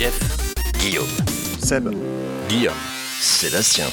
Jeff, 0.00 0.18
Guillaume. 0.80 1.04
Seb, 1.58 1.90
Guillaume. 2.48 2.72
Sébastien. 3.20 3.84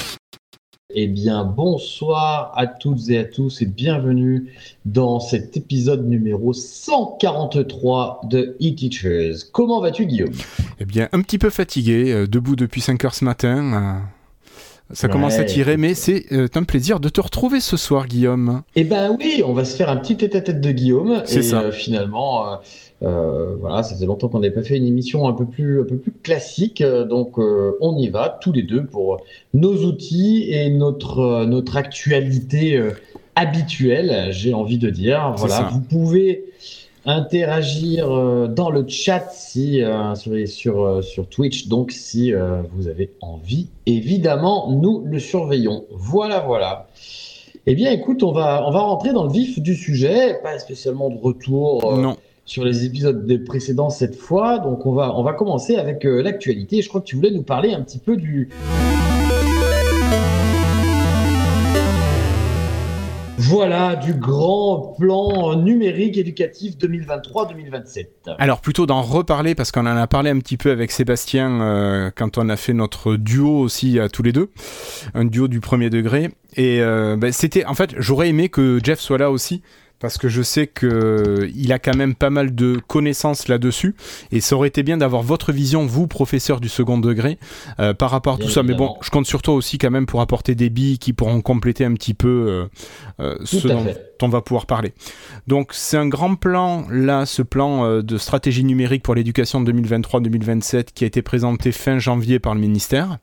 Eh 0.94 1.06
bien, 1.06 1.44
bonsoir 1.44 2.50
à 2.56 2.66
toutes 2.66 3.10
et 3.10 3.18
à 3.18 3.24
tous 3.24 3.60
et 3.60 3.66
bienvenue 3.66 4.54
dans 4.86 5.20
cet 5.20 5.58
épisode 5.58 6.08
numéro 6.08 6.54
143 6.54 8.22
de 8.24 8.56
e-Teachers. 8.58 9.50
Comment 9.52 9.82
vas-tu, 9.82 10.06
Guillaume? 10.06 10.32
Eh 10.80 10.86
bien, 10.86 11.10
un 11.12 11.20
petit 11.20 11.36
peu 11.36 11.50
fatigué, 11.50 12.10
euh, 12.10 12.26
debout 12.26 12.56
depuis 12.56 12.80
5 12.80 13.04
heures 13.04 13.14
ce 13.14 13.26
matin. 13.26 13.74
euh, 13.74 14.17
ça 14.92 15.08
commence 15.08 15.38
à 15.38 15.44
tirer, 15.44 15.76
mais 15.76 15.94
c'est 15.94 16.24
euh, 16.32 16.48
un 16.54 16.62
plaisir 16.62 16.98
de 16.98 17.08
te 17.08 17.20
retrouver 17.20 17.60
ce 17.60 17.76
soir, 17.76 18.06
Guillaume. 18.06 18.62
Eh 18.74 18.84
ben 18.84 19.16
oui, 19.18 19.42
on 19.44 19.52
va 19.52 19.64
se 19.64 19.76
faire 19.76 19.90
un 19.90 19.96
petit 19.96 20.16
tête-à-tête 20.16 20.60
de 20.60 20.70
Guillaume. 20.70 21.22
C'est 21.26 21.42
ça. 21.42 21.60
euh, 21.60 21.72
finalement, 21.72 22.46
euh, 22.46 22.56
euh, 23.02 23.54
voilà, 23.60 23.82
ça 23.82 23.96
fait 23.96 24.06
longtemps 24.06 24.28
qu'on 24.28 24.40
n'avait 24.40 24.54
pas 24.54 24.62
fait 24.62 24.76
une 24.78 24.86
émission 24.86 25.28
un 25.28 25.34
peu 25.34 25.44
plus, 25.44 25.82
un 25.82 25.84
peu 25.84 25.96
plus 25.96 26.12
classique. 26.22 26.82
donc, 26.82 27.38
on 27.38 27.98
y 27.98 28.08
va 28.08 28.38
tous 28.40 28.52
les 28.52 28.62
deux 28.62 28.84
pour 28.84 29.20
nos 29.52 29.74
outils 29.84 30.48
et 30.50 30.70
notre, 30.70 31.44
notre 31.44 31.76
actualité 31.76 32.82
habituelle, 33.36 34.28
j'ai 34.32 34.54
envie 34.54 34.78
de 34.78 34.90
dire. 34.90 35.34
Voilà, 35.36 35.68
vous 35.70 35.80
pouvez 35.80 36.44
interagir 37.08 38.10
euh, 38.10 38.46
dans 38.46 38.70
le 38.70 38.86
chat 38.86 39.28
si, 39.32 39.82
euh, 39.82 40.14
sur, 40.14 40.46
sur, 40.46 40.84
euh, 40.84 41.02
sur 41.02 41.26
Twitch, 41.26 41.66
donc 41.66 41.90
si 41.90 42.32
vous 42.72 42.88
avez 42.88 43.10
envie. 43.20 43.68
Évidemment, 43.86 44.70
nous 44.70 45.02
le 45.04 45.18
surveillons. 45.18 45.84
Voilà, 45.90 46.40
voilà. 46.40 46.86
Eh 47.70 47.74
bien, 47.74 47.90
écoute, 47.90 48.22
on 48.22 48.32
va, 48.32 48.66
on 48.66 48.70
va 48.70 48.80
rentrer 48.80 49.12
dans 49.12 49.24
le 49.24 49.30
vif 49.30 49.60
du 49.60 49.74
sujet, 49.74 50.40
pas 50.42 50.58
spécialement 50.58 51.10
de 51.10 51.18
retour 51.18 51.92
euh, 51.92 52.00
non. 52.00 52.16
sur 52.46 52.64
les 52.64 52.86
épisodes 52.86 53.26
des 53.26 53.38
précédents 53.38 53.90
cette 53.90 54.16
fois. 54.16 54.58
Donc, 54.58 54.86
on 54.86 54.92
va, 54.92 55.14
on 55.14 55.22
va 55.22 55.34
commencer 55.34 55.76
avec 55.76 56.06
euh, 56.06 56.22
l'actualité. 56.22 56.80
Je 56.80 56.88
crois 56.88 57.02
que 57.02 57.06
tu 57.06 57.16
voulais 57.16 57.30
nous 57.30 57.42
parler 57.42 57.74
un 57.74 57.82
petit 57.82 57.98
peu 57.98 58.16
du. 58.16 58.48
Voilà, 63.40 63.94
du 63.94 64.14
grand 64.14 64.96
plan 64.98 65.54
numérique 65.54 66.18
éducatif 66.18 66.76
2023-2027. 66.76 68.06
Alors, 68.36 68.60
plutôt 68.60 68.84
d'en 68.84 69.00
reparler, 69.00 69.54
parce 69.54 69.70
qu'on 69.70 69.86
en 69.86 69.96
a 69.96 70.06
parlé 70.08 70.30
un 70.30 70.38
petit 70.40 70.56
peu 70.56 70.72
avec 70.72 70.90
Sébastien 70.90 71.60
euh, 71.60 72.10
quand 72.14 72.36
on 72.36 72.48
a 72.48 72.56
fait 72.56 72.72
notre 72.72 73.14
duo 73.14 73.60
aussi 73.60 74.00
à 74.00 74.08
tous 74.08 74.24
les 74.24 74.32
deux, 74.32 74.50
un 75.14 75.24
duo 75.24 75.46
du 75.46 75.60
premier 75.60 75.88
degré. 75.88 76.30
Et 76.56 76.80
euh, 76.80 77.16
ben, 77.16 77.30
c'était, 77.30 77.64
en 77.64 77.74
fait, 77.74 77.94
j'aurais 77.96 78.28
aimé 78.28 78.48
que 78.48 78.80
Jeff 78.82 78.98
soit 78.98 79.18
là 79.18 79.30
aussi. 79.30 79.62
Parce 80.00 80.18
que 80.18 80.28
je 80.28 80.42
sais 80.42 80.66
qu'il 80.66 81.72
a 81.72 81.78
quand 81.78 81.96
même 81.96 82.14
pas 82.14 82.30
mal 82.30 82.54
de 82.54 82.80
connaissances 82.86 83.48
là-dessus. 83.48 83.94
Et 84.30 84.40
ça 84.40 84.56
aurait 84.56 84.68
été 84.68 84.82
bien 84.82 84.96
d'avoir 84.96 85.22
votre 85.22 85.52
vision, 85.52 85.86
vous, 85.86 86.06
professeur 86.06 86.60
du 86.60 86.68
second 86.68 86.98
degré, 86.98 87.38
euh, 87.80 87.94
par 87.94 88.10
rapport 88.10 88.34
à 88.34 88.36
Bien 88.36 88.46
tout 88.46 88.52
ça. 88.52 88.62
Mais 88.62 88.74
bon, 88.74 88.96
je 89.00 89.10
compte 89.10 89.26
sur 89.26 89.42
toi 89.42 89.54
aussi 89.54 89.78
quand 89.78 89.90
même 89.90 90.06
pour 90.06 90.20
apporter 90.20 90.54
des 90.54 90.70
billes 90.70 90.98
qui 90.98 91.12
pourront 91.12 91.40
compléter 91.40 91.84
un 91.84 91.94
petit 91.94 92.14
peu 92.14 92.28
euh, 92.28 92.66
euh, 93.20 93.36
ce 93.44 93.66
dont 93.66 93.84
fait. 93.84 94.12
on 94.22 94.28
va 94.28 94.40
pouvoir 94.40 94.66
parler. 94.66 94.92
Donc 95.46 95.70
c'est 95.72 95.96
un 95.96 96.08
grand 96.08 96.36
plan, 96.36 96.86
là, 96.90 97.26
ce 97.26 97.42
plan 97.42 97.84
euh, 97.84 98.02
de 98.02 98.18
stratégie 98.18 98.64
numérique 98.64 99.02
pour 99.02 99.14
l'éducation 99.14 99.62
2023-2027 99.64 100.88
qui 100.94 101.04
a 101.04 101.06
été 101.06 101.22
présenté 101.22 101.72
fin 101.72 101.98
janvier 101.98 102.38
par 102.38 102.54
le 102.54 102.60
ministère. 102.60 103.18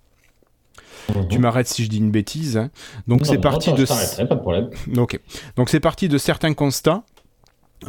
Tu 1.30 1.40
m'arrêtes 1.40 1.68
si 1.68 1.84
je 1.84 1.90
dis 1.90 1.98
une 1.98 2.12
bêtise. 2.12 2.58
hein. 2.58 2.70
Donc 3.08 3.26
c'est 3.26 3.38
parti 3.38 3.70
attends, 3.70 3.78
de... 3.78 3.84
je 3.86 3.90
t'arrêterai, 3.90 4.28
pas 4.28 4.36
de 4.36 4.42
problème. 4.42 4.70
Ok. 4.98 5.20
Donc 5.56 5.70
c'est 5.70 5.80
parti 5.80 6.08
de 6.10 6.18
certains 6.18 6.54
constats. 6.54 7.04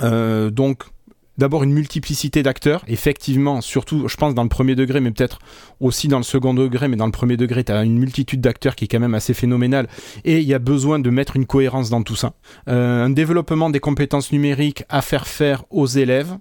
Euh, 0.03 0.50
donc 0.50 0.83
d'abord 1.39 1.62
une 1.65 1.72
multiplicité 1.72 2.43
d'acteurs. 2.43 2.83
Effectivement, 2.89 3.61
surtout, 3.61 4.09
je 4.09 4.17
pense 4.17 4.34
dans 4.34 4.43
le 4.43 4.49
premier 4.49 4.75
degré, 4.75 5.00
mais 5.00 5.11
peut-être 5.11 5.39
aussi 5.81 6.09
dans 6.09 6.17
le 6.17 6.22
second 6.25 6.55
degré, 6.55 6.89
mais 6.89 6.97
dans 6.97 7.06
le 7.06 7.12
premier 7.12 7.37
degré, 7.37 7.62
tu 7.62 7.72
as 7.72 7.83
une 7.84 7.99
multitude 7.99 8.41
d'acteurs 8.41 8.75
qui 8.75 8.87
est 8.87 8.89
quand 8.89 9.00
même 9.00 9.15
assez 9.15 9.34
phénoménale. 9.34 9.87
Et 10.25 10.38
il 10.38 10.47
y 10.47 10.55
a 10.55 10.59
besoin 10.59 10.99
de 10.99 11.11
mettre 11.11 11.37
une 11.37 11.44
cohérence 11.47 11.91
dans 11.91 12.03
tout 12.03 12.17
ça. 12.17 12.33
Euh, 12.69 13.05
un 13.05 13.11
développement 13.11 13.69
des 13.71 13.81
compétences 13.81 14.33
numériques 14.33 14.84
à 14.88 15.03
faire 15.03 15.27
faire 15.27 15.65
aux 15.71 15.87
élèves. 15.87 16.37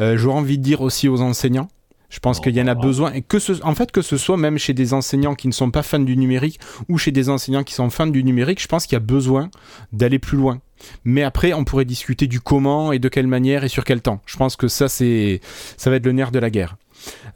Euh, 0.00 0.16
J'aurais 0.16 0.38
envie 0.38 0.58
de 0.58 0.62
dire 0.64 0.80
aussi 0.80 1.08
aux 1.08 1.20
enseignants. 1.20 1.68
Je 2.12 2.18
pense 2.18 2.40
qu'il 2.40 2.54
y 2.54 2.60
en 2.60 2.66
a 2.66 2.74
besoin, 2.74 3.10
et 3.14 3.22
que 3.22 3.38
ce, 3.38 3.54
en 3.62 3.74
fait, 3.74 3.90
que 3.90 4.02
ce 4.02 4.18
soit 4.18 4.36
même 4.36 4.58
chez 4.58 4.74
des 4.74 4.92
enseignants 4.92 5.34
qui 5.34 5.48
ne 5.48 5.52
sont 5.52 5.70
pas 5.70 5.82
fans 5.82 5.98
du 5.98 6.14
numérique 6.14 6.60
ou 6.90 6.98
chez 6.98 7.10
des 7.10 7.30
enseignants 7.30 7.64
qui 7.64 7.72
sont 7.72 7.88
fans 7.88 8.06
du 8.06 8.22
numérique, 8.22 8.60
je 8.60 8.68
pense 8.68 8.84
qu'il 8.84 8.96
y 8.96 8.96
a 8.96 9.00
besoin 9.00 9.50
d'aller 9.94 10.18
plus 10.18 10.36
loin. 10.36 10.60
Mais 11.06 11.22
après, 11.22 11.54
on 11.54 11.64
pourrait 11.64 11.86
discuter 11.86 12.26
du 12.26 12.38
comment 12.38 12.92
et 12.92 12.98
de 12.98 13.08
quelle 13.08 13.26
manière 13.26 13.64
et 13.64 13.68
sur 13.68 13.84
quel 13.84 14.02
temps. 14.02 14.20
Je 14.26 14.36
pense 14.36 14.56
que 14.56 14.68
ça, 14.68 14.90
c'est, 14.90 15.40
ça 15.78 15.88
va 15.88 15.96
être 15.96 16.04
le 16.04 16.12
nerf 16.12 16.32
de 16.32 16.38
la 16.38 16.50
guerre. 16.50 16.76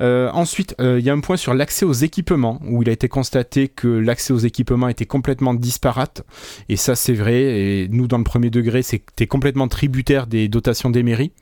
Euh, 0.00 0.30
ensuite, 0.32 0.74
euh, 0.80 0.98
il 0.98 1.04
y 1.04 1.10
a 1.10 1.12
un 1.12 1.20
point 1.20 1.36
sur 1.36 1.54
l'accès 1.54 1.84
aux 1.84 1.92
équipements, 1.92 2.60
où 2.66 2.82
il 2.82 2.88
a 2.88 2.92
été 2.92 3.08
constaté 3.08 3.68
que 3.68 3.88
l'accès 3.88 4.32
aux 4.32 4.38
équipements 4.38 4.88
était 4.88 5.06
complètement 5.06 5.54
disparate. 5.54 6.22
Et 6.68 6.76
ça, 6.76 6.94
c'est 6.94 7.14
vrai. 7.14 7.34
Et 7.42 7.88
nous, 7.88 8.06
dans 8.06 8.18
le 8.18 8.24
premier 8.24 8.50
degré, 8.50 8.82
c'était 8.82 9.26
complètement 9.26 9.68
tributaire 9.68 10.26
des 10.26 10.48
dotations 10.48 10.90
des 10.90 11.02
mairies. 11.02 11.32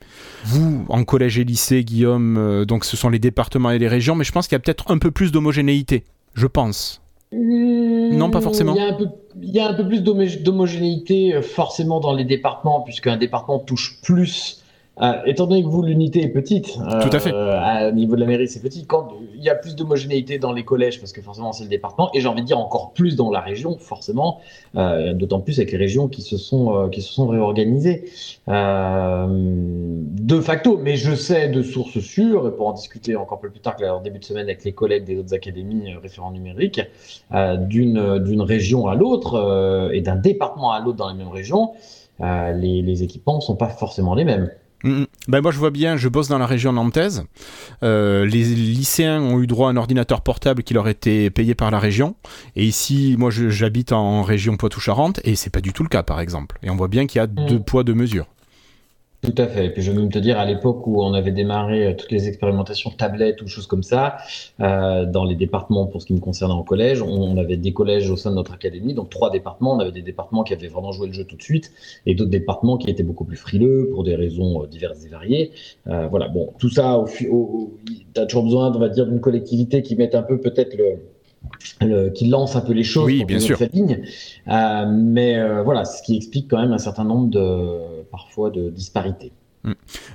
Vous, 0.45 0.85
en 0.89 1.03
collège 1.03 1.39
et 1.39 1.43
lycée, 1.43 1.83
Guillaume, 1.83 2.37
euh, 2.37 2.65
donc 2.65 2.85
ce 2.85 2.97
sont 2.97 3.09
les 3.09 3.19
départements 3.19 3.71
et 3.71 3.79
les 3.79 3.87
régions, 3.87 4.15
mais 4.15 4.23
je 4.23 4.31
pense 4.31 4.47
qu'il 4.47 4.55
y 4.55 4.57
a 4.57 4.59
peut-être 4.59 4.91
un 4.91 4.97
peu 4.97 5.11
plus 5.11 5.31
d'homogénéité. 5.31 6.03
Je 6.33 6.47
pense. 6.47 7.01
Non, 7.31 8.29
pas 8.29 8.39
forcément. 8.39 8.75
Il 8.75 8.81
y 8.81 8.85
a 8.85 8.87
un 8.87 8.93
peu, 8.93 9.07
il 9.41 9.49
y 9.49 9.59
a 9.59 9.67
un 9.67 9.73
peu 9.73 9.85
plus 9.85 10.01
d'homogénéité 10.01 11.41
forcément 11.41 11.99
dans 11.99 12.13
les 12.13 12.23
départements, 12.23 12.81
puisqu'un 12.81 13.17
département 13.17 13.59
touche 13.59 13.99
plus. 14.01 14.63
Euh, 15.01 15.13
étant 15.25 15.45
donné 15.47 15.61
que 15.63 15.67
vous, 15.67 15.81
l'unité 15.83 16.23
est 16.23 16.29
petite, 16.29 16.77
euh, 16.79 17.01
Tout 17.01 17.15
à 17.15 17.19
fait. 17.19 17.31
à- 17.33 17.89
au 17.89 17.91
niveau 17.91 18.15
de 18.15 18.21
la 18.21 18.27
mairie, 18.27 18.47
c'est 18.47 18.61
petit. 18.61 18.85
Quand 18.85 19.09
il 19.35 19.43
y 19.43 19.49
a 19.49 19.55
plus 19.55 19.75
d'homogénéité 19.75 20.39
dans 20.39 20.53
les 20.53 20.63
collèges, 20.63 20.99
parce 20.99 21.11
que 21.11 21.21
forcément 21.21 21.51
c'est 21.51 21.63
le 21.65 21.69
département, 21.69 22.09
et 22.13 22.21
j'ai 22.21 22.27
envie 22.27 22.41
de 22.41 22.47
dire 22.47 22.59
encore 22.59 22.91
plus 22.93 23.15
dans 23.15 23.29
la 23.29 23.41
région, 23.41 23.77
forcément, 23.77 24.39
euh, 24.77 25.13
d'autant 25.13 25.39
plus 25.41 25.59
avec 25.59 25.71
les 25.71 25.77
régions 25.77 26.07
qui 26.07 26.21
se 26.21 26.37
sont, 26.37 26.73
euh, 26.75 26.87
qui 26.89 27.01
se 27.01 27.11
sont 27.13 27.27
réorganisées 27.27 28.05
euh, 28.47 29.27
de 29.29 30.39
facto. 30.39 30.79
Mais 30.81 30.95
je 30.95 31.13
sais 31.13 31.49
de 31.49 31.61
sources 31.61 31.99
sûres, 31.99 32.47
et 32.47 32.51
pour 32.51 32.67
en 32.67 32.73
discuter 32.73 33.15
encore 33.15 33.39
plus 33.39 33.51
tard 33.51 33.75
que 33.75 33.85
en 33.85 34.01
début 34.01 34.19
de 34.19 34.25
semaine 34.25 34.45
avec 34.45 34.63
les 34.63 34.71
collègues 34.71 35.03
des 35.05 35.17
autres 35.17 35.33
académies 35.33 35.93
euh, 35.93 35.99
référents 36.01 36.31
numériques, 36.31 36.81
euh, 37.33 37.57
d'une 37.57 38.19
d'une 38.19 38.41
région 38.41 38.87
à 38.87 38.95
l'autre 38.95 39.35
euh, 39.35 39.89
et 39.91 40.01
d'un 40.01 40.15
département 40.15 40.71
à 40.71 40.79
l'autre 40.79 40.97
dans 40.97 41.09
les 41.09 41.15
mêmes 41.17 41.29
régions, 41.29 41.71
euh, 42.21 42.51
les, 42.53 42.81
les 42.81 43.03
équipements 43.03 43.35
ne 43.35 43.41
sont 43.41 43.55
pas 43.55 43.67
forcément 43.67 44.15
les 44.15 44.23
mêmes. 44.23 44.49
Ben 45.27 45.41
moi 45.41 45.51
je 45.51 45.57
vois 45.57 45.71
bien, 45.71 45.97
je 45.97 46.07
bosse 46.07 46.27
dans 46.27 46.37
la 46.37 46.45
région 46.45 46.73
nantaise. 46.73 47.23
Euh, 47.83 48.25
les 48.25 48.43
lycéens 48.43 49.21
ont 49.21 49.41
eu 49.41 49.47
droit 49.47 49.69
à 49.69 49.71
un 49.71 49.77
ordinateur 49.77 50.21
portable 50.21 50.63
qui 50.63 50.73
leur 50.73 50.87
était 50.87 51.29
payé 51.29 51.55
par 51.55 51.71
la 51.71 51.79
région. 51.79 52.15
Et 52.55 52.65
ici, 52.65 53.15
moi 53.17 53.31
j'habite 53.31 53.91
en 53.91 54.23
région 54.23 54.57
Poitou-Charentes 54.57 55.19
et 55.23 55.35
c'est 55.35 55.49
pas 55.49 55.61
du 55.61 55.73
tout 55.73 55.83
le 55.83 55.89
cas 55.89 56.03
par 56.03 56.19
exemple. 56.19 56.59
Et 56.63 56.69
on 56.69 56.75
voit 56.75 56.87
bien 56.87 57.07
qu'il 57.07 57.19
y 57.19 57.21
a 57.21 57.27
deux 57.27 57.59
poids 57.59 57.83
deux 57.83 57.95
mesures. 57.95 58.27
Tout 59.25 59.41
à 59.41 59.47
fait. 59.47 59.65
Et 59.65 59.69
puis 59.71 59.81
je 59.81 59.91
vais 59.91 59.97
même 59.97 60.11
te 60.11 60.19
dire, 60.19 60.37
à 60.37 60.45
l'époque 60.45 60.85
où 60.85 61.01
on 61.01 61.13
avait 61.15 61.31
démarré 61.31 61.87
euh, 61.87 61.93
toutes 61.97 62.11
les 62.11 62.27
expérimentations 62.27 62.91
tablettes 62.91 63.41
ou 63.41 63.47
choses 63.47 63.65
comme 63.65 63.81
ça, 63.81 64.17
euh, 64.59 65.05
dans 65.05 65.23
les 65.23 65.33
départements 65.33 65.87
pour 65.87 66.01
ce 66.01 66.05
qui 66.05 66.13
me 66.13 66.19
concernait 66.19 66.53
en 66.53 66.61
collège, 66.61 67.01
on, 67.01 67.35
avait 67.37 67.57
des 67.57 67.73
collèges 67.73 68.09
au 68.11 68.17
sein 68.17 68.29
de 68.29 68.35
notre 68.35 68.53
académie, 68.53 68.93
donc 68.93 69.09
trois 69.09 69.31
départements. 69.31 69.73
On 69.73 69.79
avait 69.79 69.91
des 69.91 70.03
départements 70.03 70.43
qui 70.43 70.53
avaient 70.53 70.67
vraiment 70.67 70.91
joué 70.91 71.07
le 71.07 71.13
jeu 71.13 71.23
tout 71.23 71.37
de 71.37 71.41
suite 71.41 71.71
et 72.05 72.13
d'autres 72.13 72.29
départements 72.29 72.77
qui 72.77 72.87
étaient 72.89 73.03
beaucoup 73.03 73.25
plus 73.25 73.37
frileux 73.37 73.89
pour 73.91 74.03
des 74.03 74.15
raisons 74.15 74.61
euh, 74.61 74.67
diverses 74.67 75.03
et 75.05 75.09
variées. 75.09 75.51
Euh, 75.87 76.07
voilà, 76.07 76.27
bon, 76.27 76.53
tout 76.59 76.69
ça, 76.69 76.99
au, 76.99 77.07
au, 77.31 77.73
tu 78.13 78.21
as 78.21 78.27
toujours 78.27 78.43
besoin, 78.43 78.71
on 78.75 78.79
va 78.79 78.89
dire, 78.89 79.07
d'une 79.07 79.21
collectivité 79.21 79.81
qui 79.81 79.95
mette 79.95 80.13
un 80.13 80.23
peu 80.23 80.39
peut-être 80.39 80.77
le, 80.77 80.99
le- 81.81 82.09
qui 82.09 82.27
lance 82.27 82.55
un 82.55 82.61
peu 82.61 82.73
les 82.73 82.83
choses 82.83 83.05
Oui, 83.05 83.17
pour 83.19 83.27
bien 83.27 83.37
tenir 83.37 83.47
sûr. 83.47 83.57
cette 83.57 83.73
ligne. 83.73 84.01
Euh, 84.47 84.85
mais 84.89 85.37
euh, 85.37 85.63
voilà, 85.63 85.85
ce 85.85 86.01
qui 86.03 86.15
explique 86.17 86.49
quand 86.49 86.61
même 86.61 86.71
un 86.73 86.77
certain 86.77 87.03
nombre 87.03 87.29
de, 87.29 88.03
parfois, 88.11 88.49
de 88.49 88.69
disparités. 88.69 89.31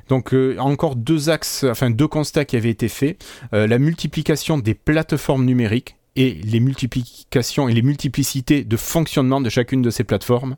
Donc 0.08 0.32
euh, 0.32 0.56
encore 0.58 0.94
deux 0.94 1.28
axes, 1.28 1.64
enfin 1.68 1.90
deux 1.90 2.06
constats 2.06 2.44
qui 2.44 2.56
avaient 2.56 2.70
été 2.70 2.88
faits. 2.88 3.20
La 3.52 3.78
multiplication 3.80 4.58
des 4.58 4.74
plateformes 4.74 5.44
numériques 5.44 5.96
et 6.16 6.34
les 6.34 6.60
multiplications 6.60 7.68
et 7.68 7.72
les 7.74 7.82
multiplicités 7.82 8.64
de 8.64 8.76
fonctionnement 8.76 9.40
de 9.40 9.48
chacune 9.48 9.82
de 9.82 9.90
ces 9.90 10.04
plateformes. 10.04 10.56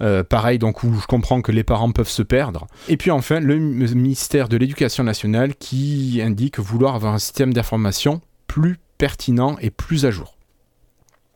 Euh, 0.00 0.24
pareil, 0.24 0.58
donc 0.58 0.82
où 0.82 0.92
je 0.94 1.06
comprends 1.06 1.40
que 1.42 1.52
les 1.52 1.64
parents 1.64 1.90
peuvent 1.92 2.08
se 2.08 2.22
perdre. 2.22 2.66
Et 2.88 2.96
puis 2.96 3.10
enfin, 3.10 3.40
le 3.40 3.56
ministère 3.58 4.48
de 4.48 4.56
l'Éducation 4.56 5.04
nationale 5.04 5.54
qui 5.54 6.20
indique 6.22 6.58
vouloir 6.58 6.94
avoir 6.96 7.14
un 7.14 7.18
système 7.18 7.52
d'information 7.52 8.20
plus 8.46 8.78
pertinent 9.04 9.56
et 9.60 9.68
plus 9.68 10.06
à 10.06 10.10
jour. 10.10 10.38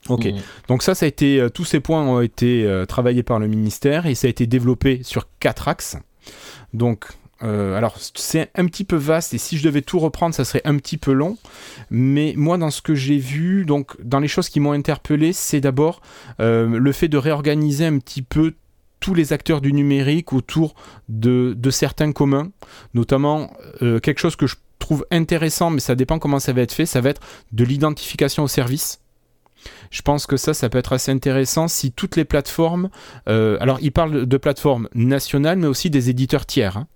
Ok, 0.08 0.24
Mhm. 0.24 0.40
donc 0.68 0.82
ça, 0.82 0.94
ça 0.94 1.04
a 1.04 1.08
été, 1.08 1.38
euh, 1.38 1.50
tous 1.50 1.66
ces 1.66 1.80
points 1.80 2.02
ont 2.02 2.22
été 2.22 2.64
euh, 2.64 2.86
travaillés 2.86 3.22
par 3.22 3.38
le 3.38 3.46
ministère 3.46 4.06
et 4.06 4.14
ça 4.14 4.26
a 4.26 4.30
été 4.30 4.46
développé 4.46 5.02
sur 5.02 5.28
quatre 5.38 5.68
axes. 5.68 5.98
Donc, 6.72 7.04
euh, 7.42 7.76
alors 7.76 7.96
c'est 8.14 8.50
un 8.54 8.64
petit 8.66 8.84
peu 8.84 8.96
vaste 8.96 9.34
et 9.34 9.38
si 9.38 9.58
je 9.58 9.64
devais 9.64 9.82
tout 9.82 9.98
reprendre, 9.98 10.34
ça 10.34 10.46
serait 10.46 10.62
un 10.64 10.78
petit 10.78 10.96
peu 10.96 11.12
long. 11.12 11.36
Mais 11.90 12.32
moi, 12.38 12.56
dans 12.56 12.70
ce 12.70 12.80
que 12.80 12.94
j'ai 12.94 13.18
vu, 13.18 13.66
donc 13.66 14.00
dans 14.02 14.18
les 14.20 14.28
choses 14.28 14.48
qui 14.48 14.60
m'ont 14.60 14.72
interpellé, 14.72 15.34
c'est 15.34 15.60
d'abord 15.60 16.00
euh, 16.40 16.66
le 16.78 16.92
fait 16.92 17.08
de 17.08 17.18
réorganiser 17.18 17.84
un 17.84 17.98
petit 17.98 18.22
peu 18.22 18.54
tous 19.00 19.14
les 19.14 19.32
acteurs 19.32 19.60
du 19.60 19.72
numérique 19.72 20.32
autour 20.32 20.74
de, 21.08 21.54
de 21.56 21.70
certains 21.70 22.12
communs, 22.12 22.50
notamment 22.94 23.50
euh, 23.82 24.00
quelque 24.00 24.18
chose 24.20 24.36
que 24.36 24.46
je 24.46 24.56
trouve 24.78 25.06
intéressant, 25.10 25.70
mais 25.70 25.80
ça 25.80 25.94
dépend 25.94 26.18
comment 26.18 26.38
ça 26.38 26.52
va 26.52 26.62
être 26.62 26.72
fait, 26.72 26.86
ça 26.86 27.00
va 27.00 27.10
être 27.10 27.20
de 27.52 27.64
l'identification 27.64 28.44
au 28.44 28.48
service. 28.48 29.00
Je 29.90 30.02
pense 30.02 30.26
que 30.26 30.36
ça, 30.36 30.54
ça 30.54 30.68
peut 30.68 30.78
être 30.78 30.92
assez 30.92 31.10
intéressant 31.10 31.66
si 31.68 31.90
toutes 31.92 32.16
les 32.16 32.24
plateformes, 32.24 32.90
euh, 33.28 33.56
alors 33.60 33.78
il 33.82 33.90
parle 33.92 34.26
de 34.26 34.36
plateformes 34.36 34.88
nationales, 34.94 35.58
mais 35.58 35.66
aussi 35.66 35.90
des 35.90 36.10
éditeurs 36.10 36.46
tiers. 36.46 36.76
hein. 36.76 36.86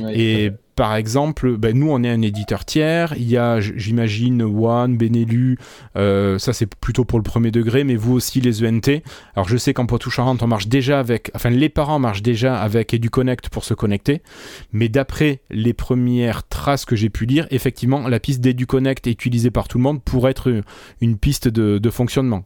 Ouais, 0.00 0.18
Et 0.18 0.52
par 0.78 0.94
exemple, 0.94 1.56
ben, 1.56 1.76
nous, 1.76 1.90
on 1.90 2.04
est 2.04 2.08
un 2.08 2.22
éditeur 2.22 2.64
tiers. 2.64 3.12
Il 3.16 3.28
y 3.28 3.36
a, 3.36 3.58
j'imagine, 3.58 4.42
One, 4.42 4.96
Benelu. 4.96 5.58
euh, 5.96 6.38
ça, 6.38 6.52
c'est 6.52 6.72
plutôt 6.72 7.04
pour 7.04 7.18
le 7.18 7.24
premier 7.24 7.50
degré, 7.50 7.82
mais 7.82 7.96
vous 7.96 8.12
aussi, 8.12 8.40
les 8.40 8.64
ENT. 8.64 9.02
Alors, 9.34 9.48
je 9.48 9.56
sais 9.56 9.74
qu'en 9.74 9.86
Poitou-Charentes, 9.86 10.40
on 10.44 10.46
marche 10.46 10.68
déjà 10.68 11.00
avec. 11.00 11.32
Enfin, 11.34 11.50
les 11.50 11.68
parents 11.68 11.98
marchent 11.98 12.22
déjà 12.22 12.60
avec 12.60 12.94
EduConnect 12.94 13.48
pour 13.48 13.64
se 13.64 13.74
connecter. 13.74 14.22
Mais 14.70 14.88
d'après 14.88 15.40
les 15.50 15.72
premières 15.72 16.46
traces 16.46 16.84
que 16.84 16.94
j'ai 16.94 17.10
pu 17.10 17.26
lire, 17.26 17.48
effectivement, 17.50 18.06
la 18.06 18.20
piste 18.20 18.40
d'EduConnect 18.40 19.08
utilisée 19.08 19.50
par 19.50 19.66
tout 19.66 19.78
le 19.78 19.82
monde 19.82 20.00
pourrait 20.00 20.30
être 20.30 20.62
une 21.00 21.18
piste 21.18 21.48
de, 21.48 21.78
de 21.78 21.90
fonctionnement. 21.90 22.44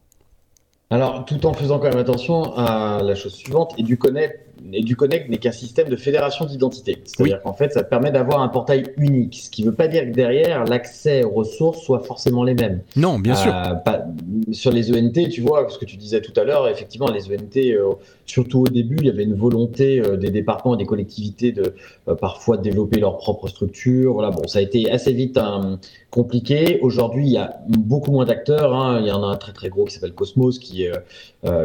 Alors, 0.89 1.25
tout 1.25 1.45
en 1.45 1.53
faisant 1.53 1.77
quand 1.77 1.89
même 1.89 1.99
attention 1.99 2.55
à 2.57 2.99
la 3.03 3.13
chose 3.13 3.33
suivante, 3.33 3.75
EduConnect, 3.79 4.39
EduConnect 4.71 5.29
n'est 5.29 5.37
qu'un 5.37 5.51
système 5.51 5.89
de 5.89 5.95
fédération 5.95 6.45
d'identité. 6.45 6.97
C'est-à-dire 7.03 7.41
qu'en 7.41 7.53
fait, 7.53 7.73
ça 7.73 7.83
permet 7.83 8.11
d'avoir 8.11 8.41
un 8.41 8.47
portail 8.47 8.83
unique, 8.97 9.35
ce 9.43 9.49
qui 9.49 9.63
ne 9.63 9.69
veut 9.69 9.75
pas 9.75 9.87
dire 9.87 10.03
que 10.05 10.11
derrière, 10.11 10.63
l'accès 10.65 11.23
aux 11.23 11.31
ressources 11.31 11.81
soit 11.81 11.99
forcément 11.99 12.43
les 12.43 12.53
mêmes. 12.53 12.81
Non, 12.95 13.19
bien 13.19 13.35
sûr. 13.35 13.53
Euh, 13.53 13.73
pas- 13.75 14.05
sur 14.51 14.71
les 14.71 14.91
ENT, 14.91 15.29
tu 15.29 15.41
vois, 15.41 15.67
ce 15.69 15.77
que 15.77 15.85
tu 15.85 15.97
disais 15.97 16.21
tout 16.21 16.33
à 16.39 16.43
l'heure, 16.43 16.67
effectivement, 16.67 17.09
les 17.11 17.25
ENT, 17.27 17.57
euh, 17.73 17.89
surtout 18.25 18.61
au 18.61 18.67
début, 18.67 18.97
il 18.99 19.05
y 19.05 19.09
avait 19.09 19.23
une 19.23 19.35
volonté 19.35 19.99
euh, 19.99 20.17
des 20.17 20.29
départements 20.29 20.75
et 20.75 20.77
des 20.77 20.85
collectivités 20.85 21.51
de 21.51 21.73
parfois 22.21 22.57
développer 22.57 22.99
leur 22.99 23.17
propre 23.17 23.47
structure. 23.47 24.13
Voilà, 24.13 24.29
bon, 24.31 24.47
ça 24.47 24.59
a 24.59 24.61
été 24.61 24.89
assez 24.91 25.13
vite 25.13 25.37
hein, 25.37 25.79
compliqué. 26.09 26.79
Aujourd'hui, 26.81 27.25
il 27.25 27.31
y 27.33 27.37
a 27.37 27.59
beaucoup 27.67 28.11
moins 28.11 28.25
d'acteurs. 28.25 28.73
hein. 28.75 28.99
Il 29.01 29.07
y 29.07 29.11
en 29.11 29.23
a 29.23 29.27
un 29.27 29.35
très 29.37 29.51
très 29.53 29.69
gros 29.69 29.85
qui 29.85 29.93
s'appelle 29.93 30.13
Cosmos, 30.13 30.59
qui, 30.59 30.85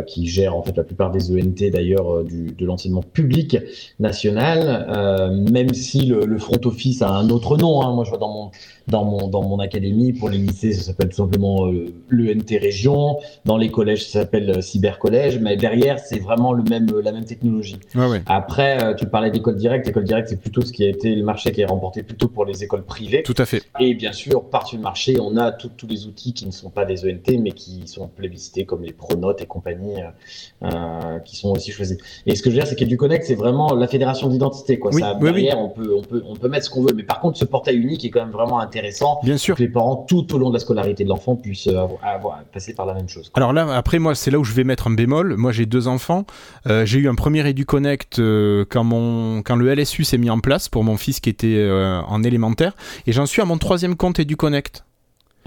qui 0.07 0.27
gère 0.27 0.57
en 0.57 0.63
fait 0.63 0.77
la 0.77 0.85
plupart 0.85 1.11
des 1.11 1.31
ENT 1.33 1.71
d'ailleurs 1.71 2.25
de 2.25 2.67
public 3.03 3.57
national. 3.99 4.87
Euh, 4.89 5.31
même 5.51 5.73
si 5.75 6.07
le, 6.07 6.25
le 6.25 6.39
front 6.39 6.61
office 6.65 7.03
a 7.03 7.11
un 7.11 7.31
autre 7.31 7.57
nom. 7.57 7.83
hein. 7.83 7.95
Moi, 7.95 8.05
je 8.05 8.11
vois 8.11 8.19
dans 8.19 8.33
mon 8.33 8.51
dans 8.89 9.05
mon, 9.05 9.29
dans 9.29 9.43
mon 9.43 9.59
académie. 9.59 10.13
Pour 10.13 10.29
les 10.29 10.39
lycées, 10.39 10.73
ça 10.73 10.83
s'appelle 10.83 11.09
tout 11.09 11.17
simplement 11.17 11.67
euh, 11.67 11.87
l'ENT 12.09 12.59
Région. 12.61 13.19
Dans 13.45 13.57
les 13.57 13.71
collèges, 13.71 14.05
ça 14.07 14.21
s'appelle 14.21 14.51
euh, 14.51 14.61
Cybercollège. 14.61 15.39
Mais 15.39 15.57
derrière, 15.57 15.99
c'est 15.99 16.19
vraiment 16.19 16.53
le 16.53 16.63
même, 16.63 16.87
la 17.03 17.13
même 17.13 17.25
technologie. 17.25 17.79
Ouais, 17.95 18.07
ouais. 18.07 18.23
Après, 18.27 18.83
euh, 18.83 18.95
tu 18.95 19.07
parlais 19.07 19.31
d'école 19.31 19.57
directe. 19.57 19.89
École 19.89 20.05
directe, 20.05 20.29
c'est 20.29 20.41
plutôt 20.41 20.63
ce 20.63 20.73
qui 20.73 20.85
a 20.85 20.89
été 20.89 21.15
le 21.15 21.23
marché 21.25 21.53
qui 21.53 21.61
est 21.61 21.67
remporté 21.67 22.03
plutôt 22.03 22.29
pour 22.29 22.45
les 22.45 22.65
écoles 22.65 22.85
privées. 22.85 23.23
Tout 23.23 23.35
à 23.39 23.47
fait. 23.47 23.63
Et 23.81 23.95
bien 23.95 24.13
sûr, 24.13 24.45
par-dessus 24.45 24.77
le 24.77 24.83
marché, 24.83 25.19
on 25.21 25.37
a 25.37 25.53
tous 25.53 25.87
les 25.87 26.07
outils 26.07 26.33
qui 26.33 26.47
ne 26.47 26.51
sont 26.51 26.71
pas 26.71 26.85
des 26.85 27.05
ENT, 27.05 27.41
mais 27.41 27.51
qui 27.53 27.87
sont 27.87 28.09
plébiscités, 28.09 28.65
comme 28.65 28.83
les 28.83 28.93
Pronotes 28.93 29.41
et 29.43 29.47
compagnie, 29.47 30.01
euh, 30.03 30.69
euh, 30.69 31.19
qui 31.21 31.37
sont 31.37 31.51
aussi 31.51 31.71
choisis. 31.71 31.99
Et 32.27 32.35
ce 32.35 32.43
que 32.43 32.51
je 32.51 32.55
veux 32.57 32.61
dire, 32.61 32.69
c'est 32.69 32.77
qu'EduConnect, 32.77 33.25
c'est 33.25 33.35
vraiment 33.35 33.75
la 33.75 33.87
fédération 33.87 34.29
d'identité. 34.29 34.79
Quoi. 34.79 34.91
Oui, 34.95 35.01
Ça, 35.01 35.17
oui, 35.21 35.29
oui. 35.29 35.33
derrière, 35.33 35.59
On, 35.59 35.69
peut, 35.69 35.95
on, 35.97 36.03
peut, 36.03 36.23
on 36.27 36.35
peut 36.35 36.49
mettre 36.49 36.65
ce 36.67 36.71
qu'on 36.71 36.83
veut. 36.83 36.95
Mais 36.95 37.03
par 37.05 37.21
contre, 37.21 37.39
ce 37.39 37.45
portail 37.45 37.77
unique 37.77 38.05
est 38.05 38.11
quand 38.11 38.21
même 38.21 38.33
vraiment 38.33 38.59
intéressant 38.59 38.78
Bien 39.25 39.37
sûr. 39.37 39.57
que 39.57 39.63
les 39.63 39.69
parents, 39.69 39.97
tout 40.09 40.35
au 40.35 40.39
long 40.39 40.49
de 40.51 40.55
la 40.55 40.61
scolarité 40.61 41.05
de 41.05 41.09
l'enfant, 41.09 41.37
puissent 41.37 41.67
euh, 41.67 41.79
avoir, 41.79 41.99
avoir- 42.05 42.43
passer 42.53 42.75
par 42.75 42.87
la 42.87 42.95
même 42.95 43.09
chose. 43.09 43.29
quoi. 43.29 43.41
Alors 43.43 43.53
là, 43.53 43.75
après, 43.77 43.99
moi, 43.99 44.15
c'est 44.15 44.31
là 44.31 44.39
où 44.39 44.45
je 44.45 44.53
vais 44.53 44.65
mettre 44.65 44.87
un 44.89 44.95
bémol. 44.95 45.37
Moi, 45.37 45.53
j'ai 45.53 45.67
deux 45.67 45.89
enfants. 45.89 46.25
Euh, 46.67 46.85
j'ai 46.87 46.99
eu 46.99 47.09
un 47.09 47.15
premier 47.15 47.47
EduConnect 47.49 48.19
euh, 48.19 48.65
quand, 48.69 48.85
mon, 48.85 49.43
quand 49.43 49.57
le 49.57 49.73
LSU 49.75 50.05
s'est 50.05 50.19
mis 50.19 50.31
en 50.31 50.41
place 50.41 50.69
pour 50.69 50.85
mon 50.85 50.97
fils 50.97 51.21
qui 51.21 51.31
était 51.31 51.57
euh, 51.57 52.01
en 52.03 52.23
élémentaire. 52.23 52.75
Et 53.07 53.13
j'en 53.13 53.27
suis 53.27 53.43
à 53.43 53.45
mon 53.45 53.59
troisième 53.59 53.97
compte 53.97 54.21
EduConnect. 54.21 54.85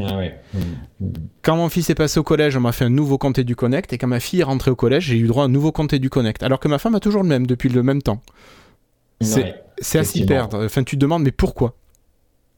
Ah 0.03 0.17
ouais. 0.17 0.35
Mmh. 0.53 1.05
Quand 1.43 1.55
mon 1.57 1.69
fils 1.69 1.89
est 1.91 1.95
passé 1.95 2.19
au 2.19 2.23
collège, 2.23 2.57
on 2.57 2.61
m'a 2.61 2.71
fait 2.71 2.85
un 2.85 2.89
nouveau 2.89 3.17
compte 3.19 3.37
EduConnect. 3.37 3.93
Et 3.93 3.97
quand 3.99 4.07
ma 4.07 4.19
fille 4.19 4.39
est 4.39 4.43
rentrée 4.43 4.71
au 4.71 4.75
collège, 4.75 5.03
j'ai 5.05 5.17
eu 5.17 5.27
droit 5.27 5.43
à 5.43 5.45
un 5.45 5.49
nouveau 5.49 5.71
compte 5.71 5.93
EduConnect. 5.93 6.41
Alors 6.43 6.59
que 6.59 6.67
ma 6.67 6.79
femme 6.79 6.95
a 6.95 6.99
toujours 6.99 7.21
le 7.21 7.29
même 7.29 7.45
depuis 7.45 7.69
le 7.69 7.83
même 7.83 8.01
temps. 8.01 8.21
C'est- 9.19 9.43
Ouais. 9.43 9.55
À 9.99 10.03
s'y 10.03 10.25
perdre. 10.25 10.63
Enfin, 10.65 10.83
tu 10.83 10.95
te 10.95 11.01
demandes, 11.01 11.23
mais 11.23 11.31
pourquoi? 11.31 11.75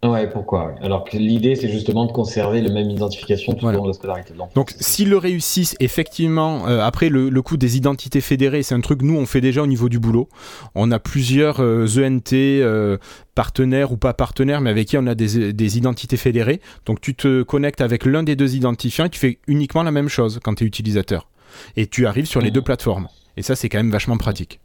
Ouais, 0.04 0.30
pourquoi 0.30 0.68
ouais. 0.68 0.74
Alors 0.82 1.06
que 1.06 1.16
l'idée, 1.18 1.56
c'est 1.56 1.70
justement 1.70 2.06
de 2.06 2.12
conserver 2.12 2.60
la 2.62 2.70
même 2.72 2.90
identification 2.90 3.54
tout 3.54 3.60
Voilà. 3.62 3.78
au 3.78 3.82
long 3.82 3.86
de 3.86 3.92
la 3.92 3.94
scolarité 3.94 4.34
de 4.34 4.38
l'enfant. 4.38 4.52
Donc, 4.56 4.74
s'ils 4.80 5.10
le 5.10 5.18
réussissent, 5.18 5.76
effectivement, 5.80 6.68
euh, 6.68 6.82
après 6.82 7.08
le, 7.10 7.30
le 7.30 7.42
coup 7.42 7.56
des 7.56 7.78
identités 7.78 8.20
fédérées, 8.20 8.64
c'est 8.64 8.76
un 8.76 8.82
truc 8.82 9.02
nous 9.02 9.16
on 9.18 9.26
fait 9.26 9.40
déjà 9.42 9.62
au 9.64 9.68
niveau 9.68 9.88
du 9.88 10.00
boulot. 10.00 10.28
On 10.76 10.92
a 10.92 11.00
plusieurs 11.00 11.62
euh, 11.62 11.86
ENT 11.98 12.34
euh, 12.34 12.98
partenaires 13.34 13.92
ou 13.94 13.98
pas 13.98 14.14
partenaires, 14.14 14.60
mais 14.62 14.70
avec 14.72 14.90
qui 14.90 14.98
on 14.98 15.08
a 15.08 15.16
des, 15.16 15.54
des 15.54 15.78
identités 15.78 16.18
fédérées. 16.18 16.60
Donc, 16.86 17.00
tu 17.00 17.16
te 17.16 17.42
connectes 17.44 17.80
avec 17.82 18.06
l'un 18.06 18.24
des 18.24 18.36
deux 18.36 18.56
identifiants 18.56 19.06
et 19.06 19.10
tu 19.10 19.20
fais 19.20 19.40
uniquement 19.48 19.84
la 19.84 19.92
même 19.92 20.10
chose 20.10 20.40
quand 20.44 20.56
tu 20.56 20.66
es 20.66 20.68
utilisateur. 20.68 21.30
Et 21.78 21.88
tu 21.88 22.06
arrives 22.08 22.26
sur 22.26 22.42
les 22.42 22.48
Mhm. 22.48 22.54
deux 22.56 22.62
plateformes. 22.62 23.08
Et 23.38 23.42
ça, 23.42 23.56
c'est 23.56 23.70
quand 23.70 23.78
même 23.78 23.92
vachement 23.92 24.18
pratique. 24.18 24.60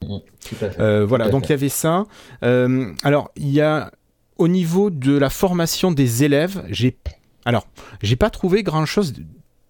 Tout 0.00 0.20
à 0.62 0.70
fait. 0.70 0.80
Euh, 0.80 1.04
voilà, 1.06 1.26
Tout 1.26 1.30
donc 1.32 1.46
il 1.48 1.50
y 1.50 1.52
avait 1.52 1.68
ça. 1.68 2.06
Alors, 2.40 3.30
il 3.36 3.50
y 3.50 3.60
a 3.60 3.90
au 4.38 4.48
niveau 4.48 4.90
de 4.90 5.16
la 5.16 5.30
formation 5.30 5.92
des 5.92 6.24
élèves, 6.24 6.64
j'ai 6.70 6.96
alors 7.44 7.66
j'ai 8.02 8.16
pas 8.16 8.30
trouvé 8.30 8.62
grand 8.62 8.86
chose 8.86 9.14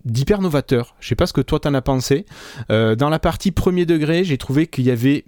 d'hyper 0.04 0.40
novateur. 0.40 0.94
Je 1.00 1.08
sais 1.08 1.14
pas 1.14 1.26
ce 1.26 1.32
que 1.32 1.40
toi 1.40 1.60
t'en 1.60 1.74
as 1.74 1.82
pensé. 1.82 2.26
Euh, 2.70 2.94
dans 2.96 3.08
la 3.08 3.18
partie 3.18 3.50
premier 3.50 3.86
degré, 3.86 4.24
j'ai 4.24 4.38
trouvé 4.38 4.66
qu'il 4.66 4.84
y 4.84 4.90
avait 4.90 5.24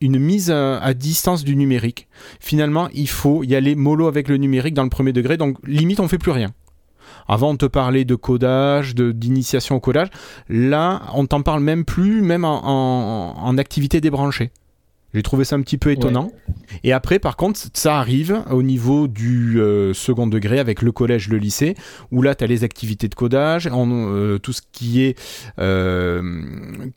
une 0.00 0.18
mise 0.18 0.50
à, 0.50 0.94
distance 0.94 1.44
du 1.44 1.56
numérique. 1.56 2.08
Finalement, 2.40 2.88
il 2.94 3.08
faut 3.08 3.44
y 3.44 3.54
aller 3.54 3.74
mollo 3.74 4.06
avec 4.06 4.28
le 4.28 4.38
numérique 4.38 4.72
dans 4.72 4.84
le 4.84 4.88
premier 4.88 5.12
degré, 5.12 5.36
donc 5.36 5.58
limite 5.66 6.00
on 6.00 6.08
fait 6.08 6.16
plus 6.18 6.30
rien. 6.30 6.52
Avant, 7.28 7.50
on 7.50 7.56
te 7.56 7.66
parlait 7.66 8.06
de 8.06 8.14
codage, 8.14 8.94
d'initiation 8.94 9.76
au 9.76 9.80
codage. 9.80 10.08
Là, 10.48 11.02
on 11.14 11.26
t'en 11.26 11.42
parle 11.42 11.62
même 11.62 11.84
plus, 11.84 12.22
même 12.22 12.44
en- 12.46 13.36
en 13.36 13.58
activité 13.58 14.00
débranchée. 14.00 14.52
J'ai 15.12 15.22
trouvé 15.22 15.44
ça 15.44 15.56
un 15.56 15.62
petit 15.62 15.78
peu 15.78 15.90
étonnant. 15.90 16.30
Et 16.84 16.92
après, 16.92 17.18
par 17.18 17.36
contre, 17.36 17.60
ça 17.74 17.98
arrive 17.98 18.44
au 18.50 18.62
niveau 18.62 19.08
du 19.08 19.60
euh, 19.60 19.92
second 19.92 20.28
degré 20.28 20.60
avec 20.60 20.82
le 20.82 20.92
collège, 20.92 21.28
le 21.28 21.38
lycée, 21.38 21.74
où 22.12 22.22
là, 22.22 22.34
tu 22.34 22.44
as 22.44 22.46
les 22.46 22.62
activités 22.62 23.08
de 23.08 23.14
codage, 23.14 23.66
en, 23.66 23.88
euh, 23.90 24.38
tout 24.38 24.52
ce 24.52 24.62
qui 24.70 25.02
est 25.02 25.18
euh, 25.58 26.22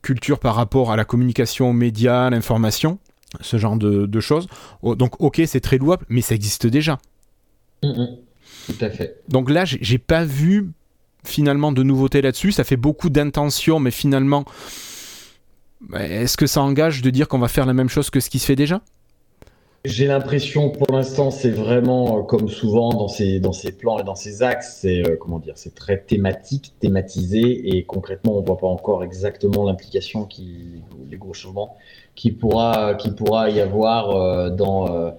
culture 0.02 0.38
par 0.38 0.54
rapport 0.54 0.92
à 0.92 0.96
la 0.96 1.04
communication 1.04 1.70
aux 1.70 1.72
médias, 1.72 2.30
l'information, 2.30 2.98
ce 3.40 3.56
genre 3.56 3.76
de, 3.76 4.06
de 4.06 4.20
choses. 4.20 4.46
Oh, 4.82 4.94
donc, 4.94 5.20
ok, 5.20 5.42
c'est 5.46 5.60
très 5.60 5.78
louable, 5.78 6.06
mais 6.08 6.20
ça 6.20 6.36
existe 6.36 6.68
déjà. 6.68 6.98
Mmh, 7.82 7.88
mmh. 7.88 8.08
Tout 8.66 8.84
à 8.84 8.90
fait. 8.90 9.16
Donc 9.28 9.50
là, 9.50 9.64
j'ai 9.64 9.78
j'ai 9.82 9.98
pas 9.98 10.24
vu 10.24 10.70
finalement 11.24 11.72
de 11.72 11.82
nouveautés 11.82 12.22
là-dessus. 12.22 12.52
Ça 12.52 12.64
fait 12.64 12.76
beaucoup 12.76 13.10
d'intentions, 13.10 13.80
mais 13.80 13.90
finalement, 13.90 14.44
est-ce 15.98 16.36
que 16.36 16.46
ça 16.46 16.62
engage 16.62 17.02
de 17.02 17.10
dire 17.10 17.28
qu'on 17.28 17.38
va 17.38 17.48
faire 17.48 17.66
la 17.66 17.74
même 17.74 17.88
chose 17.88 18.10
que 18.10 18.20
ce 18.20 18.30
qui 18.30 18.38
se 18.38 18.46
fait 18.46 18.56
déjà? 18.56 18.80
J'ai 19.84 20.06
l'impression, 20.06 20.70
pour 20.70 20.90
l'instant, 20.96 21.30
c'est 21.30 21.50
vraiment 21.50 22.20
euh, 22.20 22.22
comme 22.22 22.48
souvent 22.48 22.88
dans 22.94 23.06
ces, 23.06 23.38
plans 23.78 23.98
et 23.98 24.02
dans 24.02 24.14
ces 24.14 24.42
axes, 24.42 24.78
c'est 24.80 25.06
euh, 25.06 25.16
comment 25.20 25.38
dire, 25.38 25.52
c'est 25.56 25.74
très 25.74 25.98
thématique, 25.98 26.72
thématisé, 26.80 27.76
et 27.76 27.84
concrètement, 27.84 28.38
on 28.38 28.40
voit 28.40 28.56
pas 28.56 28.66
encore 28.66 29.04
exactement 29.04 29.66
l'implication 29.66 30.24
qui, 30.24 30.82
les 31.10 31.18
gros 31.18 31.34
changements 31.34 31.76
qui 32.14 32.30
pourra, 32.32 32.94
qui 32.94 33.10
pourra 33.10 33.50
y 33.50 33.60
avoir 33.60 34.16
euh, 34.16 34.48
dans. 34.48 35.12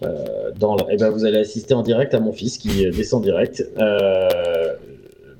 eh 0.00 0.96
ben, 0.96 1.10
vous 1.10 1.26
allez 1.26 1.38
assister 1.38 1.74
en 1.74 1.82
direct 1.82 2.14
à 2.14 2.20
mon 2.20 2.32
fils 2.32 2.56
qui 2.56 2.90
descend 2.90 3.22
direct. 3.22 3.68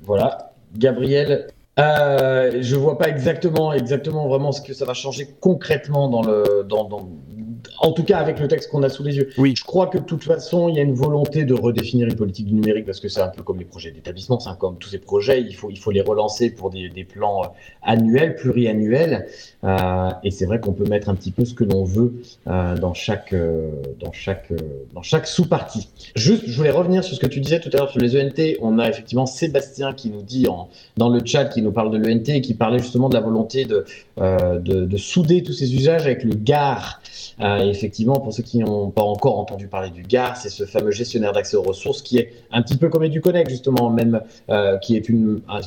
Voilà, 0.03 0.53
Gabriel. 0.75 1.47
Euh, 1.79 2.57
je 2.61 2.75
vois 2.75 2.97
pas 2.97 3.07
exactement, 3.07 3.71
exactement 3.71 4.27
vraiment 4.27 4.51
ce 4.51 4.61
que 4.61 4.73
ça 4.73 4.85
va 4.85 4.95
changer 4.95 5.27
concrètement 5.39 6.09
dans 6.09 6.23
le, 6.23 6.63
dans, 6.67 6.85
dans- 6.85 7.07
En 7.79 7.91
tout 7.91 8.03
cas, 8.03 8.17
avec 8.17 8.39
le 8.39 8.47
texte 8.47 8.69
qu'on 8.69 8.83
a 8.83 8.89
sous 8.89 9.03
les 9.03 9.17
yeux. 9.17 9.29
Oui. 9.37 9.53
Je 9.55 9.63
crois 9.63 9.87
que 9.87 9.97
de 9.97 10.03
toute 10.03 10.23
façon, 10.23 10.69
il 10.69 10.75
y 10.75 10.79
a 10.79 10.81
une 10.81 10.93
volonté 10.93 11.45
de 11.45 11.53
redéfinir 11.53 12.07
une 12.07 12.15
politique 12.15 12.47
du 12.47 12.53
numérique 12.53 12.85
parce 12.85 12.99
que 12.99 13.09
c'est 13.09 13.21
un 13.21 13.29
peu 13.29 13.43
comme 13.43 13.59
les 13.59 13.65
projets 13.65 13.91
d'établissement, 13.91 14.39
c'est 14.39 14.49
comme 14.57 14.77
tous 14.77 14.89
ces 14.89 14.99
projets, 14.99 15.41
il 15.41 15.53
faut, 15.53 15.69
il 15.69 15.77
faut 15.77 15.91
les 15.91 16.01
relancer 16.01 16.49
pour 16.49 16.69
des, 16.69 16.89
des 16.89 17.03
plans 17.03 17.43
euh, 17.43 17.47
annuels, 17.83 18.35
pluriannuels. 18.35 19.27
Euh, 19.63 20.09
et 20.23 20.31
c'est 20.31 20.45
vrai 20.45 20.59
qu'on 20.59 20.73
peut 20.73 20.85
mettre 20.85 21.09
un 21.09 21.15
petit 21.15 21.31
peu 21.31 21.45
ce 21.45 21.53
que 21.53 21.63
l'on 21.63 21.83
veut 21.83 22.21
euh, 22.47 22.75
dans 22.77 22.93
chaque, 22.93 23.33
euh, 23.33 23.69
dans 23.99 24.11
chaque, 24.11 24.51
dans 24.93 25.01
chaque 25.01 25.27
sous-partie. 25.27 25.89
Juste, 26.15 26.43
je 26.47 26.57
voulais 26.57 26.71
revenir 26.71 27.03
sur 27.03 27.15
ce 27.15 27.19
que 27.19 27.27
tu 27.27 27.39
disais 27.39 27.59
tout 27.59 27.69
à 27.73 27.77
l'heure 27.77 27.89
sur 27.89 28.01
les 28.01 28.19
ENT. 28.19 28.57
On 28.61 28.79
a 28.79 28.89
effectivement 28.89 29.25
Sébastien 29.25 29.93
qui 29.93 30.09
nous 30.09 30.21
dit 30.21 30.47
en, 30.47 30.69
dans 30.97 31.09
le 31.09 31.21
chat, 31.23 31.45
qui 31.45 31.61
nous 31.61 31.71
parle 31.71 31.91
de 31.91 31.97
l'ENT 31.97 32.29
et 32.29 32.41
qui 32.41 32.53
parlait 32.53 32.79
justement 32.79 33.09
de 33.09 33.15
la 33.15 33.21
volonté 33.21 33.65
de, 33.65 33.85
de, 34.17 34.85
de 34.85 34.97
souder 34.97 35.43
tous 35.43 35.53
ces 35.53 35.73
usages 35.75 36.05
avec 36.05 36.23
le 36.23 36.35
GAR. 36.35 37.01
Euh, 37.39 37.56
effectivement, 37.65 38.19
pour 38.19 38.33
ceux 38.33 38.43
qui 38.43 38.59
n'ont 38.59 38.89
pas 38.89 39.03
encore 39.03 39.39
entendu 39.39 39.67
parler 39.67 39.89
du 39.89 40.03
GAR, 40.03 40.37
c'est 40.37 40.49
ce 40.49 40.65
fameux 40.65 40.91
gestionnaire 40.91 41.33
d'accès 41.33 41.57
aux 41.57 41.61
ressources 41.61 42.01
qui 42.01 42.17
est 42.17 42.33
un 42.51 42.61
petit 42.61 42.77
peu 42.77 42.89
comme 42.89 43.03
EduConnect, 43.03 43.49
justement, 43.49 43.89
même, 43.89 44.21
euh, 44.49 44.77
qui 44.77 44.95
est 44.95 45.09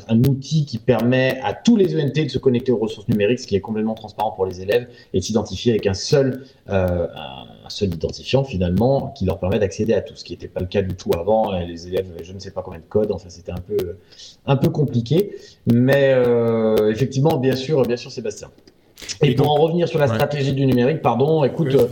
un, 0.09 0.25
outil 0.25 0.65
qui 0.65 0.79
permet 0.79 1.41
à 1.43 1.55
tous 1.55 1.77
les 1.77 1.97
ENT 1.97 2.25
de 2.25 2.29
se 2.29 2.39
connecter 2.39 2.73
aux 2.73 2.79
ressources 2.79 3.09
numériques, 3.09 3.41
ce 3.41 3.47
qui 3.47 3.57
est 3.57 3.61
complètement 3.61 3.95
transparent 3.95 4.33
pour 4.33 4.47
les 4.47 4.61
élèves 4.61 4.89
et 5.13 5.21
de 5.21 5.25
s'identifier 5.25 5.73
avec 5.73 5.87
un 5.87 5.95
seul, 5.95 6.45
euh, 6.69 7.07
un, 7.15 7.69
seul 7.69 7.95
identifiant 7.95 8.43
finalement 8.43 9.15
qui 9.17 9.25
leur 9.25 9.39
permet 9.39 9.59
d'accéder 9.59 9.95
à 9.95 10.01
tout, 10.01 10.17
ce 10.17 10.25
qui 10.25 10.33
n'était 10.33 10.49
pas 10.49 10.61
le 10.61 10.67
cas 10.67 10.83
du 10.83 10.95
tout 10.95 11.11
avant. 11.15 11.53
Les 11.61 11.87
élèves, 11.87 12.07
avaient 12.15 12.25
je 12.25 12.33
ne 12.33 12.39
sais 12.39 12.51
pas 12.51 12.63
combien 12.63 12.81
de 12.81 12.85
codes, 12.85 13.13
enfin 13.13 13.29
c'était 13.29 13.53
un 13.53 13.61
peu, 13.61 13.97
un 14.47 14.57
peu 14.57 14.71
compliqué. 14.71 15.37
Mais 15.67 16.13
euh, 16.15 16.91
effectivement, 16.91 17.39
bien 17.39 17.57
sûr, 17.57 17.83
bien 17.83 17.97
sûr, 17.97 18.11
Sébastien. 18.11 18.51
Et, 19.23 19.31
Et 19.31 19.35
pour 19.35 19.47
donc- 19.47 19.59
en 19.59 19.63
revenir 19.63 19.89
sur 19.89 19.99
la 19.99 20.07
Ouais. 20.09 20.15
stratégie 20.15 20.53
du 20.53 20.65
numérique, 20.67 21.03
pardon, 21.03 21.45
écoute, 21.45 21.69
Oui, 21.73 21.81
euh, 21.81 21.87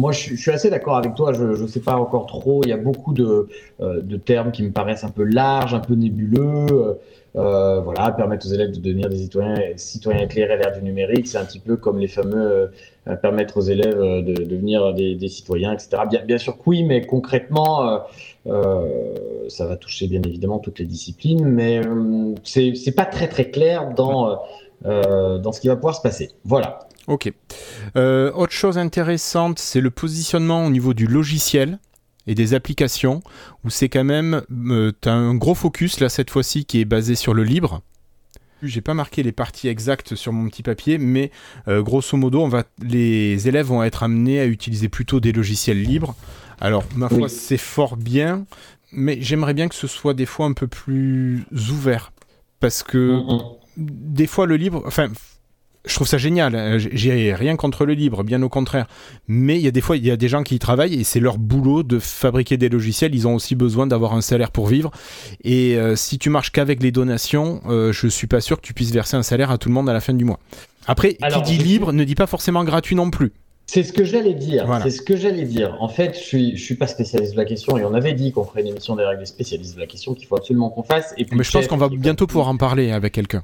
moi 0.00 0.12
je, 0.12 0.18
suis- 0.18 0.36
je 0.36 0.40
suis 0.42 0.50
assez 0.50 0.70
d'accord 0.70 0.96
avec 0.96 1.14
toi, 1.14 1.32
je 1.32 1.44
ne 1.62 1.66
sais 1.66 1.80
pas 1.80 1.96
encore 1.96 2.26
trop, 2.26 2.62
il 2.64 2.68
y 2.68 2.72
a 2.72 2.76
beaucoup 2.76 3.12
de, 3.14 3.48
euh, 3.80 4.00
de 4.02 4.16
termes 4.16 4.50
qui 4.52 4.62
me 4.62 4.70
paraissent 4.70 5.04
un 5.04 5.10
peu 5.10 5.24
larges, 5.24 5.74
un 5.74 5.80
peu 5.80 5.94
nébuleux. 5.94 6.66
euh, 6.70 6.94
euh, 7.36 7.80
voilà, 7.80 8.12
permettre 8.12 8.46
aux 8.46 8.52
élèves 8.52 8.70
de 8.70 8.78
devenir 8.78 9.08
des 9.08 9.16
citoyens, 9.16 9.56
citoyens 9.74 10.22
éclairés 10.22 10.52
à 10.52 10.56
l'ère 10.56 10.72
du 10.72 10.84
numérique, 10.84 11.26
c'est 11.26 11.36
un 11.38 11.44
petit 11.44 11.58
peu 11.58 11.76
comme 11.76 11.98
les 11.98 12.06
fameux 12.06 12.70
euh, 13.08 13.16
permettre 13.16 13.56
aux 13.56 13.62
élèves 13.62 13.98
de, 13.98 14.20
de 14.20 14.44
devenir 14.44 14.94
des, 14.94 15.16
des 15.16 15.28
citoyens, 15.28 15.72
etc. 15.72 16.02
Bien, 16.08 16.24
bien 16.24 16.38
sûr 16.38 16.56
que 16.56 16.62
oui, 16.66 16.84
mais 16.84 17.04
concrètement, 17.04 17.98
ça 19.48 19.66
va 19.66 19.76
toucher 19.76 20.06
bien 20.06 20.22
évidemment 20.24 20.58
toutes 20.58 20.78
les 20.78 20.84
disciplines, 20.84 21.44
mais 21.44 21.80
euh, 21.84 22.34
c'est 22.44 22.94
pas 22.94 23.04
très 23.04 23.26
très 23.28 23.50
clair 23.50 23.92
dans, 23.96 24.38
dans 24.84 25.52
ce 25.52 25.60
qui 25.60 25.68
va 25.68 25.76
pouvoir 25.76 25.94
se 25.94 26.02
passer. 26.02 26.30
Voilà. 26.44 26.80
Ok. 27.06 27.32
Euh, 27.96 28.32
autre 28.32 28.52
chose 28.52 28.78
intéressante, 28.78 29.58
c'est 29.58 29.80
le 29.80 29.90
positionnement 29.90 30.64
au 30.66 30.70
niveau 30.70 30.94
du 30.94 31.06
logiciel 31.06 31.78
et 32.26 32.34
des 32.34 32.54
applications, 32.54 33.22
où 33.64 33.70
c'est 33.70 33.90
quand 33.90 34.04
même, 34.04 34.42
euh, 34.70 34.92
tu 35.02 35.08
as 35.10 35.12
un 35.14 35.34
gros 35.34 35.54
focus 35.54 36.00
là 36.00 36.08
cette 36.08 36.30
fois-ci 36.30 36.64
qui 36.64 36.80
est 36.80 36.86
basé 36.86 37.14
sur 37.14 37.34
le 37.34 37.44
libre. 37.44 37.82
J'ai 38.62 38.80
pas 38.80 38.94
marqué 38.94 39.22
les 39.22 39.32
parties 39.32 39.68
exactes 39.68 40.14
sur 40.14 40.32
mon 40.32 40.48
petit 40.48 40.62
papier, 40.62 40.96
mais 40.96 41.30
euh, 41.68 41.82
grosso 41.82 42.16
modo, 42.16 42.40
on 42.42 42.48
va, 42.48 42.64
les 42.82 43.46
élèves 43.46 43.66
vont 43.66 43.82
être 43.82 44.02
amenés 44.02 44.40
à 44.40 44.46
utiliser 44.46 44.88
plutôt 44.88 45.20
des 45.20 45.32
logiciels 45.32 45.82
libres. 45.82 46.14
Alors, 46.62 46.84
ma 46.96 47.10
foi, 47.10 47.18
Oui. 47.24 47.28
c'est 47.30 47.58
fort 47.58 47.98
bien, 47.98 48.46
mais 48.90 49.18
j'aimerais 49.20 49.52
bien 49.52 49.68
que 49.68 49.74
ce 49.74 49.86
soit 49.86 50.14
des 50.14 50.24
fois 50.24 50.46
un 50.46 50.54
peu 50.54 50.66
plus 50.66 51.44
ouvert. 51.70 52.12
Parce 52.60 52.82
que 52.82 52.96
Mm, 53.20 53.34
mm. 53.34 53.40
Des 53.76 54.26
fois 54.26 54.46
le 54.46 54.56
libre, 54.56 54.82
enfin, 54.86 55.08
je 55.86 55.94
trouve 55.94 56.06
ça 56.08 56.16
génial. 56.16 56.54
hein, 56.54 56.78
j'ai- 56.78 57.34
rien 57.34 57.56
contre 57.56 57.84
le 57.84 57.92
libre, 57.92 58.22
bien 58.24 58.42
au 58.42 58.48
contraire. 58.48 58.86
Mais 59.28 59.56
il 59.58 59.62
y 59.62 59.68
a 59.68 59.70
des 59.70 59.80
fois, 59.82 59.96
il 59.98 60.06
y 60.06 60.10
a 60.10 60.16
des 60.16 60.28
gens 60.28 60.42
qui 60.42 60.54
y 60.54 60.58
travaillent 60.58 60.94
et 60.98 61.04
c'est 61.04 61.20
leur 61.20 61.36
boulot 61.36 61.82
de 61.82 61.98
fabriquer 61.98 62.56
des 62.56 62.68
logiciels. 62.70 63.14
Ils 63.14 63.28
ont 63.28 63.34
aussi 63.34 63.54
besoin 63.54 63.86
d'avoir 63.86 64.14
un 64.14 64.22
salaire 64.22 64.50
pour 64.50 64.66
vivre. 64.66 64.90
Et 65.42 65.76
euh, 65.76 65.94
si 65.96 66.18
tu 66.18 66.30
marches 66.30 66.50
qu'avec 66.52 66.82
les 66.82 66.90
donations, 66.92 67.60
euh, 67.68 67.92
je 67.92 68.06
suis 68.08 68.26
pas 68.26 68.40
sûr 68.40 68.56
que 68.60 68.66
tu 68.66 68.72
puisses 68.72 68.92
verser 68.92 69.16
un 69.16 69.22
salaire 69.22 69.50
à 69.50 69.58
tout 69.58 69.68
le 69.68 69.74
monde 69.74 69.88
à 69.90 69.92
la 69.92 70.00
fin 70.00 70.14
du 70.14 70.24
mois. 70.24 70.38
Après, 70.86 71.16
Alors, 71.20 71.42
qui 71.42 71.56
dit 71.58 71.62
libre 71.62 71.92
ne 71.92 72.04
dit 72.04 72.14
pas 72.14 72.26
forcément 72.26 72.64
gratuit 72.64 72.96
non 72.96 73.10
plus. 73.10 73.32
C'est 73.66 73.82
ce 73.82 73.94
que 73.94 74.04
j'allais 74.04 74.34
dire. 74.34 74.66
Voilà. 74.66 74.84
C'est 74.84 74.90
ce 74.90 75.00
que 75.00 75.16
j'allais 75.16 75.44
dire. 75.44 75.76
En 75.80 75.88
fait, 75.88 76.12
je 76.14 76.20
suis, 76.20 76.56
je 76.56 76.62
suis 76.62 76.74
pas 76.74 76.86
spécialiste 76.86 77.32
de 77.32 77.38
la 77.38 77.46
question 77.46 77.78
et 77.78 77.84
on 77.84 77.94
avait 77.94 78.12
dit 78.12 78.30
qu'on 78.30 78.44
ferait 78.44 78.60
une 78.60 78.66
émission 78.68 78.94
des 78.94 79.04
règles 79.04 79.26
spécialistes 79.26 79.74
de 79.74 79.80
la 79.80 79.86
question 79.86 80.12
qu'il 80.14 80.26
faut 80.26 80.36
absolument 80.36 80.68
qu'on 80.68 80.82
fasse. 80.82 81.14
Et 81.16 81.24
puis, 81.24 81.36
Mais 81.36 81.44
je 81.44 81.50
pense 81.50 81.66
qu'on 81.66 81.78
va 81.78 81.88
bientôt 81.88 82.26
pouvoir 82.26 82.48
en 82.48 82.56
parler 82.58 82.90
avec 82.90 83.12
quelqu'un. 83.14 83.42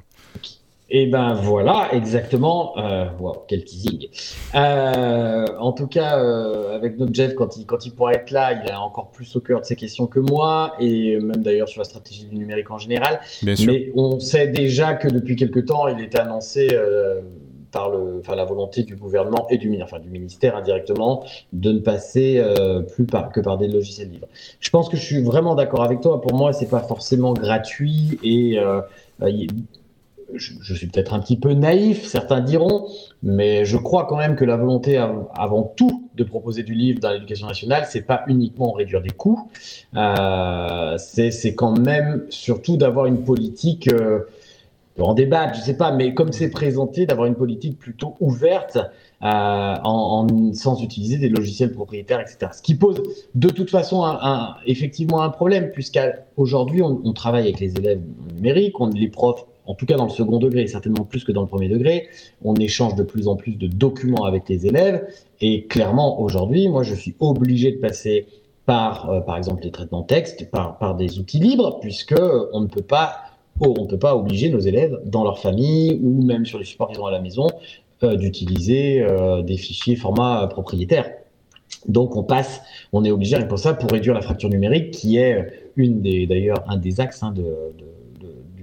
Et 0.93 1.07
ben 1.07 1.33
voilà, 1.33 1.87
exactement. 1.93 2.77
Euh, 2.77 3.05
wow, 3.19 3.45
quel 3.47 3.63
teasing. 3.63 4.07
Euh, 4.55 5.45
en 5.57 5.71
tout 5.71 5.87
cas, 5.87 6.19
euh, 6.19 6.75
avec 6.75 6.99
notre 6.99 7.13
Jeff, 7.13 7.33
quand 7.33 7.55
il, 7.55 7.65
quand 7.65 7.85
il 7.85 7.93
pourra 7.93 8.13
être 8.13 8.29
là, 8.31 8.51
il 8.53 8.69
a 8.69 8.81
encore 8.81 9.09
plus 9.09 9.33
au 9.37 9.39
cœur 9.39 9.61
de 9.61 9.65
ces 9.65 9.77
questions 9.77 10.05
que 10.05 10.19
moi, 10.19 10.73
et 10.79 11.17
même 11.17 11.43
d'ailleurs 11.43 11.69
sur 11.69 11.79
la 11.79 11.85
stratégie 11.85 12.25
du 12.25 12.35
numérique 12.35 12.69
en 12.71 12.77
général. 12.77 13.21
Bien 13.41 13.55
sûr. 13.55 13.71
Mais 13.71 13.91
on 13.95 14.19
sait 14.19 14.47
déjà 14.47 14.93
que 14.93 15.07
depuis 15.07 15.37
quelque 15.37 15.61
temps, 15.61 15.87
il 15.87 16.03
était 16.03 16.19
annoncé 16.19 16.67
par 17.71 17.89
le, 17.89 18.19
enfin, 18.19 18.35
la 18.35 18.45
volonté 18.45 18.83
du 18.83 18.95
gouvernement 18.95 19.47
et 19.49 19.57
du, 19.57 19.81
enfin, 19.81 19.99
du 19.99 20.09
ministère 20.09 20.55
indirectement 20.55 21.23
de 21.53 21.71
ne 21.71 21.79
passer 21.79 22.37
euh, 22.37 22.81
plus 22.81 23.05
par, 23.05 23.31
que 23.31 23.39
par 23.39 23.57
des 23.57 23.67
logiciels 23.67 24.09
libres. 24.09 24.27
Je 24.59 24.69
pense 24.69 24.89
que 24.89 24.97
je 24.97 25.03
suis 25.03 25.23
vraiment 25.23 25.55
d'accord 25.55 25.83
avec 25.83 26.01
toi. 26.01 26.21
Pour 26.21 26.33
moi, 26.33 26.53
c'est 26.53 26.69
pas 26.69 26.81
forcément 26.81 27.33
gratuit 27.33 28.19
et 28.23 28.59
euh, 28.59 28.81
je, 30.35 30.73
suis 30.73 30.87
peut-être 30.87 31.13
un 31.13 31.19
petit 31.19 31.37
peu 31.37 31.53
naïf, 31.53 32.05
certains 32.05 32.41
diront, 32.41 32.87
mais 33.23 33.65
je 33.65 33.77
crois 33.77 34.05
quand 34.05 34.17
même 34.17 34.35
que 34.35 34.45
la 34.45 34.57
volonté 34.57 34.97
av- 34.97 35.27
avant 35.35 35.63
tout 35.63 36.09
de 36.15 36.23
proposer 36.23 36.63
du 36.63 36.73
livre 36.73 36.99
dans 36.99 37.11
l'éducation 37.11 37.47
nationale, 37.47 37.85
c'est 37.89 38.01
pas 38.01 38.23
uniquement 38.27 38.71
réduire 38.71 39.01
des 39.01 39.09
coûts, 39.11 39.49
euh, 39.95 40.97
c'est 40.97 41.55
quand 41.55 41.77
même 41.79 42.25
surtout 42.29 42.77
d'avoir 42.77 43.05
une 43.05 43.23
politique, 43.23 43.87
euh, 43.91 44.19
en 44.99 45.13
débattre, 45.13 45.55
je 45.55 45.61
sais 45.61 45.77
pas, 45.77 45.91
mais 45.91 46.13
comme 46.13 46.31
c'est 46.31 46.49
présenté, 46.49 47.05
d'avoir 47.05 47.25
une 47.27 47.35
politique 47.35 47.79
plutôt 47.79 48.17
ouverte 48.19 48.77
euh, 48.77 49.25
en, 49.25 50.27
en- 50.29 50.53
sans 50.53 50.81
utiliser 50.83 51.17
des 51.17 51.29
logiciels 51.29 51.71
propriétaires, 51.71 52.19
etc. 52.19 52.51
Ce 52.53 52.61
qui 52.61 52.75
pose 52.75 53.01
de 53.33 53.49
toute 53.49 53.69
façon 53.69 54.03
effectivement 54.65 55.21
un 55.21 55.29
problème, 55.29 55.71
puisqu'aujourd'hui 55.71 56.81
on, 56.83 57.01
on 57.03 57.13
travaille 57.13 57.43
avec 57.43 57.59
les 57.59 57.73
élèves 57.77 58.01
numériques, 58.35 58.79
on, 58.79 58.87
les 58.89 59.07
profs, 59.07 59.45
en 59.65 59.75
tout 59.75 59.85
cas 59.85 59.95
dans 59.95 60.05
le 60.05 60.09
second 60.11 60.37
degré, 60.37 60.67
certainement 60.67 61.05
plus 61.05 61.23
que 61.23 61.31
dans 61.31 61.41
le 61.41 61.47
premier 61.47 61.69
degré, 61.69 62.07
on 62.43 62.55
échange 62.55 62.95
de 62.95 63.03
plus 63.03 63.27
en 63.27 63.35
plus 63.35 63.55
de 63.55 63.67
documents 63.67 64.25
avec 64.25 64.49
les 64.49 64.65
élèves, 64.65 65.07
et 65.39 65.65
clairement 65.65 66.21
aujourd'hui, 66.21 66.67
moi 66.67 66.83
je 66.83 66.95
suis 66.95 67.15
obligé 67.19 67.71
de 67.71 67.77
passer 67.77 68.27
par, 68.65 69.09
euh, 69.09 69.21
par 69.21 69.37
exemple, 69.37 69.63
les 69.63 69.71
traitements 69.71 70.03
texte, 70.03 70.49
par, 70.51 70.77
par 70.77 70.95
des 70.95 71.19
outils 71.19 71.39
libres, 71.39 71.79
puisque 71.79 72.15
on 72.53 72.61
ne 72.61 72.67
peut 72.67 72.81
pas 72.81 73.15
oh, 73.59 73.73
on 73.77 73.83
ne 73.83 73.87
peut 73.87 73.99
pas 73.99 74.15
obliger 74.15 74.49
nos 74.49 74.59
élèves 74.59 74.99
dans 75.05 75.23
leur 75.23 75.39
famille 75.39 75.99
ou 76.01 76.23
même 76.23 76.45
sur 76.45 76.59
les 76.59 76.65
supports 76.65 76.89
qu'ils 76.89 77.01
ont 77.01 77.05
à 77.05 77.11
la 77.11 77.21
maison 77.21 77.47
euh, 78.03 78.15
d'utiliser 78.15 79.01
euh, 79.01 79.41
des 79.41 79.57
fichiers 79.57 79.95
format 79.95 80.47
propriétaire. 80.47 81.11
Donc 81.87 82.15
on 82.15 82.23
passe, 82.23 82.61
on 82.93 83.03
est 83.03 83.11
obligé 83.11 83.37
rien 83.37 83.47
pour 83.47 83.59
ça 83.59 83.73
pour 83.73 83.91
réduire 83.91 84.13
la 84.13 84.21
fracture 84.21 84.49
numérique 84.49 84.91
qui 84.91 85.17
est 85.17 85.71
une 85.75 86.01
des 86.01 86.27
d'ailleurs 86.27 86.63
un 86.67 86.77
des 86.77 86.99
axes 86.99 87.23
hein, 87.23 87.31
de, 87.31 87.43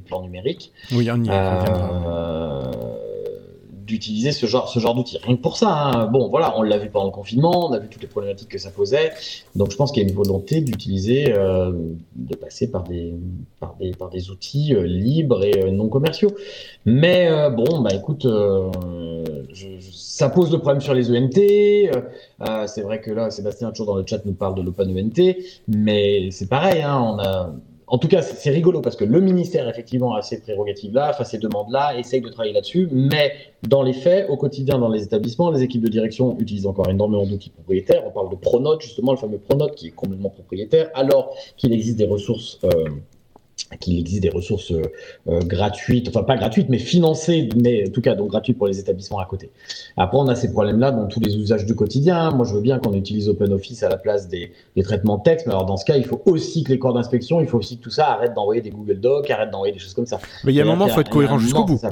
plan 0.08 0.22
numérique 0.22 0.72
Oui, 0.92 1.08
on 1.12 1.22
y 1.22 1.28
euh, 1.30 2.62
d'utiliser 3.86 4.32
ce 4.32 4.44
genre, 4.44 4.68
ce 4.68 4.78
genre 4.80 4.94
d'outils. 4.94 5.16
Rien 5.22 5.34
que 5.36 5.40
pour 5.40 5.56
ça. 5.56 5.70
hein. 5.70 6.06
Bon, 6.08 6.28
voilà, 6.28 6.58
on 6.58 6.62
l'a 6.62 6.76
vu 6.76 6.90
pendant 6.90 7.06
le 7.06 7.10
confinement, 7.10 7.68
on 7.70 7.72
a 7.72 7.78
vu 7.78 7.88
toutes 7.88 8.02
les 8.02 8.08
problématiques 8.08 8.50
que 8.50 8.58
ça 8.58 8.70
posait. 8.70 9.12
Donc, 9.56 9.70
je 9.70 9.76
pense 9.76 9.92
qu'il 9.92 10.02
y 10.02 10.06
a 10.06 10.08
une 10.10 10.14
volonté 10.14 10.60
d'utiliser, 10.60 11.32
euh, 11.32 11.72
de 12.14 12.36
passer 12.36 12.70
par 12.70 12.82
des, 12.84 13.14
par 13.60 13.76
des, 13.80 13.92
par 13.92 14.10
des 14.10 14.30
outils 14.30 14.74
euh, 14.74 14.82
libres 14.82 15.42
et 15.42 15.62
euh, 15.64 15.70
non 15.70 15.88
commerciaux. 15.88 16.32
Mais 16.84 17.30
bon, 17.50 17.80
bah 17.80 17.90
écoute, 17.94 18.24
je- 18.26 19.78
je- 19.80 19.90
ça 19.92 20.28
pose 20.28 20.50
le 20.52 20.58
problème 20.58 20.80
sur 20.82 20.92
les 20.94 21.10
ENT. 21.10 21.88
c'est 22.66 22.82
vrai 22.82 23.00
que 23.00 23.10
là, 23.10 23.30
Sébastien, 23.30 23.70
toujours 23.70 23.86
dans 23.86 23.96
le 23.96 24.04
chat, 24.06 24.24
nous 24.26 24.32
parle 24.34 24.54
de 24.54 24.62
l'Open 24.62 24.90
ENT, 24.90 25.36
mais 25.66 26.30
c'est 26.30 26.48
pareil, 26.48 26.82
hein, 26.82 26.98
on 27.00 27.18
a. 27.18 27.54
En 27.90 27.98
tout 27.98 28.08
cas, 28.08 28.20
c'est 28.22 28.50
rigolo 28.50 28.80
parce 28.82 28.96
que 28.96 29.04
le 29.04 29.20
ministère, 29.20 29.68
effectivement, 29.68 30.14
a 30.14 30.22
ces 30.22 30.40
prérogatives-là, 30.40 31.10
enfin 31.10 31.24
ces 31.24 31.38
demandes-là, 31.38 31.98
essaye 31.98 32.20
de 32.20 32.28
travailler 32.28 32.52
là-dessus, 32.52 32.88
mais 32.92 33.32
dans 33.66 33.82
les 33.82 33.94
faits, 33.94 34.28
au 34.28 34.36
quotidien, 34.36 34.78
dans 34.78 34.90
les 34.90 35.02
établissements, 35.02 35.50
les 35.50 35.62
équipes 35.62 35.82
de 35.82 35.88
direction 35.88 36.36
utilisent 36.38 36.66
encore 36.66 36.88
énormément 36.90 37.24
d'outils 37.26 37.50
propriétaires. 37.50 38.02
On 38.06 38.10
parle 38.10 38.30
de 38.30 38.36
Pronote, 38.36 38.82
justement, 38.82 39.12
le 39.12 39.18
fameux 39.18 39.38
Pronote 39.38 39.74
qui 39.74 39.88
est 39.88 39.92
complètement 39.92 40.30
propriétaire, 40.30 40.90
alors 40.94 41.34
qu'il 41.56 41.72
existe 41.72 41.96
des 41.96 42.06
ressources. 42.06 42.58
euh, 42.64 42.88
qu'il 43.80 43.98
existe 43.98 44.22
des 44.22 44.30
ressources 44.30 44.72
euh, 44.72 44.82
euh, 45.28 45.40
gratuites, 45.40 46.08
enfin 46.08 46.22
pas 46.22 46.36
gratuites, 46.36 46.68
mais 46.68 46.78
financées, 46.78 47.48
mais 47.56 47.88
en 47.88 47.90
tout 47.90 48.00
cas 48.00 48.14
donc 48.14 48.30
gratuites 48.30 48.56
pour 48.56 48.66
les 48.66 48.78
établissements 48.78 49.18
à 49.18 49.26
côté. 49.26 49.50
Après, 49.96 50.16
on 50.16 50.26
a 50.28 50.34
ces 50.34 50.52
problèmes-là 50.52 50.90
dans 50.90 51.06
tous 51.06 51.20
les 51.20 51.36
usages 51.36 51.66
du 51.66 51.74
quotidien. 51.74 52.30
Moi, 52.30 52.46
je 52.46 52.54
veux 52.54 52.60
bien 52.60 52.78
qu'on 52.78 52.94
utilise 52.94 53.28
OpenOffice 53.28 53.82
à 53.82 53.88
la 53.88 53.98
place 53.98 54.28
des, 54.28 54.52
des 54.76 54.82
traitements 54.82 55.18
de 55.18 55.22
texte, 55.22 55.46
mais 55.46 55.52
alors 55.52 55.66
dans 55.66 55.76
ce 55.76 55.84
cas, 55.84 55.96
il 55.96 56.04
faut 56.04 56.22
aussi 56.24 56.64
que 56.64 56.72
les 56.72 56.78
corps 56.78 56.94
d'inspection, 56.94 57.40
il 57.40 57.46
faut 57.46 57.58
aussi 57.58 57.78
que 57.78 57.82
tout 57.82 57.90
ça 57.90 58.08
arrête 58.08 58.34
d'envoyer 58.34 58.62
des 58.62 58.70
Google 58.70 59.00
Docs, 59.00 59.30
arrête 59.30 59.50
d'envoyer 59.50 59.72
des 59.72 59.80
choses 59.80 59.94
comme 59.94 60.06
ça. 60.06 60.18
Mais 60.44 60.52
il 60.52 60.56
y 60.56 60.60
a 60.60 60.64
un 60.64 60.66
moment, 60.66 60.86
il 60.86 60.92
faut 60.92 61.00
être 61.00 61.10
cohérent 61.10 61.38
jusqu'au 61.38 61.64
bout. 61.64 61.78
ça. 61.78 61.90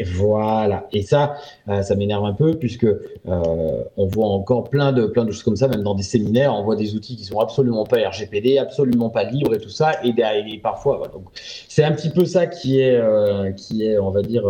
Et 0.00 0.04
voilà. 0.04 0.88
Et 0.92 1.02
ça, 1.02 1.36
euh, 1.68 1.82
ça 1.82 1.94
m'énerve 1.94 2.24
un 2.24 2.32
peu 2.32 2.54
puisque 2.54 2.84
euh, 2.84 3.84
on 3.98 4.06
voit 4.06 4.28
encore 4.28 4.70
plein 4.70 4.92
de 4.92 5.06
plein 5.06 5.26
de 5.26 5.30
choses 5.30 5.42
comme 5.42 5.56
ça, 5.56 5.68
même 5.68 5.82
dans 5.82 5.94
des 5.94 6.02
séminaires, 6.02 6.54
on 6.54 6.64
voit 6.64 6.74
des 6.74 6.94
outils 6.94 7.16
qui 7.16 7.24
sont 7.24 7.38
absolument 7.38 7.84
pas 7.84 7.98
RGPD, 8.08 8.56
absolument 8.56 9.10
pas 9.10 9.24
libres 9.24 9.54
et 9.54 9.58
tout 9.58 9.68
ça. 9.68 9.92
Et, 10.02 10.14
parfois, 10.62 11.08
donc 11.12 11.24
c'est 11.68 11.84
un 11.84 11.92
petit 11.92 12.08
peu 12.08 12.24
ça 12.24 12.46
qui 12.46 12.80
est 12.80 12.96
euh, 12.96 13.52
qui 13.52 13.84
est, 13.84 13.98
on 13.98 14.10
va 14.10 14.22
dire, 14.22 14.44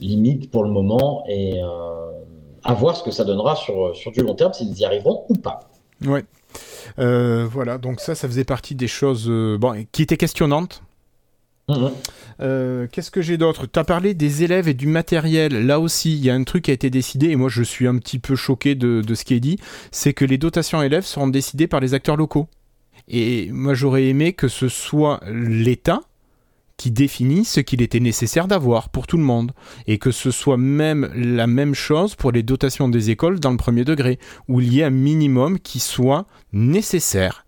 limite 0.00 0.52
pour 0.52 0.62
le 0.62 0.70
moment. 0.70 1.24
Et 1.28 1.60
à 2.62 2.74
voir 2.74 2.96
ce 2.96 3.02
que 3.02 3.10
ça 3.10 3.24
donnera 3.24 3.56
sur 3.56 3.96
sur 3.96 4.12
du 4.12 4.20
long 4.20 4.34
terme, 4.34 4.52
s'ils 4.52 4.78
y 4.78 4.84
arriveront 4.84 5.24
ou 5.28 5.34
pas. 5.34 5.60
Ouais. 6.06 6.24
Voilà, 6.96 7.78
donc 7.78 7.98
ça, 7.98 8.14
ça 8.14 8.28
faisait 8.28 8.44
partie 8.44 8.76
des 8.76 8.88
choses 8.88 9.28
bon, 9.28 9.84
qui 9.90 10.02
étaient 10.02 10.16
questionnantes. 10.16 10.84
Mhm. 11.68 11.90
Euh, 12.40 12.86
Qu'est-ce 12.90 13.10
que 13.10 13.22
j'ai 13.22 13.38
d'autre? 13.38 13.66
Tu 13.66 13.78
as 13.78 13.84
parlé 13.84 14.14
des 14.14 14.44
élèves 14.44 14.68
et 14.68 14.74
du 14.74 14.86
matériel. 14.86 15.66
Là 15.66 15.80
aussi, 15.80 16.16
il 16.16 16.24
y 16.24 16.30
a 16.30 16.34
un 16.34 16.44
truc 16.44 16.64
qui 16.64 16.70
a 16.70 16.74
été 16.74 16.90
décidé, 16.90 17.30
et 17.30 17.36
moi 17.36 17.48
je 17.48 17.62
suis 17.62 17.88
un 17.88 17.98
petit 17.98 18.18
peu 18.18 18.36
choqué 18.36 18.74
de, 18.74 19.02
ce 19.14 19.24
qui 19.24 19.34
est 19.34 19.40
dit, 19.40 19.58
c'est 19.90 20.12
que 20.12 20.24
les 20.24 20.38
dotations 20.38 20.82
élèves 20.82 21.04
seront 21.04 21.28
décidées 21.28 21.66
par 21.66 21.80
les 21.80 21.94
acteurs 21.94 22.16
locaux. 22.16 22.48
Et 23.08 23.50
moi 23.50 23.74
j'aurais 23.74 24.06
aimé 24.06 24.32
que 24.32 24.48
ce 24.48 24.68
soit 24.68 25.20
l'État 25.28 26.00
qui 26.76 26.90
définit 26.90 27.44
ce 27.44 27.60
qu'il 27.60 27.80
était 27.80 28.00
nécessaire 28.00 28.48
d'avoir 28.48 28.90
pour 28.90 29.06
tout 29.06 29.16
le 29.16 29.22
monde. 29.22 29.52
Et 29.86 29.98
que 29.98 30.10
ce 30.10 30.30
soit 30.30 30.58
même 30.58 31.10
la 31.16 31.46
même 31.46 31.74
chose 31.74 32.14
pour 32.14 32.32
les 32.32 32.42
dotations 32.42 32.88
des 32.88 33.10
écoles 33.10 33.40
dans 33.40 33.50
le 33.50 33.56
premier 33.56 33.84
degré, 33.84 34.18
où 34.46 34.60
il 34.60 34.72
y 34.72 34.80
ait 34.80 34.84
un 34.84 34.90
minimum 34.90 35.58
qui 35.58 35.80
soit 35.80 36.26
nécessaire. 36.52 37.45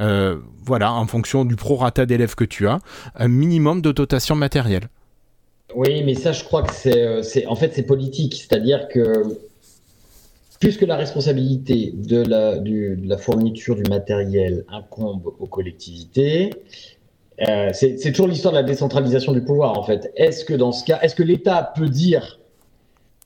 Euh, 0.00 0.36
voilà, 0.64 0.92
en 0.92 1.06
fonction 1.06 1.44
du 1.44 1.56
prorata 1.56 2.04
d'élèves 2.06 2.34
que 2.34 2.44
tu 2.44 2.66
as, 2.66 2.80
un 3.14 3.28
minimum 3.28 3.80
de 3.80 3.92
dotation 3.92 4.34
matérielle. 4.34 4.88
Oui, 5.76 6.02
mais 6.04 6.14
ça, 6.14 6.32
je 6.32 6.42
crois 6.44 6.62
que 6.62 6.72
c'est, 6.72 7.02
euh, 7.02 7.22
en 7.48 7.54
fait, 7.56 7.72
c'est 7.74 7.84
politique. 7.84 8.34
C'est-à-dire 8.34 8.88
que 8.88 9.22
puisque 10.60 10.82
la 10.82 10.96
responsabilité 10.96 11.92
de 11.94 12.22
la, 12.22 12.58
du- 12.58 12.96
de 12.96 13.08
la 13.08 13.18
fourniture 13.18 13.76
du 13.76 13.82
matériel 13.90 14.64
incombe 14.68 15.32
aux 15.38 15.46
collectivités, 15.46 16.50
euh, 17.48 17.70
c'est, 17.72 17.96
toujours 18.12 18.28
l'histoire 18.28 18.52
de 18.52 18.58
la 18.58 18.64
décentralisation 18.64 19.32
du 19.32 19.42
pouvoir, 19.42 19.78
en 19.78 19.82
fait. 19.82 20.12
Est-ce 20.16 20.44
que 20.44 20.54
dans 20.54 20.72
ce 20.72 20.84
cas, 20.84 21.00
est-ce 21.02 21.14
que 21.14 21.22
l'État 21.22 21.72
peut 21.76 21.88
dire 21.88 22.38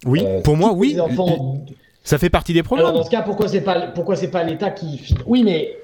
Oui, 0.06 0.22
euh, 0.24 0.40
pour 0.40 0.56
moi, 0.56 0.72
oui. 0.72 0.98
enfants 1.00 1.62
Ça 2.02 2.18
fait 2.18 2.30
partie 2.30 2.52
des 2.54 2.60
Alors 2.60 2.66
programmes. 2.66 2.94
dans 2.94 3.04
ce 3.04 3.10
cas, 3.10 3.22
pourquoi 3.22 3.48
c'est 3.48 3.60
pas 3.60 3.88
pourquoi 3.88 4.16
c'est 4.16 4.30
pas 4.30 4.42
l'État 4.44 4.70
qui 4.70 5.14
Oui, 5.26 5.42
mais 5.44 5.76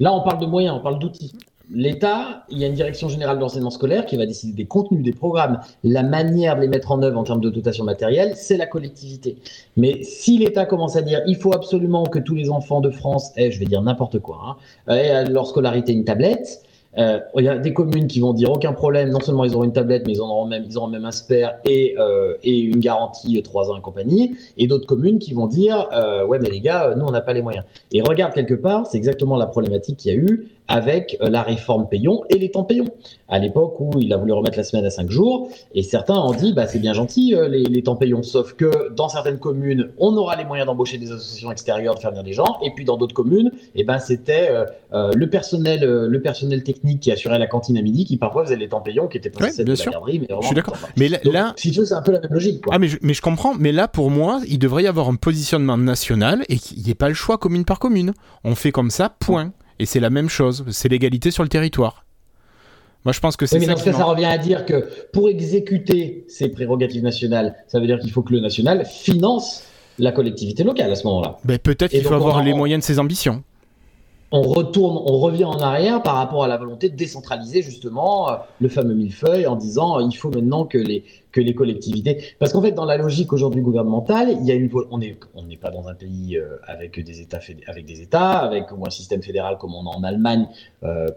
là 0.00 0.12
on 0.12 0.22
parle 0.22 0.40
de 0.40 0.46
moyens, 0.46 0.76
on 0.76 0.80
parle 0.80 0.98
d'outils. 0.98 1.32
L'État, 1.70 2.44
il 2.48 2.56
y 2.58 2.64
a 2.64 2.66
une 2.66 2.74
direction 2.74 3.10
générale 3.10 3.36
de 3.36 3.42
l'enseignement 3.42 3.70
scolaire 3.70 4.06
qui 4.06 4.16
va 4.16 4.24
décider 4.24 4.54
des 4.54 4.64
contenus, 4.64 5.02
des 5.02 5.12
programmes, 5.12 5.60
la 5.84 6.02
manière 6.02 6.56
de 6.56 6.62
les 6.62 6.68
mettre 6.68 6.90
en 6.92 7.02
œuvre 7.02 7.18
en 7.18 7.24
termes 7.24 7.42
de 7.42 7.50
dotation 7.50 7.84
matérielle, 7.84 8.32
c'est 8.36 8.56
la 8.56 8.64
collectivité. 8.64 9.36
Mais 9.76 10.02
si 10.02 10.38
l'État 10.38 10.64
commence 10.64 10.96
à 10.96 11.02
dire 11.02 11.20
il 11.26 11.36
faut 11.36 11.54
absolument 11.54 12.04
que 12.04 12.18
tous 12.18 12.34
les 12.34 12.48
enfants 12.48 12.80
de 12.80 12.90
France 12.90 13.32
aient, 13.36 13.50
je 13.50 13.58
vais 13.58 13.66
dire 13.66 13.82
n'importe 13.82 14.18
quoi, 14.18 14.56
hein, 14.86 14.94
aient 14.94 15.10
à 15.10 15.24
leur 15.24 15.46
scolarité 15.46 15.92
une 15.92 16.06
tablette, 16.06 16.62
euh, 16.96 17.20
il 17.36 17.44
y 17.44 17.48
a 17.48 17.58
des 17.58 17.74
communes 17.74 18.06
qui 18.06 18.20
vont 18.20 18.32
dire 18.32 18.50
aucun 18.50 18.72
problème, 18.72 19.10
non 19.10 19.20
seulement 19.20 19.44
ils 19.44 19.54
auront 19.54 19.64
une 19.64 19.72
tablette, 19.72 20.06
mais 20.06 20.14
ils 20.14 20.22
en 20.22 20.28
auront 20.28 20.46
même, 20.46 20.64
ils 20.66 20.78
auront 20.78 20.88
même 20.88 21.04
un 21.04 21.12
spare 21.12 21.52
et, 21.64 21.94
euh, 21.98 22.34
et 22.42 22.58
une 22.58 22.80
garantie 22.80 23.40
3 23.42 23.70
ans 23.70 23.76
et 23.76 23.80
compagnie. 23.80 24.36
Et 24.56 24.66
d'autres 24.66 24.86
communes 24.86 25.18
qui 25.18 25.34
vont 25.34 25.46
dire 25.46 25.88
euh, 25.92 26.26
ouais 26.26 26.38
mais 26.38 26.48
les 26.48 26.60
gars, 26.60 26.94
nous 26.96 27.04
on 27.04 27.10
n'a 27.10 27.20
pas 27.20 27.34
les 27.34 27.42
moyens. 27.42 27.64
Et 27.92 28.00
regarde 28.00 28.32
quelque 28.32 28.54
part, 28.54 28.86
c'est 28.86 28.96
exactement 28.96 29.36
la 29.36 29.46
problématique 29.46 29.98
qu'il 29.98 30.12
y 30.12 30.14
a 30.14 30.18
eu 30.18 30.48
avec 30.70 31.16
la 31.20 31.40
réforme 31.40 31.88
payant 31.88 32.24
et 32.28 32.36
les 32.36 32.50
temps 32.50 32.64
payants. 32.64 32.84
À 33.28 33.38
l'époque 33.38 33.80
où 33.80 33.90
il 33.98 34.12
a 34.12 34.18
voulu 34.18 34.32
remettre 34.32 34.58
la 34.58 34.64
semaine 34.64 34.84
à 34.84 34.90
5 34.90 35.10
jours, 35.10 35.48
et 35.74 35.82
certains 35.82 36.16
ont 36.16 36.32
dit 36.32 36.52
bah 36.52 36.66
c'est 36.66 36.78
bien 36.78 36.92
gentil 36.92 37.34
les, 37.48 37.82
temps 37.82 37.96
payants, 37.96 38.22
sauf 38.22 38.52
que 38.52 38.92
dans 38.92 39.08
certaines 39.08 39.38
communes 39.38 39.88
on 39.96 40.14
aura 40.18 40.36
les 40.36 40.44
moyens 40.44 40.66
d'embaucher 40.66 40.98
des 40.98 41.10
associations 41.10 41.50
extérieures, 41.50 41.94
de 41.94 42.00
faire 42.00 42.10
venir 42.10 42.22
des 42.22 42.34
gens, 42.34 42.58
et 42.62 42.70
puis 42.74 42.84
dans 42.84 42.98
d'autres 42.98 43.14
communes, 43.14 43.50
et 43.74 43.84
ben 43.84 43.98
c'était 43.98 44.50
le 44.92 45.26
personnel, 45.26 45.82
le 45.84 46.20
personnel 46.20 46.62
technique 46.62 46.77
qui 47.00 47.12
assurait 47.12 47.38
la 47.38 47.46
cantine 47.46 47.76
à 47.78 47.82
midi, 47.82 48.04
qui 48.04 48.16
parfois 48.16 48.44
faisait 48.44 48.56
les 48.56 48.68
temps 48.68 48.80
payants, 48.80 49.06
qui 49.08 49.18
étaient 49.18 49.30
pas 49.30 49.44
Ouais, 49.44 49.52
bien 49.54 49.64
de 49.64 49.70
la 49.70 49.76
sûr. 49.76 49.92
garderie, 49.92 50.18
mais 50.20 50.26
vraiment, 50.26 50.40
Je 50.42 50.46
suis 50.46 50.54
d'accord. 50.56 50.74
enfin, 50.74 50.88
Mais 50.96 51.08
là, 51.08 51.18
donc, 51.24 51.32
là- 51.32 51.52
si 51.56 51.70
tu 51.70 51.80
veux, 51.80 51.86
c'est 51.86 51.94
un 51.94 52.02
peu 52.02 52.12
la 52.12 52.20
même 52.20 52.32
logique. 52.32 52.62
Quoi. 52.62 52.72
ah 52.74 52.78
mais 52.78 52.88
je, 52.88 52.98
mais 53.02 53.14
je 53.14 53.22
comprends. 53.22 53.54
Mais 53.58 53.72
là, 53.72 53.88
pour 53.88 54.10
moi, 54.10 54.40
il 54.48 54.58
devrait 54.58 54.84
y 54.84 54.86
avoir 54.86 55.08
un 55.08 55.16
positionnement 55.16 55.76
national 55.76 56.44
et 56.48 56.56
qu'il 56.58 56.82
n'y 56.82 56.90
ait 56.90 56.94
pas 56.94 57.08
le 57.08 57.14
choix 57.14 57.38
commune 57.38 57.64
par 57.64 57.78
commune. 57.78 58.12
On 58.44 58.54
fait 58.54 58.72
comme 58.72 58.90
ça, 58.90 59.08
point. 59.18 59.52
Et 59.78 59.86
c'est 59.86 60.00
la 60.00 60.10
même 60.10 60.28
chose. 60.28 60.64
C'est 60.70 60.88
l'égalité 60.88 61.30
sur 61.30 61.42
le 61.42 61.48
territoire. 61.48 62.04
Moi, 63.04 63.12
je 63.12 63.20
pense 63.20 63.36
que 63.36 63.46
c'est 63.46 63.58
Oui, 63.58 63.66
mais 63.66 63.76
ça. 63.76 63.84
cas, 63.84 63.92
ça 63.92 64.04
revient 64.04 64.24
à 64.24 64.38
dire 64.38 64.66
que 64.66 64.88
pour 65.12 65.28
exécuter 65.28 66.24
ces 66.28 66.48
prérogatives 66.48 67.02
nationales, 67.02 67.54
ça 67.68 67.78
veut 67.78 67.86
dire 67.86 67.98
qu'il 68.00 68.10
faut 68.10 68.22
que 68.22 68.32
le 68.32 68.40
national 68.40 68.84
finance 68.84 69.62
la 70.00 70.12
collectivité 70.12 70.62
locale 70.64 70.90
à 70.92 70.94
ce 70.94 71.04
moment-là. 71.08 71.38
Ben, 71.44 71.58
Peut-être 71.58 71.90
qu'il 71.90 72.02
faut 72.02 72.10
on 72.12 72.16
avoir 72.16 72.42
les 72.44 72.54
moyens 72.54 72.82
de 72.82 72.84
ses 72.86 72.98
ambitions. 73.00 73.42
On 74.30 74.42
retourne, 74.42 74.98
on 75.06 75.18
revient 75.18 75.46
en 75.46 75.58
arrière 75.58 76.02
par 76.02 76.16
rapport 76.16 76.44
à 76.44 76.48
la 76.48 76.58
volonté 76.58 76.90
de 76.90 76.96
décentraliser 76.96 77.62
justement 77.62 78.30
euh, 78.30 78.36
le 78.60 78.68
fameux 78.68 78.94
millefeuille 78.94 79.46
en 79.46 79.56
disant 79.56 79.98
euh, 79.98 80.02
il 80.02 80.14
faut 80.14 80.30
maintenant 80.30 80.66
que 80.66 80.76
les 80.76 81.04
que 81.32 81.40
les 81.40 81.54
collectivités, 81.54 82.22
parce 82.38 82.52
qu'en 82.52 82.60
fait 82.60 82.72
dans 82.72 82.84
la 82.84 82.96
logique 82.96 83.32
aujourd'hui 83.32 83.62
gouvernementale, 83.62 84.36
il 84.40 84.46
y 84.46 84.50
a 84.50 84.54
une, 84.54 84.70
on 84.90 85.00
est 85.00 85.18
on 85.34 85.44
n'est 85.44 85.56
pas 85.56 85.70
dans 85.70 85.88
un 85.88 85.94
pays 85.94 86.36
euh, 86.36 86.56
avec 86.66 87.02
des 87.02 87.20
États 87.22 87.40
avec 87.66 87.86
des 87.86 88.02
États, 88.02 88.38
avec 88.38 88.66
un 88.70 88.90
système 88.90 89.22
fédéral 89.22 89.56
comme 89.58 89.74
on 89.74 89.86
a 89.86 89.96
en 89.96 90.02
Allemagne 90.04 90.46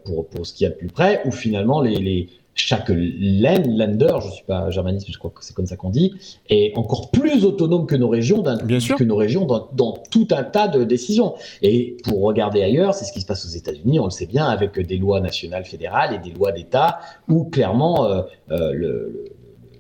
pour 0.06 0.28
pour 0.28 0.46
ce 0.46 0.54
qu'il 0.54 0.66
y 0.66 0.68
a 0.68 0.70
de 0.70 0.78
plus 0.78 0.88
près, 0.88 1.22
où 1.26 1.32
finalement 1.32 1.82
les 1.82 2.30
chaque 2.54 2.90
land, 2.90 3.64
lander, 3.66 4.20
je 4.24 4.30
suis 4.30 4.44
pas 4.44 4.70
germaniste, 4.70 5.08
mais 5.08 5.14
je 5.14 5.20
crois 5.20 5.32
que 5.32 5.44
c'est 5.44 5.56
comme 5.56 5.66
ça 5.66 5.78
qu'on 5.78 5.90
dit, 5.90 6.14
est 6.50 6.78
encore 6.78 7.12
plus 7.12 7.46
autonome 7.46 7.86
que 7.86 7.96
nos 7.96 8.10
régions, 8.10 8.44
Bien 8.64 8.80
sûr. 8.80 8.98
que 8.98 9.04
nos 9.04 9.16
régions 9.16 9.46
dans, 9.46 9.70
dans 9.74 9.94
tout 10.12 10.28
un 10.32 10.44
tas 10.44 10.68
de 10.68 10.84
décisions. 10.84 11.36
Et 11.62 11.98
pour 12.04 12.22
regarder 12.22 12.62
ailleurs, 12.62 12.94
c'est 12.94 13.06
ce 13.06 13.14
qui 13.14 13.22
se 13.22 13.26
passe 13.26 13.46
aux 13.46 13.50
États-Unis, 13.50 14.00
on 14.00 14.06
le 14.06 14.12
sait 14.12 14.26
bien, 14.26 14.46
avec 14.46 14.80
des 14.80 14.98
lois 14.98 15.22
nationales 15.22 15.66
fédérales 15.66 16.14
et 16.14 16.20
des 16.20 16.36
lois 16.36 16.52
d'État 16.52 17.00
où 17.30 17.46
clairement 17.46 18.06
euh, 18.06 18.24
euh, 18.52 18.74
le, 18.74 19.31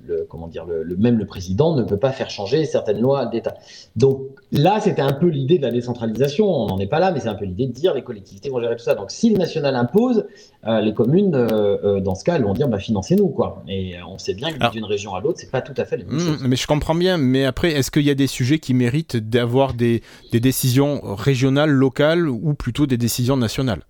le- 0.07 0.25
comment 0.29 0.47
dire, 0.47 0.65
le, 0.65 0.83
le- 0.83 0.95
même 0.97 1.17
le 1.17 1.25
président 1.25 1.75
ne 1.75 1.83
peut 1.83 1.97
pas 1.97 2.11
faire 2.11 2.29
changer 2.29 2.65
certaines 2.65 2.99
lois 2.99 3.25
d'État. 3.25 3.55
Donc 3.95 4.21
là, 4.51 4.79
c'était 4.79 5.01
un 5.01 5.13
peu 5.13 5.27
l'idée 5.27 5.57
de 5.57 5.63
la 5.63 5.71
décentralisation. 5.71 6.47
On 6.47 6.67
n'en 6.67 6.79
est 6.79 6.87
pas 6.87 6.99
là, 6.99 7.11
mais 7.11 7.19
c'est 7.19 7.27
un 7.29 7.35
peu 7.35 7.45
l'idée 7.45 7.67
de 7.67 7.71
dire 7.73 7.93
les 7.93 8.03
collectivités 8.03 8.49
vont 8.49 8.59
gérer 8.61 8.75
tout 8.75 8.83
ça. 8.83 8.95
Donc 8.95 9.11
si 9.11 9.29
le 9.29 9.37
national 9.37 9.75
impose, 9.75 10.25
euh, 10.67 10.81
les 10.81 10.93
communes, 10.93 11.33
euh, 11.35 11.77
euh, 11.83 11.99
dans 11.99 12.15
ce 12.15 12.23
cas, 12.23 12.35
elles 12.35 12.43
vont 12.43 12.53
dire 12.53 12.67
bah, 12.67 12.79
financez-nous 12.79 13.29
quoi. 13.29 13.63
Et 13.67 13.93
on 14.07 14.17
sait 14.17 14.33
bien 14.33 14.51
que 14.51 14.71
d'une 14.71 14.85
région 14.85 15.15
à 15.15 15.21
l'autre, 15.21 15.39
c'est 15.39 15.51
pas 15.51 15.61
tout 15.61 15.73
à 15.77 15.85
fait 15.85 15.97
la 15.97 16.03
même 16.05 16.19
chose. 16.19 16.37
mais 16.47 16.55
je 16.55 16.67
comprends 16.67 16.95
bien. 16.95 17.17
Mais 17.17 17.45
après, 17.45 17.71
est-ce 17.71 17.91
qu'il 17.91 18.03
y 18.03 18.09
a 18.09 18.15
des 18.15 18.27
sujets 18.27 18.59
qui 18.59 18.73
méritent 18.73 19.17
d'avoir 19.17 19.73
des, 19.73 20.01
des 20.31 20.39
décisions 20.39 21.01
régionales, 21.03 21.69
locales 21.71 22.27
ou 22.29 22.53
plutôt 22.53 22.85
des 22.85 22.97
décisions 22.97 23.37
nationales? 23.37 23.81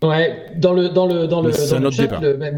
Ouais, 0.00 0.46
dans 0.56 0.74
le 0.74 0.88
dans 0.90 1.06
le 1.06 1.26
dans 1.26 1.42
le, 1.42 1.50
dans 1.50 1.80
le 1.80 1.90
chat, 1.90 2.20
le 2.20 2.36
même 2.36 2.56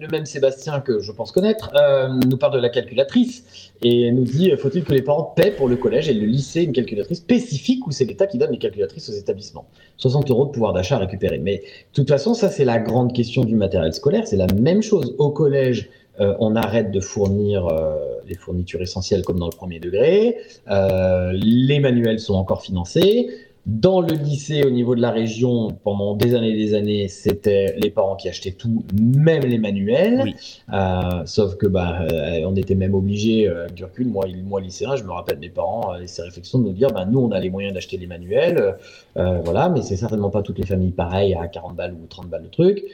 le 0.00 0.08
même 0.08 0.26
Sébastien 0.26 0.80
que 0.80 0.98
je 0.98 1.12
pense 1.12 1.30
connaître 1.30 1.70
euh, 1.76 2.08
nous 2.08 2.36
parle 2.36 2.54
de 2.54 2.58
la 2.58 2.68
calculatrice 2.68 3.70
et 3.84 4.10
nous 4.10 4.24
dit 4.24 4.50
euh, 4.50 4.56
faut-il 4.56 4.82
que 4.82 4.92
les 4.92 5.02
parents 5.02 5.22
paient 5.22 5.52
pour 5.52 5.68
le 5.68 5.76
collège 5.76 6.08
et 6.08 6.14
le 6.14 6.26
lycée 6.26 6.64
une 6.64 6.72
calculatrice 6.72 7.18
spécifique 7.18 7.86
ou 7.86 7.92
c'est 7.92 8.06
l'État 8.06 8.26
qui 8.26 8.38
donne 8.38 8.50
les 8.50 8.58
calculatrices 8.58 9.08
aux 9.08 9.12
établissements? 9.12 9.66
60 9.98 10.30
euros 10.32 10.46
de 10.46 10.50
pouvoir 10.50 10.72
d'achat 10.72 10.96
à 10.96 10.98
récupérer. 10.98 11.38
Mais 11.38 11.58
de 11.58 11.62
toute 11.94 12.08
façon, 12.08 12.34
ça 12.34 12.48
c'est 12.48 12.64
la 12.64 12.80
grande 12.80 13.12
question 13.12 13.44
du 13.44 13.54
matériel 13.54 13.92
scolaire. 13.92 14.26
C'est 14.26 14.36
la 14.36 14.48
même 14.48 14.82
chose 14.82 15.14
au 15.18 15.30
collège. 15.30 15.90
euh, 16.20 16.34
on 16.40 16.56
arrête 16.56 16.90
de 16.90 17.00
fournir 17.00 17.66
euh, 17.68 17.96
les 18.26 18.34
fournitures 18.34 18.82
essentielles 18.82 19.22
comme 19.22 19.38
dans 19.38 19.46
le 19.48 19.56
premier 19.56 19.78
degré. 19.78 20.38
Euh, 20.68 21.30
les 21.34 21.78
manuels 21.78 22.18
sont 22.18 22.34
encore 22.34 22.62
financés. 22.62 23.30
Dans 23.66 24.00
le 24.00 24.14
lycée, 24.14 24.64
au 24.64 24.70
niveau 24.70 24.94
de 24.94 25.02
la 25.02 25.10
région, 25.10 25.68
pendant 25.84 26.16
des 26.16 26.34
années 26.34 26.50
et 26.50 26.56
des 26.56 26.74
années, 26.74 27.08
c'était 27.08 27.74
les 27.76 27.90
parents 27.90 28.16
qui 28.16 28.28
achetaient 28.28 28.52
tout, 28.52 28.84
même 28.98 29.42
les 29.42 29.58
manuels. 29.58 30.22
Oui. 30.24 30.34
Euh, 30.72 31.26
sauf 31.26 31.56
que 31.56 31.66
bah, 31.66 32.06
euh, 32.10 32.40
on 32.46 32.56
était 32.56 32.74
même 32.74 32.94
obligé, 32.94 33.48
euh, 33.48 33.68
du 33.68 33.84
recul, 33.84 34.08
moi, 34.08 34.24
moi 34.44 34.62
lycéen, 34.62 34.96
je 34.96 35.04
me 35.04 35.12
rappelle 35.12 35.38
mes 35.38 35.50
parents 35.50 35.92
euh, 35.92 36.00
et 36.00 36.06
ces 36.06 36.22
réflexions 36.22 36.58
de 36.58 36.64
nous 36.64 36.72
dire, 36.72 36.88
bah, 36.88 37.04
nous, 37.04 37.20
on 37.20 37.30
a 37.32 37.38
les 37.38 37.50
moyens 37.50 37.74
d'acheter 37.74 37.98
les 37.98 38.06
manuels, 38.06 38.76
voilà, 39.14 39.68
mais 39.68 39.82
c'est 39.82 39.96
certainement 39.96 40.30
pas 40.30 40.42
toutes 40.42 40.58
les 40.58 40.66
familles 40.66 40.92
pareilles 40.92 41.34
à 41.34 41.46
40 41.46 41.76
balles 41.76 41.92
ou 41.92 42.06
30 42.06 42.28
balles 42.28 42.44
de 42.44 42.48
truc. 42.48 42.84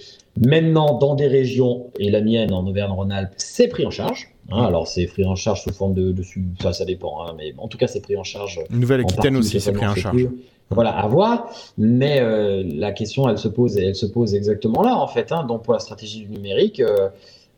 Maintenant, 0.45 0.99
dans 0.99 1.15
des 1.15 1.29
régions, 1.29 1.87
et 1.99 2.11
la 2.11 2.21
mienne 2.21 2.53
en 2.53 2.67
Auvergne-Rhône-Alpes, 2.67 3.35
c'est 3.37 3.69
pris 3.69 3.87
en 3.87 3.91
charge. 3.91 4.36
Hein, 4.51 4.65
alors, 4.65 4.87
c'est 4.87 5.07
pris 5.07 5.25
en 5.25 5.35
charge 5.35 5.63
sous 5.63 5.73
forme 5.73 5.95
de, 5.95 6.13
de 6.13 6.23
enfin, 6.61 6.73
ça 6.73 6.85
dépend, 6.85 7.25
hein, 7.25 7.35
mais 7.37 7.53
en 7.59 7.69
tout 7.69 7.79
cas, 7.79 7.89
c'est 7.89 8.01
pris 8.01 8.17
en 8.17 8.23
charge 8.23 8.61
Nouvelle-Aquitaine 8.71 9.37
aussi, 9.37 9.61
c'est 9.61 9.73
pris 9.73 9.87
en 9.87 9.95
charge. 9.95 10.15
plus. 10.17 10.29
Voilà, 10.71 10.91
à 10.91 11.07
voir. 11.07 11.51
Mais 11.79 12.21
euh, 12.21 12.63
la 12.65 12.93
question, 12.93 13.29
elle 13.29 13.39
se 13.39 13.49
pose, 13.49 13.77
elle 13.77 13.95
se 13.95 14.07
pose 14.07 14.35
exactement 14.35 14.83
là, 14.83 14.97
en 14.97 15.07
fait. 15.07 15.31
Hein. 15.33 15.45
Donc, 15.45 15.63
pour 15.63 15.75
la 15.75 15.79
stratégie 15.79 16.25
du 16.25 16.29
numérique, 16.29 16.81
euh, 16.81 17.09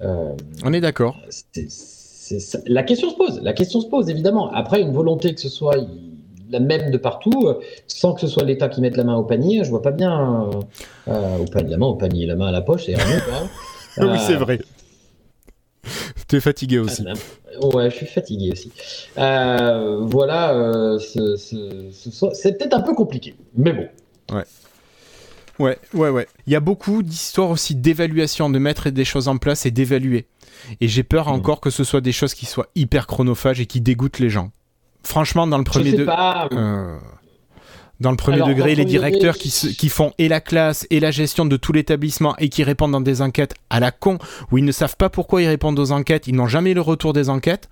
euh, 0.00 0.32
On 0.64 0.72
est 0.72 0.80
d'accord. 0.80 1.16
la 2.66 2.82
question 2.82 3.10
se 3.10 3.16
pose. 3.16 3.40
La 3.42 3.52
question 3.52 3.80
se 3.80 3.88
pose, 3.88 4.10
évidemment. 4.10 4.50
Après, 4.52 4.80
une 4.80 4.92
volonté 4.92 5.34
que 5.34 5.40
ce 5.40 5.48
soit 5.48 5.76
la 6.50 6.60
même 6.60 6.90
de 6.90 6.96
partout, 6.96 7.52
sans 7.86 8.14
que 8.14 8.22
ce 8.22 8.26
soit 8.26 8.42
l'État 8.44 8.68
qui 8.68 8.80
mette 8.80 8.96
la 8.96 9.04
main 9.04 9.16
au 9.16 9.24
panier, 9.24 9.64
je 9.64 9.70
vois 9.70 9.82
pas 9.82 9.90
bien. 9.90 10.48
au 11.06 11.44
panier, 11.50 11.70
la 11.70 11.76
main 11.76 11.86
au 11.86 11.94
panier, 11.94 12.26
la 12.26 12.36
main 12.36 12.48
à 12.48 12.52
la 12.52 12.62
poche, 12.62 12.86
c'est 12.86 12.94
rien. 12.94 13.20
oui, 13.98 14.18
c'est 14.26 14.36
vrai. 14.36 14.58
T'es 16.28 16.40
fatigué 16.40 16.78
aussi. 16.78 17.04
Ah, 17.08 17.14
bah, 17.60 17.68
ouais, 17.74 17.90
je 17.90 17.96
suis 17.96 18.06
fatigué 18.06 18.52
aussi. 18.52 18.70
Euh, 19.16 19.98
voilà, 20.02 20.52
euh, 20.52 20.98
ce- 20.98 21.36
ce- 21.36 22.30
c'est 22.34 22.58
peut-être 22.58 22.74
un 22.74 22.82
peu 22.82 22.94
compliqué, 22.94 23.34
mais 23.56 23.72
bon. 23.72 23.88
Ouais, 25.58 25.76
ouais, 25.94 26.08
ouais. 26.10 26.28
Il 26.46 26.52
y 26.52 26.56
a 26.56 26.60
beaucoup 26.60 27.02
d'histoires 27.02 27.50
aussi 27.50 27.74
d'évaluation, 27.74 28.48
de 28.50 28.58
mettre 28.60 28.90
des 28.90 29.04
choses 29.04 29.26
en 29.26 29.38
place 29.38 29.66
et 29.66 29.70
d'évaluer. 29.72 30.26
Et 30.80 30.86
j'ai 30.86 31.02
peur 31.02 31.26
Mhm. 31.28 31.34
encore 31.34 31.60
que 31.60 31.70
ce 31.70 31.82
soit 31.82 32.00
des 32.00 32.12
choses 32.12 32.34
qui 32.34 32.46
soient 32.46 32.68
hyper 32.76 33.06
chronophages 33.06 33.60
et 33.60 33.66
qui 33.66 33.80
dégoûtent 33.80 34.18
les 34.20 34.30
gens. 34.30 34.52
Franchement, 35.02 35.46
dans 35.46 35.58
le 35.58 35.64
premier 35.64 35.86
je 35.86 35.90
sais 35.92 35.96
de- 35.98 36.04
pas. 36.04 36.48
euh, 36.52 36.96
dans 38.00 38.10
le 38.10 38.16
premier 38.16 38.36
Alors, 38.36 38.48
degré, 38.48 38.70
le 38.70 38.76
les 38.76 38.82
premier 38.84 38.90
directeurs 38.98 39.34
degré- 39.34 39.38
qui, 39.40 39.50
se- 39.50 39.66
qui 39.68 39.88
font 39.88 40.12
et 40.18 40.28
la 40.28 40.40
classe 40.40 40.86
et 40.90 41.00
la 41.00 41.10
gestion 41.10 41.44
de 41.46 41.56
tout 41.56 41.72
l'établissement 41.72 42.36
et 42.38 42.48
qui 42.48 42.62
répondent 42.62 42.92
dans 42.92 43.00
des 43.00 43.22
enquêtes 43.22 43.54
à 43.70 43.80
la 43.80 43.90
con, 43.90 44.18
où 44.52 44.58
ils 44.58 44.64
ne 44.64 44.72
savent 44.72 44.96
pas 44.96 45.08
pourquoi 45.10 45.42
ils 45.42 45.48
répondent 45.48 45.78
aux 45.78 45.90
enquêtes, 45.92 46.26
ils 46.26 46.34
n'ont 46.34 46.46
jamais 46.46 46.74
le 46.74 46.80
retour 46.80 47.12
des 47.12 47.28
enquêtes. 47.28 47.68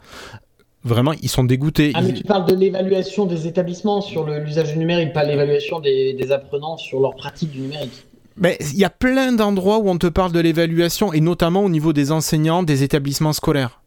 Vraiment, 0.85 1.12
ils 1.21 1.29
sont 1.29 1.43
dégoûtés. 1.45 1.91
Ah, 1.95 2.01
mais 2.03 2.11
Ils- 2.11 2.15
tu 2.15 2.23
parles 2.25 2.47
de 2.49 2.55
l'évaluation 2.55 3.27
des 3.27 3.47
établissements 3.49 4.01
sur 4.01 4.25
l'usage 4.25 4.73
du 4.73 4.79
numérique, 4.79 5.12
pas 5.12 5.25
l'évaluation 5.25 5.81
des, 5.81 6.12
des 6.15 6.31
apprenants 6.33 6.77
sur 6.77 7.01
leur 7.01 7.15
pratique 7.17 7.51
du 7.51 7.61
numérique. 7.61 8.05
Mais 8.37 8.59
il 8.61 8.77
y 8.79 8.85
a 8.85 8.91
plein 8.91 9.33
d'endroits 9.33 9.79
où 9.79 9.89
on 9.89 9.97
te 9.99 10.07
parle 10.07 10.31
de 10.31 10.41
l'évaluation, 10.41 11.12
et 11.12 11.21
notamment 11.21 11.65
au 11.65 11.71
niveau 11.71 11.93
des 11.93 12.12
enseignants, 12.12 12.62
des 12.62 12.83
établissements 12.83 13.33
scolaires. 13.33 13.81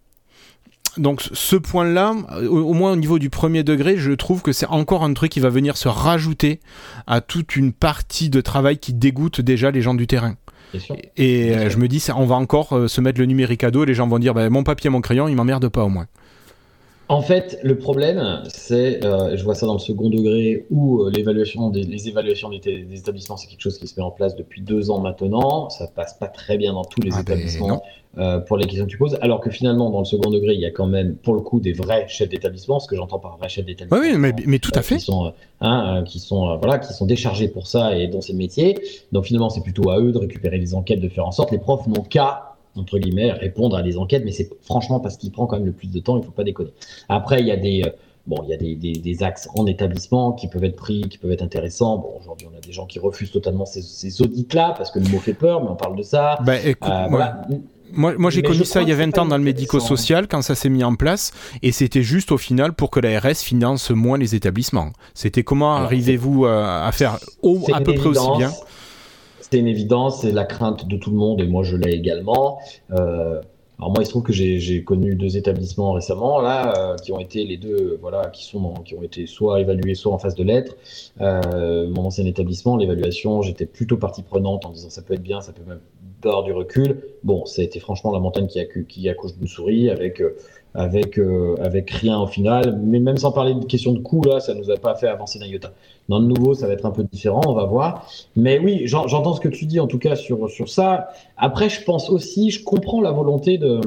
Donc 1.00 1.28
ce 1.32 1.56
point-là, 1.56 2.14
euh, 2.34 2.48
au, 2.48 2.70
au 2.70 2.74
moins 2.74 2.92
au 2.92 2.96
niveau 2.96 3.20
du 3.20 3.30
premier 3.30 3.64
degré, 3.64 3.98
je 3.98 4.12
trouve 4.12 4.42
que 4.42 4.52
c'est 4.52 4.68
encore 4.68 5.04
un 5.04 5.14
truc 5.14 5.32
qui 5.32 5.40
va 5.40 5.50
venir 5.50 5.78
se 5.78 5.88
rajouter 5.88 6.60
à 7.08 7.22
toute 7.22 7.56
une 7.56 7.72
partie 7.74 8.30
de 8.30 8.42
travail 8.42 8.78
qui 8.78 8.94
dégoûte 8.94 9.42
déjà 9.42 9.72
les 9.72 9.82
gens 9.82 9.96
du 9.96 10.08
terrain. 10.08 10.36
Et 11.18 11.56
euh, 11.56 11.70
je 11.70 11.78
me 11.78 11.88
dis, 11.88 12.00
ça, 12.00 12.16
on 12.16 12.26
va 12.26 12.36
encore 12.36 12.74
euh, 12.74 12.88
se 12.88 13.02
mettre 13.02 13.20
le 13.20 13.26
numérique 13.26 13.64
à 13.64 13.72
dos, 13.72 13.84
et 13.84 13.86
les 13.88 13.96
gens 13.96 14.08
vont 14.08 14.20
dire, 14.20 14.34
bah, 14.36 14.50
mon 14.52 14.64
papier, 14.64 14.90
mon 14.92 15.02
crayon, 15.02 15.28
il 15.28 15.36
m'emmerde 15.36 15.68
pas 15.70 15.84
au 15.84 15.90
moins. 15.90 16.06
En 17.12 17.24
fait, 17.24 17.58
le 17.64 17.76
problème, 17.76 18.44
c'est, 18.50 19.04
euh, 19.04 19.36
je 19.36 19.44
vois 19.44 19.56
ça 19.56 19.66
dans 19.66 19.74
le 19.74 19.80
second 19.80 20.12
degré, 20.12 20.68
où 20.70 21.02
euh, 21.02 21.10
l'évaluation 21.10 21.72
des, 21.72 21.82
les 21.82 22.08
évaluations 22.08 22.50
des, 22.50 22.60
des 22.60 23.00
établissements, 23.00 23.36
c'est 23.36 23.48
quelque 23.48 23.62
chose 23.62 23.80
qui 23.80 23.88
se 23.88 24.00
met 24.00 24.06
en 24.06 24.12
place 24.12 24.36
depuis 24.36 24.62
deux 24.62 24.92
ans 24.92 25.00
maintenant. 25.00 25.70
Ça 25.72 25.88
passe 25.88 26.14
pas 26.14 26.28
très 26.28 26.58
bien 26.60 26.74
dans 26.74 26.86
tous 26.86 27.02
les 27.02 27.10
Ah 27.12 27.24
ben, 27.24 27.34
établissements 27.34 27.82
euh, 28.20 28.40
pour 28.40 28.58
les 28.58 28.66
questions 28.66 28.86
que 28.86 28.92
tu 28.92 29.00
poses. 29.00 29.18
Alors 29.22 29.40
que 29.42 29.50
finalement, 29.50 29.90
dans 29.90 30.00
le 30.00 30.06
second 30.06 30.30
degré, 30.30 30.54
il 30.54 30.60
y 30.60 30.68
a 30.68 30.72
quand 30.72 30.86
même, 30.86 31.16
pour 31.16 31.34
le 31.34 31.42
coup, 31.42 31.60
des 31.60 31.74
vrais 31.74 32.08
chefs 32.08 32.30
d'établissement. 32.30 32.80
Ce 32.80 32.88
que 32.88 32.96
j'entends 32.96 33.18
par 33.18 33.38
vrai 33.38 33.50
chef 33.50 33.66
d'établissement. 33.66 34.00
Oui, 34.00 34.12
oui, 34.14 34.20
mais, 34.20 34.36
mais 34.46 34.60
tout 34.60 34.72
euh, 34.76 34.80
à 34.80 34.84
fait. 34.84 34.98
Qui 34.98 35.06
sont, 35.06 35.26
euh, 35.26 35.32
hein, 35.62 36.02
euh, 36.02 36.04
qui 36.04 36.20
sont, 36.20 36.48
euh, 36.48 36.58
voilà, 36.58 36.78
qui 36.78 36.94
sont 36.94 37.08
déchargés 37.08 37.48
pour 37.48 37.66
ça 37.66 37.98
et 37.98 38.08
dont 38.08 38.22
c'est 38.22 38.34
le 38.34 38.38
métier. 38.38 38.78
Donc 39.12 39.26
finalement, 39.26 39.50
c'est 39.50 39.64
plutôt 39.64 39.90
à 39.90 40.00
eux 40.00 40.12
de 40.12 40.20
récupérer 40.20 40.60
les 40.60 40.76
enquêtes, 40.76 41.02
de 41.02 41.10
faire 41.10 41.26
en 41.26 41.32
sorte. 41.32 41.52
Les 41.52 41.58
profs 41.58 41.88
n'ont 41.88 42.04
qu'à 42.04 42.49
entre 42.76 42.98
guillemets 43.00 43.32
répondre 43.32 43.76
à 43.76 43.82
des 43.84 43.98
enquêtes, 43.98 44.24
mais 44.26 44.32
c'est 44.32 44.50
franchement 44.62 45.00
parce 45.00 45.18
qu'il 45.18 45.32
prend 45.32 45.46
quand 45.48 45.58
même 45.58 45.66
le 45.66 45.72
plus 45.72 45.88
de 45.92 46.00
temps. 46.00 46.18
Il 46.18 46.24
faut 46.24 46.32
pas 46.32 46.44
déconner. 46.44 46.72
Après, 47.10 47.40
il 47.42 47.48
y 47.48 47.52
a 47.52 47.58
des 47.58 47.84
euh, 47.86 47.90
Bon, 48.28 48.44
il 48.44 48.50
y 48.50 48.54
a 48.54 48.58
des, 48.58 48.76
des, 48.76 48.92
des, 48.92 49.24
axes 49.24 49.50
en 49.56 49.66
établissement 49.66 50.34
qui 50.34 50.48
peuvent 50.48 50.64
être 50.64 50.76
pris, 50.76 51.02
qui 51.10 51.18
peuvent 51.18 51.32
être 51.32 51.42
intéressants. 51.42 51.98
Bon, 51.98 52.10
aujourd'hui, 52.22 52.48
on 52.54 52.56
a 52.56 52.62
des 52.62 52.72
gens 52.72 52.86
qui 52.86 53.00
refusent 53.00 53.32
totalement 53.32 53.66
ces, 53.66 53.82
ces 53.82 54.22
audits-là 54.22 54.76
parce 54.78 54.92
que 54.92 55.00
le 55.00 55.08
mot 55.10 55.18
fait 55.18 55.34
peur, 55.34 55.64
mais 55.64 55.70
on 55.72 55.76
parle 55.76 55.96
de 55.96 56.04
ça. 56.04 56.38
Bah, 56.46 56.58
écoute, 56.64 56.92
Euh, 56.92 57.10
moi- 57.10 57.18
voilà. 57.18 57.42
Moi, 57.92 58.14
moi 58.20 58.30
j'ai 58.30 58.44
connu 58.44 58.66
ça 58.66 58.84
il 58.84 58.88
y 58.88 58.92
a 58.92 58.94
que 58.94 59.00
c'est 59.00 59.06
20 59.06 59.12
pas 59.16 59.22
ans 59.22 59.26
dans 59.26 59.38
le 59.38 59.42
intéressant. 59.42 59.78
médico-social 59.78 60.28
quand 60.28 60.44
ça 60.44 60.54
s'est 60.54 60.70
mis 60.70 60.84
en 60.84 60.94
place 60.94 61.32
et 61.64 61.72
c'était 61.72 62.04
juste 62.04 62.32
au 62.32 62.38
final 62.38 62.74
pour 62.74 62.92
que 62.92 63.00
la 63.00 63.20
RS 63.20 63.42
finance 63.42 63.90
moins 63.90 64.20
les 64.20 64.36
établissements. 64.36 64.92
C'était 65.16 65.42
comment 65.42 65.74
arrivez-vous 65.74 66.46
à, 66.46 66.86
à 66.86 66.92
faire 66.92 67.18
au, 67.42 67.60
à 67.74 67.82
peu 67.82 67.96
près 67.96 68.10
aussi 68.10 68.28
bien 68.38 68.52
C'est 69.52 69.58
une 69.58 69.68
évidence, 69.68 70.22
c'est 70.22 70.32
la 70.32 70.46
crainte 70.46 70.88
de 70.88 70.96
tout 70.96 71.10
le 71.10 71.18
monde 71.18 71.42
et 71.42 71.48
moi 71.48 71.64
je 71.64 71.76
l'ai 71.76 71.92
également. 71.92 72.60
Euh, 72.92 73.42
alors 73.80 73.92
moi 73.92 74.02
il 74.02 74.06
se 74.06 74.12
trouve 74.12 74.24
que 74.24 74.34
j'ai 74.34 74.84
connu 74.84 75.16
deux 75.16 75.38
établissements 75.38 75.94
récemment 75.94 76.42
là 76.42 76.74
euh, 76.78 76.96
qui 76.98 77.14
ont 77.14 77.20
été 77.20 77.46
les 77.46 77.56
deux 77.56 77.94
euh, 77.94 77.98
voilà 78.02 78.28
qui 78.28 78.44
sont 78.44 78.74
qui 78.86 78.94
ont 78.94 79.02
été 79.02 79.26
soit 79.26 79.62
évalués 79.62 79.96
soit 79.96 80.14
en 80.14 80.20
phase 80.20 80.36
de 80.36 80.44
lettres. 80.44 80.76
Mon 81.20 82.06
ancien 82.06 82.26
établissement 82.26 82.78
l'évaluation 82.78 83.42
j'étais 83.42 83.66
plutôt 83.66 83.98
partie 83.98 84.22
prenante 84.22 84.66
en 84.66 84.70
disant 84.70 84.90
ça 84.90 85.02
peut 85.02 85.16
être 85.16 85.24
bien 85.24 85.42
ça 85.42 85.52
peut 85.52 85.64
même 85.68 85.80
avoir 86.24 86.44
du 86.44 86.52
recul. 86.52 87.02
Bon 87.24 87.46
ça 87.46 87.62
a 87.62 87.66
été 87.66 87.80
franchement 87.80 88.12
la 88.12 88.20
montagne 88.20 88.48
qui, 88.88 89.10
accouche 89.10 89.36
d'une 89.36 89.48
souris 89.48 89.90
avec 89.90 90.22
avec 90.74 91.18
euh, 91.18 91.56
avec 91.62 91.90
rien 91.90 92.20
au 92.20 92.28
final 92.28 92.80
mais 92.84 93.00
même 93.00 93.18
sans 93.18 93.32
parler 93.32 93.54
de 93.56 93.66
question 93.66 93.92
de 93.94 94.00
coût 94.00 94.22
là 94.24 94.40
ça 94.40 94.54
nous 94.54 94.70
a 94.70 94.78
pas 94.78 94.96
fait 94.96 95.08
avancer 95.08 95.40
d'un 95.40 95.48
iota. 95.48 95.72
Dans 96.10 96.20
le 96.20 96.26
nouveau 96.26 96.54
ça 96.54 96.68
va 96.68 96.74
être 96.74 96.86
un 96.86 96.92
peu 96.92 97.04
différent 97.04 97.42
on 97.48 97.54
va 97.54 97.66
voir. 97.66 98.08
Mais 98.36 98.60
oui, 98.60 98.82
j'en- 98.86 99.08
j'entends 99.08 99.34
ce 99.34 99.42
que 99.42 99.48
tu 99.50 99.66
dis 99.66 99.80
en 99.80 99.88
tout 99.88 100.00
cas 100.00 100.16
sur, 100.16 100.50
sur 100.50 100.70
ça. 100.70 101.10
Après, 101.38 101.70
je 101.70 101.84
pense 101.84 102.10
aussi, 102.10 102.50
je 102.52 102.64
comprends 102.64 103.02
la 103.02 103.12
volonté 103.12 103.58
de 103.58 103.82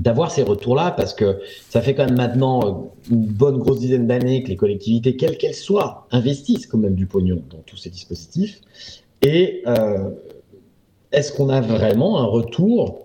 d'avoir 0.00 0.32
ces 0.32 0.42
retours-là 0.42 0.90
parce 0.90 1.14
que 1.14 1.38
ça 1.70 1.80
fait 1.80 1.94
quand 1.94 2.06
même 2.06 2.16
maintenant 2.16 2.60
euh, 2.66 2.72
une 3.12 3.26
bonne 3.26 3.58
grosse 3.58 3.78
dizaine 3.78 4.06
d'années 4.08 4.42
que 4.42 4.48
les 4.48 4.56
collectivités, 4.56 5.16
quelles 5.16 5.38
qu'elles 5.38 5.54
soient, 5.54 6.06
investissent 6.10 6.66
quand 6.66 6.78
même 6.78 6.96
du 6.96 7.06
pognon 7.06 7.42
dans 7.50 7.58
tous 7.64 7.76
ces 7.76 7.90
dispositifs. 7.90 8.60
Et 9.22 9.62
euh, 9.68 10.10
est-ce 11.12 11.32
qu'on 11.32 11.48
a 11.48 11.60
vraiment 11.60 12.18
un 12.18 12.26
retour 12.26 13.03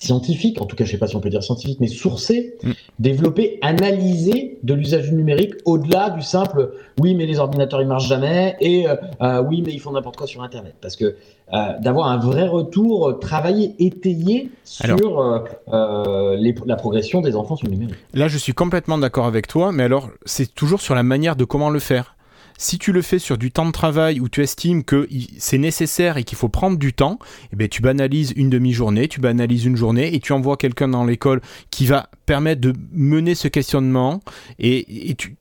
scientifique, 0.00 0.60
en 0.60 0.66
tout 0.66 0.76
cas 0.76 0.84
je 0.84 0.90
sais 0.92 0.98
pas 0.98 1.06
si 1.06 1.16
on 1.16 1.20
peut 1.20 1.30
dire 1.30 1.42
scientifique, 1.42 1.78
mais 1.80 1.86
sourcé, 1.86 2.54
Mm. 2.62 2.70
développé, 2.98 3.58
analysé 3.62 4.58
de 4.62 4.74
l'usage 4.74 5.08
du 5.10 5.14
numérique 5.14 5.54
au-delà 5.64 6.10
du 6.10 6.22
simple 6.22 6.70
oui 7.00 7.14
mais 7.14 7.26
les 7.26 7.38
ordinateurs 7.38 7.80
ils 7.82 7.88
marchent 7.88 8.08
jamais 8.08 8.56
et 8.60 8.88
euh, 8.88 8.94
euh, 9.22 9.42
oui 9.42 9.62
mais 9.64 9.72
ils 9.72 9.80
font 9.80 9.92
n'importe 9.92 10.16
quoi 10.16 10.26
sur 10.26 10.42
internet 10.42 10.74
parce 10.80 10.96
que 10.96 11.16
euh, 11.52 11.56
d'avoir 11.80 12.08
un 12.08 12.16
vrai 12.18 12.46
retour 12.46 13.08
euh, 13.08 13.12
travaillé 13.14 13.74
étayé 13.78 14.50
sur 14.64 15.20
euh, 15.20 15.38
euh, 15.72 16.36
les- 16.36 16.54
la 16.66 16.76
progression 16.76 17.20
des 17.20 17.36
enfants 17.36 17.56
sur 17.56 17.66
le 17.66 17.72
numérique 17.74 17.96
Là, 18.14 18.28
je 18.28 18.38
suis 18.38 18.52
complètement 18.54 18.98
d'accord 18.98 19.26
avec 19.26 19.46
toi, 19.46 19.70
mais 19.72 19.84
alors, 19.84 20.08
c'est 20.24 20.52
toujours 20.54 20.80
sur 20.80 20.94
la 20.94 21.02
manière 21.02 21.36
de 21.36 21.44
comment 21.44 21.70
le 21.70 21.78
faire. 21.78 22.15
Si 22.58 22.78
tu 22.78 22.92
le 22.92 23.02
fais 23.02 23.18
sur 23.18 23.38
du 23.38 23.50
temps 23.50 23.66
de 23.66 23.72
travail 23.72 24.20
où 24.20 24.28
tu 24.28 24.42
estimes 24.42 24.82
que 24.84 25.08
c'est 25.38 25.58
nécessaire 25.58 26.16
et 26.16 26.24
qu'il 26.24 26.38
faut 26.38 26.48
prendre 26.48 26.78
du 26.78 26.92
temps, 26.92 27.18
eh 27.52 27.56
ben, 27.56 27.68
tu 27.68 27.82
banalises 27.82 28.32
une 28.36 28.50
demi-journée, 28.50 29.08
tu 29.08 29.20
banalises 29.20 29.64
une 29.64 29.76
journée 29.76 30.14
et 30.14 30.20
tu 30.20 30.32
envoies 30.32 30.56
quelqu'un 30.56 30.88
dans 30.88 31.04
l'école 31.04 31.40
qui 31.70 31.86
va 31.86 32.08
permettre 32.24 32.60
de 32.60 32.72
mener 32.92 33.34
ce 33.34 33.48
questionnement 33.48 34.20
et, 34.58 35.14
tu- 35.14 35.36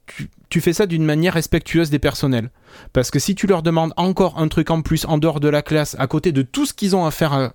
tu 0.49 0.61
fais 0.61 0.73
ça 0.73 0.85
d'une 0.85 1.03
manière 1.03 1.33
respectueuse 1.33 1.89
des 1.89 1.99
personnels. 1.99 2.49
Parce 2.93 3.09
que 3.09 3.19
si 3.19 3.35
tu 3.35 3.47
leur 3.47 3.63
demandes 3.63 3.93
encore 3.95 4.37
un 4.37 4.47
truc 4.49 4.69
en 4.69 4.81
plus 4.81 5.05
en 5.05 5.17
dehors 5.17 5.39
de 5.39 5.47
la 5.47 5.61
classe, 5.61 5.95
à 5.97 6.07
côté 6.07 6.31
de 6.31 6.41
tout 6.41 6.65
ce 6.65 6.73
qu'ils 6.73 6.95
ont 6.95 7.05
à 7.05 7.11
faire, 7.11 7.33
euh, 7.33 7.47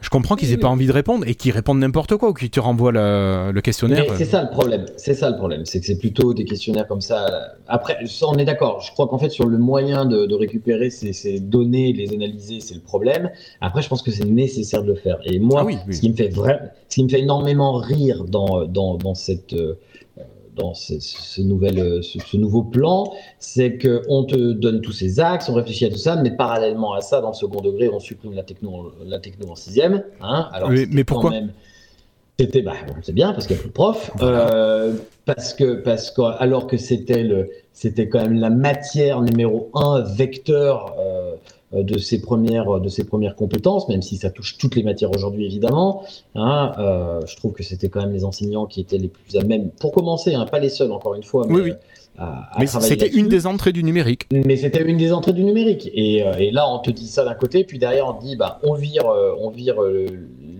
je 0.00 0.08
comprends 0.08 0.34
qu'ils 0.34 0.50
aient 0.52 0.56
pas 0.56 0.68
envie 0.68 0.86
de 0.86 0.92
répondre 0.92 1.26
et 1.28 1.34
qu'ils 1.34 1.52
répondent 1.52 1.78
n'importe 1.80 2.16
quoi 2.16 2.30
ou 2.30 2.32
qu'ils 2.34 2.50
te 2.50 2.58
renvoient 2.60 2.90
le, 2.92 3.50
le 3.52 3.60
questionnaire. 3.60 4.04
Mais 4.08 4.16
c'est 4.16 4.24
ça 4.24 4.42
le 4.42 4.48
problème. 4.50 4.86
C'est 4.96 5.14
ça 5.14 5.28
le 5.30 5.36
problème. 5.36 5.64
C'est 5.66 5.80
que 5.80 5.86
c'est 5.86 5.98
plutôt 5.98 6.32
des 6.32 6.44
questionnaires 6.44 6.86
comme 6.88 7.00
ça. 7.02 7.26
Après, 7.68 7.98
ça, 8.06 8.26
on 8.28 8.36
est 8.38 8.44
d'accord. 8.46 8.80
Je 8.80 8.92
crois 8.92 9.06
qu'en 9.08 9.18
fait, 9.18 9.30
sur 9.30 9.46
le 9.46 9.58
moyen 9.58 10.06
de, 10.06 10.24
de 10.26 10.34
récupérer 10.34 10.88
ces, 10.90 11.12
ces 11.12 11.38
données, 11.38 11.92
les 11.92 12.12
analyser, 12.14 12.60
c'est 12.60 12.74
le 12.74 12.80
problème. 12.80 13.30
Après, 13.60 13.82
je 13.82 13.88
pense 13.88 14.02
que 14.02 14.10
c'est 14.10 14.24
nécessaire 14.24 14.82
de 14.82 14.88
le 14.88 14.94
faire. 14.96 15.18
Et 15.24 15.38
moi, 15.38 15.60
Ah 15.62 15.64
oui, 15.66 15.76
oui. 15.86 15.94
ce 15.94 16.00
qui 16.00 16.10
me 16.10 16.16
fait 16.16 16.28
vrai, 16.28 16.72
ce 16.88 16.94
qui 16.96 17.04
me 17.04 17.08
fait 17.10 17.20
énormément 17.20 17.74
rire 17.74 18.24
dans, 18.24 18.64
dans, 18.64 18.96
dans 18.96 19.14
cette. 19.14 19.52
euh, 19.52 19.74
dans 20.56 20.74
ce, 20.74 21.00
ce 21.00 21.40
nouvel, 21.40 21.78
euh, 21.78 22.02
ce, 22.02 22.18
ce 22.18 22.36
nouveau 22.36 22.62
plan, 22.62 23.12
c'est 23.38 23.78
qu'on 23.78 24.24
te 24.24 24.52
donne 24.52 24.80
tous 24.82 24.92
ces 24.92 25.18
axes, 25.20 25.48
on 25.48 25.54
réfléchit 25.54 25.86
à 25.86 25.90
tout 25.90 25.96
ça, 25.96 26.16
mais 26.16 26.30
parallèlement 26.30 26.92
à 26.92 27.00
ça, 27.00 27.20
dans 27.20 27.28
le 27.28 27.34
second 27.34 27.60
degré, 27.60 27.88
on 27.88 28.00
supprime 28.00 28.34
la 28.34 28.42
techno, 28.42 28.92
la 29.06 29.18
techno 29.18 29.48
en 29.50 29.54
sixième. 29.56 30.04
Hein, 30.20 30.48
alors 30.52 30.70
Mais- 30.70 31.04
pourquoi 31.04 31.30
même- 31.30 31.52
C'était, 32.38 32.62
bah, 32.62 32.72
bon, 32.88 32.94
c'est 33.02 33.12
bien 33.14 33.32
parce 33.32 33.46
qu'il 33.46 33.54
n'y 33.56 33.60
a 33.60 33.62
plus 33.62 33.68
de 33.68 33.74
profs, 33.74 34.10
Voilà. 34.16 34.52
euh, 34.54 34.94
parce 35.26 35.54
que, 35.54 35.74
parce 35.74 36.10
que, 36.10 36.22
alors 36.38 36.66
que 36.66 36.76
c'était 36.76 37.22
le, 37.22 37.50
c'était 37.72 38.08
quand 38.08 38.20
même 38.20 38.38
la 38.40 38.50
matière 38.50 39.20
numéro 39.20 39.70
un, 39.74 40.00
vecteur 40.00 40.94
euh, 40.98 41.34
de 41.72 41.98
ses 41.98 42.20
premières, 42.20 42.80
de 42.80 42.88
ses 42.88 43.04
premières 43.04 43.34
compétences, 43.34 43.88
même 43.88 44.02
si 44.02 44.16
ça 44.16 44.30
touche 44.30 44.58
toutes 44.58 44.76
les 44.76 44.82
matières 44.82 45.10
aujourd'hui 45.14 45.46
évidemment. 45.46 46.02
Hein, 46.34 46.72
euh, 46.78 47.20
je 47.26 47.36
trouve 47.36 47.52
que 47.52 47.62
c'était 47.62 47.88
quand 47.88 48.00
même 48.00 48.12
les 48.12 48.24
enseignants 48.24 48.66
qui 48.66 48.80
étaient 48.80 48.98
les 48.98 49.08
plus 49.08 49.36
à 49.36 49.42
même, 49.44 49.70
pour 49.70 49.92
commencer, 49.92 50.34
hein, 50.34 50.44
pas 50.44 50.58
les 50.58 50.68
seuls 50.68 50.92
encore 50.92 51.14
une 51.14 51.22
fois, 51.22 51.46
mais, 51.48 51.54
Oui, 51.54 51.60
oui. 51.62 51.72
à- 52.18 52.54
à 52.54 52.60
Mais 52.60 52.66
c'était 52.66 53.08
une 53.08 53.28
des 53.28 53.46
entrées 53.46 53.72
du 53.72 53.82
numérique. 53.84 54.26
Mais 54.30 54.56
c'était 54.56 54.82
une 54.82 54.98
des 54.98 55.12
entrées 55.12 55.32
du 55.32 55.44
numérique. 55.44 55.90
Et, 55.94 56.22
euh, 56.22 56.34
et 56.38 56.50
là, 56.50 56.68
on 56.70 56.78
te 56.78 56.90
dit 56.90 57.06
ça 57.06 57.24
d'un 57.24 57.34
côté, 57.34 57.64
puis 57.64 57.78
derrière, 57.78 58.06
on 58.06 58.12
te 58.14 58.22
dit, 58.22 58.36
bah, 58.36 58.60
on 58.62 58.74
vire, 58.74 59.06
euh, 59.08 59.34
on 59.40 59.48
vire 59.48 59.82
euh, 59.82 60.06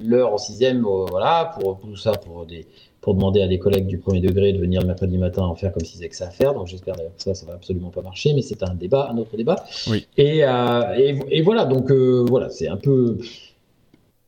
l'heure 0.02 0.32
en 0.32 0.38
sixième, 0.38 0.84
euh, 0.86 1.04
voilà, 1.10 1.52
pour, 1.58 1.78
pour 1.78 1.90
tout 1.90 1.96
ça, 1.96 2.12
pour 2.12 2.46
des, 2.46 2.66
pour 3.02 3.14
demander 3.14 3.42
à 3.42 3.48
des 3.48 3.58
collègues 3.58 3.88
du 3.88 3.98
premier 3.98 4.20
degré 4.20 4.52
de 4.52 4.58
venir 4.58 4.80
le 4.80 4.86
mercredi 4.86 5.18
matin 5.18 5.42
en 5.42 5.56
faire 5.56 5.72
comme 5.72 5.84
s'ils 5.84 6.00
avaient 6.00 6.08
que 6.08 6.16
ça 6.16 6.28
à 6.28 6.30
faire. 6.30 6.54
Donc 6.54 6.68
j'espère 6.68 6.94
d'ailleurs 6.94 7.14
que 7.16 7.22
ça, 7.22 7.34
ça 7.34 7.44
va 7.44 7.54
absolument 7.54 7.90
pas 7.90 8.00
marcher, 8.00 8.32
mais 8.32 8.42
c'est 8.42 8.62
un 8.62 8.74
débat, 8.74 9.10
un 9.12 9.18
autre 9.18 9.36
débat. 9.36 9.56
Oui. 9.88 10.06
Et, 10.16 10.44
euh, 10.44 10.94
et, 10.96 11.18
et 11.30 11.42
voilà, 11.42 11.64
donc 11.64 11.90
euh, 11.90 12.24
voilà, 12.26 12.48
c'est 12.48 12.68
un 12.68 12.76
peu 12.76 13.18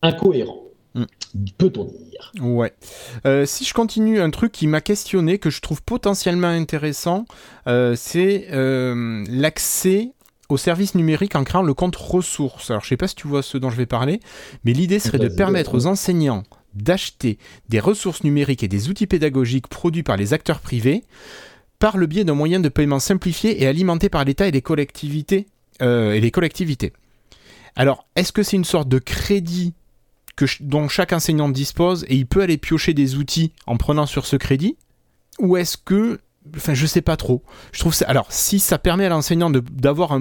incohérent, 0.03 0.61
Mm. 0.95 1.05
peut-on 1.59 1.85
dire. 1.85 2.33
Ouais. 2.41 2.73
Euh, 3.27 3.47
si 3.47 3.65
je 3.65 3.75
continue, 3.75 4.21
un 4.21 4.31
truc 4.31 4.53
qui 4.53 4.69
m'a 4.69 4.81
questionné, 4.81 5.39
que 5.39 5.51
je 5.51 5.61
trouve 5.61 5.83
potentiellement 5.83 6.47
intéressant, 6.49 7.27
c'est 7.97 8.47
l'accès 8.51 10.13
aux 10.49 10.57
services 10.57 10.95
numériques 10.95 11.35
en 11.37 11.43
créant 11.43 11.63
le 11.63 11.75
compte 11.75 11.97
ressources. 11.97 12.71
Alors, 12.71 12.85
je 12.85 12.89
sais 12.89 12.97
pas 12.97 13.09
si 13.09 13.15
tu 13.17 13.27
vois 13.27 13.43
ce 13.43 13.59
dont 13.59 13.71
je 13.71 13.77
vais 13.77 13.87
parler, 13.87 14.21
mais 14.65 14.73
l'idée 14.73 14.99
serait 14.99 15.19
de 15.19 15.29
permettre 15.29 15.75
aux 15.75 15.87
enseignants 15.87 16.45
d'acheter 16.75 17.39
des 17.69 17.81
ressources 17.81 18.25
numériques 18.25 18.63
et 18.63 18.69
des 18.69 18.89
outils 18.89 19.07
pédagogiques 19.07 19.69
produits 19.69 20.03
par 20.03 20.17
les 20.17 20.33
acteurs 20.33 20.61
privés 20.61 21.05
par 21.79 21.97
le 21.97 22.07
biais 22.07 22.25
d'un 22.25 22.35
moyen 22.35 22.61
de 22.61 22.71
paiement 22.71 22.99
simplifié 22.99 23.63
et 23.63 23.67
alimenté 23.67 24.09
par 24.09 24.25
l'État 24.25 24.49
et 24.49 24.51
les 24.51 24.63
collectivités. 24.63 25.47
euh, 25.83 26.31
collectivités. 26.31 26.93
Alors, 27.77 28.07
est-ce 28.17 28.33
que 28.33 28.43
c'est 28.43 28.57
une 28.57 28.65
sorte 28.65 28.89
de 28.89 28.99
crédit 28.99 29.75
dont 30.61 30.89
chaque 30.89 31.13
enseignant 31.13 31.49
dispose 31.49 32.05
et 32.09 32.17
il 32.17 32.27
peut 32.27 32.43
aller 32.43 32.57
piocher 32.57 32.95
des 32.95 33.17
outils 33.17 33.53
en 33.67 33.77
prenant 33.77 34.07
sur 34.07 34.27
ce 34.27 34.37
crédit? 34.37 34.77
Ou 35.39 35.57
est-ce 35.57 35.77
que. 35.77 36.21
Enfin, 36.55 36.75
je 36.75 36.87
sais 36.87 37.01
pas 37.01 37.17
trop. 37.17 37.43
Je 37.73 37.81
trouve 37.81 37.95
ça. 37.95 38.05
Alors, 38.07 38.27
si 38.31 38.59
ça 38.59 38.79
permet 38.79 39.07
à 39.07 39.09
l'enseignant 39.09 39.51
d'avoir 39.51 40.19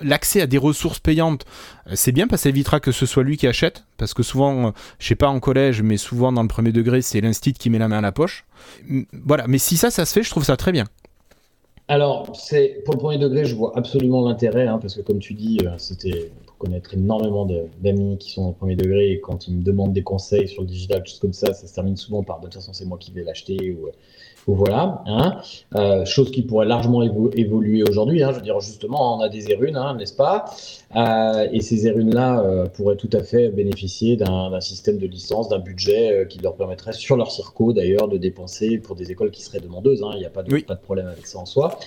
l'accès 0.00 0.42
à 0.42 0.46
des 0.46 0.58
ressources 0.58 0.98
payantes, 0.98 1.46
euh, 1.86 1.92
c'est 1.94 2.12
bien 2.12 2.28
parce 2.28 2.40
que 2.40 2.44
ça 2.44 2.48
évitera 2.50 2.78
que 2.78 2.92
ce 2.92 3.06
soit 3.06 3.22
lui 3.22 3.38
qui 3.38 3.46
achète. 3.46 3.84
Parce 3.96 4.12
que 4.12 4.22
souvent, 4.22 4.68
euh, 4.68 4.70
je 4.98 5.08
sais 5.08 5.14
pas 5.14 5.28
en 5.28 5.40
collège, 5.40 5.80
mais 5.82 5.96
souvent 5.96 6.30
dans 6.30 6.42
le 6.42 6.48
premier 6.48 6.72
degré, 6.72 7.00
c'est 7.00 7.20
l'instit 7.20 7.54
qui 7.54 7.70
met 7.70 7.78
la 7.78 7.88
main 7.88 7.98
à 7.98 8.02
la 8.02 8.12
poche. 8.12 8.44
Voilà. 9.24 9.46
Mais 9.48 9.58
si 9.58 9.76
ça, 9.78 9.90
ça 9.90 10.04
se 10.04 10.12
fait, 10.12 10.22
je 10.22 10.30
trouve 10.30 10.44
ça 10.44 10.56
très 10.56 10.72
bien. 10.72 10.84
Alors, 11.88 12.30
c'est 12.36 12.82
pour 12.84 12.94
le 12.94 13.00
premier 13.00 13.18
degré, 13.18 13.44
je 13.44 13.54
vois 13.54 13.72
absolument 13.76 14.26
l'intérêt, 14.26 14.66
hein, 14.66 14.78
parce 14.78 14.94
que 14.94 15.00
comme 15.00 15.18
tu 15.18 15.34
dis, 15.34 15.58
euh, 15.64 15.70
c'était 15.78 16.30
pour 16.46 16.56
connaître 16.58 16.94
énormément 16.94 17.46
d'amis 17.80 18.18
qui 18.18 18.30
sont 18.30 18.44
au 18.44 18.52
premier 18.52 18.76
degré, 18.76 19.12
et 19.12 19.20
quand 19.20 19.48
ils 19.48 19.56
me 19.56 19.62
demandent 19.62 19.92
des 19.92 20.02
conseils 20.02 20.48
sur 20.48 20.62
le 20.62 20.68
digital, 20.68 21.04
choses 21.04 21.18
comme 21.18 21.32
ça, 21.32 21.52
ça 21.54 21.66
se 21.66 21.74
termine 21.74 21.96
souvent 21.96 22.22
par 22.22 22.38
de 22.38 22.44
toute 22.44 22.54
façon 22.54 22.72
c'est 22.72 22.84
moi 22.84 22.98
qui 22.98 23.10
vais 23.10 23.24
l'acheter 23.24 23.72
ou 23.72 23.88
voilà. 24.46 25.02
Hein. 25.06 25.36
Euh, 25.76 26.04
chose 26.04 26.30
qui 26.30 26.42
pourrait 26.42 26.66
largement 26.66 27.02
évo- 27.02 27.30
évoluer 27.34 27.84
aujourd'hui. 27.88 28.22
Hein, 28.22 28.30
je 28.32 28.36
veux 28.36 28.42
dire, 28.42 28.60
justement, 28.60 29.16
on 29.16 29.20
a 29.20 29.28
des 29.28 29.50
érunes, 29.50 29.76
hein, 29.76 29.94
n'est-ce 29.94 30.14
pas? 30.14 30.46
Et 30.94 31.60
ces 31.60 31.86
érunes-là 31.86 32.42
euh, 32.44 32.66
pourraient 32.66 32.96
tout 32.96 33.08
à 33.12 33.22
fait 33.22 33.48
bénéficier 33.48 34.16
d'un 34.16 34.60
système 34.60 34.98
de 34.98 35.06
licence, 35.06 35.48
d'un 35.48 35.58
budget 35.58 36.12
euh, 36.12 36.24
qui 36.26 36.38
leur 36.38 36.54
permettrait, 36.54 36.92
sur 36.92 37.16
leur 37.16 37.30
circo 37.30 37.72
d'ailleurs, 37.72 38.08
de 38.08 38.18
dépenser 38.18 38.78
pour 38.78 38.94
des 38.94 39.10
écoles 39.10 39.30
qui 39.30 39.42
seraient 39.42 39.60
demandeuses. 39.60 40.02
hein. 40.02 40.10
Il 40.14 40.18
n'y 40.18 40.26
a 40.26 40.30
pas 40.30 40.42
de, 40.42 40.52
Oui. 40.52 40.62
pas 40.64 40.74
de 40.74 40.80
problème 40.80 41.06
avec 41.06 41.26
ça 41.26 41.38
en 41.38 41.46
soi. 41.46 41.78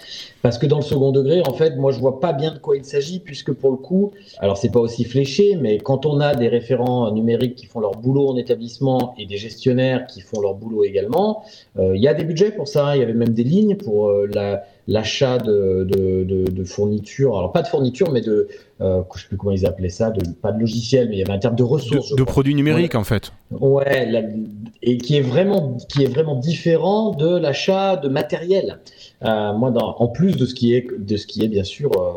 Parce 0.42 0.58
que 0.58 0.66
dans 0.66 0.78
le 0.78 0.82
second 0.84 1.12
degré, 1.12 1.42
en 1.48 1.54
fait, 1.54 1.76
moi, 1.76 1.92
je 1.92 2.00
vois 2.00 2.20
pas 2.20 2.34
bien 2.34 2.52
de 2.54 2.58
quoi 2.60 2.78
il 2.78 2.86
s'agit, 2.86 3.20
puisque 3.20 3.52
pour 3.54 3.72
le 3.72 3.78
coup, 3.78 4.12
alors 4.40 4.58
c'est 4.58 4.72
pas 4.72 4.80
aussi 4.80 5.04
fléché, 5.04 5.56
mais 5.56 5.78
quand 5.78 6.06
on 6.06 6.20
a 6.20 6.34
des 6.36 6.48
référents 6.48 7.12
numériques 7.12 7.56
qui 7.56 7.68
font 7.68 7.80
leur 7.80 7.92
boulot 7.92 8.28
en 8.30 8.38
établissement 8.38 9.14
et 9.20 9.26
des 9.26 9.38
gestionnaires 9.38 10.08
qui 10.08 10.22
font 10.22 10.42
leur 10.42 10.56
boulot 10.56 10.84
également, 10.84 11.44
euh, 11.78 11.96
il 11.96 12.02
y 12.02 12.08
a 12.08 12.14
des 12.14 12.24
budgets 12.24 12.52
pour 12.52 12.68
ça. 12.68 12.96
Il 12.96 13.00
y 13.00 13.04
avait 13.04 13.14
même 13.14 13.34
des 13.34 13.44
lignes 13.44 13.76
pour 13.76 14.10
euh, 14.10 14.28
la- 14.34 14.64
l'achat 14.88 15.38
de, 15.40 15.84
de, 15.90 16.24
de, 16.24 16.52
de 16.52 16.64
fournitures. 16.64 17.38
Alors 17.38 17.52
pas 17.52 17.62
de 17.62 17.68
fournitures, 17.68 18.12
mais 18.12 18.22
de, 18.22 18.48
euh, 18.82 19.02
je 19.16 19.22
sais 19.22 19.28
plus 19.28 19.38
comment 19.38 19.52
ils 19.52 19.66
appelaient 19.66 19.90
ça, 19.90 20.12
de, 20.12 20.22
pas 20.42 20.52
de 20.52 20.60
logiciel, 20.60 21.10
mais 21.10 21.16
il 21.16 21.20
y 21.20 21.24
avait 21.24 21.34
un 21.34 21.40
terme 21.40 21.56
de 21.56 21.64
ressources. 21.64 22.16
De, 22.16 22.24
produits 22.24 22.56
numériques, 22.56 22.96
en 22.96 23.04
fait. 23.04 23.32
Ouais, 23.52 24.06
la- 24.12 24.22
et 24.84 24.98
qui 24.98 25.18
est 25.18 25.22
vraiment 25.22 25.78
qui 25.90 26.04
est 26.04 26.08
vraiment 26.08 26.36
différent 26.36 27.12
de 27.12 27.38
l'achat 27.38 27.96
de 27.98 28.08
matériel. 28.10 28.80
Euh, 29.24 29.54
moi, 29.54 29.72
dans, 29.72 29.96
en 29.98 30.08
plus 30.08 30.38
de 30.38 30.46
ce 30.46 30.54
qui 30.54 30.76
est 30.76 30.86
de 30.98 31.18
ce 31.18 31.26
qui 31.26 31.44
est 31.44 31.48
bien 31.48 31.64
sûr 31.64 31.92
euh, 32.00 32.14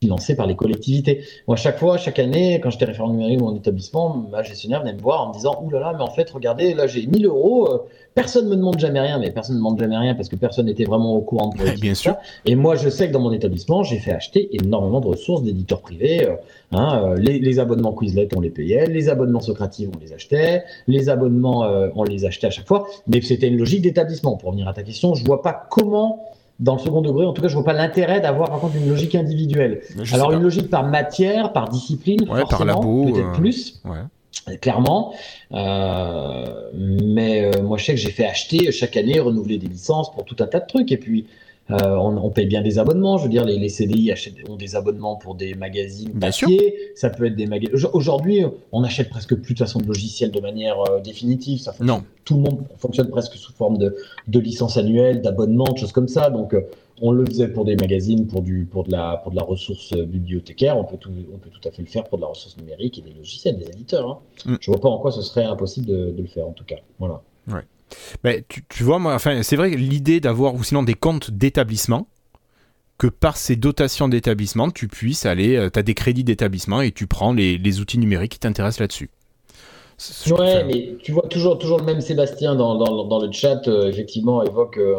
financé 0.00 0.36
par 0.36 0.46
les 0.46 0.54
collectivités. 0.54 1.22
Moi, 1.48 1.56
chaque 1.56 1.78
fois, 1.78 1.96
chaque 1.98 2.18
année, 2.18 2.60
quand 2.62 2.70
j'étais 2.70 2.84
référent 2.84 3.10
numérique 3.10 3.38
dans 3.38 3.46
mon 3.50 3.56
établissement, 3.56 4.26
ma 4.30 4.42
gestionnaire 4.42 4.80
venait 4.80 4.92
me 4.94 5.00
voir 5.00 5.22
en 5.22 5.28
me 5.28 5.34
disant 5.34 5.60
Ouh 5.62 5.70
là 5.70 5.80
là, 5.80 5.92
mais 5.96 6.02
en 6.02 6.10
fait, 6.10 6.30
regardez, 6.30 6.74
là 6.74 6.86
j'ai 6.86 7.06
1000 7.06 7.26
euros. 7.26 7.68
euh, 7.72 7.78
Personne 8.14 8.48
me 8.48 8.56
demande 8.56 8.78
jamais 8.80 8.98
rien, 9.00 9.18
mais 9.20 9.30
personne 9.30 9.54
ne 9.56 9.60
demande 9.60 9.78
jamais 9.78 9.96
rien 9.96 10.14
parce 10.16 10.28
que 10.28 10.34
personne 10.34 10.66
n'était 10.66 10.84
vraiment 10.84 11.14
au 11.14 11.20
courant 11.20 11.48
de 11.50 11.62
Ouais, 11.62 11.74
bien 11.76 11.94
sûr. 11.94 12.16
et 12.46 12.56
moi, 12.56 12.74
je 12.74 12.88
sais 12.88 13.06
que 13.06 13.12
dans 13.12 13.20
mon 13.20 13.30
établissement, 13.32 13.84
j'ai 13.84 13.98
fait 13.98 14.10
acheter 14.12 14.48
énormément 14.56 15.00
de 15.00 15.06
ressources 15.06 15.42
d'éditeurs 15.44 15.80
privés. 15.80 16.26
euh, 16.26 16.34
hein, 16.72 17.02
euh, 17.04 17.14
les, 17.16 17.38
les 17.38 17.58
abonnements 17.60 17.92
Quizlet, 17.92 18.28
on 18.36 18.40
les 18.40 18.50
payait. 18.50 18.86
Les 18.86 19.08
abonnements 19.08 19.40
Socrative, 19.40 19.90
on 19.96 20.00
les 20.04 20.12
achetait. 20.12 20.64
Les 20.88 21.08
abonnements, 21.08 21.64
on 21.94 22.02
les 22.04 22.24
achetait 22.24 22.48
à 22.48 22.50
chaque 22.50 22.66
fois. 22.66 22.86
Mais 23.06 23.20
c'était 23.20 23.46
une 23.48 23.56
logique 23.58 23.82
d'établissement. 23.82 24.36
Pour 24.36 24.48
revenir 24.50 24.66
à 24.68 24.72
ta 24.74 24.82
question, 24.82 25.14
je 25.14 25.24
vois 25.24 25.42
pas 25.42 25.66
comment, 25.70 26.24
dans 26.60 26.74
le 26.74 26.80
second 26.80 27.00
degré, 27.02 27.24
en 27.24 27.32
tout 27.32 27.40
cas, 27.42 27.48
je 27.48 27.54
vois 27.54 27.64
pas 27.64 27.72
l'intérêt 27.72 28.20
d'avoir 28.20 28.50
par 28.50 28.58
contre 28.60 28.76
une 28.76 28.88
logique 28.88 29.14
individuelle. 29.14 29.80
Alors 30.12 30.32
une 30.32 30.42
logique 30.42 30.70
par 30.70 30.84
matière, 30.84 31.52
par 31.52 31.68
discipline, 31.68 32.22
Ouais, 32.22 32.40
par 32.40 32.50
forcément, 32.50 32.72
labo, 32.80 33.04
peut-être 33.12 33.28
euh, 33.28 33.32
plus 33.36 33.80
Ouais. 33.84 34.56
clairement. 34.58 35.14
Euh, 35.52 36.70
mais 36.74 37.44
euh, 37.44 37.62
moi, 37.62 37.78
je 37.78 37.84
sais 37.84 37.94
que 37.94 38.00
j'ai 38.00 38.10
fait 38.10 38.26
acheter 38.26 38.72
chaque 38.72 38.96
année, 38.96 39.20
renouveler 39.20 39.58
des 39.58 39.68
licences 39.68 40.10
pour 40.12 40.24
tout 40.24 40.36
un 40.40 40.46
tas 40.46 40.60
de 40.60 40.66
trucs. 40.66 40.90
Et 40.90 40.96
puis, 40.96 41.26
euh, 41.70 41.96
on, 41.96 42.16
on 42.16 42.30
paye 42.30 42.46
bien 42.46 42.62
des 42.62 42.78
abonnements. 42.78 43.18
Je 43.18 43.24
veux 43.24 43.28
dire, 43.28 43.44
les, 43.44 43.58
les 43.58 43.68
CDI 43.68 44.10
achètent, 44.10 44.34
ont 44.48 44.56
des 44.56 44.74
abonnements 44.76 45.16
pour 45.16 45.34
des 45.34 45.54
magazines 45.54 46.10
Bien 46.14 46.30
papier. 46.30 46.74
Ça 46.94 47.10
peut 47.10 47.26
être 47.26 47.36
des 47.36 47.46
magazines. 47.46 47.76
Aujourd'hui, 47.92 48.42
on 48.72 48.82
achète 48.84 49.10
presque 49.10 49.34
plus 49.36 49.54
de 49.54 49.58
façon 49.58 49.78
de 49.80 49.86
logiciels 49.86 50.30
de 50.30 50.40
manière 50.40 50.80
euh, 50.90 51.00
définitive. 51.00 51.58
Ça 51.60 51.74
Non. 51.80 52.02
Tout 52.24 52.34
le 52.36 52.40
monde 52.40 52.60
fonctionne 52.78 53.08
presque 53.08 53.34
sous 53.34 53.52
forme 53.52 53.78
de, 53.78 53.96
de 54.28 54.38
licence 54.38 54.76
annuelle, 54.76 55.20
d'abonnement, 55.22 55.64
de 55.72 55.78
choses 55.78 55.92
comme 55.92 56.08
ça. 56.08 56.30
Donc, 56.30 56.54
euh, 56.54 56.62
on 57.00 57.12
le 57.12 57.24
faisait 57.26 57.48
pour 57.48 57.64
des 57.64 57.76
magazines, 57.76 58.26
pour, 58.26 58.42
du, 58.42 58.64
pour, 58.68 58.84
de, 58.84 58.90
la, 58.90 59.18
pour 59.22 59.30
de 59.30 59.36
la 59.36 59.42
ressource 59.42 59.94
bibliothécaire. 59.94 60.76
On 60.76 60.84
peut, 60.84 60.96
tout, 60.96 61.10
on 61.32 61.38
peut 61.38 61.50
tout 61.50 61.68
à 61.68 61.70
fait 61.70 61.82
le 61.82 61.88
faire 61.88 62.04
pour 62.04 62.18
de 62.18 62.22
la 62.22 62.28
ressource 62.28 62.56
numérique 62.56 62.98
et 62.98 63.02
des 63.02 63.12
logiciels, 63.12 63.56
des 63.58 63.68
éditeurs. 63.68 64.08
hein. 64.10 64.18
Mm. 64.52 64.56
Je 64.60 64.70
vois 64.70 64.80
pas 64.80 64.88
en 64.88 64.98
quoi 64.98 65.12
ce 65.12 65.22
serait 65.22 65.44
impossible 65.44 65.86
de, 65.86 66.10
de 66.10 66.22
le 66.22 66.26
faire, 66.28 66.48
en 66.48 66.52
tout 66.52 66.64
cas. 66.64 66.76
Voilà. 66.98 67.22
Mais 68.24 68.44
tu, 68.48 68.64
tu 68.68 68.82
vois, 68.84 68.98
moi, 68.98 69.14
enfin, 69.14 69.42
c'est 69.42 69.56
vrai 69.56 69.70
l'idée 69.70 70.20
d'avoir 70.20 70.54
ou 70.54 70.62
sinon 70.64 70.82
des 70.82 70.94
comptes 70.94 71.30
d'établissement, 71.30 72.06
que 72.98 73.06
par 73.06 73.36
ces 73.36 73.56
dotations 73.56 74.08
d'établissement, 74.08 74.70
tu 74.70 74.88
puisses 74.88 75.24
aller, 75.24 75.68
tu 75.72 75.78
as 75.78 75.82
des 75.82 75.94
crédits 75.94 76.24
d'établissement 76.24 76.80
et 76.80 76.90
tu 76.90 77.06
prends 77.06 77.32
les, 77.32 77.56
les 77.56 77.80
outils 77.80 77.98
numériques 77.98 78.32
qui 78.32 78.38
t'intéressent 78.40 78.80
là-dessus. 78.80 79.10
Ouais, 80.30 80.64
mais 80.64 80.96
tu 81.02 81.10
vois 81.10 81.26
toujours, 81.26 81.58
toujours 81.58 81.78
le 81.78 81.84
même 81.84 82.00
Sébastien 82.00 82.54
dans, 82.54 82.76
dans, 82.76 83.04
dans 83.04 83.20
le 83.20 83.32
chat, 83.32 83.66
euh, 83.66 83.88
effectivement, 83.88 84.44
évoque 84.44 84.78
euh, 84.78 84.96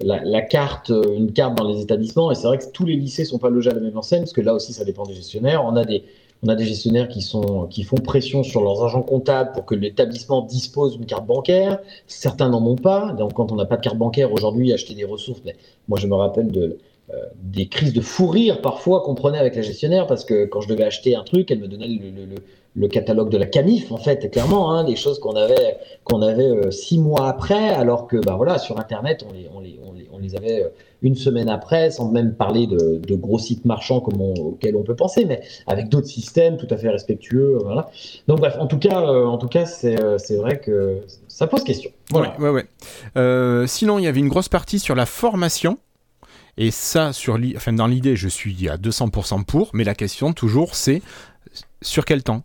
la, 0.00 0.20
la 0.24 0.42
carte, 0.42 0.90
euh, 0.90 1.14
une 1.16 1.32
carte 1.32 1.56
dans 1.56 1.68
les 1.68 1.80
établissements. 1.80 2.32
Et 2.32 2.34
c'est 2.34 2.48
vrai 2.48 2.58
que 2.58 2.64
tous 2.72 2.84
les 2.84 2.96
lycées 2.96 3.24
sont 3.24 3.38
pas 3.38 3.50
logés 3.50 3.70
à 3.70 3.74
la 3.74 3.80
même 3.80 3.96
enseigne, 3.96 4.22
parce 4.22 4.32
que 4.32 4.40
là 4.40 4.52
aussi, 4.52 4.72
ça 4.72 4.84
dépend 4.84 5.04
des 5.04 5.14
gestionnaires. 5.14 5.64
On 5.64 5.76
a 5.76 5.84
des, 5.84 6.02
on 6.42 6.48
a 6.48 6.56
des 6.56 6.64
gestionnaires 6.64 7.08
qui, 7.08 7.22
sont, 7.22 7.66
qui 7.68 7.84
font 7.84 7.96
pression 7.96 8.42
sur 8.42 8.62
leurs 8.62 8.84
agents 8.84 9.02
comptables 9.02 9.52
pour 9.52 9.64
que 9.64 9.74
l'établissement 9.74 10.42
dispose 10.42 10.96
d'une 10.96 11.06
carte 11.06 11.26
bancaire. 11.26 11.78
Certains 12.08 12.48
n'en 12.48 12.64
ont 12.66 12.76
pas. 12.76 13.12
Donc, 13.12 13.34
quand 13.34 13.52
on 13.52 13.56
n'a 13.56 13.64
pas 13.64 13.76
de 13.76 13.82
carte 13.82 13.96
bancaire 13.96 14.32
aujourd'hui, 14.32 14.72
acheter 14.72 14.94
des 14.94 15.04
ressources. 15.04 15.40
Mais 15.44 15.54
moi, 15.88 15.98
je 15.98 16.06
me 16.08 16.14
rappelle 16.14 16.50
de, 16.50 16.78
des 17.42 17.68
crises 17.68 17.92
de 17.92 18.00
fou 18.00 18.26
rire 18.26 18.62
parfois 18.62 19.02
qu'on 19.02 19.14
prenait 19.14 19.38
avec 19.38 19.54
la 19.54 19.62
gestionnaire 19.62 20.06
parce 20.06 20.24
que 20.24 20.46
quand 20.46 20.60
je 20.60 20.68
devais 20.68 20.84
acheter 20.84 21.14
un 21.14 21.24
truc, 21.24 21.50
elle 21.50 21.58
me 21.58 21.68
donnait 21.68 21.88
le, 22.74 22.88
catalogue 22.88 23.28
de 23.28 23.36
la 23.36 23.46
Camif, 23.46 23.92
en 23.92 23.98
fait, 23.98 24.30
clairement, 24.30 24.72
hein, 24.72 24.84
des 24.84 24.96
choses 24.96 25.18
qu'on 25.18 25.36
avait, 25.36 25.76
avait 26.10 26.48
euh, 26.48 26.70
six 26.70 26.98
mois 26.98 27.28
après, 27.28 27.68
alors 27.68 28.06
que 28.06 28.16
bah, 28.16 28.34
voilà, 28.36 28.58
sur 28.58 28.78
Internet, 28.78 29.26
on 29.28 29.32
les, 29.32 29.48
on 29.54 29.60
les, 29.60 29.78
on 29.86 29.92
les, 29.92 30.08
on 30.10 30.18
les 30.18 30.36
avait 30.36 30.62
euh, 30.62 30.68
une 31.02 31.16
semaine 31.16 31.48
après, 31.48 31.90
sans 31.90 32.10
même 32.10 32.34
parler 32.34 32.66
de, 32.66 33.14
gros 33.16 33.38
sites 33.38 33.64
marchands 33.64 34.00
comme 34.00 34.20
auxquels 34.20 34.76
on 34.76 34.82
peut 34.82 34.94
penser, 34.94 35.24
mais 35.24 35.42
avec 35.66 35.88
d'autres 35.88 36.06
systèmes 36.06 36.56
tout 36.56 36.68
à 36.70 36.76
fait 36.76 36.88
respectueux. 36.88 37.56
euh, 37.56 37.62
Voilà. 37.62 37.90
Donc 38.28 38.38
bref, 38.38 38.56
en 38.58 38.66
tout 38.66 38.78
cas, 38.78 39.02
euh, 39.02 39.36
c'est 39.68 40.00
euh, 40.00 40.40
vrai 40.40 40.60
que 40.60 41.00
ça 41.28 41.46
pose 41.46 41.64
question. 41.64 41.90
Ouais, 42.12 42.28
ouais, 42.38 42.50
ouais. 42.50 42.66
Euh, 43.16 43.66
sinon, 43.66 43.98
il 43.98 44.04
y 44.04 44.06
avait 44.06 44.20
une 44.20 44.28
grosse 44.28 44.48
partie 44.48 44.78
sur 44.78 44.94
la 44.94 45.06
formation. 45.06 45.78
Et 46.58 46.70
ça, 46.70 47.12
sur 47.12 47.38
dans 47.38 47.86
l'idée, 47.86 48.16
je 48.16 48.28
suis 48.28 48.68
à 48.68 48.76
200% 48.76 49.44
pour, 49.44 49.70
mais 49.72 49.84
la 49.84 49.94
question 49.94 50.32
toujours, 50.32 50.74
c'est 50.74 51.02
sur 51.80 52.04
quel 52.04 52.22
temps? 52.22 52.44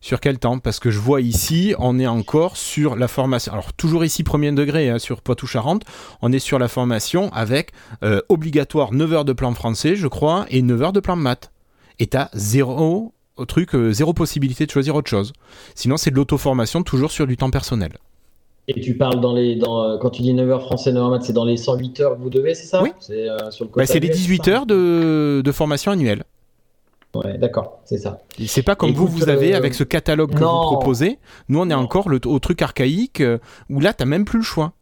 Sur 0.00 0.20
quel 0.20 0.38
temps? 0.38 0.58
Parce 0.58 0.80
que 0.80 0.90
je 0.90 0.98
vois 0.98 1.20
ici, 1.20 1.74
on 1.78 1.98
est 1.98 2.06
encore 2.06 2.56
sur 2.56 2.96
la 2.96 3.08
formation. 3.08 3.52
Alors, 3.52 3.72
toujours 3.72 4.04
ici, 4.04 4.22
premier 4.22 4.52
degré, 4.52 4.90
hein, 4.90 4.98
sur 4.98 5.22
Poitou-Charentes, 5.22 5.84
on 6.20 6.32
est 6.32 6.38
sur 6.40 6.58
la 6.58 6.68
formation 6.68 7.32
avec 7.32 7.70
euh, 8.02 8.20
obligatoire 8.28 8.92
9 8.92 9.12
heures 9.12 9.24
de 9.24 9.32
plan 9.32 9.54
français, 9.54 9.96
je 9.96 10.08
crois, 10.08 10.44
et 10.50 10.60
9 10.60 10.82
heures 10.82 10.92
de 10.92 11.00
plan 11.00 11.16
maths. 11.16 11.52
Et 12.00 12.08
t'as 12.08 12.28
zéro 12.34 13.14
truc, 13.48 13.74
euh, 13.74 13.92
zéro 13.92 14.12
possibilité 14.12 14.66
de 14.66 14.70
choisir 14.70 14.94
autre 14.94 15.08
chose. 15.08 15.32
Sinon, 15.74 15.96
c'est 15.96 16.10
de 16.10 16.16
l'auto-formation, 16.16 16.82
toujours 16.82 17.10
sur 17.10 17.26
du 17.26 17.36
temps 17.36 17.50
personnel. 17.50 17.92
Et 18.68 18.80
tu 18.80 18.96
parles 18.96 19.20
dans 19.20 19.34
les, 19.34 19.56
dans, 19.56 19.82
euh, 19.82 19.98
quand 19.98 20.10
tu 20.10 20.22
dis 20.22 20.32
9 20.32 20.48
heures 20.50 20.62
français, 20.62 20.90
9 20.92 21.02
heures 21.02 21.10
maths, 21.10 21.22
c'est 21.24 21.32
dans 21.34 21.44
les 21.44 21.56
108 21.58 22.00
heures 22.00 22.16
que 22.16 22.22
vous 22.22 22.30
devez, 22.30 22.54
c'est 22.54 22.66
ça 22.66 22.82
Oui. 22.82 22.92
C'est 23.00 23.28
euh, 23.28 23.50
sur 23.50 23.66
le 23.66 23.70
Bah, 23.74 23.82
les 23.84 23.92
annuel, 23.92 24.10
18 24.10 24.44
ça 24.44 24.50
heures 24.50 24.66
de, 24.66 25.42
de 25.44 25.52
formation 25.52 25.92
annuelle. 25.92 26.24
Ouais, 27.14 27.38
d'accord, 27.38 27.78
c'est 27.84 27.98
ça. 27.98 28.22
C'est 28.46 28.62
pas 28.62 28.74
comme 28.74 28.90
vous, 28.92 29.04
Écoute, 29.06 29.18
vous 29.20 29.28
avez 29.28 29.54
euh, 29.54 29.58
avec 29.58 29.74
ce 29.74 29.84
catalogue 29.84 30.34
que 30.34 30.40
non. 30.40 30.62
vous 30.62 30.76
proposez. 30.76 31.18
Nous, 31.48 31.60
on 31.60 31.66
est 31.66 31.74
Non. 31.74 31.78
encore 31.80 32.08
le, 32.08 32.18
au 32.26 32.38
truc 32.40 32.60
archaïque 32.62 33.20
euh, 33.20 33.38
où 33.70 33.80
là, 33.80 33.92
t'as 33.92 34.04
même 34.06 34.24
plus 34.24 34.38
le 34.38 34.44
choix. 34.44 34.72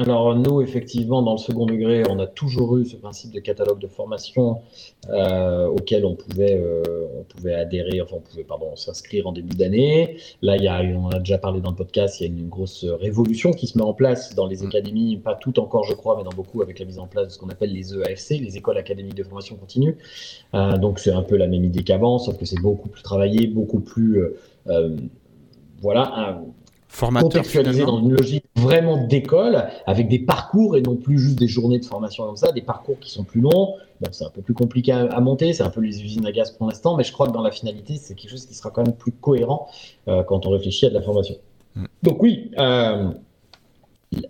Alors 0.00 0.34
nous, 0.34 0.62
effectivement, 0.62 1.20
dans 1.20 1.32
le 1.32 1.38
second 1.38 1.66
degré, 1.66 2.04
on 2.08 2.18
a 2.20 2.26
toujours 2.26 2.78
eu 2.78 2.86
ce 2.86 2.96
principe 2.96 3.32
de 3.32 3.40
catalogue 3.40 3.78
de 3.80 3.86
formation 3.86 4.62
euh, 5.10 5.66
auquel 5.66 6.06
on 6.06 6.14
pouvait, 6.14 6.58
euh, 6.58 7.04
on 7.18 7.24
pouvait 7.24 7.52
adhérer, 7.52 8.00
enfin 8.00 8.16
on 8.16 8.20
pouvait, 8.20 8.44
pardon, 8.44 8.74
s'inscrire 8.76 9.26
en 9.26 9.32
début 9.32 9.54
d'année. 9.54 10.16
Là, 10.40 10.56
il 10.56 10.62
y 10.62 10.68
a, 10.68 10.80
on 10.96 11.04
en 11.04 11.10
a 11.10 11.18
déjà 11.18 11.36
parlé 11.36 11.60
dans 11.60 11.68
le 11.68 11.76
podcast, 11.76 12.18
il 12.18 12.22
y 12.22 12.30
a 12.30 12.32
une 12.32 12.48
grosse 12.48 12.86
révolution 12.86 13.52
qui 13.52 13.66
se 13.66 13.76
met 13.76 13.84
en 13.84 13.92
place 13.92 14.34
dans 14.34 14.46
les 14.46 14.62
Mm. 14.62 14.68
académies, 14.68 15.16
pas 15.18 15.34
toutes 15.34 15.58
encore, 15.58 15.84
je 15.84 15.92
crois, 15.92 16.16
mais 16.16 16.24
dans 16.24 16.34
beaucoup, 16.34 16.62
avec 16.62 16.78
la 16.78 16.86
mise 16.86 16.98
en 16.98 17.06
place 17.06 17.26
de 17.26 17.32
ce 17.32 17.38
qu'on 17.38 17.50
appelle 17.50 17.72
les 17.72 17.92
EAFC, 17.94 18.38
les 18.38 18.56
écoles 18.56 18.78
académiques 18.78 19.16
de 19.16 19.22
formation 19.22 19.56
continue. 19.56 19.98
Euh, 20.54 20.78
donc 20.78 20.98
c'est 20.98 21.12
un 21.12 21.22
peu 21.22 21.36
la 21.36 21.46
même 21.46 21.64
idée 21.64 21.82
qu'avant, 21.82 22.18
sauf 22.18 22.38
que 22.38 22.46
c'est 22.46 22.60
beaucoup 22.62 22.88
plus 22.88 23.02
travaillé, 23.02 23.48
beaucoup 23.48 23.80
plus 23.80 24.22
voilà, 25.82 26.42
Formateur, 26.92 27.30
contextualisé 27.30 27.80
finalement. 27.80 28.00
dans 28.00 28.04
une 28.08 28.16
logique 28.16 28.44
vraiment 28.56 29.06
d'école, 29.06 29.68
avec 29.86 30.08
des 30.08 30.18
parcours 30.18 30.76
et 30.76 30.82
non 30.82 30.96
plus 30.96 31.18
juste 31.18 31.38
des 31.38 31.46
journées 31.46 31.78
de 31.78 31.84
formation 31.84 32.24
comme 32.26 32.36
ça, 32.36 32.50
des 32.50 32.62
parcours 32.62 32.98
qui 32.98 33.10
sont 33.10 33.22
plus 33.24 33.40
longs. 33.40 33.76
Bon, 34.00 34.08
c'est 34.10 34.24
un 34.24 34.30
peu 34.30 34.42
plus 34.42 34.54
compliqué 34.54 34.90
à, 34.92 35.04
à 35.04 35.20
monter, 35.20 35.52
c'est 35.52 35.62
un 35.62 35.70
peu 35.70 35.80
les 35.80 36.02
usines 36.02 36.26
à 36.26 36.32
gaz 36.32 36.50
pour 36.50 36.66
l'instant, 36.66 36.96
mais 36.96 37.04
je 37.04 37.12
crois 37.12 37.28
que 37.28 37.32
dans 37.32 37.42
la 37.42 37.52
finalité, 37.52 37.96
c'est 37.96 38.14
quelque 38.14 38.30
chose 38.30 38.44
qui 38.44 38.54
sera 38.54 38.70
quand 38.70 38.82
même 38.84 38.94
plus 38.94 39.12
cohérent 39.12 39.68
euh, 40.08 40.22
quand 40.24 40.46
on 40.46 40.50
réfléchit 40.50 40.86
à 40.86 40.88
de 40.90 40.94
la 40.94 41.02
formation. 41.02 41.36
Mm. 41.76 41.84
Donc 42.02 42.22
oui, 42.22 42.50
euh, 42.58 43.10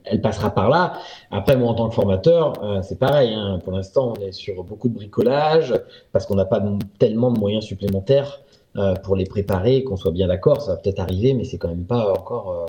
elle 0.05 0.21
passera 0.21 0.51
par 0.51 0.69
là. 0.69 0.99
Après, 1.31 1.57
moi, 1.57 1.71
en 1.71 1.75
tant 1.75 1.89
que 1.89 1.95
formateur, 1.95 2.63
euh, 2.63 2.83
c'est 2.83 2.99
pareil. 2.99 3.33
hein. 3.33 3.59
Pour 3.65 3.73
l'instant, 3.73 4.13
on 4.17 4.21
est 4.21 4.33
sur 4.33 4.63
beaucoup 4.65 4.89
de 4.91 4.95
bricolage 4.95 5.73
parce 6.13 6.27
qu'on 6.27 6.35
n'a 6.35 6.45
pas 6.45 6.63
tellement 6.99 7.31
de 7.33 7.39
moyens 7.39 7.65
supplémentaires 7.65 8.43
euh, 8.77 8.95
pour 8.95 9.17
les 9.17 9.25
préparer, 9.25 9.83
qu'on 9.85 9.97
soit 9.97 10.13
bien 10.13 10.29
d'accord. 10.29 10.63
Ça 10.63 10.73
va 10.73 10.77
peut-être 10.79 11.01
arriver, 11.01 11.35
mais 11.35 11.45
c'est 11.45 11.59
quand 11.59 11.69
même 11.69 11.85
pas 11.85 12.13
encore. 12.13 12.51
euh, 12.53 12.67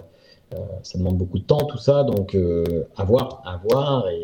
euh, 0.55 0.59
ça 0.83 0.97
demande 0.97 1.17
beaucoup 1.17 1.39
de 1.39 1.43
temps, 1.43 1.59
tout 1.65 1.77
ça. 1.77 2.03
Donc, 2.03 2.35
à 2.97 3.03
voir, 3.05 3.41
à 3.45 3.57
voir. 3.69 4.09
Et 4.09 4.23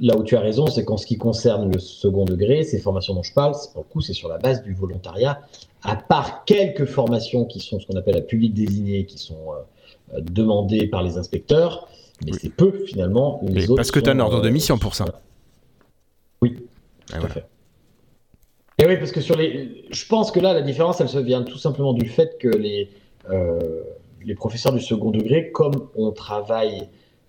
là 0.00 0.16
où 0.16 0.22
tu 0.24 0.36
as 0.36 0.40
raison, 0.40 0.66
c'est 0.66 0.84
qu'en 0.84 0.96
ce 0.98 1.06
qui 1.06 1.16
concerne 1.16 1.72
le 1.72 1.78
second 1.78 2.24
degré, 2.26 2.64
ces 2.64 2.78
formations 2.78 3.14
dont 3.14 3.22
je 3.22 3.32
parle, 3.32 3.52
pour 3.72 3.82
le 3.84 3.88
coup, 3.88 4.00
c'est 4.02 4.12
sur 4.12 4.28
la 4.28 4.38
base 4.38 4.62
du 4.62 4.74
volontariat. 4.74 5.40
À 5.84 5.96
part 5.96 6.44
quelques 6.44 6.84
formations 6.84 7.44
qui 7.46 7.60
sont 7.60 7.80
ce 7.80 7.86
qu'on 7.86 7.96
appelle 7.96 8.16
à 8.16 8.20
public 8.20 8.52
désigné, 8.52 9.06
qui 9.06 9.16
sont 9.18 9.38
demandées 10.18 10.86
par 10.88 11.02
les 11.02 11.16
inspecteurs, 11.16 11.88
mais 12.26 12.32
Oui. 12.32 12.38
c'est 12.42 12.50
peu 12.54 12.84
finalement. 12.86 13.40
Les 13.44 13.64
autres 13.70 13.76
parce 13.76 13.90
que 13.90 14.00
tu 14.00 14.10
as 14.10 14.12
un 14.12 14.18
ordre 14.20 14.42
de 14.42 14.50
mission 14.50 14.76
pour 14.78 14.94
ça. 14.94 15.06
Oui, 16.42 16.56
Et 16.58 16.60
tout 17.06 17.14
à 17.14 17.18
voilà. 17.20 17.34
fait. 17.34 17.44
Oui, 18.86 18.96
parce 18.96 19.12
que 19.12 19.20
je 19.20 20.06
pense 20.08 20.32
que 20.32 20.40
là, 20.40 20.52
la 20.54 20.62
différence, 20.62 21.00
elle 21.00 21.08
se 21.08 21.18
vient 21.18 21.42
tout 21.42 21.58
simplement 21.58 21.92
du 21.92 22.08
fait 22.08 22.36
que 22.38 22.48
les, 22.48 22.90
euh, 23.30 23.60
professeurs 24.36 24.72
du 24.72 24.80
second 24.80 25.10
degré, 25.10 25.52
comme 25.52 25.88
on 25.94 26.10
travaille 26.10 26.88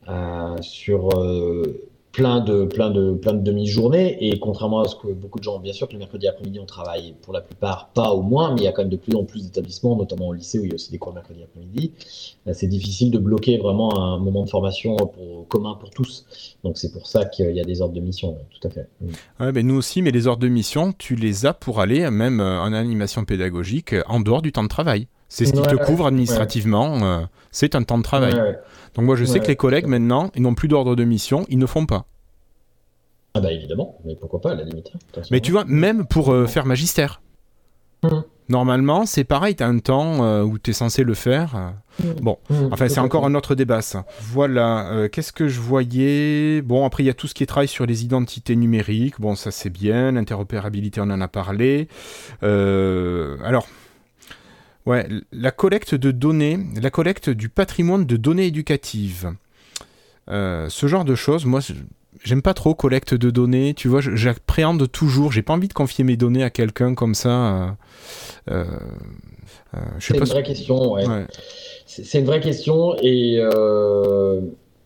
euh, 0.09 0.55
sur 0.61 1.09
euh, 1.19 1.89
plein 2.13 2.41
de, 2.41 2.65
plein 2.65 2.91
de, 2.91 3.13
plein 3.15 3.33
de 3.33 3.41
demi-journées, 3.41 4.17
et 4.21 4.39
contrairement 4.39 4.81
à 4.81 4.87
ce 4.87 4.95
que 4.95 5.07
beaucoup 5.07 5.39
de 5.39 5.43
gens, 5.43 5.59
bien 5.59 5.73
sûr, 5.73 5.87
que 5.87 5.93
le 5.93 5.99
mercredi 5.99 6.27
après-midi, 6.27 6.59
on 6.59 6.65
travaille 6.65 7.15
pour 7.23 7.33
la 7.33 7.41
plupart, 7.41 7.89
pas 7.89 8.11
au 8.11 8.21
moins, 8.21 8.53
mais 8.53 8.61
il 8.61 8.63
y 8.63 8.67
a 8.67 8.71
quand 8.71 8.83
même 8.83 8.91
de 8.91 8.97
plus 8.97 9.15
en 9.15 9.23
plus 9.23 9.43
d'établissements, 9.43 9.95
notamment 9.95 10.27
au 10.27 10.33
lycée 10.33 10.59
où 10.59 10.63
il 10.63 10.69
y 10.69 10.71
a 10.71 10.75
aussi 10.75 10.91
des 10.91 10.99
cours 10.99 11.13
mercredi 11.13 11.41
après-midi. 11.43 11.91
Euh, 12.47 12.51
C'est 12.53 12.67
difficile 12.67 13.09
de 13.09 13.17
bloquer 13.17 13.57
vraiment 13.57 13.99
un 13.99 14.19
moment 14.19 14.43
de 14.43 14.49
formation 14.49 14.95
commun 15.49 15.75
pour 15.79 15.89
tous. 15.89 16.25
Donc 16.63 16.77
c'est 16.77 16.93
pour 16.93 17.07
ça 17.07 17.25
qu'il 17.25 17.55
y 17.55 17.59
a 17.59 17.63
des 17.63 17.81
ordres 17.81 17.95
de 17.95 17.99
mission, 17.99 18.37
tout 18.51 18.67
à 18.67 18.71
fait. 18.71 18.87
Ouais, 19.39 19.51
ben 19.51 19.65
nous 19.65 19.75
aussi, 19.75 20.03
mais 20.03 20.11
les 20.11 20.27
ordres 20.27 20.43
de 20.43 20.47
mission, 20.49 20.93
tu 20.95 21.15
les 21.15 21.47
as 21.47 21.53
pour 21.53 21.81
aller 21.81 22.09
même 22.11 22.39
euh, 22.39 22.61
en 22.61 22.73
animation 22.73 23.25
pédagogique 23.25 23.95
en 24.07 24.19
dehors 24.19 24.43
du 24.43 24.51
temps 24.51 24.63
de 24.63 24.67
travail. 24.67 25.07
C'est 25.35 25.45
ce 25.47 25.51
qui 25.51 25.61
te 25.63 25.75
couvre 25.83 26.05
administrativement, 26.05 26.99
euh, 27.03 27.21
c'est 27.49 27.73
un 27.73 27.81
temps 27.81 27.97
de 27.97 28.03
travail. 28.03 28.35
Ouais. 28.35 28.59
Donc 28.93 29.05
moi 29.05 29.15
je 29.15 29.25
sais 29.25 29.39
que 29.39 29.47
les 29.47 29.55
collègues 29.55 29.87
maintenant, 29.87 30.29
ils 30.35 30.43
n'ont 30.43 30.53
plus 30.53 30.67
d'ordre 30.67 30.95
de 30.95 31.03
mission, 31.03 31.43
ils 31.49 31.57
ne 31.57 31.65
font 31.65 31.87
pas. 31.87 32.05
Ah 33.33 33.39
bah 33.39 33.51
évidemment, 33.51 33.97
mais 34.05 34.15
pourquoi 34.15 34.41
pas 34.41 34.51
à 34.51 34.55
la 34.55 34.63
limite. 34.63 34.91
hein. 34.93 35.21
Mais 35.31 35.39
tu 35.39 35.51
vois, 35.51 35.65
même 35.65 36.05
pour 36.05 36.31
euh, 36.31 36.45
faire 36.45 36.67
magistère. 36.67 37.21
Mhm. 38.03 38.23
Normalement, 38.49 39.07
c'est 39.07 39.23
pareil, 39.23 39.55
tu 39.55 39.63
as 39.63 39.67
un 39.67 39.79
temps 39.79 40.23
euh, 40.23 40.43
où 40.43 40.59
tu 40.59 40.69
es 40.69 40.73
censé 40.73 41.03
le 41.03 41.15
faire. 41.15 41.55
euh. 41.55 42.13
Bon, 42.21 42.37
Mmh, 42.51 42.69
Enfin, 42.71 42.87
c'est 42.89 42.99
encore 42.99 43.25
un 43.25 43.33
autre 43.33 43.55
débat, 43.55 43.81
ça. 43.81 44.05
Voilà, 44.21 45.07
qu'est-ce 45.11 45.31
que 45.33 45.47
je 45.47 45.59
voyais? 45.59 46.61
Bon, 46.61 46.85
après, 46.85 47.01
il 47.01 47.07
y 47.07 47.09
a 47.09 47.13
tout 47.15 47.25
ce 47.27 47.33
qui 47.33 47.41
est 47.41 47.47
travail 47.47 47.67
sur 47.67 47.87
les 47.87 48.03
identités 48.03 48.55
numériques. 48.55 49.19
Bon, 49.19 49.33
ça, 49.35 49.49
c'est 49.49 49.69
bien. 49.71 50.11
L'interopérabilité, 50.11 51.01
on 51.01 51.09
en 51.09 51.21
a 51.21 51.27
parlé. 51.27 51.87
Alors, 52.41 53.65
ouais, 54.85 55.07
la 55.31 55.51
collecte 55.51 55.95
de 55.95 56.11
données, 56.11 56.59
la 56.81 56.89
collecte 56.89 57.29
du 57.29 57.49
patrimoine 57.49 58.05
de 58.05 58.17
données 58.17 58.45
éducatives. 58.47 59.31
Euh, 60.29 60.67
ce 60.69 60.87
genre 60.87 61.03
de 61.05 61.15
choses, 61.15 61.45
moi, 61.45 61.59
j'aime 62.23 62.41
pas 62.41 62.53
trop 62.53 62.73
collecte 62.75 63.13
de 63.13 63.29
données. 63.29 63.73
Tu 63.73 63.87
vois, 63.87 64.01
j'appréhende 64.01 64.89
toujours. 64.91 65.31
J'ai 65.31 65.41
pas 65.41 65.53
envie 65.53 65.67
de 65.67 65.73
confier 65.73 66.03
mes 66.03 66.15
données 66.17 66.43
à 66.43 66.49
quelqu'un 66.49 66.95
comme 66.95 67.15
ça. 67.15 67.75
euh, 68.49 68.63
euh, 69.75 69.79
C'est 69.99 70.15
une 70.17 70.25
ce- 70.25 70.31
vraie 70.31 70.43
question, 70.43 70.93
ouais. 70.93 71.07
ouais. 71.07 71.25
C'est 71.85 72.19
une 72.19 72.25
vraie 72.25 72.39
question 72.41 72.95
et 73.01 73.39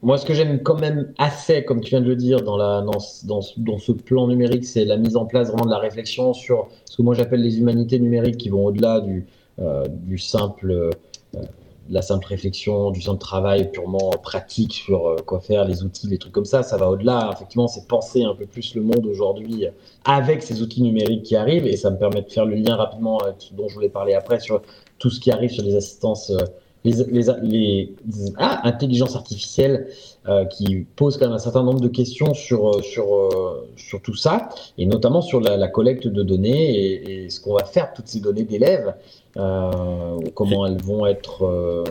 moi 0.04 0.18
ce 0.18 0.26
que 0.26 0.34
j'aime 0.34 0.62
quand 0.62 0.80
même 0.80 1.12
assez, 1.18 1.64
comme 1.64 1.82
tu 1.82 1.90
viens 1.90 2.02
de 2.02 2.08
le 2.08 2.16
dire, 2.16 2.42
dans, 2.44 2.56
la, 2.58 2.82
dans, 2.82 3.00
ce- 3.00 3.26
dans, 3.26 3.42
ce- 3.42 3.60
dans 3.60 3.78
ce 3.80 3.92
plan 3.92 4.28
numérique, 4.28 4.66
c'est 4.66 4.86
la 4.86 4.98
mise 4.98 5.16
en 5.16 5.26
place 5.26 5.48
vraiment 5.50 5.66
de 5.66 5.72
la 5.72 5.80
réflexion 5.80 6.34
sur 6.34 6.68
ce 6.86 6.98
que 6.98 7.02
moi 7.02 7.16
j'appelle 7.16 7.42
les 7.42 7.58
humanités 7.60 8.00
numériques 8.00 8.38
qui 8.38 8.50
vont 8.50 8.66
au-delà 8.66 9.00
du, 9.02 9.26
du 9.60 10.18
simple, 10.18 10.72
euh, 10.72 11.42
la 11.90 12.02
simple 12.02 12.28
réflexion, 12.28 12.92
du 12.92 13.02
simple 13.02 13.20
travail 13.20 13.72
purement 13.72 14.12
pratique 14.22 14.74
sur 14.74 15.08
euh, 15.08 15.16
quoi 15.26 15.40
faire, 15.40 15.66
les 15.66 15.84
outils, 15.84 16.08
les 16.08 16.18
trucs 16.18 16.34
comme 16.34 16.46
ça. 16.46 16.64
Ça 16.64 16.78
va 16.78 16.90
au-delà. 16.90 17.30
Effectivement, 17.34 17.68
c'est 17.68 17.88
penser 17.88 18.24
un 18.24 18.36
peu 18.36 18.46
plus 18.46 18.76
le 18.76 18.82
monde 18.82 19.06
aujourd'hui 19.06 19.68
avec 20.06 20.44
ces 20.44 20.62
outils 20.62 20.82
numériques 20.82 21.24
qui 21.24 21.36
arrivent 21.36 21.68
et 21.68 21.78
ça 21.78 21.90
me 21.90 21.98
permet 21.98 22.22
de 22.22 22.30
faire 22.30 22.46
le 22.46 22.56
lien 22.56 22.76
rapidement 22.76 23.20
avec 23.20 23.36
ce 23.40 23.54
dont 23.54 23.68
je 23.68 23.76
voulais 23.76 23.90
parler 23.90 24.14
après 24.14 24.40
sur 24.40 24.62
tout 25.00 25.10
ce 25.10 25.20
qui 25.20 25.32
arrive 25.32 25.52
sur 25.52 25.64
les 25.64 25.76
assistances, 25.76 26.32
euh, 26.32 26.38
les, 26.84 27.04
les, 27.06 27.26
les 27.44 27.96
ah, 28.38 28.62
intelligences 28.68 29.16
artificielles 29.16 29.88
euh, 30.28 30.46
qui 30.46 30.86
posent 30.96 31.18
quand 31.18 31.26
même 31.26 31.36
un 31.36 31.40
certain 31.40 31.64
nombre 31.64 31.82
de 31.82 31.88
questions 31.88 32.34
sur, 32.34 32.70
euh, 32.70 32.82
sur, 32.82 33.14
euh, 33.14 33.70
sur 33.76 34.02
tout 34.02 34.16
ça, 34.16 34.50
et 34.78 34.86
notamment 34.86 35.22
sur 35.22 35.40
la, 35.40 35.58
la 35.58 35.68
collecte 35.68 36.08
de 36.08 36.24
données 36.24 36.76
et, 36.76 37.26
et 37.26 37.30
ce 37.30 37.40
qu'on 37.40 37.54
va 37.54 37.66
faire 37.66 37.92
de 37.92 37.96
toutes 37.96 38.08
ces 38.08 38.20
données 38.20 38.44
d'élèves, 38.44 38.94
euh, 39.38 40.18
comment 40.36 40.66
elles 40.66 40.82
vont 40.82 41.06
être 41.06 41.44
euh, 41.46 41.84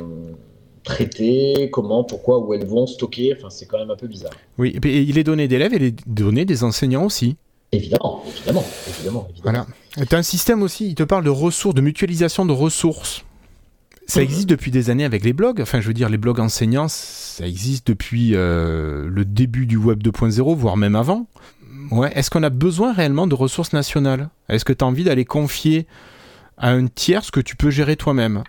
traitées, 0.84 1.68
comment, 1.72 2.04
pourquoi, 2.04 2.38
où 2.38 2.54
elles 2.54 2.66
vont 2.66 2.86
stocker, 2.86 3.34
enfin 3.36 3.50
c'est 3.50 3.66
quand 3.66 3.78
même 3.78 3.90
un 3.90 3.96
peu 3.96 4.06
bizarre. 4.06 4.32
Oui, 4.58 4.72
et 4.74 4.80
puis, 4.80 4.96
et 4.96 5.04
les 5.12 5.24
données 5.24 5.48
d'élèves 5.48 5.74
et 5.74 5.78
les 5.78 5.94
données 6.06 6.44
des 6.44 6.64
enseignants 6.64 7.04
aussi. 7.04 7.36
Évidemment, 7.72 8.22
évidemment, 8.28 8.64
évidemment. 8.88 9.28
évidemment. 9.30 9.66
Voilà. 9.96 10.06
Tu 10.08 10.14
as 10.14 10.18
un 10.18 10.22
système 10.22 10.62
aussi, 10.62 10.88
il 10.88 10.94
te 10.94 11.02
parle 11.02 11.24
de 11.24 11.30
ressources, 11.30 11.74
de 11.74 11.80
mutualisation 11.80 12.46
de 12.46 12.52
ressources. 12.52 13.24
Ça 14.06 14.20
Mhm. 14.20 14.24
existe 14.24 14.48
depuis 14.48 14.70
des 14.70 14.88
années 14.90 15.04
avec 15.04 15.24
les 15.24 15.32
blogs. 15.32 15.60
Enfin, 15.60 15.80
je 15.80 15.88
veux 15.88 15.94
dire, 15.94 16.08
les 16.08 16.16
blogs 16.18 16.38
enseignants, 16.38 16.86
ça 16.88 17.44
existe 17.44 17.88
depuis 17.88 18.36
euh, 18.36 19.08
le 19.08 19.24
début 19.24 19.66
du 19.66 19.76
web 19.76 20.00
2.0, 20.00 20.54
voire 20.54 20.76
même 20.76 20.94
avant. 20.94 21.26
Ouais. 21.90 22.12
Est-ce 22.14 22.30
qu'on 22.30 22.44
a 22.44 22.50
besoin 22.50 22.92
réellement 22.92 23.26
de 23.26 23.34
ressources 23.34 23.72
nationales? 23.72 24.28
Est-ce 24.48 24.64
que 24.64 24.72
tu 24.72 24.84
as 24.84 24.86
envie 24.86 25.02
d'aller 25.02 25.24
confier 25.24 25.86
à 26.56 26.70
un 26.70 26.86
tiers 26.86 27.24
ce 27.24 27.30
que 27.30 27.40
tu 27.40 27.56
peux 27.56 27.70
gérer 27.70 27.96
toi-même 27.96 28.42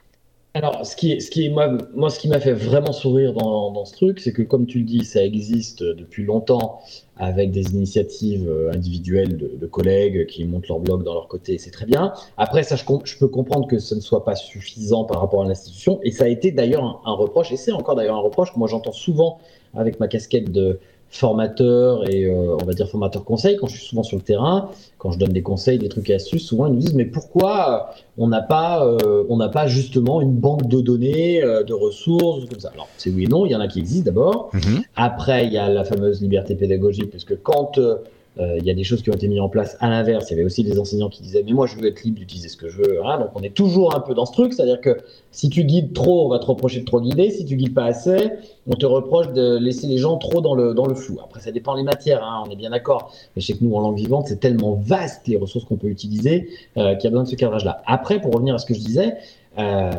Alors, 0.53 0.85
ce 0.85 0.95
qui 0.95 1.19
ce 1.21 1.29
qui 1.29 1.49
moi, 1.49 1.77
moi, 1.95 2.09
ce 2.09 2.19
qui 2.19 2.27
m'a 2.27 2.39
fait 2.39 2.53
vraiment 2.53 2.91
sourire 2.91 3.33
dans, 3.33 3.85
ce 3.85 3.93
truc, 3.93 4.19
c'est 4.19 4.33
que, 4.33 4.41
comme 4.41 4.65
tu 4.65 4.79
le 4.79 4.85
dis, 4.85 5.05
ça 5.05 5.23
existe 5.23 5.83
depuis 5.83 6.23
longtemps 6.23 6.79
avec 7.17 7.51
des 7.51 7.71
initiatives 7.71 8.47
euh, 8.47 8.71
individuelles 8.71 9.37
de, 9.37 9.67
collègues 9.67 10.27
qui 10.27 10.45
montent 10.45 10.67
leur 10.67 10.79
blog 10.79 11.03
dans 11.03 11.13
leur 11.13 11.27
côté, 11.27 11.57
c'est 11.57 11.71
très 11.71 11.85
bien. 11.85 12.13
Après, 12.37 12.63
ça, 12.63 12.75
je 12.75 13.17
peux 13.17 13.27
comprendre 13.27 13.67
que 13.67 13.79
ce 13.79 13.95
ne 13.95 13.99
soit 13.99 14.23
pas 14.23 14.35
suffisant 14.35 15.03
par 15.03 15.21
rapport 15.21 15.43
à 15.43 15.47
l'institution, 15.47 15.99
et 16.03 16.11
ça 16.11 16.25
a 16.25 16.27
été 16.27 16.51
d'ailleurs 16.51 16.83
un, 16.83 17.01
un 17.05 17.13
reproche, 17.13 17.51
et 17.51 17.57
c'est 17.57 17.71
encore 17.71 17.95
d'ailleurs 17.95 18.17
un 18.17 18.21
reproche 18.21 18.53
que 18.53 18.59
moi 18.59 18.67
j'entends 18.67 18.91
souvent 18.91 19.39
avec 19.73 19.99
ma 19.99 20.07
casquette 20.07 20.51
de 20.51 20.79
formateur 21.09 22.09
et 22.09 22.25
euh, 22.25 22.57
on 22.61 22.65
va 22.65 22.73
dire 22.73 22.87
formateur 22.89 23.23
conseil 23.23 23.57
quand 23.57 23.67
je 23.67 23.77
suis 23.77 23.87
souvent 23.87 24.03
sur 24.03 24.17
le 24.17 24.23
terrain 24.23 24.69
quand 24.97 25.11
je 25.11 25.19
donne 25.19 25.31
des 25.31 25.41
conseils 25.41 25.77
des 25.77 25.89
trucs 25.89 26.09
et 26.09 26.15
astuces 26.15 26.45
souvent 26.45 26.67
ils 26.67 26.73
nous 26.73 26.79
disent 26.79 26.95
mais 26.95 27.05
pourquoi 27.05 27.93
on 28.17 28.27
n'a 28.27 28.41
pas, 28.41 28.83
euh, 28.83 29.23
on 29.29 29.37
n'a 29.37 29.49
pas 29.49 29.67
justement 29.67 30.21
une 30.21 30.33
banque 30.33 30.67
de 30.67 30.81
données, 30.81 31.43
euh, 31.43 31.63
de 31.63 31.73
ressources, 31.73 32.45
comme 32.49 32.59
ça. 32.59 32.71
Alors, 32.73 32.89
c'est 32.97 33.11
oui 33.11 33.25
et 33.25 33.27
non, 33.27 33.45
il 33.45 33.51
y 33.51 33.55
en 33.55 33.59
a 33.59 33.67
qui 33.67 33.79
existent 33.79 34.05
d'abord. 34.05 34.51
Après, 34.95 35.45
il 35.45 35.53
y 35.53 35.57
a 35.57 35.69
la 35.69 35.83
fameuse 35.83 36.21
liberté 36.21 36.55
pédagogique, 36.55 37.11
parce 37.11 37.25
que 37.25 37.35
quand 37.35 37.77
euh, 37.77 37.81
euh, 37.87 37.97
il 38.39 38.65
y 38.65 38.71
a 38.71 38.73
des 38.73 38.83
choses 38.83 39.01
qui 39.01 39.09
ont 39.09 39.13
été 39.13 39.27
mises 39.27 39.39
en 39.39 39.49
place 39.49 39.77
à 39.79 39.89
l'inverse, 39.89 40.29
il 40.29 40.31
y 40.31 40.33
avait 40.35 40.45
aussi 40.45 40.63
des 40.63 40.79
enseignants 40.79 41.09
qui 41.09 41.21
disaient, 41.23 41.43
mais 41.45 41.53
moi, 41.53 41.65
je 41.65 41.75
veux 41.75 41.87
être 41.87 42.03
libre 42.03 42.19
d'utiliser 42.19 42.49
ce 42.49 42.57
que 42.57 42.69
je 42.69 42.77
veux. 42.77 43.05
hein. 43.05 43.19
Donc, 43.19 43.29
on 43.35 43.41
est 43.41 43.53
toujours 43.53 43.95
un 43.95 43.99
peu 43.99 44.13
dans 44.13 44.25
ce 44.25 44.31
truc, 44.31 44.53
c'est-à-dire 44.53 44.79
que 44.81 44.97
si 45.31 45.49
tu 45.49 45.63
guides 45.63 45.93
trop, 45.93 46.25
on 46.25 46.29
va 46.29 46.39
te 46.39 46.45
reprocher 46.45 46.79
de 46.79 46.85
trop 46.85 47.01
guider. 47.01 47.29
Si 47.29 47.45
tu 47.45 47.55
guides 47.55 47.73
pas 47.73 47.85
assez, 47.85 48.31
on 48.67 48.75
te 48.75 48.85
reproche 48.85 49.33
de 49.33 49.57
laisser 49.57 49.87
les 49.87 49.97
gens 49.97 50.17
trop 50.17 50.41
dans 50.41 50.55
le, 50.55 50.73
dans 50.73 50.85
le 50.85 50.95
flou. 50.95 51.19
Après, 51.23 51.39
ça 51.39 51.51
dépend 51.51 51.75
des 51.75 51.83
matières, 51.83 52.23
hein, 52.23 52.43
on 52.45 52.49
est 52.49 52.55
bien 52.55 52.69
d'accord. 52.69 53.11
Mais 53.35 53.41
je 53.41 53.47
sais 53.47 53.53
que 53.53 53.63
nous, 53.63 53.75
en 53.75 53.81
langue 53.81 53.97
vivante, 53.97 54.27
c'est 54.27 54.39
tellement 54.39 54.73
vaste 54.73 55.27
les 55.27 55.37
ressources 55.37 55.65
qu'on 55.65 55.77
peut 55.77 55.87
utiliser 55.87 56.49
euh, 56.77 56.95
qu'il 56.95 57.05
y 57.05 57.07
a 57.07 57.09
besoin 57.11 57.23
de 57.23 57.29
ce 57.29 57.35
cadrage-là. 57.35 57.81
Après, 57.85 58.19
pour 58.21 58.33
revenir 58.33 58.55
à 58.55 58.57
ce 58.57 58.65
que 58.65 58.73
je 58.73 58.79
disais, 58.79 59.15
euh, 59.57 59.91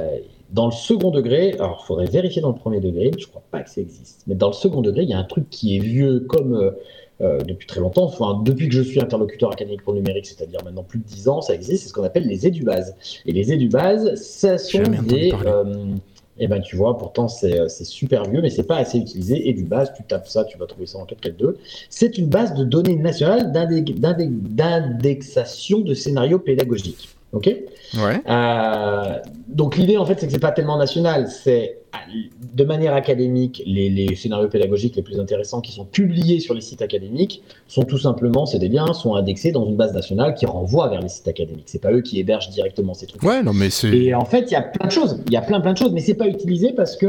dans 0.51 0.67
le 0.67 0.73
second 0.73 1.11
degré, 1.11 1.53
alors 1.55 1.81
il 1.83 1.87
faudrait 1.87 2.07
vérifier 2.07 2.41
dans 2.41 2.49
le 2.49 2.55
premier 2.55 2.81
degré, 2.81 3.11
je 3.19 3.27
crois 3.27 3.43
pas 3.51 3.61
que 3.61 3.71
ça 3.71 3.81
existe, 3.81 4.23
mais 4.27 4.35
dans 4.35 4.47
le 4.47 4.55
second 4.55 4.81
degré, 4.81 5.03
il 5.03 5.11
y 5.11 5.13
a 5.13 5.19
un 5.19 5.25
truc 5.25 5.51
qui 5.51 5.77
est 5.77 5.81
vieux 5.81 6.21
comme 6.21 6.55
euh, 6.55 6.71
euh, 7.21 7.41
depuis 7.41 7.67
très 7.67 7.81
longtemps, 7.81 8.05
enfin 8.05 8.41
depuis 8.45 8.69
que 8.69 8.75
je 8.75 8.83
suis 8.83 9.01
interlocuteur 9.01 9.53
académique 9.53 9.83
pour 9.83 9.93
le 9.93 10.01
numérique, 10.01 10.27
c'est-à-dire 10.27 10.61
maintenant 10.65 10.85
plus 10.85 11.01
de 11.01 11.05
10 11.05 11.29
ans, 11.29 11.41
ça 11.41 11.55
existe, 11.55 11.83
c'est 11.83 11.89
ce 11.89 11.93
qu'on 11.93 12.05
appelle 12.05 12.27
les 12.27 12.47
édubases. 12.47 12.95
Et 13.27 13.33
les 13.33 13.53
édubases, 13.53 14.15
ça 14.15 14.59
sont 14.59 14.83
des... 15.07 15.33
euh, 15.45 15.97
eh 16.41 16.47
ben 16.47 16.61
tu 16.61 16.77
vois, 16.77 16.97
pourtant 16.97 17.27
c'est 17.27 17.69
c'est 17.69 17.85
super 17.85 18.25
vieux, 18.25 18.41
mais 18.41 18.51
c'est 18.51 18.63
pas 18.63 18.77
assez 18.77 18.99
utilisé. 18.99 19.49
Edubase, 19.49 19.93
tu 19.97 20.05
tapes 20.05 20.29
ça, 20.29 20.45
tu 20.45 20.57
vas 20.57 20.67
trouver 20.67 20.87
ça 20.87 20.99
en 20.99 21.05
4.4.2. 21.05 21.57
C'est 21.91 22.17
une 22.19 22.29
base 22.29 22.55
de 22.55 22.63
données 22.63 22.95
nationale 22.95 23.51
d'indexation 23.51 25.81
de 25.81 25.95
scénarios 25.95 26.39
pédagogiques. 26.39 27.09
Ok 27.33 27.47
Ouais. 27.47 28.23
Euh, 28.29 29.19
donc 29.49 29.77
l'idée 29.77 29.97
en 29.97 30.05
fait 30.05 30.21
c'est 30.21 30.27
que 30.27 30.33
c'est 30.33 30.39
pas 30.39 30.53
tellement 30.53 30.77
national, 30.77 31.29
c'est 31.29 31.79
de 32.55 32.65
manière 32.65 32.95
académique 32.95 33.63
les, 33.65 33.89
les, 33.89 34.15
scénarios 34.15 34.49
pédagogiques 34.49 34.95
les 34.97 35.03
plus 35.03 35.19
intéressants 35.19 35.63
qui 35.63 35.73
sont 35.73 35.87
publiés 35.87 36.39
sur 36.39 36.53
les 36.53 36.61
sites 36.61 36.83
académiques 36.83 37.43
sont 37.67 37.85
tout 37.85 37.97
simplement 37.97 38.45
c'est 38.45 38.59
des 38.59 38.69
liens 38.69 38.93
sont 38.93 39.15
indexés 39.15 39.53
dans 39.53 39.67
une 39.67 39.77
base 39.77 39.95
nationale 39.95 40.35
qui 40.35 40.45
renvoie 40.45 40.89
vers 40.89 41.01
les 41.01 41.09
sites 41.09 41.29
académiques. 41.29 41.65
C'est 41.67 41.81
pas 41.81 41.93
eux 41.93 42.03
qui 42.03 42.21
hébergent 42.21 42.51
directement 42.51 42.95
ces 42.95 43.07
trucs. 43.07 43.23
Ouais 43.23 43.43
non 43.43 43.55
mais 43.55 43.71
c'est. 43.71 43.89
Et 43.89 44.15
en 44.15 44.25
fait 44.25 44.51
il 44.51 44.53
y 44.53 44.57
a 44.57 44.63
plein 44.63 44.87
de 44.87 44.93
choses, 44.93 45.21
il 45.27 45.33
y 45.33 45.37
a 45.37 45.43
plein 45.43 45.61
plein 45.61 45.73
de 45.73 45.79
choses, 45.79 45.93
mais 45.93 46.01
c'est 46.01 46.15
pas 46.15 46.29
utilisé 46.29 46.73
parce 46.73 46.97
que 46.97 47.07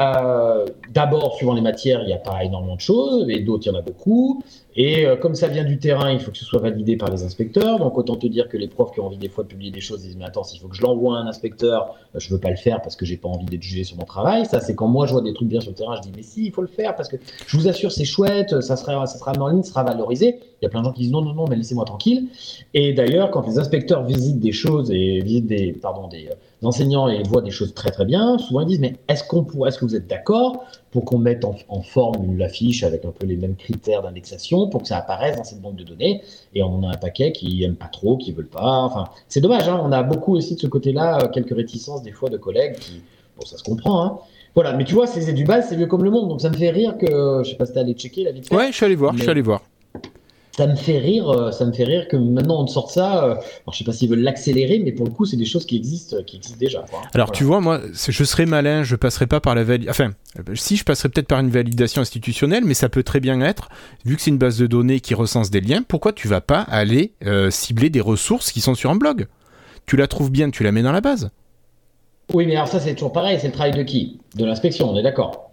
euh, 0.00 0.66
d'abord 0.92 1.34
suivant 1.34 1.54
les 1.54 1.60
matières 1.60 2.02
il 2.02 2.06
n'y 2.06 2.12
a 2.12 2.18
pas 2.18 2.44
énormément 2.44 2.76
de 2.76 2.80
choses 2.80 3.28
et 3.28 3.40
d'autres 3.40 3.66
il 3.66 3.72
y 3.72 3.76
en 3.76 3.78
a 3.78 3.82
beaucoup. 3.82 4.42
Et 4.80 5.06
euh, 5.06 5.16
comme 5.16 5.34
ça 5.34 5.48
vient 5.48 5.64
du 5.64 5.80
terrain, 5.80 6.12
il 6.12 6.20
faut 6.20 6.30
que 6.30 6.38
ce 6.38 6.44
soit 6.44 6.60
validé 6.60 6.96
par 6.96 7.10
les 7.10 7.24
inspecteurs. 7.24 7.80
Donc 7.80 7.98
autant 7.98 8.14
te 8.14 8.28
dire 8.28 8.48
que 8.48 8.56
les 8.56 8.68
profs 8.68 8.92
qui 8.92 9.00
ont 9.00 9.06
envie 9.06 9.16
des 9.16 9.28
fois 9.28 9.42
de 9.42 9.48
publier 9.48 9.72
des 9.72 9.80
choses 9.80 10.02
disent 10.02 10.16
mais 10.16 10.24
attends, 10.24 10.44
s'il 10.44 10.60
faut 10.60 10.68
que 10.68 10.76
je 10.76 10.82
l'envoie 10.82 11.18
à 11.18 11.22
un 11.22 11.26
inspecteur, 11.26 11.96
euh, 12.14 12.20
je 12.20 12.32
veux 12.32 12.38
pas 12.38 12.50
le 12.50 12.56
faire 12.56 12.80
parce 12.80 12.94
que 12.94 13.04
j'ai 13.04 13.16
pas 13.16 13.28
envie 13.28 13.46
d'être 13.46 13.62
jugé 13.62 13.82
sur 13.82 13.96
mon 13.96 14.04
travail. 14.04 14.46
Ça 14.46 14.60
c'est 14.60 14.76
quand 14.76 14.86
moi 14.86 15.06
je 15.06 15.12
vois 15.12 15.22
des 15.22 15.34
trucs 15.34 15.48
bien 15.48 15.60
sur 15.60 15.72
le 15.72 15.76
terrain, 15.76 15.96
je 15.96 16.02
dis 16.02 16.12
mais 16.14 16.22
si, 16.22 16.44
il 16.46 16.52
faut 16.52 16.62
le 16.62 16.68
faire 16.68 16.94
parce 16.94 17.08
que 17.08 17.16
je 17.44 17.56
vous 17.56 17.66
assure 17.66 17.90
c'est 17.90 18.04
chouette, 18.04 18.60
ça 18.60 18.76
sera 18.76 19.04
ça 19.06 19.18
sera 19.18 19.32
en 19.32 19.48
ligne, 19.48 19.64
ça 19.64 19.70
sera 19.70 19.82
valorisé. 19.82 20.38
Il 20.60 20.64
y 20.64 20.66
a 20.66 20.68
plein 20.68 20.80
de 20.80 20.86
gens 20.86 20.92
qui 20.92 21.02
disent 21.02 21.12
non 21.12 21.22
non 21.22 21.34
non 21.34 21.46
mais 21.48 21.56
laissez-moi 21.56 21.84
tranquille. 21.84 22.28
Et 22.72 22.92
d'ailleurs 22.92 23.32
quand 23.32 23.44
les 23.48 23.58
inspecteurs 23.58 24.04
visitent 24.04 24.38
des 24.38 24.52
choses 24.52 24.92
et 24.92 25.18
visitent 25.22 25.48
des 25.48 25.72
pardon 25.72 26.06
des, 26.06 26.28
euh, 26.28 26.66
enseignants 26.66 27.08
et 27.08 27.24
voient 27.24 27.42
des 27.42 27.50
choses 27.50 27.74
très 27.74 27.90
très 27.90 28.04
bien, 28.04 28.38
souvent 28.38 28.60
ils 28.60 28.66
disent 28.66 28.80
mais 28.80 28.94
est-ce 29.08 29.24
qu'on 29.24 29.44
est-ce 29.66 29.78
que 29.78 29.84
vous 29.84 29.96
êtes 29.96 30.06
d'accord 30.06 30.64
pour 30.90 31.04
qu'on 31.04 31.18
mette 31.18 31.44
en, 31.44 31.54
en 31.68 31.82
forme 31.82 32.24
une 32.32 32.42
affiche 32.42 32.82
avec 32.82 33.04
un 33.04 33.10
peu 33.10 33.26
les 33.26 33.36
mêmes 33.36 33.56
critères 33.56 34.02
d'indexation 34.02 34.68
pour 34.68 34.82
que 34.82 34.88
ça 34.88 34.96
apparaisse 34.98 35.36
dans 35.36 35.44
cette 35.44 35.60
banque 35.60 35.76
de 35.76 35.84
données 35.84 36.22
et 36.54 36.62
on 36.62 36.74
en 36.76 36.82
a 36.84 36.92
un 36.94 36.96
paquet 36.96 37.32
qui 37.32 37.62
aiment 37.62 37.76
pas 37.76 37.88
trop, 37.88 38.16
qui 38.16 38.32
veulent 38.32 38.46
pas. 38.48 38.82
Enfin, 38.82 39.04
c'est 39.28 39.40
dommage. 39.40 39.68
Hein, 39.68 39.80
on 39.82 39.92
a 39.92 40.02
beaucoup 40.02 40.34
aussi 40.36 40.54
de 40.54 40.60
ce 40.60 40.66
côté-là 40.66 41.18
euh, 41.24 41.28
quelques 41.28 41.54
réticences 41.54 42.02
des 42.02 42.12
fois 42.12 42.30
de 42.30 42.38
collègues 42.38 42.76
qui, 42.78 43.02
bon, 43.38 43.44
ça 43.44 43.58
se 43.58 43.62
comprend. 43.62 44.02
Hein. 44.04 44.18
Voilà, 44.54 44.72
mais 44.72 44.84
tu 44.84 44.94
vois, 44.94 45.06
c'est 45.06 45.32
du 45.32 45.44
base, 45.44 45.66
c'est 45.68 45.76
vieux 45.76 45.86
comme 45.86 46.02
le 46.02 46.10
monde, 46.10 46.28
donc 46.28 46.40
ça 46.40 46.48
me 46.50 46.56
fait 46.56 46.70
rire 46.70 46.96
que 46.98 47.42
je 47.44 47.50
sais 47.50 47.56
pas 47.56 47.66
si 47.66 47.74
t'es 47.74 47.78
allé 47.80 47.92
checker 47.92 48.24
la 48.24 48.32
vite 48.32 48.48
fait. 48.48 48.56
Ouais, 48.56 48.68
je 48.70 48.76
suis 48.76 48.84
allé 48.86 48.96
voir, 48.96 49.12
Mais- 49.12 49.18
je 49.18 49.22
suis 49.22 49.30
allé 49.30 49.42
voir. 49.42 49.62
Ça 50.58 50.66
me 50.66 50.74
fait 50.74 50.98
rire, 50.98 51.28
euh, 51.30 51.52
ça 51.52 51.64
me 51.64 51.72
fait 51.72 51.84
rire 51.84 52.08
que 52.08 52.16
maintenant 52.16 52.60
on 52.60 52.64
te 52.64 52.72
sorte 52.72 52.90
ça. 52.90 53.22
euh, 53.22 53.30
alors 53.34 53.44
je 53.70 53.78
sais 53.78 53.84
pas 53.84 53.92
s'ils 53.92 54.10
veulent 54.10 54.24
l'accélérer, 54.24 54.80
mais 54.80 54.90
pour 54.90 55.06
le 55.06 55.12
coup, 55.12 55.24
c'est 55.24 55.36
des 55.36 55.44
choses 55.44 55.64
qui 55.64 55.76
existent, 55.76 56.16
qui 56.26 56.34
existent 56.34 56.58
déjà. 56.58 56.80
quoi. 56.90 56.98
Alors 57.14 57.28
Voilà. 57.28 57.30
tu 57.30 57.44
vois, 57.44 57.60
moi, 57.60 57.80
je 57.92 58.24
serais 58.24 58.44
malin, 58.44 58.82
je 58.82 58.96
passerai 58.96 59.28
pas 59.28 59.38
par 59.38 59.54
la 59.54 59.62
validation. 59.62 59.90
Enfin, 59.90 60.12
euh, 60.40 60.56
si 60.56 60.74
je 60.74 60.82
passerai 60.82 61.10
peut-être 61.10 61.28
par 61.28 61.38
une 61.38 61.50
validation 61.50 62.02
institutionnelle, 62.02 62.64
mais 62.64 62.74
ça 62.74 62.88
peut 62.88 63.04
très 63.04 63.20
bien 63.20 63.40
être, 63.40 63.68
vu 64.04 64.16
que 64.16 64.22
c'est 64.22 64.32
une 64.32 64.38
base 64.38 64.58
de 64.58 64.66
données 64.66 64.98
qui 64.98 65.14
recense 65.14 65.48
des 65.52 65.60
liens, 65.60 65.84
pourquoi 65.86 66.12
tu 66.12 66.26
vas 66.26 66.40
pas 66.40 66.62
aller 66.62 67.12
euh, 67.24 67.52
cibler 67.52 67.88
des 67.88 68.00
ressources 68.00 68.50
qui 68.50 68.60
sont 68.60 68.74
sur 68.74 68.90
un 68.90 68.96
blog? 68.96 69.28
Tu 69.86 69.96
la 69.96 70.08
trouves 70.08 70.32
bien, 70.32 70.50
tu 70.50 70.64
la 70.64 70.72
mets 70.72 70.82
dans 70.82 70.90
la 70.90 71.00
base. 71.00 71.30
Oui, 72.34 72.46
mais 72.46 72.56
alors 72.56 72.66
ça 72.66 72.80
c'est 72.80 72.94
toujours 72.94 73.12
pareil, 73.12 73.38
c'est 73.40 73.46
le 73.46 73.52
travail 73.52 73.74
de 73.74 73.84
qui? 73.84 74.18
De 74.34 74.44
l'inspection, 74.44 74.90
on 74.90 74.96
est 74.98 75.04
d'accord. 75.04 75.47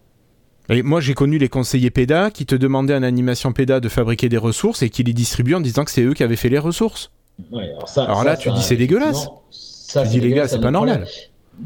Et 0.69 0.81
moi, 0.81 0.99
j'ai 0.99 1.13
connu 1.13 1.37
les 1.37 1.49
conseillers 1.49 1.91
PEDA 1.91 2.31
qui 2.31 2.45
te 2.45 2.55
demandaient 2.55 2.95
en 2.95 3.03
animation 3.03 3.53
PEDA 3.53 3.79
de 3.79 3.89
fabriquer 3.89 4.29
des 4.29 4.37
ressources 4.37 4.81
et 4.81 4.89
qui 4.89 5.03
les 5.03 5.13
distribuent 5.13 5.55
en 5.55 5.61
disant 5.61 5.83
que 5.85 5.91
c'est 5.91 6.01
eux 6.03 6.13
qui 6.13 6.23
avaient 6.23 6.35
fait 6.35 6.49
les 6.49 6.59
ressources. 6.59 7.11
Ouais, 7.51 7.65
alors 7.65 7.87
ça, 7.87 8.03
Alors 8.05 8.19
ça, 8.19 8.23
là, 8.23 8.37
tu 8.37 8.49
dis 8.51 8.61
c'est 8.61 8.75
dégueulasse. 8.77 9.27
ça, 9.51 10.03
Tu 10.03 10.09
dis 10.09 10.19
les 10.21 10.31
gars, 10.31 10.47
c'est 10.47 10.59
pas 10.59 10.71
normal. 10.71 11.01
problème. 11.01 11.13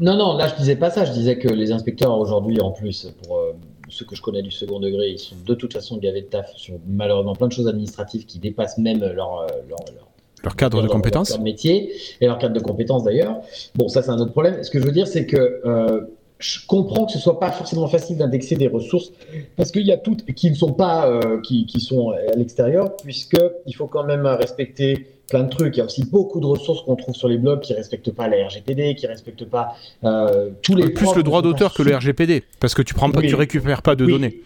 Non, 0.00 0.16
non, 0.16 0.36
là 0.36 0.46
je 0.48 0.54
disais 0.54 0.76
pas 0.76 0.90
ça, 0.90 1.04
je 1.04 1.10
disais 1.12 1.36
que 1.38 1.48
les 1.48 1.72
inspecteurs 1.72 2.16
aujourd'hui 2.16 2.60
en 2.60 2.70
plus, 2.70 3.08
pour 3.24 3.38
euh, 3.38 3.52
ceux 3.88 4.04
que 4.04 4.14
je 4.14 4.22
connais 4.22 4.42
du 4.42 4.52
second 4.52 4.78
degré, 4.78 5.08
ils 5.08 5.18
sont 5.18 5.34
de 5.44 5.54
toute 5.54 5.72
façon 5.72 5.96
gavés 5.96 6.20
de 6.22 6.26
taf 6.26 6.46
sur 6.56 6.74
malheureusement 6.86 7.34
plein 7.34 7.48
de 7.48 7.52
choses 7.52 7.66
administratives 7.66 8.24
qui 8.24 8.38
dépassent 8.38 8.78
même 8.78 9.00
leur, 9.00 9.40
euh, 9.40 9.46
leur, 9.68 9.78
leur, 9.92 10.06
Leur 10.44 10.54
cadre 10.56 10.80
de 10.82 10.86
compétences. 10.86 11.30
leur 11.30 11.40
métier 11.40 11.92
et 12.20 12.26
leur 12.26 12.38
cadre 12.38 12.54
de 12.54 12.60
compétences 12.60 13.02
d'ailleurs. 13.02 13.40
Bon, 13.74 13.88
ça 13.88 14.02
c'est 14.02 14.10
un 14.10 14.18
autre 14.18 14.30
problème. 14.32 14.62
Ce 14.62 14.70
que 14.70 14.78
je 14.80 14.84
veux 14.84 14.92
dire, 14.92 15.08
c'est 15.08 15.26
que 15.26 15.60
euh, 15.64 16.02
je 16.40 16.66
comprends 16.66 17.06
que 17.06 17.12
ce 17.12 17.18
soit 17.18 17.38
pas 17.38 17.52
forcément 17.52 17.86
facile 17.86 18.16
d'indexer 18.16 18.56
des 18.56 18.66
ressources 18.66 19.12
parce 19.56 19.70
qu'il 19.70 19.86
y 19.86 19.92
a 19.92 19.98
toutes 19.98 20.24
qui 20.32 20.50
ne 20.50 20.56
sont 20.56 20.72
pas 20.72 21.06
euh, 21.08 21.40
qui, 21.42 21.66
qui 21.66 21.80
sont 21.80 22.10
à 22.10 22.34
l'extérieur, 22.36 22.96
puisque 22.96 23.36
il 23.66 23.74
faut 23.76 23.86
quand 23.86 24.04
même 24.04 24.26
respecter 24.26 25.06
plein 25.28 25.44
de 25.44 25.50
trucs. 25.50 25.76
Il 25.76 25.78
y 25.78 25.82
a 25.82 25.84
aussi 25.84 26.04
beaucoup 26.04 26.40
de 26.40 26.46
ressources 26.46 26.82
qu'on 26.82 26.96
trouve 26.96 27.14
sur 27.14 27.28
les 27.28 27.38
blogs 27.38 27.60
qui 27.60 27.74
respectent 27.74 28.12
pas 28.12 28.26
la 28.26 28.46
RGPD, 28.46 28.94
qui 28.94 29.06
respectent 29.06 29.44
pas 29.44 29.74
euh, 30.04 30.50
tous 30.62 30.74
les 30.74 30.90
Plus 30.90 31.14
le 31.14 31.22
droit 31.22 31.42
d'auteur 31.42 31.72
que 31.74 31.82
le 31.82 31.94
RGPD, 31.94 32.42
parce 32.58 32.74
que 32.74 32.82
tu 32.82 32.94
prends 32.94 33.10
pas, 33.10 33.20
Oui. 33.20 33.28
tu 33.28 33.34
récupères 33.34 33.82
pas 33.82 33.94
de 33.94 34.04
Oui. 34.06 34.12
données. 34.12 34.40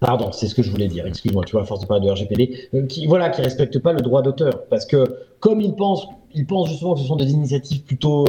Pardon, 0.00 0.32
c'est 0.32 0.48
ce 0.48 0.54
que 0.54 0.62
je 0.62 0.70
voulais 0.70 0.88
dire. 0.88 1.06
Excuse-moi, 1.06 1.44
tu 1.44 1.52
vois, 1.52 1.62
à 1.62 1.64
force 1.64 1.80
de 1.80 1.86
parler 1.86 2.06
de 2.06 2.10
RGPD, 2.12 2.68
euh, 2.74 2.86
qui 2.86 3.06
voilà, 3.06 3.28
qui 3.30 3.42
respectent 3.42 3.80
pas 3.80 3.92
le 3.92 4.00
droit 4.00 4.22
d'auteur, 4.22 4.64
parce 4.70 4.86
que 4.86 5.04
comme 5.40 5.60
ils 5.60 5.74
pensent, 5.74 6.06
ils 6.34 6.46
pensent 6.46 6.70
justement 6.70 6.94
que 6.94 7.00
ce 7.00 7.06
sont 7.06 7.16
des 7.16 7.30
initiatives 7.30 7.82
plutôt 7.82 8.24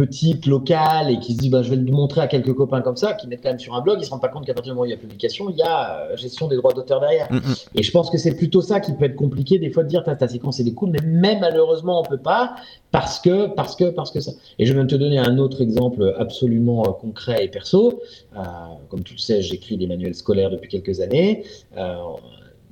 petites, 0.00 0.46
locales, 0.46 1.10
et 1.10 1.18
qui 1.18 1.34
se 1.34 1.38
disent, 1.38 1.50
bah, 1.50 1.62
je 1.62 1.68
vais 1.68 1.76
le 1.76 1.92
montrer 1.92 2.22
à 2.22 2.26
quelques 2.26 2.54
copains 2.54 2.80
comme 2.80 2.96
ça, 2.96 3.12
qui 3.12 3.28
mettent 3.28 3.42
quand 3.42 3.50
même 3.50 3.58
sur 3.58 3.74
un 3.74 3.82
blog, 3.82 3.98
ils 4.00 4.04
se 4.06 4.10
rendent 4.10 4.22
pas 4.22 4.28
compte 4.28 4.46
qu'à 4.46 4.54
partir 4.54 4.72
du 4.72 4.74
moment 4.74 4.84
où 4.84 4.86
il 4.86 4.90
y 4.90 4.94
a 4.94 4.96
publication, 4.96 5.50
il 5.50 5.56
y 5.56 5.62
a 5.62 6.08
euh, 6.10 6.16
gestion 6.16 6.48
des 6.48 6.56
droits 6.56 6.72
d'auteur 6.72 7.00
derrière. 7.00 7.30
Mm, 7.30 7.36
mm. 7.36 7.54
Et 7.74 7.82
je 7.82 7.90
pense 7.90 8.08
que 8.08 8.16
c'est 8.16 8.34
plutôt 8.34 8.62
ça 8.62 8.80
qui 8.80 8.92
peut 8.94 9.04
être 9.04 9.16
compliqué 9.16 9.58
des 9.58 9.70
fois 9.70 9.82
de 9.82 9.88
dire, 9.88 10.02
ta, 10.02 10.26
séquence 10.26 10.56
c'est 10.56 10.64
des 10.64 10.72
coups, 10.72 10.92
mais 10.92 11.06
même 11.06 11.40
malheureusement 11.40 12.00
on 12.00 12.04
peut 12.04 12.16
pas 12.16 12.54
parce 12.92 13.20
que, 13.20 13.46
parce 13.54 13.76
que, 13.76 13.90
parce 13.90 14.10
que 14.10 14.20
ça. 14.20 14.32
Et 14.58 14.66
je 14.66 14.72
vais 14.72 14.78
même 14.78 14.88
te 14.88 14.96
donner 14.96 15.18
un 15.18 15.38
autre 15.38 15.60
exemple 15.60 16.14
absolument 16.18 16.82
euh, 16.86 16.92
concret 16.92 17.44
et 17.44 17.48
perso. 17.48 18.00
Euh, 18.36 18.40
comme 18.88 19.02
tu 19.04 19.14
le 19.14 19.20
sais, 19.20 19.42
j'écris 19.42 19.76
des 19.76 19.86
manuels 19.86 20.14
scolaires 20.14 20.50
depuis 20.50 20.68
quelques 20.68 21.00
années. 21.00 21.44
Euh, 21.76 21.96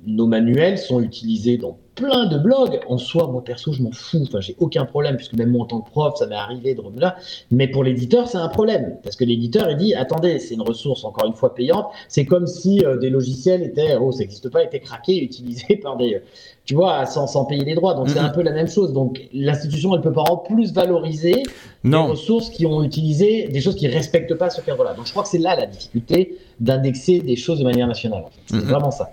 nos 0.05 0.27
manuels 0.27 0.77
sont 0.77 1.01
utilisés 1.01 1.57
dans 1.57 1.77
plein 1.95 2.27
de 2.27 2.37
blogs. 2.37 2.79
En 2.87 2.97
soi, 2.97 3.27
moi 3.27 3.43
perso, 3.43 3.73
je 3.73 3.81
m'en 3.83 3.91
fous. 3.91 4.23
Enfin, 4.23 4.39
j'ai 4.39 4.55
aucun 4.59 4.85
problème 4.85 5.17
puisque 5.17 5.33
même 5.33 5.51
moi 5.51 5.63
en 5.63 5.65
tant 5.65 5.81
que 5.81 5.89
prof, 5.89 6.15
ça 6.17 6.27
m'est 6.27 6.35
arrivé 6.35 6.73
de 6.73 6.79
revenir 6.79 7.01
là. 7.01 7.15
Mais 7.51 7.67
pour 7.67 7.83
l'éditeur, 7.83 8.27
c'est 8.29 8.37
un 8.37 8.47
problème 8.47 8.97
parce 9.03 9.17
que 9.17 9.25
l'éditeur, 9.25 9.69
il 9.69 9.75
dit 9.75 9.93
attendez, 9.93 10.39
c'est 10.39 10.53
une 10.55 10.61
ressource 10.61 11.03
encore 11.03 11.25
une 11.27 11.33
fois 11.33 11.53
payante. 11.53 11.87
C'est 12.07 12.25
comme 12.25 12.47
si 12.47 12.85
euh, 12.85 12.97
des 12.97 13.09
logiciels 13.09 13.61
étaient, 13.63 13.97
oh, 13.99 14.13
ça 14.13 14.19
n'existe 14.19 14.49
pas, 14.49 14.63
étaient 14.63 14.79
craqués 14.79 15.17
et 15.17 15.23
utilisés 15.25 15.75
par 15.83 15.97
des, 15.97 16.15
euh, 16.15 16.19
tu 16.63 16.73
vois, 16.75 17.05
sans, 17.05 17.27
sans 17.27 17.43
payer 17.43 17.65
les 17.65 17.75
droits. 17.75 17.95
Donc 17.95 18.09
c'est 18.09 18.19
Mhm. 18.19 18.25
un 18.25 18.29
peu 18.29 18.43
la 18.43 18.51
même 18.53 18.69
chose. 18.69 18.93
Donc 18.93 19.21
l'institution, 19.33 19.93
elle 19.93 20.01
peut 20.01 20.13
pas 20.13 20.23
en 20.29 20.37
plus 20.37 20.71
valoriser 20.71 21.33
des 21.33 21.89
Non, 21.89 22.07
ressources 22.07 22.49
qui 22.49 22.65
ont 22.65 22.81
utilisé 22.81 23.49
des 23.49 23.59
choses 23.59 23.75
qui 23.75 23.87
respectent 23.89 24.35
pas 24.35 24.49
ce 24.49 24.61
cadre-là. 24.61 24.93
Donc 24.93 25.05
je 25.05 25.11
crois 25.11 25.23
que 25.23 25.29
c'est 25.29 25.37
là 25.37 25.57
la 25.57 25.65
difficulté 25.65 26.37
d'indexer 26.61 27.19
des 27.19 27.35
choses 27.35 27.59
de 27.59 27.65
manière 27.65 27.87
nationale. 27.87 28.23
en 28.23 28.27
fait. 28.29 28.39
C'est 28.45 28.55
Mhm. 28.55 28.63
vraiment 28.69 28.91
ça. 28.91 29.11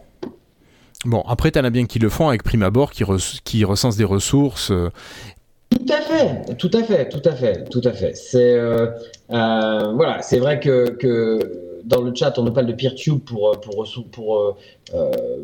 Bon, 1.05 1.21
après, 1.29 1.51
t'en 1.51 1.65
as 1.65 1.71
bien 1.71 1.87
qui 1.87 1.99
le 1.99 2.09
font 2.09 2.29
avec 2.29 2.43
prime 2.43 2.63
abord, 2.63 2.91
qui, 2.93 3.05
re- 3.05 3.41
qui 3.45 3.65
recensent 3.65 3.97
des 3.97 4.05
ressources. 4.05 4.71
euh, 4.71 4.91
Tout 5.71 5.93
à 5.93 6.01
fait, 6.01 6.57
tout 6.57 6.71
à 6.73 6.83
fait, 6.83 7.09
tout 7.09 7.23
à 7.29 7.33
fait, 7.35 7.65
tout 7.71 7.83
à 7.85 7.93
fait. 7.93 8.15
C'est 8.17 8.55
euh, 8.55 8.87
euh, 9.31 9.93
voilà, 9.95 10.23
c'est 10.23 10.39
vrai 10.39 10.61
que, 10.61 10.91
que 10.91 11.39
dans 11.85 12.01
le 12.01 12.13
chat 12.15 12.37
on 12.39 12.43
nous 12.45 12.53
parle 12.53 12.67
de 12.67 12.73
PeerTube 12.73 13.21
pour 13.21 13.61
pour 13.61 13.85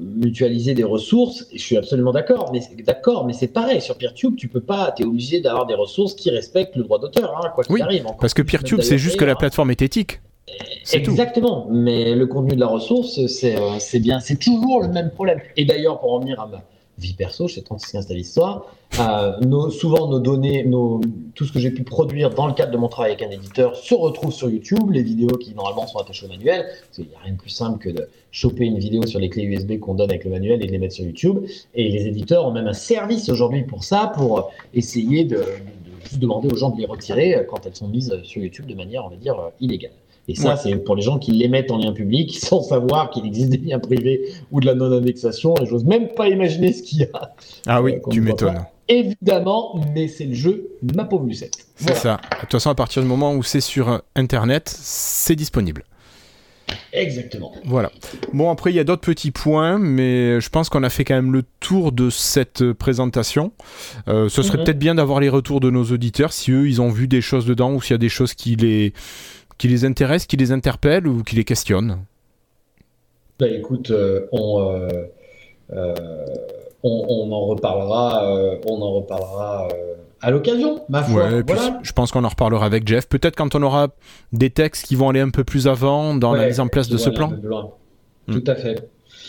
mutualiser 0.01 0.75
des 0.75 0.85
ressources. 0.85 1.47
Et 1.53 1.59
je 1.59 1.63
suis 1.63 1.77
absolument 1.77 2.13
d'accord, 2.13 2.51
mais 2.53 2.61
c'est- 2.61 2.83
d'accord, 2.85 3.27
mais 3.27 3.33
c'est 3.33 3.49
pareil 3.49 3.81
sur 3.81 3.97
PeerTube, 3.97 4.37
tu 4.37 4.49
peux 4.49 4.61
pas, 4.61 4.93
tu 4.97 5.03
es 5.03 5.07
obligé 5.07 5.41
d'avoir 5.41 5.67
des 5.67 5.75
ressources 5.75 6.15
qui 6.15 6.31
respectent 6.31 6.77
le 6.77 6.85
droit 6.85 6.99
d'auteur, 6.99 7.37
hein, 7.45 7.51
quoi 7.55 7.65
qu'il 7.65 7.75
Oui, 7.75 7.83
arrive. 7.83 8.05
Parce 8.21 8.35
que 8.35 8.43
PeerTube, 8.43 8.81
c'est 8.81 8.99
juste 8.99 9.17
que 9.17 9.25
la 9.25 9.33
hein. 9.33 9.37
plateforme 9.39 9.71
est 9.71 9.83
éthique. 9.83 10.21
Exactement, 11.11 11.67
mais 11.71 12.15
le 12.15 12.27
contenu 12.27 12.55
de 12.55 12.61
la 12.61 12.67
ressource, 12.67 13.27
c'est 13.27 13.57
euh, 13.57 13.79
c'est 13.79 14.01
bien, 14.01 14.21
c'est 14.21 14.39
toujours 14.39 14.81
le 14.83 14.89
même 14.89 15.11
problème. 15.11 15.41
Et 15.57 15.65
d'ailleurs, 15.65 16.01
pour 16.01 16.13
en 16.13 16.21
venir 16.21 16.41
à 16.41 16.47
ma 16.47 16.63
vie 16.99 17.15
perso, 17.15 17.49
je 17.49 17.55
sais 17.55 17.63
36 17.63 17.93
15 17.93 18.09
l'histoire, 18.11 18.67
euh, 19.01 19.71
souvent 19.71 20.09
nos 20.09 20.21
données, 20.21 20.63
nos, 20.65 21.01
tout 21.35 21.45
ce 21.47 21.53
que 21.53 21.59
j'ai 21.59 21.71
pu 21.71 21.83
produire 21.85 22.31
dans 22.31 22.47
le 22.47 22.53
cadre 22.53 22.71
de 22.71 22.77
mon 22.77 22.89
travail 22.89 23.13
avec 23.13 23.23
un 23.23 23.31
éditeur 23.31 23.75
se 23.77 23.95
retrouve 23.95 24.31
sur 24.33 24.51
YouTube, 24.51 24.91
les 24.91 25.03
vidéos 25.03 25.37
qui 25.39 25.55
normalement 25.55 25.87
sont 25.87 25.99
attachées 25.99 26.27
au 26.27 26.29
manuel, 26.29 26.67
parce 26.67 26.97
qu'il 26.97 27.07
n'y 27.09 27.15
a 27.15 27.19
rien 27.25 27.33
de 27.33 27.39
plus 27.39 27.51
simple 27.51 27.79
que 27.79 27.89
de 27.89 28.09
choper 28.31 28.67
une 28.67 28.79
vidéo 28.79 29.07
sur 29.07 29.19
les 29.19 29.31
clés 29.31 29.45
USB 29.45 29.79
qu'on 29.81 29.95
donne 29.95 30.11
avec 30.11 30.25
le 30.25 30.31
manuel 30.31 30.63
et 30.63 30.67
de 30.67 30.73
les 30.73 30.79
mettre 30.79 30.95
sur 30.95 31.05
YouTube. 31.05 31.39
Et 31.75 31.89
les 31.89 32.07
éditeurs 32.07 32.47
ont 32.47 32.53
même 32.53 32.67
un 32.69 32.73
service 32.75 33.29
aujourd'hui 33.31 33.63
pour 33.63 33.85
ça, 33.85 34.13
pour 34.15 34.51
essayer 34.75 35.25
de, 35.25 35.37
de- 35.37 35.43
de 36.15 36.19
demander 36.21 36.49
aux 36.53 36.57
gens 36.57 36.71
de 36.71 36.79
les 36.79 36.87
retirer 36.87 37.35
euh, 37.37 37.45
quand 37.45 37.65
elles 37.65 37.75
sont 37.77 37.89
mises 37.89 38.15
sur 38.25 38.43
YouTube 38.43 38.67
de 38.67 38.75
manière, 38.75 39.07
on 39.07 39.09
va 39.09 39.17
dire, 39.17 39.39
euh, 39.39 39.49
illégale. 39.61 39.93
Et 40.29 40.35
ça, 40.37 40.51
Ouais. 40.51 40.57
c'est 40.62 40.77
pour 40.77 40.95
les 40.95 41.03
gens 41.03 41.18
qui 41.18 41.33
les 41.33 41.49
mettent 41.49 41.70
en 41.73 41.79
lien 41.79 41.93
public 41.93 42.39
sans 42.41 42.62
savoir 42.62 43.11
qu'il 43.11 43.27
existe 43.27 43.49
des 43.51 43.57
liens 43.59 43.79
privés 43.81 44.23
ou 44.53 44.61
de 44.61 44.66
la 44.66 44.75
non-indexation. 44.75 45.55
Et 45.61 45.66
j'ose 45.66 45.85
même 45.85 46.09
pas 46.09 46.29
imaginer 46.29 46.73
ce 46.73 46.83
qu'il 46.83 47.01
y 47.01 47.05
a, 47.05 47.35
Ah 47.66 47.83
oui, 47.83 47.95
Euh, 47.95 48.11
tu 48.11 48.20
m'étonnes. 48.20 48.64
évidemment, 48.89 49.81
mais 49.95 50.07
c'est 50.09 50.25
le 50.27 50.35
jeu, 50.35 50.68
ma 50.95 51.05
pauvre 51.05 51.27
Lucette. 51.27 51.66
C'est 51.77 51.95
ça. 51.97 52.20
De 52.35 52.41
toute 52.43 52.53
façon, 52.53 52.70
à 52.70 52.75
partir 52.77 53.03
du 53.03 53.09
moment 53.09 53.35
où 53.35 53.43
c'est 53.43 53.61
sur 53.61 54.01
Internet, 54.14 54.68
c'est 54.75 55.35
disponible. 55.37 55.83
Exactement. 56.93 57.53
Voilà. 57.64 57.91
Bon, 58.33 58.51
après, 58.51 58.70
il 58.70 58.77
y 58.77 58.79
a 58.79 58.85
d'autres 58.85 59.03
petits 59.03 59.31
points, 59.31 59.79
mais 59.79 60.41
je 60.41 60.49
pense 60.49 60.68
qu'on 60.68 60.83
a 60.85 60.89
fait 60.91 61.05
quand 61.05 61.14
même 61.14 61.33
le 61.33 61.43
tour 61.61 61.91
de 61.93 62.09
cette 62.11 62.73
présentation. 62.73 63.53
Euh, 64.09 64.29
ce 64.29 64.43
serait 64.43 64.59
Mhm. 64.59 64.64
peut-être 64.64 64.79
bien 64.79 64.95
d'avoir 64.95 65.20
les 65.20 65.29
retours 65.29 65.61
de 65.61 65.70
nos 65.70 65.85
auditeurs, 65.85 66.33
si 66.33 66.51
eux, 66.53 66.68
ils 66.68 66.81
ont 66.81 66.89
vu 66.91 67.09
des 67.09 67.20
choses 67.20 67.47
dedans, 67.47 67.73
ou 67.75 67.83
s'il 67.83 67.93
y 67.93 67.95
a 67.95 67.99
des 67.99 68.09
choses 68.09 68.35
qui 68.35 68.57
les, 68.57 68.93
qui 69.59 69.69
les 69.69 69.85
intéressent, 69.85 70.27
qui 70.27 70.37
les 70.37 70.53
interpellent, 70.53 71.07
ou 71.07 71.23
qui 71.23 71.37
les 71.37 71.45
questionnent. 71.45 71.99
Bah 73.39 73.49
écoute, 73.49 73.91
euh, 73.91 74.27
on, 74.31 74.61
euh, 74.61 74.89
euh, 75.73 75.95
on, 76.83 77.07
on 77.09 77.33
en 77.33 77.47
reparlera, 77.47 78.25
on 78.67 78.83
en 78.83 78.93
reparlera 78.93 79.69
à 80.21 80.31
l'occasion, 80.31 80.85
ma 80.89 81.03
foi. 81.03 81.25
Ouais, 81.25 81.43
voilà. 81.45 81.81
je 81.83 81.93
pense 81.93 82.13
qu'on 82.13 82.25
en 82.25 82.29
reparlera 82.29 82.65
avec 82.65 82.87
Jeff. 82.87 83.09
Peut-être 83.09 83.35
quand 83.35 83.55
on 83.57 83.63
aura 83.63 83.89
des 84.33 84.51
textes 84.51 84.87
qui 84.87 84.95
vont 84.95 85.09
aller 85.09 85.21
un 85.21 85.31
peu 85.31 85.43
plus 85.43 85.67
avant 85.67 86.15
dans 86.15 86.35
la 86.35 86.47
mise 86.47 86.61
en 86.61 86.69
place 86.69 86.89
de 86.89 86.97
ce 86.97 87.11
plan. 87.11 87.33
Hmm. 88.29 88.33
Tout 88.33 88.45
à 88.47 88.55
fait. 88.55 88.89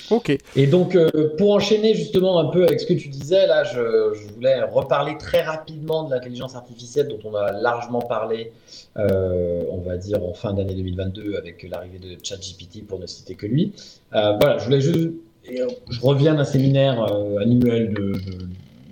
Ok. 0.10 0.36
Et 0.56 0.68
donc, 0.68 0.96
euh, 0.96 1.10
pour 1.38 1.52
enchaîner 1.54 1.94
justement 1.94 2.39
un 2.39 2.46
peu 2.46 2.64
avec 2.64 2.80
ce 2.80 2.86
que 2.86 2.94
tu 2.94 3.08
disais, 3.10 3.48
là, 3.48 3.64
je, 3.64 4.34
voulais 4.34 4.62
reparler 4.64 5.18
très 5.18 5.41
rapidement 5.41 6.04
de 6.04 6.12
l'intelligence 6.12 6.56
artificielle 6.56 7.08
dont 7.08 7.20
on 7.24 7.36
a 7.36 7.52
largement 7.52 8.02
parlé, 8.02 8.52
euh, 8.98 9.64
on 9.72 9.78
va 9.78 9.98
dire, 9.98 10.24
en 10.24 10.34
fin 10.34 10.54
d'année 10.54 10.76
2022 10.76 11.36
avec 11.36 11.68
l'arrivée 11.70 12.00
de 12.00 12.18
ChatGPT, 12.24 12.86
pour 12.86 13.00
ne 13.00 13.08
citer 13.08 13.36
que 13.36 13.46
lui. 13.46 13.74
Euh, 14.14 14.34
voilà, 14.39 14.58
je 14.58 14.66
voulais 14.66 14.82
juste. 14.82 15.10
Je 15.46 16.00
reviens 16.02 16.36
d'un 16.36 16.46
séminaire 16.46 17.04
annuel 17.41 17.94
de- 17.94 18.14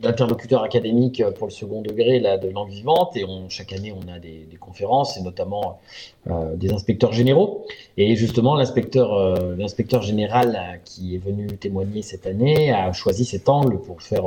d'interlocuteurs 0.02 0.64
académiques 0.64 1.24
pour 1.38 1.48
le 1.48 1.52
second 1.52 1.82
degré 1.82 2.20
de 2.20 2.50
langue 2.50 2.70
vivante 2.70 3.16
et 3.16 3.26
chaque 3.50 3.74
année 3.74 3.94
on 3.94 4.12
a 4.12 4.20
des, 4.20 4.48
conférences 4.60 5.18
et 5.18 5.22
notamment 5.22 5.80
euh, 6.28 6.56
des 6.56 6.72
inspecteurs 6.72 7.14
généraux 7.14 7.66
et 7.98 8.16
justement, 8.16 8.56
l'inspecteur, 8.56 9.14
euh, 9.14 10.02
général 10.02 10.56
euh, 10.56 10.78
qui 10.86 11.16
est 11.16 11.18
venu 11.18 11.48
témoigner 11.58 12.02
cette 12.02 12.26
année 12.26 12.72
a 12.72 12.92
choisi 12.94 13.26
cet 13.26 13.50
angle 13.50 13.80
pour 13.80 14.02
faire 14.02 14.24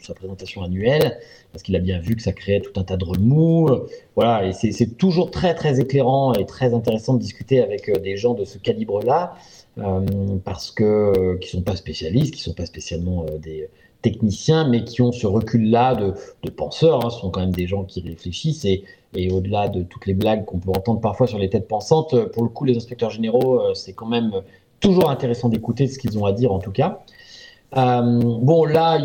sa 0.00 0.14
présentation 0.14 0.62
annuelle, 0.62 1.18
parce 1.52 1.62
qu'il 1.62 1.74
a 1.76 1.78
bien 1.78 1.98
vu 1.98 2.14
que 2.14 2.22
ça 2.22 2.32
créait 2.32 2.60
tout 2.60 2.78
un 2.78 2.84
tas 2.84 2.96
de 2.96 3.04
remous. 3.04 3.68
euh, 3.68 3.88
Voilà, 4.14 4.46
et 4.46 4.52
c'est, 4.52 4.96
toujours 4.96 5.30
très 5.30 5.54
très 5.54 5.80
éclairant 5.80 6.34
et 6.34 6.46
très 6.46 6.74
intéressant 6.74 7.14
de 7.14 7.20
discuter 7.20 7.60
avec 7.62 7.88
euh, 7.88 7.98
des 7.98 8.16
gens 8.16 8.34
de 8.34 8.44
ce 8.44 8.58
calibre-là, 8.58 9.34
euh, 9.78 10.38
parce 10.44 10.70
que 10.70 10.84
euh, 10.84 11.38
qui 11.38 11.48
sont 11.50 11.62
pas 11.62 11.76
spécialistes, 11.76 12.34
qui 12.34 12.40
sont 12.42 12.54
pas 12.54 12.64
spécialement 12.64 13.26
euh, 13.28 13.38
des 13.38 13.68
techniciens, 14.02 14.68
mais 14.68 14.84
qui 14.84 15.02
ont 15.02 15.12
ce 15.12 15.26
recul-là 15.26 15.94
de, 15.94 16.50
penseurs. 16.50 17.04
hein. 17.04 17.10
Ce 17.10 17.20
sont 17.20 17.30
quand 17.30 17.40
même 17.40 17.54
des 17.54 17.66
gens 17.66 17.84
qui 17.84 18.00
réfléchissent 18.00 18.64
et, 18.64 18.84
au-delà 19.30 19.68
de 19.68 19.82
toutes 19.82 20.06
les 20.06 20.12
blagues 20.12 20.44
qu'on 20.44 20.58
peut 20.58 20.70
entendre 20.70 21.00
parfois 21.00 21.26
sur 21.26 21.38
les 21.38 21.48
têtes 21.48 21.68
pensantes, 21.68 22.12
euh, 22.12 22.26
pour 22.28 22.42
le 22.42 22.50
coup, 22.50 22.64
les 22.64 22.76
inspecteurs 22.76 23.08
généraux, 23.08 23.60
euh, 23.60 23.72
c'est 23.72 23.94
quand 23.94 24.06
même 24.06 24.30
toujours 24.78 25.10
intéressant 25.10 25.48
d'écouter 25.48 25.86
ce 25.86 25.98
qu'ils 25.98 26.18
ont 26.18 26.26
à 26.26 26.32
dire, 26.32 26.52
en 26.52 26.58
tout 26.58 26.72
cas. 26.72 27.00
Euh, 27.76 28.20
bon, 28.22 28.64
là, 28.64 28.98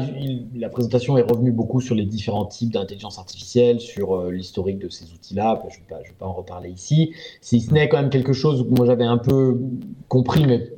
la 0.56 0.70
présentation 0.70 1.18
est 1.18 1.24
revenue 1.24 1.52
beaucoup 1.52 1.82
sur 1.82 1.96
les 1.96 2.06
différents 2.06 2.46
types 2.46 2.72
d'intelligence 2.72 3.18
artificielle, 3.18 3.80
sur 3.82 4.16
euh, 4.16 4.32
l'historique 4.32 4.78
de 4.78 4.88
ces 4.88 5.12
outils-là. 5.12 5.62
Je 5.70 5.80
ne 5.80 5.98
vais, 6.00 6.04
vais 6.04 6.16
pas 6.18 6.28
en 6.28 6.34
reparler 6.34 6.70
ici. 6.70 7.14
Si 7.42 7.60
ce 7.60 7.74
n'est 7.74 7.90
quand 7.90 7.98
même 7.98 8.10
quelque 8.10 8.34
chose 8.34 8.64
que 8.64 8.70
moi 8.70 8.86
j'avais 8.86 9.04
un 9.04 9.18
peu 9.18 9.60
compris, 10.08 10.46
mais 10.46 10.70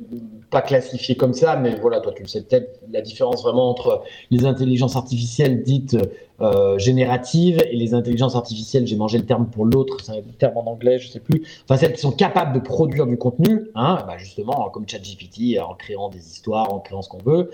pas 0.54 0.62
classifié 0.62 1.16
comme 1.16 1.34
ça. 1.34 1.56
Mais 1.56 1.74
voilà, 1.82 2.00
toi 2.00 2.12
tu 2.16 2.22
le 2.22 2.28
sais 2.28 2.42
peut-être, 2.42 2.80
la 2.90 3.02
différence 3.02 3.42
vraiment 3.42 3.68
entre 3.68 4.02
les 4.30 4.46
intelligences 4.46 4.96
artificielles 4.96 5.62
dites 5.62 5.96
euh, 6.40 6.78
génératives 6.78 7.58
et 7.70 7.76
les 7.76 7.92
intelligences 7.94 8.36
artificielles, 8.36 8.86
j'ai 8.86 8.96
mangé 8.96 9.18
le 9.18 9.26
terme 9.26 9.46
pour 9.46 9.64
l'autre, 9.66 9.98
c'est 10.02 10.12
un 10.12 10.22
terme 10.38 10.56
en 10.56 10.66
anglais, 10.66 10.98
je 10.98 11.08
sais 11.08 11.20
plus, 11.20 11.42
enfin 11.64 11.76
celles 11.76 11.92
qui 11.92 12.00
sont 12.00 12.12
capables 12.12 12.52
de 12.54 12.60
produire 12.60 13.06
du 13.06 13.16
contenu, 13.18 13.68
hein, 13.74 13.98
bah 14.06 14.16
justement 14.18 14.68
comme 14.72 14.86
ChatGPT, 14.88 15.60
en 15.60 15.74
créant 15.74 16.08
des 16.08 16.24
histoires, 16.32 16.72
en 16.72 16.78
créant 16.80 17.02
ce 17.02 17.08
qu'on 17.08 17.22
veut, 17.24 17.50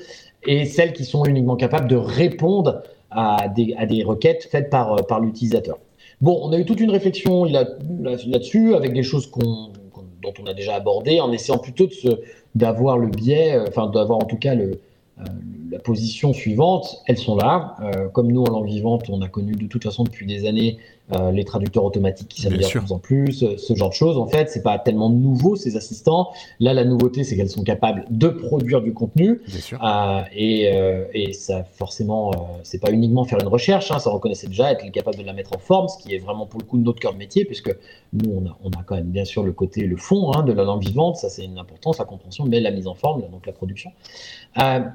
et 0.46 0.64
celles 0.66 0.92
qui 0.92 1.04
sont 1.04 1.24
uniquement 1.24 1.56
capables 1.56 1.88
de 1.88 1.96
répondre 1.96 2.82
à 3.10 3.48
des, 3.48 3.74
à 3.76 3.86
des 3.86 4.02
requêtes 4.04 4.48
faites 4.50 4.70
par, 4.70 4.92
euh, 4.92 5.02
par 5.02 5.20
l'utilisateur. 5.20 5.76
Bon, 6.20 6.38
on 6.42 6.52
a 6.52 6.58
eu 6.58 6.64
toute 6.66 6.80
une 6.80 6.90
réflexion 6.90 7.44
là- 7.44 7.64
là- 8.00 8.16
là-dessus, 8.26 8.74
avec 8.74 8.92
des 8.92 9.02
choses 9.02 9.26
qu'on- 9.26 9.70
dont 10.22 10.32
on 10.40 10.46
a 10.46 10.54
déjà 10.54 10.74
abordé, 10.74 11.20
en 11.20 11.32
essayant 11.32 11.58
plutôt 11.58 11.88
d'avoir 12.54 12.98
le 12.98 13.08
biais, 13.08 13.54
euh, 13.54 13.66
enfin 13.68 13.88
d'avoir 13.88 14.18
en 14.18 14.24
tout 14.24 14.36
cas 14.36 14.54
euh, 14.56 14.74
la 15.70 15.78
position 15.78 16.32
suivante, 16.32 17.02
elles 17.06 17.18
sont 17.18 17.36
là. 17.36 17.76
Euh, 17.82 18.08
comme 18.08 18.32
nous, 18.32 18.42
en 18.42 18.50
langue 18.50 18.66
vivante, 18.66 19.08
on 19.08 19.22
a 19.22 19.28
connu 19.28 19.52
de 19.52 19.66
toute 19.66 19.84
façon 19.84 20.04
depuis 20.04 20.26
des 20.26 20.46
années 20.46 20.78
euh, 21.12 21.30
les 21.30 21.44
traducteurs 21.44 21.84
automatiques 21.84 22.28
qui 22.28 22.42
s'améliorent 22.42 22.70
de 22.72 22.78
plus 22.78 22.92
en 22.92 22.98
plus, 22.98 23.42
euh, 23.42 23.56
ce 23.56 23.74
genre 23.74 23.90
de 23.90 23.94
choses. 23.94 24.18
En 24.18 24.26
fait, 24.26 24.50
c'est 24.50 24.62
pas 24.62 24.78
tellement 24.78 25.10
nouveau 25.10 25.56
ces 25.56 25.76
assistants. 25.76 26.30
Là, 26.58 26.74
la 26.74 26.84
nouveauté, 26.84 27.24
c'est 27.24 27.36
qu'elles 27.36 27.50
sont 27.50 27.64
capables 27.64 28.04
de 28.10 28.28
produire 28.28 28.80
du 28.80 28.92
contenu. 28.92 29.40
Bien 29.46 29.60
sûr. 29.60 29.84
Euh, 29.84 30.22
et, 30.34 30.70
euh, 30.72 31.04
et 31.12 31.32
ça, 31.32 31.64
forcément, 31.64 32.30
c'est 32.62 32.80
pas 32.80 32.90
uniquement 32.90 33.24
faire 33.24 33.40
une 33.40 33.48
recherche, 33.48 33.90
hein, 33.90 33.98
ça 33.98 34.10
reconnaissait 34.10 34.46
déjà 34.46 34.72
être 34.72 34.90
capable 34.92 35.18
de 35.18 35.22
la 35.22 35.32
mettre 35.32 35.54
en 35.54 35.58
forme, 35.58 35.88
ce 35.88 35.98
qui 35.98 36.14
est 36.14 36.18
vraiment 36.18 36.46
pour 36.46 36.60
le 36.60 36.66
coup 36.66 36.78
notre 36.78 37.00
cœur 37.00 37.12
de 37.12 37.18
métier, 37.18 37.44
puisque 37.44 37.74
nous, 38.12 38.30
on 38.30 38.46
a, 38.48 38.56
on 38.64 38.70
a 38.70 38.82
quand 38.84 38.96
même 38.96 39.06
bien 39.10 39.24
sûr 39.24 39.42
le 39.42 39.52
côté, 39.52 39.82
le 39.82 39.96
fond 39.96 40.32
hein, 40.32 40.42
de 40.42 40.52
la 40.52 40.64
langue 40.64 40.82
vivante, 40.82 41.16
ça 41.16 41.28
c'est 41.28 41.44
une 41.44 41.58
importance, 41.58 41.98
la 41.98 42.04
compréhension, 42.04 42.44
mais 42.44 42.60
la 42.60 42.70
mise 42.70 42.86
en 42.86 42.94
forme, 42.94 43.22
donc 43.30 43.46
la 43.46 43.52
production. 43.52 43.90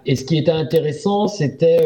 Et 0.05 0.15
ce 0.15 0.25
qui 0.25 0.37
était 0.37 0.51
intéressant, 0.51 1.27
c'était 1.27 1.85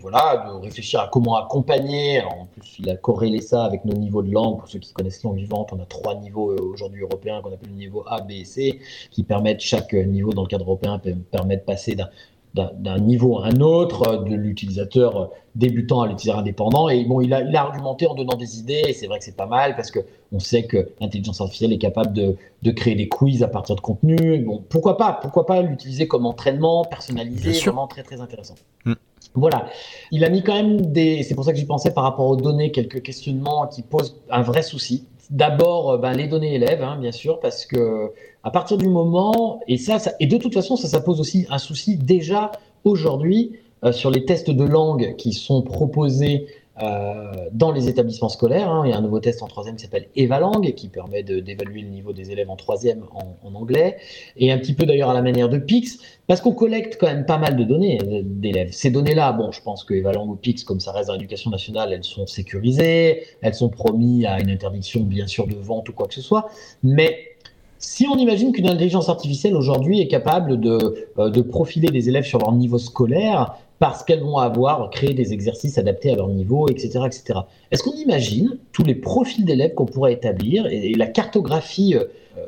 voilà, 0.00 0.46
de 0.46 0.64
réfléchir 0.64 1.00
à 1.00 1.08
comment 1.12 1.36
accompagner. 1.36 2.18
Alors, 2.20 2.40
en 2.40 2.46
plus, 2.46 2.76
il 2.78 2.88
a 2.90 2.96
corrélé 2.96 3.37
ça 3.40 3.64
avec 3.64 3.84
nos 3.84 3.94
niveaux 3.94 4.22
de 4.22 4.32
langue. 4.32 4.58
Pour 4.58 4.68
ceux 4.68 4.78
qui 4.78 4.92
connaissent 4.92 5.22
langue 5.22 5.36
vivante, 5.36 5.70
on 5.72 5.80
a 5.80 5.86
trois 5.86 6.14
niveaux 6.14 6.50
euh, 6.52 6.56
aujourd'hui 6.72 7.02
européens 7.02 7.40
qu'on 7.42 7.52
appelle 7.52 7.70
le 7.70 7.76
niveau 7.76 8.04
A, 8.06 8.20
B 8.20 8.32
et 8.32 8.44
C, 8.44 8.80
qui 9.10 9.22
permettent 9.22 9.60
chaque 9.60 9.94
euh, 9.94 10.04
niveau 10.04 10.32
dans 10.32 10.42
le 10.42 10.48
cadre 10.48 10.64
européen 10.64 10.98
per- 10.98 11.14
permet 11.30 11.56
de 11.56 11.62
passer 11.62 11.94
d'un 11.94 12.08
d'un- 12.54 12.98
niveau 12.98 13.38
à 13.38 13.48
un 13.48 13.60
autre, 13.60 14.08
euh, 14.08 14.16
de 14.24 14.34
l'utilisateur 14.34 15.30
débutant 15.54 16.00
à 16.00 16.06
l'utilisateur 16.08 16.40
indépendant. 16.40 16.88
Et 16.88 17.04
bon, 17.04 17.20
il 17.20 17.32
a, 17.32 17.42
il 17.42 17.54
a 17.54 17.62
argumenté 17.62 18.06
en 18.06 18.14
donnant 18.14 18.36
des 18.36 18.58
idées, 18.58 18.82
et 18.88 18.92
c'est 18.94 19.06
vrai 19.06 19.18
que 19.18 19.24
c'est 19.24 19.36
pas 19.36 19.46
mal 19.46 19.76
parce 19.76 19.90
que 19.90 20.00
on 20.32 20.40
sait 20.40 20.64
que 20.64 20.88
l'intelligence 21.00 21.40
artificielle 21.40 21.72
est 21.72 21.78
capable 21.78 22.12
de, 22.12 22.36
de 22.62 22.70
créer 22.72 22.94
des 22.96 23.08
quiz 23.08 23.42
à 23.42 23.48
partir 23.48 23.76
de 23.76 23.80
contenu. 23.80 24.38
Bon, 24.40 24.64
pourquoi 24.68 24.96
pas? 24.96 25.12
Pourquoi 25.12 25.46
pas 25.46 25.62
l'utiliser 25.62 26.08
comme 26.08 26.26
entraînement 26.26 26.84
personnalisé, 26.84 27.52
vraiment 27.52 27.86
très 27.86 28.02
très 28.02 28.20
intéressant. 28.20 28.54
Mm. 28.84 28.94
Voilà. 29.34 29.66
Il 30.10 30.24
a 30.24 30.30
mis 30.30 30.42
quand 30.42 30.54
même 30.54 30.92
des. 30.92 31.22
C'est 31.22 31.34
pour 31.34 31.44
ça 31.44 31.52
que 31.52 31.58
j'y 31.58 31.66
pensais 31.66 31.92
par 31.92 32.04
rapport 32.04 32.26
aux 32.26 32.36
données, 32.36 32.72
quelques 32.72 33.02
questionnements 33.02 33.66
qui 33.66 33.82
posent 33.82 34.16
un 34.30 34.42
vrai 34.42 34.62
souci. 34.62 35.06
D'abord, 35.30 35.90
euh, 35.90 35.98
ben, 35.98 36.14
les 36.14 36.26
données 36.26 36.54
élèves, 36.54 36.82
hein, 36.82 36.96
bien 36.98 37.12
sûr, 37.12 37.38
parce 37.40 37.66
que 37.66 38.12
à 38.42 38.50
partir 38.50 38.78
du 38.78 38.88
moment 38.88 39.60
et 39.68 39.76
ça, 39.76 39.98
ça 39.98 40.12
et 40.20 40.26
de 40.26 40.36
toute 40.38 40.54
façon, 40.54 40.76
ça, 40.76 40.88
ça 40.88 41.00
pose 41.00 41.20
aussi 41.20 41.46
un 41.50 41.58
souci 41.58 41.96
déjà 41.96 42.50
aujourd'hui 42.84 43.52
euh, 43.84 43.92
sur 43.92 44.10
les 44.10 44.24
tests 44.24 44.50
de 44.50 44.64
langue 44.64 45.14
qui 45.16 45.32
sont 45.32 45.62
proposés 45.62 46.46
dans 47.52 47.72
les 47.72 47.88
établissements 47.88 48.28
scolaires. 48.28 48.70
hein. 48.70 48.82
Il 48.84 48.90
y 48.90 48.92
a 48.92 48.96
un 48.98 49.00
nouveau 49.00 49.20
test 49.20 49.42
en 49.42 49.46
troisième 49.46 49.76
qui 49.76 49.82
s'appelle 49.84 50.08
Evalang 50.16 50.60
qui 50.74 50.88
permet 50.88 51.22
d'évaluer 51.22 51.82
le 51.82 51.88
niveau 51.88 52.12
des 52.12 52.30
élèves 52.30 52.50
en 52.50 52.56
troisième 52.56 53.02
en, 53.12 53.36
en 53.48 53.54
anglais 53.54 53.96
et 54.36 54.52
un 54.52 54.58
petit 54.58 54.74
peu 54.74 54.86
d'ailleurs 54.86 55.10
à 55.10 55.14
la 55.14 55.22
manière 55.22 55.48
de 55.48 55.58
Pix 55.58 55.98
parce 56.26 56.40
qu'on 56.40 56.52
collecte 56.52 56.98
quand 57.00 57.06
même 57.06 57.26
pas 57.26 57.38
mal 57.38 57.56
de 57.56 57.64
données 57.64 57.98
euh, 58.02 58.22
d'élèves. 58.24 58.70
Ces 58.72 58.90
données-là, 58.90 59.32
bon, 59.32 59.50
je 59.50 59.62
pense 59.62 59.82
que 59.82 59.94
Evalang 59.94 60.28
ou 60.28 60.36
Pix, 60.36 60.62
comme 60.62 60.78
ça 60.80 60.92
reste 60.92 61.08
dans 61.08 61.14
l'éducation 61.14 61.50
nationale, 61.50 61.92
elles 61.92 62.04
sont 62.04 62.26
sécurisées, 62.26 63.22
elles 63.40 63.54
sont 63.54 63.70
promises 63.70 64.26
à 64.26 64.38
une 64.38 64.50
interdiction 64.50 65.02
bien 65.02 65.26
sûr 65.26 65.46
de 65.46 65.54
vente 65.54 65.88
ou 65.88 65.92
quoi 65.92 66.06
que 66.06 66.14
ce 66.14 66.22
soit, 66.22 66.48
mais 66.82 67.16
si 67.78 68.06
on 68.12 68.16
imagine 68.16 68.52
qu'une 68.52 68.68
intelligence 68.68 69.08
artificielle 69.08 69.54
aujourd'hui 69.54 70.00
est 70.00 70.08
capable 70.08 70.58
de, 70.60 71.06
euh, 71.18 71.30
de 71.30 71.40
profiler 71.42 71.88
des 71.88 72.08
élèves 72.08 72.24
sur 72.24 72.40
leur 72.40 72.52
niveau 72.52 72.78
scolaire 72.78 73.56
parce 73.78 74.02
qu'elles 74.02 74.22
vont 74.22 74.38
avoir 74.38 74.90
créé 74.90 75.14
des 75.14 75.32
exercices 75.32 75.78
adaptés 75.78 76.10
à 76.10 76.16
leur 76.16 76.28
niveau, 76.28 76.68
etc. 76.68 77.00
etc. 77.06 77.40
Est-ce 77.70 77.82
qu'on 77.82 77.94
imagine 77.94 78.58
tous 78.72 78.84
les 78.84 78.94
profils 78.94 79.44
d'élèves 79.44 79.74
qu'on 79.74 79.86
pourrait 79.86 80.12
établir 80.12 80.66
et, 80.66 80.94
la 80.94 81.06
cartographie 81.06 81.94
euh, 81.94 82.04
euh, 82.36 82.46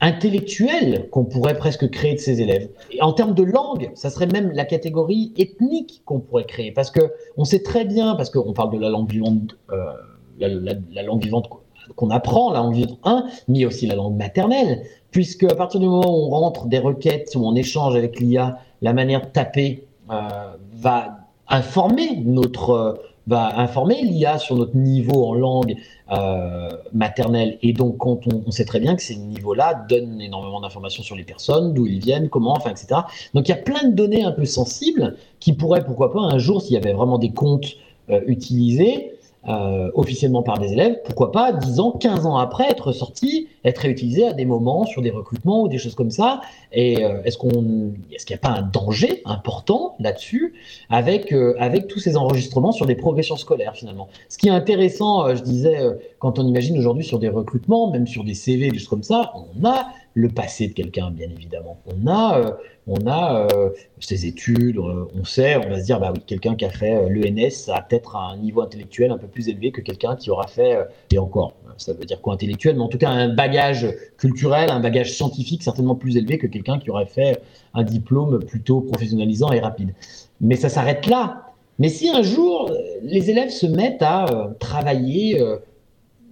intellectuelle 0.00 1.08
qu'on 1.10 1.24
pourrait 1.24 1.56
presque 1.56 1.90
créer 1.90 2.14
de 2.14 2.20
ces 2.20 2.40
élèves? 2.40 2.68
Et 2.92 3.02
en 3.02 3.12
termes 3.12 3.34
de 3.34 3.42
langue, 3.42 3.90
ça 3.94 4.10
serait 4.10 4.26
même 4.26 4.52
la 4.52 4.64
catégorie 4.64 5.32
ethnique 5.36 6.02
qu'on 6.04 6.20
pourrait 6.20 6.46
créer 6.46 6.72
parce 6.72 6.90
que 6.90 7.12
on 7.36 7.44
sait 7.44 7.62
très 7.62 7.84
bien, 7.84 8.14
parce 8.14 8.30
qu'on 8.30 8.52
parle 8.52 8.72
de 8.72 8.78
la 8.78 8.88
langue 8.88 9.10
vivante, 9.10 9.56
euh, 9.70 9.92
la 10.38 11.02
langue 11.02 11.22
vivante 11.22 11.48
qu'on 11.96 12.10
apprend, 12.10 12.52
la 12.52 12.60
langue 12.60 12.74
vivante 12.74 12.98
1, 13.04 13.26
mais 13.48 13.64
aussi 13.64 13.86
la 13.86 13.94
langue 13.94 14.16
maternelle, 14.16 14.82
puisque 15.10 15.44
à 15.44 15.54
partir 15.54 15.80
du 15.80 15.86
moment 15.86 16.08
où 16.08 16.26
on 16.26 16.30
rentre 16.30 16.66
des 16.66 16.78
requêtes, 16.78 17.32
où 17.34 17.46
on 17.46 17.54
échange 17.54 17.96
avec 17.96 18.20
l'IA, 18.20 18.58
la 18.80 18.92
manière 18.92 19.22
de 19.22 19.26
taper 19.26 19.86
euh, 20.10 20.56
va 20.80 21.18
informer 21.48 22.22
notre 22.24 22.70
euh, 22.70 22.94
va 23.26 23.54
l'IA 24.02 24.38
sur 24.38 24.56
notre 24.56 24.76
niveau 24.76 25.24
en 25.26 25.34
langue 25.34 25.76
euh, 26.10 26.68
maternelle 26.92 27.58
et 27.62 27.72
donc 27.72 27.98
quand 27.98 28.26
on, 28.26 28.42
on 28.46 28.50
sait 28.50 28.64
très 28.64 28.80
bien 28.80 28.96
que 28.96 29.02
ces 29.02 29.16
niveaux-là 29.16 29.86
donnent 29.88 30.20
énormément 30.20 30.60
d'informations 30.60 31.02
sur 31.02 31.14
les 31.14 31.22
personnes, 31.22 31.72
d'où 31.72 31.86
ils 31.86 32.00
viennent, 32.00 32.28
comment, 32.28 32.52
enfin 32.52 32.70
etc. 32.70 33.02
Donc 33.34 33.48
il 33.48 33.50
y 33.50 33.54
a 33.54 33.62
plein 33.62 33.88
de 33.88 33.94
données 33.94 34.24
un 34.24 34.32
peu 34.32 34.44
sensibles 34.44 35.16
qui 35.38 35.52
pourraient 35.52 35.84
pourquoi 35.84 36.12
pas 36.12 36.20
un 36.20 36.38
jour 36.38 36.60
s'il 36.60 36.72
y 36.72 36.76
avait 36.76 36.92
vraiment 36.92 37.18
des 37.18 37.30
comptes 37.30 37.76
euh, 38.10 38.20
utilisés 38.26 39.12
euh, 39.48 39.90
officiellement 39.94 40.42
par 40.42 40.58
des 40.58 40.74
élèves, 40.74 40.98
pourquoi 41.02 41.32
pas 41.32 41.52
10 41.52 41.80
ans, 41.80 41.92
15 41.92 42.26
ans 42.26 42.36
après 42.36 42.70
être 42.70 42.92
sorti, 42.92 43.48
être 43.64 43.78
réutilisé 43.78 44.26
à 44.26 44.34
des 44.34 44.44
moments 44.44 44.84
sur 44.84 45.00
des 45.00 45.10
recrutements 45.10 45.62
ou 45.62 45.68
des 45.68 45.78
choses 45.78 45.94
comme 45.94 46.10
ça. 46.10 46.42
Et 46.72 47.02
euh, 47.02 47.22
est-ce 47.24 47.38
qu'on, 47.38 47.92
est-ce 48.12 48.26
qu'il 48.26 48.34
n'y 48.34 48.40
a 48.40 48.48
pas 48.48 48.58
un 48.58 48.62
danger 48.62 49.22
important 49.24 49.96
là-dessus 49.98 50.52
avec 50.90 51.32
euh, 51.32 51.54
avec 51.58 51.88
tous 51.88 52.00
ces 52.00 52.18
enregistrements 52.18 52.72
sur 52.72 52.84
des 52.84 52.96
progressions 52.96 53.36
scolaires 53.36 53.74
finalement? 53.74 54.08
Ce 54.28 54.36
qui 54.36 54.48
est 54.48 54.52
intéressant, 54.52 55.34
je 55.34 55.42
disais, 55.42 55.80
quand 56.18 56.38
on 56.38 56.46
imagine 56.46 56.78
aujourd'hui 56.78 57.04
sur 57.04 57.18
des 57.18 57.30
recrutements, 57.30 57.90
même 57.90 58.06
sur 58.06 58.24
des 58.24 58.34
CV, 58.34 58.70
des 58.70 58.78
choses 58.78 58.88
comme 58.88 59.02
ça, 59.02 59.32
on 59.34 59.64
a 59.64 59.86
le 60.14 60.28
passé 60.28 60.68
de 60.68 60.72
quelqu'un, 60.72 61.10
bien 61.10 61.28
évidemment. 61.30 61.80
On 61.86 62.06
a, 62.06 62.38
euh, 62.38 62.50
on 62.86 63.06
a 63.06 63.46
euh, 63.52 63.70
ses 64.00 64.26
études, 64.26 64.78
euh, 64.78 65.06
on 65.18 65.24
sait, 65.24 65.56
on 65.56 65.68
va 65.68 65.78
se 65.78 65.84
dire, 65.84 66.00
bah 66.00 66.12
oui, 66.12 66.20
quelqu'un 66.26 66.56
qui 66.56 66.64
a 66.64 66.70
fait 66.70 67.08
l'ENS 67.08 67.70
a 67.72 67.80
peut-être 67.82 68.16
un 68.16 68.36
niveau 68.36 68.62
intellectuel 68.62 69.12
un 69.12 69.18
peu 69.18 69.28
plus 69.28 69.48
élevé 69.48 69.70
que 69.70 69.80
quelqu'un 69.80 70.16
qui 70.16 70.30
aura 70.30 70.48
fait, 70.48 70.78
et 71.12 71.18
encore, 71.18 71.54
ça 71.76 71.92
veut 71.92 72.04
dire 72.04 72.20
quoi 72.20 72.34
intellectuel, 72.34 72.76
mais 72.76 72.82
en 72.82 72.88
tout 72.88 72.98
cas 72.98 73.10
un 73.10 73.28
bagage 73.32 73.86
culturel, 74.16 74.70
un 74.70 74.80
bagage 74.80 75.12
scientifique 75.12 75.62
certainement 75.62 75.94
plus 75.94 76.16
élevé 76.16 76.38
que 76.38 76.46
quelqu'un 76.46 76.78
qui 76.78 76.90
aurait 76.90 77.06
fait 77.06 77.40
un 77.74 77.84
diplôme 77.84 78.40
plutôt 78.44 78.80
professionnalisant 78.80 79.52
et 79.52 79.60
rapide. 79.60 79.94
Mais 80.40 80.56
ça 80.56 80.68
s'arrête 80.68 81.06
là. 81.06 81.46
Mais 81.78 81.88
si 81.88 82.08
un 82.10 82.22
jour 82.22 82.70
les 83.02 83.30
élèves 83.30 83.50
se 83.50 83.66
mettent 83.66 84.02
à 84.02 84.50
travailler 84.58 85.40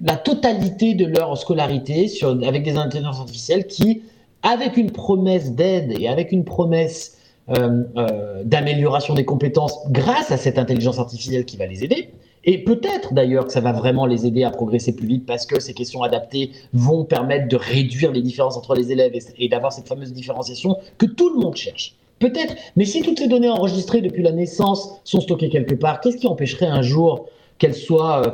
la 0.01 0.17
totalité 0.17 0.95
de 0.95 1.07
leur 1.07 1.37
scolarité 1.37 2.11
avec 2.47 2.63
des 2.63 2.77
intelligences 2.77 3.19
artificielles 3.19 3.67
qui, 3.67 4.03
avec 4.43 4.77
une 4.77 4.91
promesse 4.91 5.53
d'aide 5.53 5.95
et 5.99 6.09
avec 6.09 6.33
une 6.33 6.45
promesse 6.45 7.19
euh, 7.51 7.85
euh, 7.97 8.43
d'amélioration 8.45 9.15
des 9.15 9.25
compétences 9.25 9.79
grâce 9.91 10.31
à 10.31 10.37
cette 10.37 10.59
intelligence 10.59 10.99
artificielle 10.99 11.45
qui 11.45 11.57
va 11.57 11.67
les 11.67 11.83
aider, 11.83 12.11
et 12.45 12.59
peut-être 12.65 13.15
d'ailleurs 13.15 13.47
que 13.47 13.53
ça 13.53 13.61
va 13.61 13.73
vraiment 13.73 14.07
les 14.07 14.27
aider 14.27 14.45
à 14.45 14.51
progresser 14.51 14.95
plus 14.95 15.07
vite 15.07 15.27
parce 15.27 15.45
que 15.45 15.61
ces 15.61 15.75
questions 15.75 16.03
adaptées 16.03 16.53
vont 16.73 17.05
permettre 17.05 17.49
de 17.49 17.57
réduire 17.57 18.13
les 18.13 18.23
différences 18.23 18.57
entre 18.57 18.75
les 18.75 18.93
élèves 18.93 19.13
et, 19.39 19.49
d'avoir 19.49 19.73
cette 19.73 19.89
fameuse 19.89 20.13
différenciation 20.13 20.77
que 20.99 21.07
tout 21.07 21.31
le 21.35 21.41
monde 21.41 21.57
cherche. 21.57 21.95
Peut-être, 22.21 22.55
mais 22.77 22.85
si 22.85 23.03
toutes 23.03 23.19
ces 23.19 23.29
données 23.29 23.49
enregistrées 23.49 24.01
depuis 24.01 24.23
la 24.23 24.33
naissance 24.33 25.01
sont 25.05 25.21
stockées 25.21 25.51
quelque 25.51 25.75
part, 25.75 26.01
qu'est-ce 26.01 26.17
qui 26.17 26.27
empêcherait 26.27 26.67
un 26.67 26.83
jour 26.83 27.27
qu'elles 27.59 27.75
soient 27.75 28.27
euh, 28.27 28.31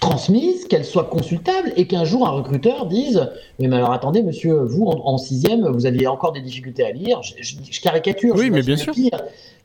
transmise, 0.00 0.66
qu'elle 0.66 0.84
soit 0.84 1.04
consultable 1.04 1.72
et 1.76 1.86
qu'un 1.86 2.04
jour 2.04 2.26
un 2.26 2.30
recruteur 2.30 2.86
dise 2.86 3.30
Mais, 3.58 3.68
mais 3.68 3.76
alors 3.76 3.92
attendez, 3.92 4.22
monsieur, 4.22 4.62
vous 4.62 4.86
en, 4.86 5.18
sixième, 5.18 5.68
vous 5.68 5.86
aviez 5.86 6.06
encore 6.06 6.32
des 6.32 6.40
difficultés 6.40 6.84
à 6.84 6.90
lire. 6.90 7.20
Je, 7.22 7.80
caricature. 7.80 8.34
Oui, 8.36 8.50
mais 8.50 8.62
bien 8.62 8.76
sûr. 8.76 8.94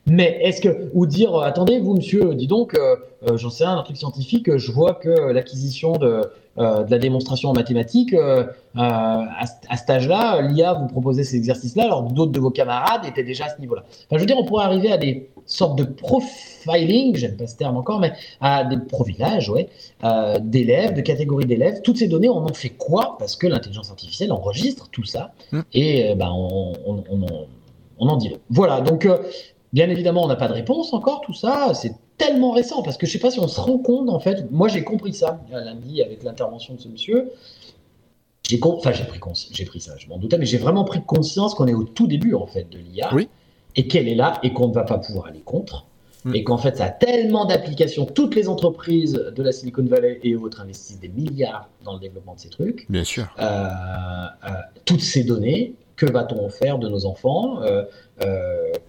Mais 0.08 0.38
est-ce 0.42 0.60
que, 0.60 0.88
ou 0.94 1.04
dire, 1.04 1.34
euh, 1.34 1.42
attendez, 1.42 1.80
vous, 1.80 1.94
monsieur, 1.94 2.34
dis 2.34 2.46
donc, 2.46 2.74
euh, 2.74 2.94
euh, 3.28 3.36
j'en 3.36 3.50
sais 3.50 3.64
un, 3.64 3.76
un 3.76 3.82
truc 3.82 3.96
scientifique, 3.96 4.56
je 4.56 4.70
vois 4.70 4.94
que 4.94 5.08
l'acquisition 5.08 5.92
de, 5.92 6.22
de, 6.56 6.90
la 6.90 6.98
démonstration 6.98 7.50
en 7.50 7.52
mathématiques, 7.52 8.14
à, 8.14 9.44
à, 9.66 9.76
cet 9.76 9.90
âge-là, 9.90 10.42
l'IA 10.42 10.74
vous 10.74 10.86
proposait 10.86 11.24
ces 11.24 11.36
exercices-là, 11.36 11.84
alors 11.84 12.04
d'autres 12.04 12.30
de 12.30 12.38
vos 12.38 12.50
camarades 12.50 13.04
étaient 13.04 13.24
déjà 13.24 13.46
à 13.46 13.48
ce 13.48 13.60
niveau-là. 13.60 13.82
Enfin, 13.84 14.16
je 14.16 14.18
veux 14.18 14.26
dire, 14.26 14.38
on 14.38 14.44
pourrait 14.44 14.64
arriver 14.64 14.92
à 14.92 14.96
des 14.96 15.28
sortes 15.46 15.78
de 15.78 15.84
profiling, 15.84 17.16
j'aime 17.16 17.36
pas 17.36 17.46
ce 17.46 17.56
terme 17.56 17.76
encore, 17.76 18.00
mais 18.00 18.12
à 18.40 18.64
des 18.64 18.78
profilages, 18.78 19.48
ouais, 19.48 19.68
d'élèves, 20.40 20.94
de 20.94 21.00
catégories 21.00 21.46
d'élèves. 21.46 21.80
Toutes 21.82 21.98
ces 21.98 22.08
données, 22.08 22.28
on 22.28 22.44
en 22.44 22.54
fait 22.54 22.70
quoi? 22.70 23.16
Parce 23.18 23.36
que 23.36 23.46
l'intelligence 23.46 23.90
artificielle 23.90 24.32
enregistre 24.32 24.88
tout 24.90 25.04
ça, 25.04 25.32
mmh. 25.52 25.60
et 25.72 26.14
ben, 26.14 26.30
on, 26.32 26.72
on, 26.86 27.04
on, 27.10 27.26
on 27.98 28.08
en 28.08 28.16
dit 28.16 28.36
Voilà, 28.50 28.80
donc 28.80 29.06
Bien 29.72 29.90
évidemment, 29.90 30.24
on 30.24 30.28
n'a 30.28 30.36
pas 30.36 30.48
de 30.48 30.54
réponse 30.54 30.94
encore, 30.94 31.20
tout 31.20 31.34
ça, 31.34 31.72
c'est 31.74 31.94
tellement 32.16 32.52
récent, 32.52 32.82
parce 32.82 32.96
que 32.96 33.04
je 33.04 33.10
ne 33.10 33.12
sais 33.14 33.18
pas 33.18 33.30
si 33.30 33.40
on 33.40 33.46
se 33.46 33.60
rend 33.60 33.76
compte, 33.76 34.08
en 34.08 34.20
fait, 34.20 34.50
moi 34.50 34.68
j'ai 34.68 34.82
compris 34.84 35.12
ça 35.12 35.40
lundi 35.50 36.00
avec 36.02 36.22
l'intervention 36.22 36.74
de 36.74 36.80
ce 36.80 36.88
monsieur, 36.88 37.30
j'ai 38.48 38.58
enfin 38.62 38.92
j'ai 38.92 39.04
pris, 39.04 39.20
j'ai 39.52 39.64
pris 39.66 39.80
ça, 39.80 39.92
je 39.98 40.08
m'en 40.08 40.16
doutais, 40.16 40.38
mais 40.38 40.46
j'ai 40.46 40.56
vraiment 40.56 40.84
pris 40.84 41.02
conscience 41.02 41.54
qu'on 41.54 41.66
est 41.66 41.74
au 41.74 41.84
tout 41.84 42.06
début, 42.06 42.32
en 42.32 42.46
fait, 42.46 42.70
de 42.70 42.78
l'IA, 42.78 43.10
et 43.76 43.86
qu'elle 43.86 44.08
est 44.08 44.14
là, 44.14 44.40
et 44.42 44.52
qu'on 44.52 44.68
ne 44.68 44.74
va 44.74 44.84
pas 44.84 44.98
pouvoir 44.98 45.26
aller 45.26 45.40
contre, 45.40 45.86
mm. 46.24 46.34
et 46.34 46.44
qu'en 46.44 46.58
fait 46.58 46.76
ça 46.76 46.86
a 46.86 46.90
tellement 46.90 47.44
d'applications, 47.44 48.06
toutes 48.06 48.34
les 48.34 48.48
entreprises 48.48 49.12
de 49.12 49.42
la 49.42 49.52
Silicon 49.52 49.84
Valley 49.84 50.18
et 50.22 50.34
autres 50.34 50.60
investissent 50.60 51.00
des 51.00 51.08
milliards 51.08 51.68
dans 51.84 51.94
le 51.94 52.00
développement 52.00 52.34
de 52.34 52.40
ces 52.40 52.48
trucs. 52.48 52.86
Bien 52.90 53.04
sûr. 53.04 53.26
Euh, 53.38 53.42
euh, 53.44 54.50
toutes 54.84 55.02
ces 55.02 55.24
données, 55.24 55.74
que 55.96 56.06
va-t-on 56.06 56.48
faire 56.50 56.78
de 56.78 56.88
nos 56.88 57.06
enfants 57.06 57.62
euh, 57.62 57.84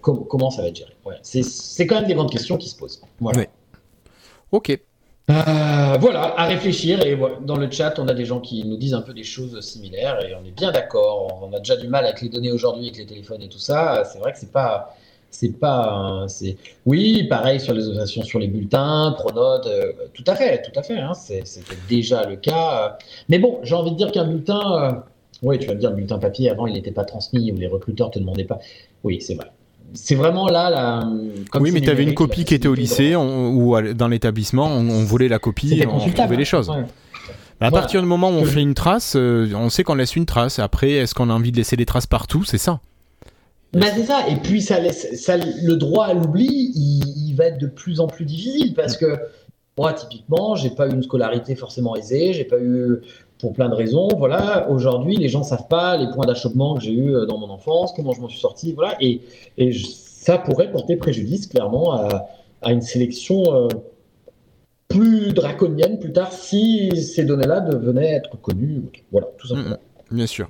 Comment 0.02 0.50
ça 0.50 0.62
va 0.62 0.68
être 0.68 0.76
géré? 0.76 0.92
C'est 1.22 1.86
quand 1.86 1.96
même 1.96 2.06
des 2.06 2.14
grandes 2.14 2.30
questions 2.30 2.56
qui 2.56 2.68
se 2.68 2.76
posent. 2.76 3.00
Voilà. 3.20 3.44
Ok. 4.52 4.78
Euh, 5.30 5.96
voilà, 6.00 6.34
à 6.38 6.46
réfléchir. 6.46 7.04
Et 7.04 7.18
dans 7.42 7.56
le 7.56 7.70
chat, 7.70 7.98
on 7.98 8.08
a 8.08 8.14
des 8.14 8.24
gens 8.24 8.40
qui 8.40 8.64
nous 8.64 8.76
disent 8.76 8.94
un 8.94 9.02
peu 9.02 9.12
des 9.12 9.24
choses 9.24 9.60
similaires 9.60 10.24
et 10.24 10.34
on 10.34 10.44
est 10.44 10.50
bien 10.50 10.72
d'accord. 10.72 11.40
On 11.42 11.54
a 11.54 11.58
déjà 11.58 11.76
du 11.76 11.88
mal 11.88 12.04
avec 12.04 12.22
les 12.22 12.28
données 12.28 12.52
aujourd'hui, 12.52 12.86
avec 12.86 12.98
les 12.98 13.06
téléphones 13.06 13.42
et 13.42 13.48
tout 13.48 13.58
ça. 13.58 14.04
C'est 14.10 14.18
vrai 14.18 14.32
que 14.32 14.38
c'est 14.38 14.52
pas. 14.52 14.94
C'est 15.30 15.58
pas. 15.60 16.24
C'est 16.28 16.56
oui, 16.86 17.24
pareil 17.24 17.60
sur 17.60 17.74
les 17.74 17.86
observations 17.86 18.22
sur 18.22 18.38
les 18.38 18.48
bulletins, 18.48 19.14
Pronote, 19.18 19.68
tout 20.14 20.24
à 20.26 20.34
fait, 20.34 20.62
tout 20.62 20.78
à 20.78 20.82
fait. 20.82 20.98
Hein, 20.98 21.12
C'était 21.14 21.76
déjà 21.88 22.24
le 22.24 22.36
cas. 22.36 22.96
Mais 23.28 23.38
bon, 23.38 23.60
j'ai 23.62 23.74
envie 23.74 23.90
de 23.90 23.96
dire 23.96 24.10
qu'un 24.10 24.24
bulletin 24.24 25.04
oui, 25.42 25.58
tu 25.58 25.66
vas 25.66 25.74
me 25.74 25.80
dire, 25.80 25.90
le 25.90 25.96
bulletin 25.96 26.18
papier, 26.18 26.50
avant, 26.50 26.66
il 26.66 26.74
n'était 26.74 26.92
pas 26.92 27.04
transmis, 27.04 27.52
ou 27.52 27.56
les 27.56 27.68
recruteurs 27.68 28.08
ne 28.08 28.12
te 28.12 28.18
demandaient 28.18 28.44
pas. 28.44 28.58
Oui, 29.04 29.20
c'est 29.20 29.34
vrai. 29.34 29.52
C'est 29.94 30.14
vraiment 30.14 30.48
là, 30.48 30.70
la, 30.70 31.08
oui, 31.58 31.70
mais 31.72 31.80
tu 31.80 31.88
avais 31.88 32.02
une 32.02 32.14
copie 32.14 32.44
qui 32.44 32.54
était 32.54 32.68
au 32.68 32.74
lycée 32.74 33.16
ou 33.16 33.76
dans 33.94 34.08
l'établissement, 34.08 34.66
on, 34.66 35.04
volait 35.04 35.28
la 35.28 35.38
copie, 35.38 35.82
on 35.88 35.98
trouvait 35.98 36.36
les 36.36 36.44
choses. 36.44 36.70
À 37.60 37.70
partir 37.70 38.00
du 38.00 38.06
moment 38.06 38.30
où 38.30 38.34
on 38.34 38.44
fait 38.44 38.60
une 38.60 38.74
trace, 38.74 39.14
euh, 39.16 39.50
on 39.54 39.68
sait 39.68 39.82
qu'on 39.82 39.96
laisse 39.96 40.14
une 40.14 40.26
trace. 40.26 40.58
Après, 40.58 40.92
est-ce 40.92 41.14
qu'on 41.14 41.28
a 41.28 41.32
envie 41.32 41.50
de 41.50 41.56
laisser 41.56 41.76
des 41.76 41.86
traces 41.86 42.06
partout? 42.06 42.44
C'est 42.44 42.58
ça. 42.58 42.80
Bah 43.72 43.88
c'est 43.94 44.04
ça. 44.04 44.28
Et 44.28 44.36
puis, 44.36 44.62
ça 44.62 44.78
laisse, 44.78 45.20
ça, 45.20 45.36
le 45.36 45.74
droit 45.74 46.06
à 46.06 46.14
l'oubli, 46.14 46.46
il, 46.46 47.02
il, 47.28 47.34
va 47.34 47.46
être 47.46 47.58
de 47.58 47.66
plus 47.66 48.00
en 48.00 48.06
plus 48.06 48.24
difficile 48.24 48.74
parce 48.74 48.96
que 48.96 49.18
moi, 49.76 49.92
typiquement, 49.92 50.54
j'ai 50.54 50.70
pas 50.70 50.88
eu 50.88 50.92
une 50.92 51.02
scolarité 51.02 51.56
forcément 51.56 51.96
aisée, 51.96 52.32
j'ai 52.32 52.44
pas 52.44 52.58
eu 52.58 53.00
pour 53.38 53.52
plein 53.52 53.68
de 53.68 53.74
raisons. 53.74 54.08
Voilà, 54.16 54.68
aujourd'hui, 54.68 55.16
les 55.16 55.28
gens 55.28 55.42
savent 55.42 55.68
pas 55.68 55.96
les 55.96 56.10
points 56.12 56.26
d'achoppement 56.26 56.74
que 56.74 56.82
j'ai 56.82 56.92
eu 56.92 57.14
euh, 57.14 57.26
dans 57.26 57.38
mon 57.38 57.50
enfance, 57.50 57.92
comment 57.94 58.12
je 58.12 58.20
m'en 58.20 58.28
suis 58.28 58.40
sorti, 58.40 58.72
voilà, 58.72 58.96
et, 59.00 59.20
et 59.56 59.72
ça 59.72 60.38
pourrait 60.38 60.70
porter 60.70 60.96
préjudice 60.96 61.46
clairement 61.46 61.92
à, 61.92 62.28
à 62.62 62.72
une 62.72 62.82
sélection 62.82 63.42
euh, 63.54 63.68
plus 64.88 65.32
draconienne 65.32 65.98
plus 65.98 66.12
tard 66.12 66.32
si 66.32 66.90
ces 66.96 67.24
données-là 67.24 67.60
devenaient 67.60 68.14
être 68.14 68.40
connues. 68.40 68.82
Voilà, 69.12 69.28
tout 69.38 69.46
simplement. 69.46 69.76
Mmh, 70.10 70.16
bien 70.16 70.26
sûr. 70.26 70.48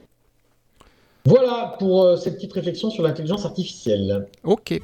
Voilà 1.25 1.75
pour 1.79 2.03
euh, 2.03 2.17
cette 2.17 2.37
petite 2.37 2.53
réflexion 2.53 2.89
sur 2.89 3.03
l'intelligence 3.03 3.45
artificielle. 3.45 4.27
Ok. 4.45 4.81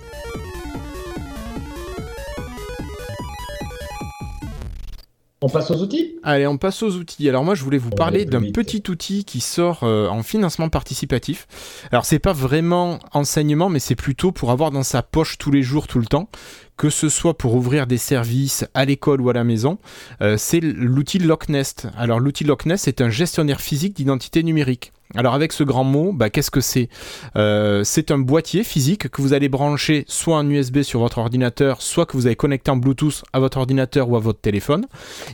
On 5.45 5.51
passe 5.51 5.70
aux 5.70 5.82
outils? 5.82 6.14
Allez, 6.22 6.47
on 6.47 6.57
passe 6.57 6.82
aux 6.82 6.92
outils. 6.92 7.28
Alors 7.28 7.45
moi, 7.45 7.55
je 7.55 7.62
voulais 7.62 7.76
vous 7.76 7.90
parler 7.90 8.24
d'un 8.24 8.40
petit 8.51 8.82
outil 8.88 9.26
qui 9.26 9.40
sort 9.40 9.80
euh, 9.82 10.09
en 10.09 10.22
financement 10.22 10.70
participatif. 10.70 11.47
Alors 11.92 12.07
c'est 12.07 12.18
pas 12.18 12.32
vraiment 12.32 12.99
enseignement, 13.12 13.68
mais 13.68 13.78
c'est 13.78 13.95
plutôt 13.95 14.32
pour 14.32 14.51
avoir 14.51 14.70
dans 14.70 14.82
sa 14.82 15.03
poche 15.03 15.36
tous 15.36 15.51
les 15.51 15.62
jours, 15.62 15.86
tout 15.86 15.99
le 15.99 16.07
temps, 16.07 16.30
que 16.78 16.88
ce 16.88 17.11
soit 17.11 17.36
pour 17.36 17.55
ouvrir 17.57 17.86
des 17.86 17.99
services 17.99 18.64
à 18.72 18.86
l'école 18.86 19.20
ou 19.20 19.28
à 19.28 19.34
la 19.34 19.45
maison. 19.45 19.76
Euh, 20.22 20.38
c'est 20.38 20.61
l'outil 20.61 21.18
Locknest. 21.18 21.88
Alors 21.99 22.20
l'outil 22.20 22.45
Locknest 22.45 22.88
est 22.88 23.03
un 23.03 23.11
gestionnaire 23.11 23.61
physique 23.61 23.95
d'identité 23.95 24.42
numérique. 24.42 24.93
Alors 25.14 25.34
avec 25.34 25.52
ce 25.52 25.62
grand 25.62 25.84
mot, 25.84 26.12
bah, 26.12 26.30
qu'est-ce 26.30 26.50
que 26.50 26.61
c'est? 26.61 26.88
Euh, 27.36 27.84
C'est 27.84 28.11
un 28.11 28.18
boîtier 28.18 28.64
physique 28.64 29.09
que 29.09 29.22
vous 29.22 29.32
allez 29.32 29.48
brancher 29.48 30.05
soit 30.09 30.36
en 30.36 30.48
USB 30.48 30.82
sur 30.82 31.00
votre 31.00 31.18
ordinateur, 31.18 31.82
soit 31.82 32.07
que 32.07 32.16
vous 32.16 32.26
allez 32.26 32.36
connecter 32.36 32.70
en 32.70 32.76
Bluetooth 32.76 33.22
à 33.32 33.38
votre 33.38 33.59
ordinateur 33.59 34.09
ou 34.09 34.16
à 34.16 34.20
votre 34.20 34.40
téléphone, 34.40 34.86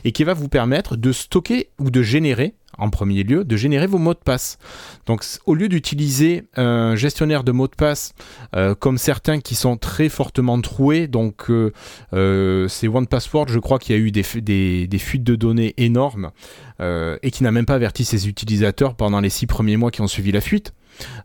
et 0.03 0.11
qui 0.11 0.23
va 0.23 0.33
vous 0.33 0.49
permettre 0.49 0.97
de 0.97 1.11
stocker 1.11 1.69
ou 1.79 1.89
de 1.89 2.01
générer 2.03 2.53
en 2.77 2.89
premier 2.89 3.23
lieu, 3.23 3.43
de 3.43 3.55
générer 3.55 3.87
vos 3.87 3.97
mots 3.97 4.13
de 4.13 4.19
passe. 4.19 4.57
Donc 5.05 5.23
au 5.45 5.53
lieu 5.53 5.69
d'utiliser 5.69 6.43
un 6.55 6.95
gestionnaire 6.95 7.43
de 7.43 7.51
mots 7.51 7.67
de 7.67 7.75
passe 7.75 8.13
euh, 8.55 8.75
comme 8.75 8.97
certains 8.97 9.39
qui 9.39 9.55
sont 9.55 9.77
très 9.77 10.09
fortement 10.09 10.59
troués, 10.61 11.07
donc 11.07 11.49
euh, 11.49 11.71
euh, 12.13 12.67
c'est 12.67 12.87
One 12.87 13.07
Password, 13.07 13.47
je 13.49 13.59
crois 13.59 13.79
qu'il 13.79 13.95
y 13.95 13.99
a 13.99 14.01
eu 14.01 14.11
des, 14.11 14.23
fuites 14.23 15.23
de 15.23 15.35
données 15.35 15.73
énormes 15.77 16.31
et 16.79 17.29
qui 17.29 17.43
n'a 17.43 17.51
même 17.51 17.67
pas 17.67 17.75
averti 17.75 18.03
ses 18.03 18.27
utilisateurs 18.27 18.95
pendant 18.95 19.19
les 19.19 19.29
six 19.29 19.45
premiers 19.45 19.77
mois 19.77 19.91
qui 19.91 20.01
ont 20.01 20.07
suivi 20.07 20.31
la 20.31 20.41
fuite. 20.41 20.73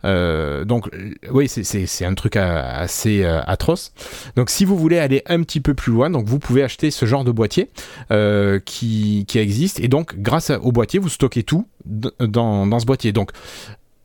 Euh, 0.04 0.64
donc, 0.64 0.88
oui, 1.30 1.48
c'est 1.48 2.04
un 2.04 2.14
truc 2.14 2.36
assez 2.36 3.24
euh, 3.24 3.40
atroce. 3.46 3.92
Donc, 4.36 4.50
si 4.50 4.64
vous 4.64 4.76
voulez 4.76 4.98
aller 4.98 5.22
un 5.26 5.42
petit 5.42 5.60
peu 5.60 5.74
plus 5.74 5.92
loin, 5.92 6.10
donc 6.10 6.26
vous 6.26 6.38
pouvez 6.38 6.62
acheter 6.62 6.90
ce 6.90 7.06
genre 7.06 7.24
de 7.24 7.30
boîtier 7.30 7.70
euh, 8.10 8.58
qui, 8.64 9.26
existe. 9.34 9.80
Et 9.80 9.88
donc, 9.88 10.16
grâce 10.18 10.50
au 10.50 10.72
boîtier, 10.72 10.98
vous 10.98 11.08
stockez 11.08 11.42
tout 11.42 11.66
dans, 11.84 12.78
ce 12.78 12.86
boîtier. 12.86 13.12
Donc, 13.12 13.30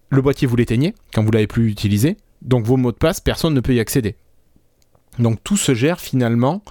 le 0.10 0.22
boîtier, 0.22 0.48
vous 0.48 0.56
l'éteignez 0.56 0.94
quand 1.14 1.24
vous 1.24 1.32
l'avez 1.32 1.48
plus 1.48 1.70
utilisé. 1.70 2.18
Donc, 2.42 2.66
vos 2.66 2.78
mots 2.78 2.92
de 2.92 2.98
passe, 2.98 3.20
personne 3.20 3.54
ne 3.54 3.62
peut 3.62 3.74
y 3.74 3.80
accéder. 3.80 4.16
Donc 5.20 5.44
tout 5.44 5.58
se 5.58 5.76
gère 5.76 6.00
finalement 6.00 6.64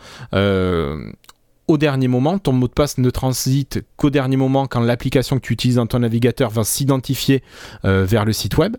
au 1.71 1.79
dernier 1.79 2.09
moment. 2.09 2.39
Ton 2.39 2.53
mot 2.53 2.69
de 2.69 2.73
passe 2.73 2.99
ne 2.99 3.11
transite 3.11 3.83
qu'au 3.97 4.11
dernier 4.11 4.37
moment 4.37 4.67
quand 4.67 4.81
l'application 4.81 5.37
que 5.37 5.43
tu 5.47 5.53
utilises 5.53 5.77
dans 5.77 5.87
ton 5.87 6.01
navigateur 6.01 6.51
va 6.51 6.65
s'identifier 6.65 7.43
euh, 7.85 8.05
vers 8.05 8.25
le 8.25 8.33
site 8.33 8.59
web. 8.59 8.77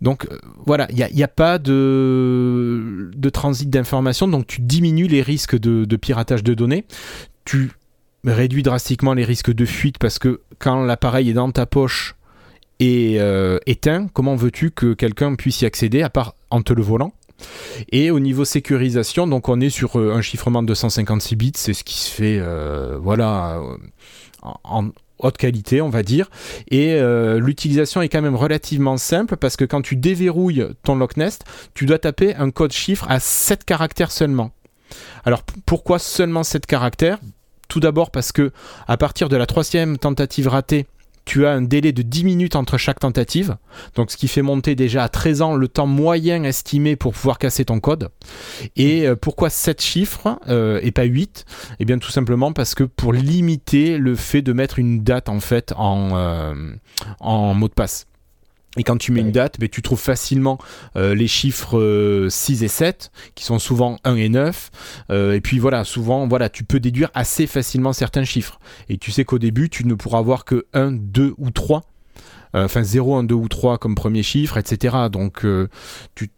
Donc 0.00 0.26
euh, 0.26 0.38
voilà, 0.64 0.86
il 0.90 1.14
n'y 1.14 1.22
a, 1.22 1.28
pas 1.28 1.58
de, 1.58 3.10
transit 3.32 3.68
d'informations, 3.68 4.28
donc 4.28 4.46
tu 4.46 4.62
diminues 4.62 5.08
les 5.08 5.20
risques 5.20 5.58
de, 5.58 5.96
piratage 5.96 6.42
de 6.42 6.54
données. 6.54 6.84
Tu 7.44 7.70
réduis 8.24 8.62
drastiquement 8.62 9.14
les 9.14 9.24
risques 9.24 9.52
de 9.52 9.64
fuite 9.66 9.98
parce 9.98 10.18
que 10.18 10.40
quand 10.58 10.84
l'appareil 10.84 11.30
est 11.30 11.34
dans 11.34 11.50
ta 11.50 11.66
poche, 11.66 12.14
est 12.78 13.18
euh, 13.18 13.58
éteint, 13.66 14.06
comment 14.12 14.36
veux-tu 14.36 14.70
que 14.70 14.94
quelqu'un 14.94 15.34
puisse 15.34 15.60
y 15.60 15.66
accéder 15.66 16.02
à 16.02 16.08
part 16.08 16.34
en 16.48 16.62
te 16.62 16.72
le 16.72 16.82
volant? 16.82 17.12
Et 17.92 18.10
au 18.10 18.20
niveau 18.20 18.44
sécurisation, 18.44 19.26
donc 19.26 19.48
on 19.48 19.60
est 19.60 19.70
sur 19.70 19.98
euh, 19.98 20.14
un 20.14 20.22
chiffrement 20.22 20.62
de 20.62 20.68
256 20.68 21.36
bits, 21.36 21.52
c'est 21.54 21.74
ce 21.74 21.84
qui 21.84 21.98
se 21.98 22.10
fait, 22.10 22.38
euh, 22.40 22.98
voilà, 23.00 23.58
euh, 23.58 23.76
en, 24.64 24.88
haute 25.18 25.36
qualité, 25.36 25.82
on 25.82 25.90
va 25.90 26.02
dire. 26.02 26.30
Et 26.70 26.98
l'utilisation 27.36 28.00
est 28.00 28.08
quand 28.08 28.22
même 28.22 28.36
relativement 28.36 28.96
simple 28.96 29.36
parce 29.36 29.54
que 29.56 29.66
quand 29.66 29.82
tu 29.82 29.94
déverrouilles 29.94 30.66
ton 30.82 30.96
Locknest, 30.96 31.44
tu 31.74 31.84
dois 31.84 31.98
taper 31.98 32.34
un 32.36 32.50
code 32.50 32.72
chiffre 32.72 33.04
à 33.06 33.20
7 33.20 33.64
caractères 33.64 34.12
seulement. 34.12 34.50
Alors 35.26 35.42
pourquoi 35.66 35.98
seulement 35.98 36.42
7 36.42 36.64
caractères? 36.64 37.18
Tout 37.68 37.80
d'abord 37.80 38.10
parce 38.10 38.32
que 38.32 38.50
à 38.88 38.96
partir 38.96 39.28
de 39.28 39.36
la 39.36 39.44
troisième 39.44 39.98
tentative 39.98 40.48
ratée, 40.48 40.86
tu 41.24 41.46
as 41.46 41.52
un 41.52 41.62
délai 41.62 41.92
de 41.92 42.02
10 42.02 42.24
minutes 42.24 42.56
entre 42.56 42.78
chaque 42.78 43.00
tentative, 43.00 43.56
donc 43.94 44.10
ce 44.10 44.16
qui 44.16 44.28
fait 44.28 44.42
monter 44.42 44.74
déjà 44.74 45.04
à 45.04 45.08
13 45.08 45.42
ans 45.42 45.54
le 45.54 45.68
temps 45.68 45.86
moyen 45.86 46.44
estimé 46.44 46.96
pour 46.96 47.12
pouvoir 47.12 47.38
casser 47.38 47.64
ton 47.64 47.80
code. 47.80 48.08
Et 48.76 49.06
euh, 49.06 49.16
pourquoi 49.16 49.50
7 49.50 49.80
chiffres 49.80 50.38
euh, 50.48 50.80
et 50.82 50.90
pas 50.90 51.04
8 51.04 51.44
Eh 51.78 51.84
bien 51.84 51.98
tout 51.98 52.10
simplement 52.10 52.52
parce 52.52 52.74
que 52.74 52.84
pour 52.84 53.12
limiter 53.12 53.98
le 53.98 54.14
fait 54.16 54.42
de 54.42 54.52
mettre 54.52 54.78
une 54.78 55.02
date 55.02 55.28
en 55.28 55.40
fait 55.40 55.72
en, 55.76 56.10
euh, 56.14 56.54
en 57.20 57.54
mot 57.54 57.68
de 57.68 57.74
passe. 57.74 58.06
Et 58.76 58.84
quand 58.84 58.96
tu 58.96 59.10
mets 59.10 59.20
une 59.20 59.32
date, 59.32 59.58
ben, 59.58 59.68
tu 59.68 59.82
trouves 59.82 60.00
facilement 60.00 60.58
euh, 60.94 61.14
les 61.14 61.26
chiffres 61.26 61.78
euh, 61.78 62.28
6 62.28 62.62
et 62.62 62.68
7, 62.68 63.10
qui 63.34 63.44
sont 63.44 63.58
souvent 63.58 63.98
1 64.04 64.14
et 64.14 64.28
9. 64.28 64.70
Euh, 65.10 65.32
et 65.32 65.40
puis 65.40 65.58
voilà, 65.58 65.84
souvent, 65.84 66.28
voilà, 66.28 66.48
tu 66.48 66.62
peux 66.62 66.78
déduire 66.78 67.10
assez 67.14 67.48
facilement 67.48 67.92
certains 67.92 68.24
chiffres. 68.24 68.60
Et 68.88 68.96
tu 68.96 69.10
sais 69.10 69.24
qu'au 69.24 69.40
début, 69.40 69.70
tu 69.70 69.84
ne 69.86 69.94
pourras 69.94 70.18
avoir 70.18 70.44
que 70.44 70.66
1, 70.72 70.92
2 70.92 71.34
ou 71.36 71.50
3. 71.50 71.82
Euh, 72.54 72.64
Enfin, 72.64 72.82
0, 72.82 73.16
1, 73.16 73.24
2 73.24 73.34
ou 73.34 73.48
3 73.48 73.78
comme 73.78 73.94
premier 73.94 74.22
chiffre, 74.22 74.56
etc. 74.56 74.96
Donc, 75.10 75.44
euh, 75.44 75.68
tu... 76.14 76.30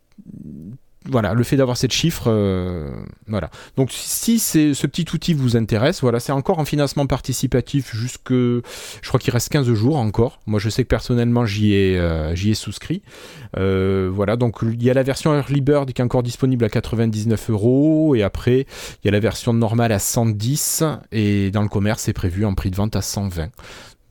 Voilà, 1.08 1.34
le 1.34 1.42
fait 1.42 1.56
d'avoir 1.56 1.76
ces 1.76 1.88
chiffres, 1.88 2.24
euh, 2.28 2.90
voilà. 3.26 3.50
Donc, 3.76 3.90
si 3.90 4.38
c'est- 4.38 4.72
ce 4.72 4.86
petit 4.86 5.04
outil 5.12 5.34
vous 5.34 5.56
intéresse, 5.56 6.00
voilà, 6.00 6.20
c'est 6.20 6.30
encore 6.32 6.58
en 6.60 6.64
financement 6.64 7.06
participatif 7.06 7.94
jusque, 7.94 8.30
je 8.32 9.08
crois 9.08 9.18
qu'il 9.18 9.32
reste 9.32 9.48
15 9.48 9.72
jours 9.72 9.96
encore. 9.96 10.38
Moi, 10.46 10.60
je 10.60 10.68
sais 10.68 10.84
que 10.84 10.88
personnellement, 10.88 11.44
j'y 11.44 11.74
ai, 11.74 11.98
euh, 11.98 12.34
j'y 12.36 12.50
ai 12.50 12.54
souscrit. 12.54 13.02
Euh, 13.58 14.10
voilà, 14.12 14.36
donc 14.36 14.58
il 14.62 14.82
y 14.82 14.90
a 14.90 14.94
la 14.94 15.02
version 15.02 15.34
Early 15.34 15.60
Bird 15.60 15.92
qui 15.92 16.00
est 16.00 16.04
encore 16.04 16.22
disponible 16.22 16.64
à 16.64 16.68
99 16.68 17.50
euros, 17.50 18.14
et 18.14 18.22
après, 18.22 18.60
il 18.60 19.06
y 19.06 19.08
a 19.08 19.12
la 19.12 19.20
version 19.20 19.52
normale 19.52 19.92
à 19.92 19.98
110, 19.98 20.84
et 21.10 21.50
dans 21.50 21.62
le 21.62 21.68
commerce, 21.68 22.02
c'est 22.02 22.12
prévu 22.12 22.44
en 22.44 22.54
prix 22.54 22.70
de 22.70 22.76
vente 22.76 22.94
à 22.96 23.02
120. 23.02 23.48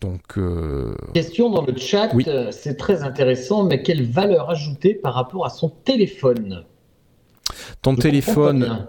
Donc, 0.01 0.21
euh, 0.37 0.95
Question 1.13 1.51
dans 1.51 1.63
le 1.65 1.75
chat, 1.77 2.09
Oui. 2.15 2.25
c'est 2.51 2.75
très 2.75 3.03
intéressant, 3.03 3.63
mais 3.63 3.83
quelle 3.83 4.03
valeur 4.03 4.49
ajoutée 4.49 4.95
par 4.95 5.13
rapport 5.13 5.45
à 5.45 5.49
son 5.49 5.69
téléphone? 5.69 6.65
Ton 7.81 7.95
Je 7.95 8.01
téléphone. 8.01 8.87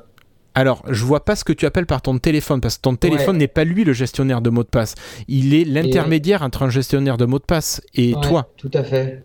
Alors, 0.55 0.83
je 0.89 1.03
vois 1.05 1.25
pas 1.25 1.35
ce 1.35 1.45
que 1.45 1.53
tu 1.55 1.65
appelles 1.65 1.87
par 1.87 2.03
ton 2.03 2.19
téléphone, 2.19 2.61
parce 2.61 2.77
que 2.77 2.83
ton 2.83 2.95
téléphone 2.95 3.37
Ouais. 3.37 3.41
n'est 3.41 3.49
pas 3.49 3.65
lui 3.65 3.85
le 3.85 3.95
gestionnaire 3.95 4.43
de 4.43 4.51
mot 4.51 4.63
de 4.63 4.69
passe. 4.69 4.95
Il 5.27 5.55
est 5.55 5.65
l'intermédiaire 5.65 6.43
entre 6.43 6.63
un 6.63 6.69
gestionnaire 6.69 7.17
de 7.17 7.25
mot 7.25 7.39
de 7.39 7.45
passe 7.45 7.81
et 7.95 8.15
Ouais, 8.15 8.21
toi. 8.21 8.49
Tout 8.59 8.71
à 8.75 8.85
fait. 8.85 9.25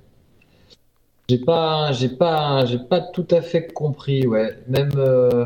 J'ai 1.29 1.39
pas, 1.39 1.91
j'ai 1.91 2.07
pas, 2.09 2.65
j'ai 2.65 2.79
pas 2.79 3.01
tout 3.01 3.27
à 3.31 3.41
fait 3.41 3.67
compris, 3.73 4.25
ouais. 4.25 4.57
Même, 4.69 4.91
euh, 4.95 5.45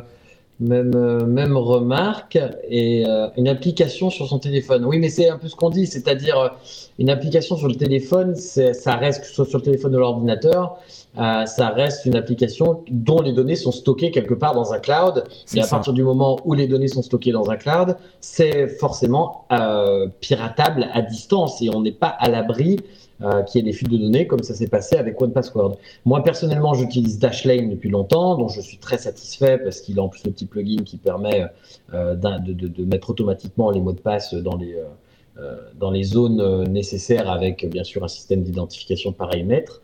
même, 0.61 0.93
euh, 0.95 1.25
même 1.25 1.57
remarque 1.57 2.39
et 2.69 3.03
euh, 3.05 3.27
une 3.35 3.47
application 3.47 4.09
sur 4.09 4.27
son 4.27 4.39
téléphone. 4.39 4.85
Oui, 4.85 4.99
mais 4.99 5.09
c'est 5.09 5.27
un 5.27 5.37
peu 5.37 5.47
ce 5.47 5.55
qu'on 5.55 5.71
dit, 5.71 5.87
c'est-à-dire 5.87 6.39
euh, 6.39 6.49
une 6.99 7.09
application 7.09 7.57
sur 7.57 7.67
le 7.67 7.75
téléphone, 7.75 8.35
ça 8.35 8.95
reste 8.95 9.21
que 9.21 9.27
ce 9.27 9.33
soit 9.33 9.45
sur 9.45 9.57
le 9.57 9.63
téléphone 9.63 9.91
de 9.91 9.97
l'ordinateur, 9.97 10.77
euh, 11.17 11.45
ça 11.45 11.69
reste 11.69 12.05
une 12.05 12.15
application 12.15 12.83
dont 12.89 13.21
les 13.21 13.33
données 13.33 13.55
sont 13.55 13.71
stockées 13.71 14.11
quelque 14.11 14.33
part 14.33 14.53
dans 14.53 14.71
un 14.71 14.79
cloud. 14.79 15.25
Et 15.53 15.59
à 15.59 15.63
ça. 15.63 15.75
partir 15.75 15.93
du 15.93 16.03
moment 16.03 16.39
où 16.45 16.53
les 16.53 16.67
données 16.67 16.87
sont 16.87 17.01
stockées 17.01 17.31
dans 17.31 17.49
un 17.49 17.57
cloud, 17.57 17.97
c'est 18.21 18.67
forcément 18.67 19.45
euh, 19.51 20.07
piratable 20.21 20.87
à 20.93 21.01
distance 21.01 21.61
et 21.61 21.69
on 21.73 21.81
n'est 21.81 21.91
pas 21.91 22.07
à 22.07 22.29
l'abri 22.29 22.77
euh, 23.23 23.43
qu'il 23.43 23.59
y 23.59 23.67
ait 23.67 23.71
des 23.71 23.75
fuites 23.75 23.89
de 23.89 23.97
données 23.97 24.27
comme 24.27 24.43
ça 24.43 24.53
s'est 24.53 24.67
passé 24.67 24.95
avec 24.95 25.19
OnePassword. 25.21 25.77
Moi 26.05 26.23
personnellement, 26.23 26.73
j'utilise 26.73 27.19
Dashlane 27.19 27.69
depuis 27.69 27.89
longtemps, 27.89 28.35
dont 28.35 28.47
je 28.47 28.61
suis 28.61 28.77
très 28.77 28.97
satisfait 28.97 29.57
parce 29.57 29.81
qu'il 29.81 29.99
a 29.99 30.03
en 30.03 30.09
plus 30.09 30.23
le 30.25 30.31
petit 30.31 30.45
plugin 30.45 30.83
qui 30.83 30.97
permet 30.97 31.45
euh, 31.93 32.15
de, 32.15 32.83
mettre 32.83 33.09
automatiquement 33.11 33.71
les 33.71 33.79
mots 33.79 33.93
de 33.93 33.99
passe 33.99 34.33
dans 34.33 34.57
les, 34.57 34.75
euh, 35.37 36.03
zones 36.03 36.63
nécessaires 36.69 37.29
avec 37.29 37.65
bien 37.69 37.83
sûr 37.83 38.03
un 38.03 38.07
système 38.07 38.43
d'identification 38.43 39.11
pareillemètre. 39.11 39.81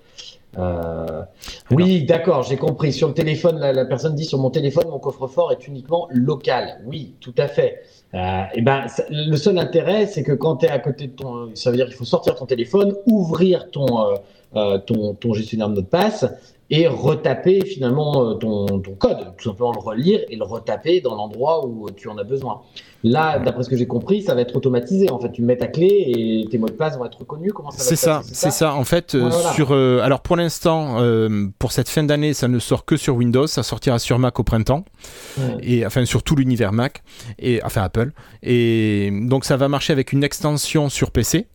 Euh, 0.57 1.23
oui, 1.71 2.05
d'accord, 2.05 2.43
j'ai 2.43 2.57
compris. 2.57 2.93
Sur 2.93 3.09
le 3.09 3.13
téléphone, 3.13 3.59
la, 3.59 3.73
la 3.73 3.85
personne 3.85 4.15
dit 4.15 4.25
sur 4.25 4.39
mon 4.39 4.49
téléphone, 4.49 4.85
mon 4.89 4.99
coffre-fort 4.99 5.51
est 5.51 5.67
uniquement 5.67 6.07
local. 6.09 6.81
Oui, 6.85 7.15
tout 7.19 7.33
à 7.37 7.47
fait. 7.47 7.81
Euh, 8.13 8.43
et 8.55 8.61
ben, 8.61 8.87
ça- 8.87 9.03
le 9.09 9.35
seul 9.35 9.57
intérêt, 9.59 10.07
c'est 10.07 10.23
que 10.23 10.31
quand 10.31 10.57
tu 10.57 10.65
es 10.65 10.69
à 10.69 10.79
côté 10.79 11.07
de 11.07 11.11
ton, 11.11 11.51
ça 11.53 11.69
veut 11.69 11.75
dire 11.77 11.85
qu'il 11.87 11.95
faut 11.95 12.05
sortir 12.05 12.35
ton 12.35 12.45
téléphone, 12.45 12.95
ouvrir 13.05 13.69
ton, 13.71 13.85
euh, 13.99 14.15
euh, 14.55 14.77
ton, 14.79 15.13
ton 15.13 15.33
gestionnaire 15.33 15.69
de 15.69 15.75
mot 15.75 15.81
de 15.81 15.85
passe 15.85 16.25
et 16.69 16.87
retaper 16.87 17.61
finalement 17.65 18.29
euh, 18.31 18.33
ton, 18.35 18.65
ton 18.79 18.95
code, 18.95 19.33
tout 19.37 19.49
simplement 19.49 19.71
le 19.71 19.79
relire 19.79 20.19
et 20.29 20.35
le 20.35 20.43
retaper 20.43 20.99
dans 21.01 21.15
l'endroit 21.15 21.65
où 21.65 21.89
tu 21.91 22.09
en 22.09 22.17
as 22.17 22.23
besoin. 22.23 22.61
Là, 23.03 23.37
d'après 23.39 23.63
ce 23.63 23.69
que 23.69 23.77
j'ai 23.77 23.85
compris, 23.85 24.23
ça 24.23 24.33
va 24.33 24.41
être 24.41 24.55
automatisé. 24.55 25.09
En 25.11 25.19
fait, 25.19 25.31
tu 25.31 25.43
mets 25.43 25.55
ta 25.55 25.67
clé 25.67 25.85
et 25.87 26.47
tes 26.49 26.57
mots 26.57 26.67
de 26.67 26.73
passe 26.73 26.97
vont 26.97 27.05
être 27.05 27.19
reconnus. 27.19 27.53
Comment 27.53 27.69
ça 27.69 27.77
va 27.77 27.83
C'est 27.83 27.95
ça, 27.95 28.21
c'est 28.25 28.51
ça. 28.51 28.73
En 28.73 28.83
fait, 28.83 29.13
euh, 29.15 29.23
Ouais, 29.25 29.29
voilà. 29.29 29.53
sur, 29.53 29.71
euh, 29.71 29.99
alors 30.01 30.21
pour 30.21 30.35
l'instant, 30.35 30.95
euh, 30.99 31.47
pour 31.59 31.71
cette 31.71 31.89
fin 31.89 32.03
d'année, 32.03 32.33
ça 32.33 32.47
ne 32.47 32.57
sort 32.59 32.85
que 32.85 32.97
sur 32.97 33.15
Windows. 33.15 33.45
Ça 33.47 33.61
sortira 33.63 33.99
sur 33.99 34.17
Mac 34.19 34.39
au 34.39 34.43
printemps. 34.43 34.83
Ouais. 35.37 35.57
et 35.61 35.85
enfin 35.85 36.03
sur 36.05 36.23
tout 36.23 36.35
l'univers 36.35 36.73
Mac 36.73 37.03
et 37.37 37.61
enfin 37.63 37.83
Apple 37.83 38.11
et 38.41 39.11
donc 39.11 39.45
ça 39.45 39.55
va 39.55 39.67
marcher 39.69 39.93
avec 39.93 40.11
une 40.11 40.23
extension 40.23 40.89
sur 40.89 41.11
PC 41.11 41.45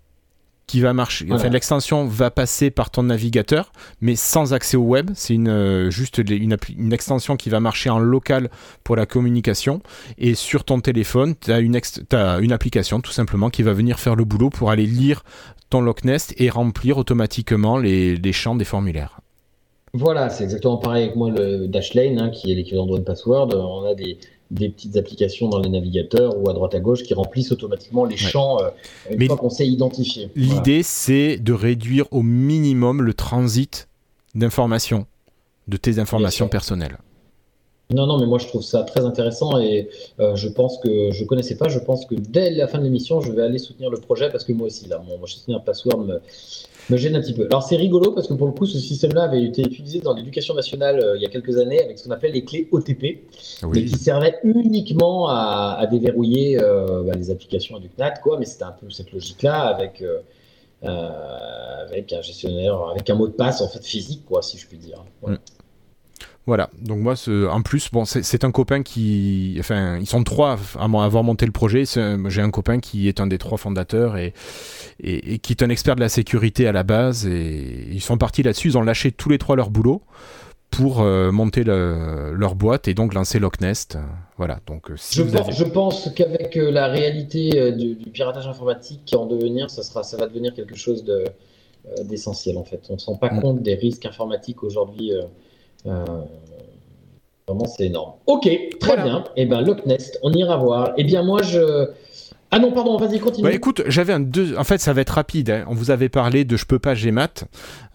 qui 0.67 0.81
va 0.81 0.93
marcher 0.93 1.25
enfin 1.27 1.37
Voilà. 1.37 1.51
l'extension 1.51 2.07
va 2.07 2.31
passer 2.31 2.71
par 2.71 2.91
ton 2.91 3.03
navigateur 3.03 3.73
mais 4.01 4.17
sans 4.17 4.55
accès 4.55 4.77
au 4.77 4.83
web 4.85 5.11
c'est 5.15 5.35
une 5.35 5.49
euh, 5.49 5.91
juste 5.91 6.19
les- 6.19 6.37
une, 6.37 6.93
extension 6.93 7.37
qui 7.37 7.51
va 7.51 7.61
marcher 7.61 7.91
en 7.91 7.99
local 7.99 8.49
pour 8.85 8.97
la 8.97 9.05
communication 9.07 9.83
et 10.19 10.35
sur 10.35 10.65
ton 10.65 10.81
téléphone 10.81 11.35
tu 11.41 11.53
as 11.53 11.61
une 12.39 12.53
application 12.53 13.01
tout 13.01 13.13
simplement 13.13 13.51
qui 13.51 13.63
va 13.63 13.73
venir 13.73 13.99
faire 13.99 14.15
le 14.17 14.25
boulot 14.25 14.51
pour 14.51 14.71
aller 14.71 14.87
lire 14.87 15.23
ton 15.71 15.81
Loch 15.81 16.05
Nest 16.05 16.35
et 16.39 16.51
remplir 16.51 16.99
automatiquement 16.99 17.79
les, 17.79 18.17
les 18.17 18.33
champs 18.33 18.55
des 18.55 18.65
formulaires 18.67 19.21
Voilà, 19.95 20.29
c'est 20.31 20.45
exactement 20.45 20.77
pareil 20.77 21.05
avec 21.05 21.17
moi 21.17 21.31
le 21.31 21.67
Dashlane, 21.67 22.19
hein, 22.19 22.31
qui 22.31 22.53
est 22.53 22.55
l'équivalent 22.55 22.87
de 22.87 22.93
OnePassword. 22.93 23.55
On 23.55 23.85
a 23.91 23.95
des, 23.95 24.19
des 24.53 24.69
petites 24.69 24.97
applications 24.97 25.49
dans 25.49 25.59
les 25.59 25.71
navigateurs 25.71 26.39
ou 26.39 26.49
à 26.49 26.53
droite 26.53 26.75
à 26.75 26.81
gauche 26.81 27.03
qui 27.03 27.15
remplissent 27.15 27.53
automatiquement 27.53 28.05
les 28.05 28.19
champs 28.19 28.61
euh, 28.61 28.69
une 29.11 29.27
fois 29.27 29.37
qu'on 29.37 29.51
s'est 29.51 29.67
identifié. 29.67 30.31
Voilà. 30.37 30.55
L'idée, 30.55 30.83
c'est 30.83 31.39
de 31.39 31.53
réduire 31.53 32.05
au 32.11 32.23
minimum 32.23 33.03
le 33.03 33.15
transit 33.15 33.89
d'informations, 34.35 35.07
de 35.69 35.77
tes 35.79 35.99
informations 35.99 36.49
personnelles. 36.49 36.99
Non, 37.91 38.07
non, 38.07 38.19
mais 38.19 38.27
moi 38.27 38.39
je 38.39 38.47
trouve 38.47 38.63
ça 38.63 38.85
très 38.85 39.05
intéressant 39.05 39.59
et 39.59 39.89
euh, 40.19 40.35
je 40.35 40.49
pense 40.49 40.79
que 40.79 41.11
je 41.11 41.25
connaissais 41.25 41.57
pas. 41.57 41.69
Je 41.69 41.79
pense 41.79 42.07
que 42.07 42.15
dès 42.15 42.51
la 42.51 42.69
fin 42.69 42.79
de 42.79 42.85
l'émission, 42.85 43.21
je 43.21 43.33
vais 43.33 43.43
aller 43.43 43.59
soutenir 43.59 43.91
le 43.91 43.99
projet 43.99 44.31
parce 44.31 44.45
que 44.45 44.53
moi 44.53 44.67
aussi, 44.67 44.89
là, 44.89 45.03
mon 45.07 45.25
gestionnaire 45.27 45.63
password 45.63 45.99
me, 46.05 46.21
me 46.91 46.97
gêne 46.97 47.17
un 47.17 47.21
petit 47.21 47.33
peu. 47.33 47.47
Alors 47.47 47.63
c'est 47.63 47.77
rigolo 47.77 48.13
parce 48.13 48.27
que 48.29 48.35
pour 48.35 48.47
le 48.47 48.53
coup, 48.53 48.67
ce 48.67 48.79
système-là 48.79 49.23
avait 49.25 49.43
été 49.43 49.63
utilisé 49.63 50.01
dans 50.01 50.15
l'éducation 50.15 50.55
nationale 50.55 51.01
euh, 51.01 51.17
il 51.17 51.23
y 51.23 51.27
a 51.27 51.29
quelques 51.29 51.59
années 51.59 51.83
avec 51.83 51.99
ce 51.99 52.05
qu'on 52.05 52.11
appelle 52.11 52.33
les 52.33 52.45
clés 52.45 52.69
OTP. 52.73 53.23
mais 53.73 53.85
qui 53.85 53.97
servait 53.97 54.39
uniquement 54.45 55.29
à, 55.29 55.77
à 55.79 55.87
déverrouiller 55.87 56.59
euh, 56.61 57.03
bah, 57.03 57.15
les 57.15 57.31
applications 57.31 57.79
du 57.79 57.89
CNAT, 57.89 58.15
quoi. 58.23 58.39
Mais 58.39 58.45
c'était 58.45 58.65
un 58.65 58.73
peu 58.73 58.91
cette 58.91 59.13
logique-là 59.13 59.63
avec, 59.63 60.03
euh, 60.03 60.21
euh, 60.85 61.87
avec 61.87 62.13
un 62.13 62.23
gestionnaire, 62.23 62.79
avec 62.91 63.09
un 63.11 63.15
mot 63.15 63.29
de 63.29 63.33
passe 63.33 63.61
en 63.61 63.69
fait 63.69 63.85
physique, 63.85 64.25
quoi, 64.27 64.43
si 64.43 64.59
je 64.59 64.67
puis 64.67 64.79
dire. 64.79 65.05
Voilà. 65.21 65.39
Voilà, 66.47 66.71
donc 66.81 66.99
moi, 66.99 67.15
en 67.51 67.63
plus, 67.63 67.89
bon, 67.93 68.05
c'est 68.05 68.45
un 68.45 68.51
copain 68.51 68.83
qui. 68.83 69.55
Enfin, 69.61 69.99
ils 70.01 70.09
sont 70.09 70.25
trois 70.25 70.59
à 70.77 70.85
avoir 70.85 71.23
monté 71.23 71.47
le 71.47 71.53
projet. 71.53 71.85
J'ai 71.87 72.41
un 72.41 72.51
copain 72.51 72.81
qui 72.81 73.07
est 73.07 73.21
un 73.21 73.29
des 73.29 73.39
trois 73.39 73.59
fondateurs 73.59 74.17
et, 74.17 74.35
et, 75.01 75.35
et 75.35 75.39
qui 75.39 75.53
est 75.53 75.63
un 75.63 75.69
expert 75.71 75.95
de 75.95 76.01
la 76.01 76.09
sécurité 76.09 76.67
à 76.67 76.73
la 76.73 76.83
base. 76.83 77.27
Et 77.27 77.87
ils 77.93 78.01
sont 78.01 78.19
partis 78.19 78.43
là-dessus, 78.43 78.69
ils 78.69 78.79
ont 78.79 78.83
lâché 78.83 79.13
tous 79.13 79.29
les 79.29 79.39
trois 79.39 79.55
leur 79.55 79.71
boulot 79.71 80.03
pour 80.71 81.01
euh, 81.03 81.31
monter 81.31 81.63
le- 81.65 82.33
leur 82.35 82.55
boîte 82.57 82.89
et 82.89 82.95
donc 82.95 83.15
lancer 83.15 83.39
Locknest. 83.39 83.99
Voilà, 84.37 84.59
donc 84.67 84.91
euh, 84.91 84.95
si 84.97 85.19
Je, 85.19 85.23
pense, 85.23 85.35
avez. 85.49 85.53
je 85.53 85.65
pense 85.65 86.11
qu'avec 86.17 86.57
euh, 86.57 86.73
la 86.73 86.89
réalité 86.89 87.71
du, 87.73 87.95
du 87.95 88.11
piratage 88.11 88.49
informatique 88.49 89.03
qui 89.05 89.15
est 89.15 89.19
en 89.19 89.27
devenir, 89.27 89.71
ça, 89.71 89.83
sera, 89.85 90.03
ça 90.03 90.17
va 90.17 90.27
devenir 90.27 90.55
quelque 90.55 90.75
chose 90.75 91.05
de, 91.05 91.25
euh, 91.87 92.05
d'essentiel 92.05 92.57
en 92.59 92.65
fait. 92.65 92.81
On 92.89 92.95
ne 92.95 92.99
se 92.99 93.07
rend 93.07 93.17
pas 93.17 93.31
Mm. 93.31 93.41
compte 93.43 93.63
des 93.63 93.75
risques 93.77 94.07
informatiques 94.07 94.65
aujourd'hui. 94.65 95.13
euh, 95.13 95.23
vraiment, 95.85 97.67
c'est 97.67 97.87
énorme. 97.87 98.13
Ok, 98.27 98.43
très 98.81 98.95
Voilà. 98.95 99.03
bien. 99.05 99.25
Et 99.37 99.47
ben 99.47 99.61
Loch 99.61 99.85
Nest, 99.87 100.19
on 100.23 100.33
ira 100.33 100.57
voir. 100.57 100.93
Eh 100.97 101.05
bien, 101.05 101.23
moi, 101.23 101.43
je. 101.43 101.89
Ah 102.55 102.59
non, 102.59 102.71
pardon, 102.71 102.99
vas-y, 102.99 103.19
continue. 103.19 103.45
Bah, 103.45 103.53
écoute, 103.55 103.83
j'avais 103.87 104.13
un 104.13 104.21
deux. 104.21 104.55
En 104.59 104.65
fait, 104.65 104.77
ça 104.79 104.93
va 104.93 105.01
être 105.01 105.11
rapide. 105.15 105.49
hein. 105.51 105.65
On 105.69 105.75
vous 105.75 105.91
avait 105.91 106.11
parlé 106.11 106.45
de 106.45 106.57
Je 106.59 106.67
peux 106.67 106.79
pas 106.79 106.95
Gmat, 106.95 107.45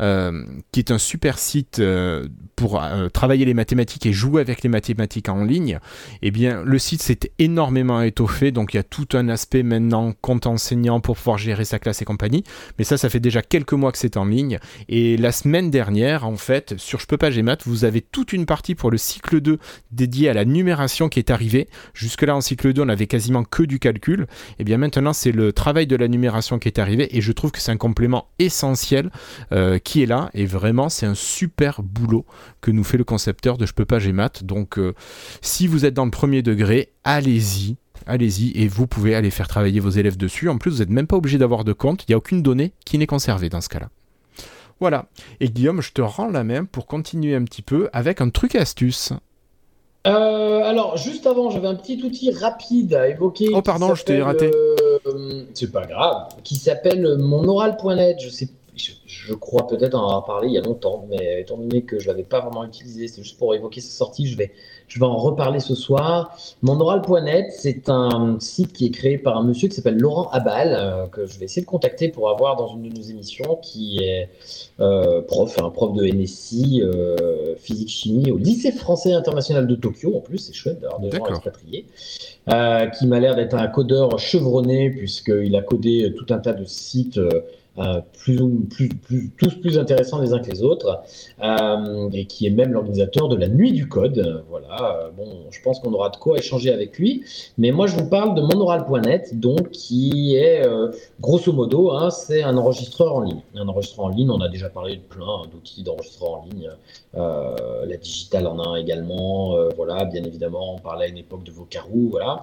euh, 0.02 0.32
qui 0.72 0.80
est 0.80 0.90
un 0.92 0.98
super 0.98 1.38
site 1.38 1.78
euh, 1.80 2.28
pour 2.58 2.82
euh, 2.82 3.08
travailler 3.08 3.46
les 3.46 3.54
mathématiques 3.54 4.06
et 4.08 4.12
jouer 4.12 4.42
avec 4.42 4.64
les 4.64 4.70
mathématiques 4.70 5.30
en 5.30 5.44
ligne. 5.44 5.80
Eh 6.24 6.32
bien, 6.32 6.64
le 6.66 6.80
site 6.80 7.04
s'est 7.04 7.32
énormément 7.38 8.02
étoffé, 8.02 8.52
donc 8.52 8.74
il 8.74 8.78
y 8.78 8.80
a 8.80 8.84
tout 8.84 9.08
un 9.14 9.30
aspect 9.30 9.62
maintenant 9.62 10.14
compte 10.22 10.48
enseignant 10.48 11.00
pour 11.00 11.16
pouvoir 11.16 11.38
gérer 11.38 11.66
sa 11.66 11.78
classe 11.78 12.02
et 12.02 12.06
compagnie. 12.06 12.44
Mais 12.78 12.84
ça, 12.84 12.98
ça 12.98 13.10
fait 13.10 13.20
déjà 13.20 13.44
quelques 13.44 13.74
mois 13.74 13.92
que 13.92 14.00
c'est 14.00 14.18
en 14.18 14.26
ligne. 14.26 14.58
Et 14.90 15.18
la 15.18 15.32
semaine 15.32 15.70
dernière, 15.70 16.26
en 16.26 16.36
fait, 16.36 16.74
sur 16.78 17.00
Je 17.00 17.06
peux 17.06 17.18
pas 17.18 17.30
Gmat, 17.30 17.58
vous 17.66 17.86
avez 17.86 18.02
toute 18.02 18.34
une 18.34 18.48
partie 18.48 18.74
pour 18.74 18.90
le 18.90 18.98
cycle 18.98 19.40
2 19.40 19.60
dédiée 19.92 20.30
à 20.30 20.34
la 20.34 20.44
numération 20.44 21.10
qui 21.10 21.20
est 21.20 21.30
arrivée. 21.30 21.70
Jusque-là, 21.94 22.36
en 22.36 22.42
cycle 22.42 22.74
2, 22.74 22.82
on 22.82 22.90
avait 22.90 23.06
quasiment 23.06 23.44
que 23.44 23.62
du 23.62 23.78
calcul. 23.78 24.26
Et 24.58 24.64
bien 24.64 24.78
maintenant, 24.78 25.14
c'est 25.14 25.32
le 25.32 25.54
travail 25.54 25.86
de 25.86 25.96
la 25.96 26.08
numération 26.08 26.58
qui 26.58 26.68
est 26.68 26.80
arrivé. 26.80 27.16
Et 27.16 27.22
je 27.22 27.32
trouve 27.32 27.52
que 27.52 27.60
c'est 27.60 27.72
un 27.72 27.78
complément 27.78 28.30
essentiel 28.40 29.12
euh, 29.52 29.78
qui 29.78 30.02
est 30.02 30.08
là. 30.08 30.32
Et 30.34 30.48
vraiment, 30.48 30.90
c'est 30.90 31.06
un 31.06 31.16
super 31.16 31.84
boulot 31.84 32.26
que 32.62 32.72
nous 32.72 32.84
fait 32.84 32.98
le 32.98 33.04
concepteur 33.04 33.58
de 33.58 33.66
Je 33.66 33.74
peux 33.74 33.86
pas 33.86 34.00
Gmat. 34.00 34.44
Donc, 34.44 34.78
euh, 34.78 34.94
si 35.42 35.68
vous 35.68 35.86
êtes 35.86 35.94
dans 35.94 36.06
le 36.06 36.12
premier 36.12 36.42
degré, 36.42 36.92
allez-y. 37.04 37.78
Allez-y 38.06 38.52
et 38.56 38.68
vous 38.68 38.88
pouvez 38.88 39.16
aller 39.16 39.32
faire 39.32 39.48
travailler 39.48 39.80
vos 39.80 39.90
élèves 39.90 40.18
dessus. 40.18 40.50
En 40.50 40.58
plus, 40.58 40.72
vous 40.72 40.80
n'êtes 40.80 40.90
même 40.90 41.08
pas 41.08 41.18
obligé 41.18 41.38
d'avoir 41.38 41.64
de 41.64 41.74
compte. 41.74 42.04
Il 42.04 42.12
n'y 42.12 42.14
a 42.14 42.18
aucune 42.18 42.42
donnée 42.42 42.74
qui 42.86 42.98
n'est 42.98 43.08
conservée 43.08 43.50
dans 43.50 43.62
ce 43.62 43.70
cas-là. 43.70 43.90
Voilà. 44.80 45.08
Et 45.40 45.50
Guillaume, 45.50 45.82
je 45.82 45.92
te 45.92 46.02
rends 46.02 46.30
la 46.30 46.44
main 46.44 46.66
pour 46.66 46.86
continuer 46.86 47.36
un 47.36 47.44
petit 47.44 47.64
peu 47.64 47.90
avec 47.94 48.22
un 48.22 48.30
truc 48.30 48.56
et 48.56 48.60
astuce. 48.60 49.12
Euh, 50.06 50.62
alors, 50.64 50.96
juste 50.96 51.28
avant, 51.28 51.50
j'avais 51.50 51.68
un 51.68 51.76
petit 51.76 52.02
outil 52.04 52.32
rapide 52.32 52.94
à 52.94 53.10
évoquer. 53.10 53.50
Oh, 53.54 53.62
pardon, 53.62 53.94
je 53.96 54.04
t'ai 54.06 54.22
raté. 54.22 54.52
euh, 54.54 55.44
c'est 55.54 55.72
pas 55.72 55.86
grave. 55.86 56.28
Qui 56.44 56.56
s'appelle 56.56 57.18
monoral.net. 57.18 58.18
Je 58.22 58.30
sais, 58.30 58.50
je, 58.78 58.92
je 59.06 59.34
crois 59.34 59.68
peut-être 59.68 59.96
en 59.96 60.04
avoir 60.04 60.26
parlé 60.26 60.48
il 60.48 60.54
y 60.54 60.58
a 60.58 60.62
longtemps, 60.62 61.06
mais 61.10 61.42
étant 61.42 61.58
donné 61.58 61.82
que 61.84 62.00
je 62.00 62.08
l'avais 62.08 62.24
pas 62.24 62.40
vraiment 62.40 62.64
utilisé, 62.64 63.08
c'est 63.08 63.24
juste 63.24 63.38
pour 63.38 63.54
évoquer 63.54 63.82
sa 63.82 63.92
sortie, 63.92 64.28
je 64.28 64.38
vais, 64.38 64.52
je 64.88 65.00
vais 65.00 65.06
en 65.06 65.18
reparler 65.18 65.60
ce 65.60 65.76
soir. 65.76 66.38
Monoral.net, 66.62 67.48
c'est 67.52 67.90
un 67.90 68.38
site 68.40 68.74
qui 68.74 68.86
est 68.86 68.92
créé 68.92 69.18
par 69.18 69.38
un 69.38 69.44
monsieur 69.44 69.68
qui 69.68 69.76
s'appelle 69.76 69.98
Laurent 69.98 70.30
Abal, 70.32 70.76
euh, 70.78 71.08
que 71.08 71.26
je 71.26 71.38
vais 71.40 71.46
essayer 71.46 71.62
de 71.62 71.68
contacter 71.68 72.10
pour 72.10 72.30
avoir 72.30 72.56
dans 72.56 72.68
une 72.68 72.84
de 72.90 72.98
nos 72.98 73.02
émissions, 73.02 73.58
qui 73.62 74.00
est 74.00 74.30
euh, 74.80 75.22
prof, 75.22 75.60
un 75.60 75.70
prof 75.70 75.94
de 75.94 76.06
NSI, 76.06 76.82
euh, 76.84 77.56
physique-chimie 77.58 78.32
au 78.32 78.38
lycée 78.38 78.72
français 78.72 79.14
international 79.14 79.68
de 79.68 79.76
Tokyo. 79.76 80.16
En 80.16 80.22
plus, 80.22 80.38
c'est 80.38 80.54
chouette 80.54 80.80
d'avoir 80.80 81.00
des 81.00 81.12
gens 81.12 81.26
expatriés. 81.26 81.86
Qui 82.98 83.08
m'a 83.08 83.20
l'air 83.20 83.36
d'être 83.36 83.56
un 83.56 83.68
codeur 83.68 84.18
chevronné, 84.20 84.90
puisqu'il 84.90 85.56
a 85.56 85.62
codé 85.62 86.14
tout 86.18 86.34
un 86.34 86.40
tas 86.40 86.54
de 86.54 86.64
sites. 86.64 87.20
Euh, 87.80 88.02
plus, 88.24 88.40
plus, 88.70 88.90
plus, 88.90 89.32
tous 89.38 89.54
plus 89.56 89.78
intéressants 89.78 90.20
les 90.20 90.34
uns 90.34 90.40
que 90.40 90.50
les 90.50 90.64
autres, 90.64 91.02
euh, 91.44 92.10
et 92.12 92.26
qui 92.26 92.48
est 92.48 92.50
même 92.50 92.74
l'organisateur 92.74 93.28
de 93.30 93.36
la 93.36 93.48
nuit 93.48 93.72
du 93.72 93.88
code. 93.88 94.44
Voilà, 94.50 94.98
euh, 94.98 95.10
bon, 95.16 95.28
je 95.52 95.62
pense 95.62 95.80
qu'on 95.80 95.94
aura 95.94 96.10
de 96.10 96.18
quoi 96.18 96.40
échanger 96.40 96.74
avec 96.74 96.98
lui. 96.98 97.24
Mais 97.60 97.72
moi, 97.72 97.86
je 97.86 97.96
vous 97.96 98.10
parle 98.10 98.34
de 98.34 98.42
monoral.net, 98.42 99.40
donc 99.40 99.70
qui 99.70 100.36
est 100.36 100.68
grosso 101.20 101.52
modo, 101.54 101.92
hein, 101.92 102.10
c'est 102.10 102.42
un 102.42 102.58
enregistreur 102.58 103.16
en 103.16 103.22
ligne. 103.22 103.42
Un 103.56 103.68
enregistreur 103.68 104.08
en 104.08 104.10
ligne, 104.10 104.32
on 104.32 104.42
a 104.42 104.50
déjà 104.50 104.70
parlé 104.70 104.96
de 104.96 105.02
plein 105.02 105.44
d'outils 105.52 105.84
d'enregistreur 105.84 106.42
en 106.42 106.46
ligne. 106.46 106.70
La 107.14 107.98
digitale 107.98 108.48
en 108.48 108.60
a 108.60 108.80
également. 108.80 109.56
voilà, 109.76 110.06
bien 110.06 110.24
évidemment, 110.24 110.76
on 110.76 110.80
parlait 110.80 111.06
à 111.06 111.08
une 111.10 111.18
époque 111.18 111.44
de 111.44 111.52
Vocaroo. 111.52 112.10
Voilà, 112.10 112.42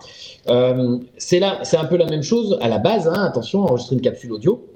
c'est 1.17 1.41
là, 1.41 1.59
c'est 1.65 1.77
un 1.77 1.87
peu 1.87 1.97
la 1.97 2.07
même 2.07 2.23
chose 2.23 2.57
à 2.61 2.69
la 2.69 2.79
base. 2.79 3.09
hein, 3.09 3.25
attention, 3.25 3.61
enregistrer 3.61 3.97
une 3.97 4.03
capsule 4.03 4.33
audio. 4.33 4.74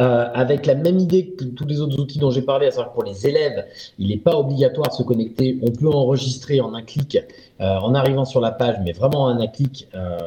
Euh, 0.00 0.26
avec 0.32 0.66
la 0.66 0.76
même 0.76 1.00
idée 1.00 1.30
que 1.30 1.42
tous 1.42 1.66
les 1.66 1.80
autres 1.80 1.98
outils 1.98 2.20
dont 2.20 2.30
j'ai 2.30 2.42
parlé, 2.42 2.68
à 2.68 2.70
savoir 2.70 2.90
que 2.90 2.94
pour 2.94 3.02
les 3.02 3.26
élèves, 3.26 3.66
il 3.98 4.10
n'est 4.10 4.16
pas 4.16 4.38
obligatoire 4.38 4.90
de 4.90 4.94
se 4.94 5.02
connecter. 5.02 5.58
On 5.60 5.72
peut 5.72 5.88
enregistrer 5.88 6.60
en 6.60 6.72
un 6.74 6.82
clic 6.82 7.18
euh, 7.60 7.64
en 7.78 7.94
arrivant 7.94 8.24
sur 8.24 8.40
la 8.40 8.52
page, 8.52 8.76
mais 8.84 8.92
vraiment 8.92 9.24
en 9.24 9.40
un 9.40 9.46
clic. 9.48 9.88
euh, 9.94 10.18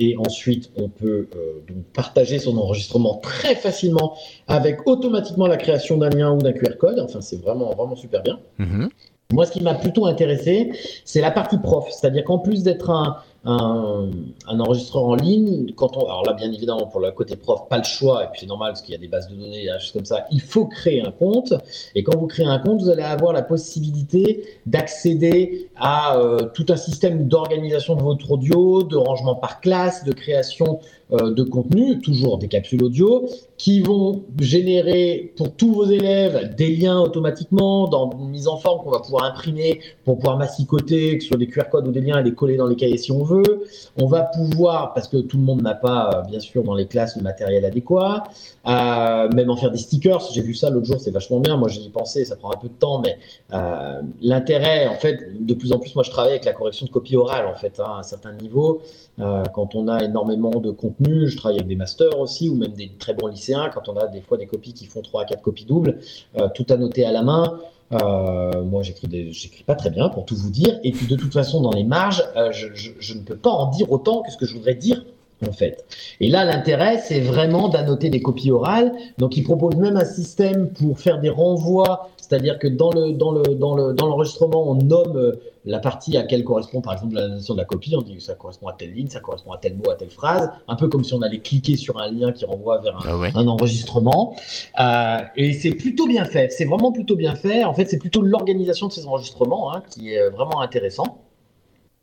et 0.00 0.16
ensuite, 0.16 0.70
on 0.76 0.88
peut 0.88 1.28
donc 1.68 1.82
partager 1.92 2.38
son 2.38 2.56
enregistrement 2.56 3.16
très 3.16 3.56
facilement 3.56 4.16
avec 4.46 4.86
automatiquement 4.86 5.48
la 5.48 5.56
création 5.56 5.96
d'un 5.96 6.10
lien 6.10 6.32
ou 6.32 6.38
d'un 6.38 6.52
QR 6.52 6.76
code. 6.78 7.00
Enfin, 7.00 7.20
c'est 7.20 7.40
vraiment, 7.42 7.74
vraiment 7.74 7.96
super 7.96 8.22
bien. 8.22 8.38
Mhm. 8.58 8.90
Moi, 9.32 9.44
ce 9.44 9.52
qui 9.52 9.60
m'a 9.60 9.74
plutôt 9.74 10.06
intéressé, 10.06 10.70
c'est 11.04 11.20
la 11.20 11.32
partie 11.32 11.58
prof. 11.58 11.88
C'est-à-dire 11.90 12.24
qu'en 12.24 12.38
plus 12.38 12.62
d'être 12.62 12.90
un, 12.90 13.16
un, 13.48 14.60
enregistreur 14.60 15.04
en 15.04 15.14
ligne, 15.14 15.72
quand 15.74 15.96
on, 15.96 16.04
alors 16.04 16.24
là, 16.24 16.34
bien 16.34 16.52
évidemment, 16.52 16.86
pour 16.86 17.00
le 17.00 17.10
côté 17.12 17.34
prof, 17.34 17.68
pas 17.68 17.78
le 17.78 17.84
choix, 17.84 18.24
et 18.24 18.26
puis 18.30 18.40
c'est 18.40 18.46
normal 18.46 18.72
parce 18.72 18.82
qu'il 18.82 18.92
y 18.92 18.96
a 18.96 19.00
des 19.00 19.08
bases 19.08 19.28
de 19.28 19.36
données, 19.36 19.62
des 19.62 19.80
choses 19.80 19.92
comme 19.92 20.04
ça, 20.04 20.26
il 20.30 20.40
faut 20.40 20.66
créer 20.66 21.00
un 21.00 21.10
compte. 21.10 21.54
Et 21.94 22.02
quand 22.02 22.16
vous 22.16 22.26
créez 22.26 22.46
un 22.46 22.58
compte, 22.58 22.82
vous 22.82 22.90
allez 22.90 23.02
avoir 23.02 23.32
la 23.32 23.42
possibilité 23.42 24.44
d'accéder 24.66 25.70
à 25.76 26.18
euh, 26.18 26.48
tout 26.52 26.66
un 26.68 26.76
système 26.76 27.26
d'organisation 27.26 27.94
de 27.94 28.02
votre 28.02 28.30
audio, 28.30 28.82
de 28.82 28.96
rangement 28.96 29.34
par 29.34 29.60
classe, 29.60 30.04
de 30.04 30.12
création 30.12 30.80
de 31.10 31.42
contenu, 31.42 32.00
toujours 32.00 32.38
des 32.38 32.48
capsules 32.48 32.82
audio, 32.82 33.26
qui 33.56 33.80
vont 33.80 34.22
générer 34.38 35.32
pour 35.36 35.52
tous 35.52 35.72
vos 35.72 35.86
élèves 35.86 36.54
des 36.56 36.76
liens 36.76 37.00
automatiquement 37.00 37.88
dans 37.88 38.10
une 38.12 38.28
mise 38.28 38.46
en 38.46 38.56
forme 38.56 38.82
qu'on 38.84 38.90
va 38.90 39.00
pouvoir 39.00 39.24
imprimer 39.24 39.80
pour 40.04 40.16
pouvoir 40.18 40.36
massicoter 40.36 41.18
sur 41.20 41.36
des 41.36 41.48
QR 41.48 41.64
codes 41.70 41.88
ou 41.88 41.90
des 41.90 42.00
liens 42.00 42.20
et 42.20 42.22
les 42.22 42.34
coller 42.34 42.56
dans 42.56 42.66
les 42.66 42.76
cahiers 42.76 42.98
si 42.98 43.10
on 43.10 43.24
veut. 43.24 43.64
On 43.96 44.06
va 44.06 44.22
pouvoir, 44.22 44.94
parce 44.94 45.08
que 45.08 45.16
tout 45.16 45.36
le 45.36 45.42
monde 45.42 45.62
n'a 45.62 45.74
pas, 45.74 46.10
euh, 46.14 46.28
bien 46.28 46.40
sûr, 46.40 46.62
dans 46.62 46.74
les 46.74 46.86
classes 46.86 47.16
le 47.16 47.22
matériel 47.22 47.64
adéquat, 47.64 48.24
euh, 48.66 49.28
même 49.30 49.50
en 49.50 49.56
faire 49.56 49.70
des 49.70 49.78
stickers. 49.78 50.20
J'ai 50.32 50.42
vu 50.42 50.54
ça 50.54 50.70
l'autre 50.70 50.86
jour, 50.86 51.00
c'est 51.00 51.10
vachement 51.10 51.40
bien. 51.40 51.56
Moi, 51.56 51.68
j'y 51.68 51.86
ai 51.86 51.90
pensé, 51.90 52.24
ça 52.24 52.36
prend 52.36 52.52
un 52.52 52.58
peu 52.58 52.68
de 52.68 52.74
temps, 52.74 53.00
mais 53.04 53.18
euh, 53.52 54.00
l'intérêt, 54.20 54.86
en 54.86 54.96
fait, 54.96 55.44
de 55.44 55.54
plus 55.54 55.72
en 55.72 55.78
plus, 55.78 55.94
moi, 55.94 56.04
je 56.04 56.10
travaille 56.10 56.32
avec 56.32 56.44
la 56.44 56.52
correction 56.52 56.86
de 56.86 56.90
copie 56.90 57.16
orale, 57.16 57.46
en 57.46 57.54
fait, 57.54 57.80
hein, 57.80 57.86
à 57.96 57.98
un 57.98 58.02
certain 58.02 58.32
niveau. 58.32 58.82
Euh, 59.20 59.44
quand 59.52 59.74
on 59.74 59.88
a 59.88 60.04
énormément 60.04 60.60
de 60.60 60.70
contenu, 60.70 61.28
je 61.28 61.36
travaille 61.36 61.58
avec 61.58 61.68
des 61.68 61.76
masters 61.76 62.18
aussi, 62.18 62.48
ou 62.48 62.54
même 62.54 62.72
des 62.72 62.90
très 62.98 63.14
bons 63.14 63.26
lycéens, 63.26 63.70
quand 63.72 63.88
on 63.88 63.96
a 63.96 64.06
des 64.06 64.20
fois 64.20 64.36
des 64.36 64.46
copies 64.46 64.72
qui 64.72 64.86
font 64.86 65.02
3 65.02 65.22
à 65.22 65.24
4 65.24 65.42
copies 65.42 65.64
doubles, 65.64 65.98
euh, 66.38 66.48
tout 66.54 66.66
annoté 66.70 67.04
à 67.04 67.12
la 67.12 67.22
main. 67.22 67.58
Euh, 67.92 68.62
moi, 68.62 68.82
j'écris 68.82 69.64
pas 69.66 69.74
très 69.74 69.90
bien, 69.90 70.08
pour 70.08 70.24
tout 70.24 70.36
vous 70.36 70.50
dire. 70.50 70.78
Et 70.84 70.92
puis, 70.92 71.06
de 71.06 71.16
toute 71.16 71.32
façon, 71.32 71.60
dans 71.62 71.72
les 71.72 71.84
marges, 71.84 72.22
je, 72.52 73.14
ne 73.14 73.20
peux 73.20 73.36
pas 73.36 73.50
en 73.50 73.70
dire 73.70 73.90
autant 73.90 74.22
que 74.22 74.30
ce 74.30 74.36
que 74.36 74.46
je 74.46 74.54
voudrais 74.54 74.74
dire, 74.74 75.04
en 75.46 75.52
fait. 75.52 75.84
Et 76.20 76.28
là, 76.28 76.44
l'intérêt, 76.44 76.98
c'est 76.98 77.20
vraiment 77.20 77.68
d'annoter 77.68 78.10
des 78.10 78.20
copies 78.20 78.50
orales. 78.50 78.92
Donc, 79.16 79.36
ils 79.36 79.42
proposent 79.42 79.76
même 79.76 79.96
un 79.96 80.04
système 80.04 80.68
pour 80.68 81.00
faire 81.00 81.18
des 81.18 81.30
renvois, 81.30 82.10
c'est-à-dire 82.18 82.58
que 82.58 82.68
dans 82.68 82.92
le 82.92 83.12
dans 83.12 83.32
le 83.32 83.54
dans 83.54 83.74
le 83.74 83.94
dans 83.94 84.06
l'enregistrement, 84.06 84.70
on 84.70 84.74
nomme 84.74 85.32
la 85.64 85.78
partie 85.78 86.16
à 86.16 86.20
laquelle 86.20 86.44
correspond, 86.44 86.80
par 86.80 86.92
exemple, 86.92 87.14
la 87.14 87.28
notion 87.28 87.54
de 87.54 87.58
la 87.58 87.64
copie. 87.64 87.94
On 87.96 88.02
dit 88.02 88.16
que 88.16 88.22
ça 88.22 88.34
correspond 88.34 88.68
à 88.68 88.72
telle 88.72 88.92
ligne, 88.92 89.08
ça 89.08 89.20
correspond 89.20 89.52
à 89.52 89.58
tel 89.58 89.76
mot, 89.76 89.90
à 89.90 89.94
telle 89.94 90.10
phrase. 90.10 90.50
Un 90.66 90.76
peu 90.76 90.88
comme 90.88 91.04
si 91.04 91.14
on 91.14 91.22
allait 91.22 91.40
cliquer 91.40 91.76
sur 91.76 91.98
un 91.98 92.10
lien 92.10 92.32
qui 92.32 92.44
renvoie 92.44 92.78
vers 92.78 92.96
un, 92.96 93.00
Ah 93.08 93.18
ouais. 93.18 93.30
un 93.34 93.46
enregistrement. 93.46 94.36
Euh, 94.80 95.18
et 95.36 95.52
c'est 95.52 95.72
plutôt 95.72 96.06
bien 96.06 96.24
fait. 96.24 96.50
C'est 96.52 96.64
vraiment 96.64 96.92
plutôt 96.92 97.16
bien 97.16 97.34
fait. 97.34 97.64
En 97.64 97.74
fait, 97.74 97.86
c'est 97.86 97.98
plutôt 97.98 98.22
l'organisation 98.22 98.88
de 98.88 98.92
ces 98.92 99.06
enregistrements 99.06 99.74
hein, 99.74 99.82
qui 99.90 100.12
est 100.14 100.30
vraiment 100.30 100.60
intéressant. 100.60 101.18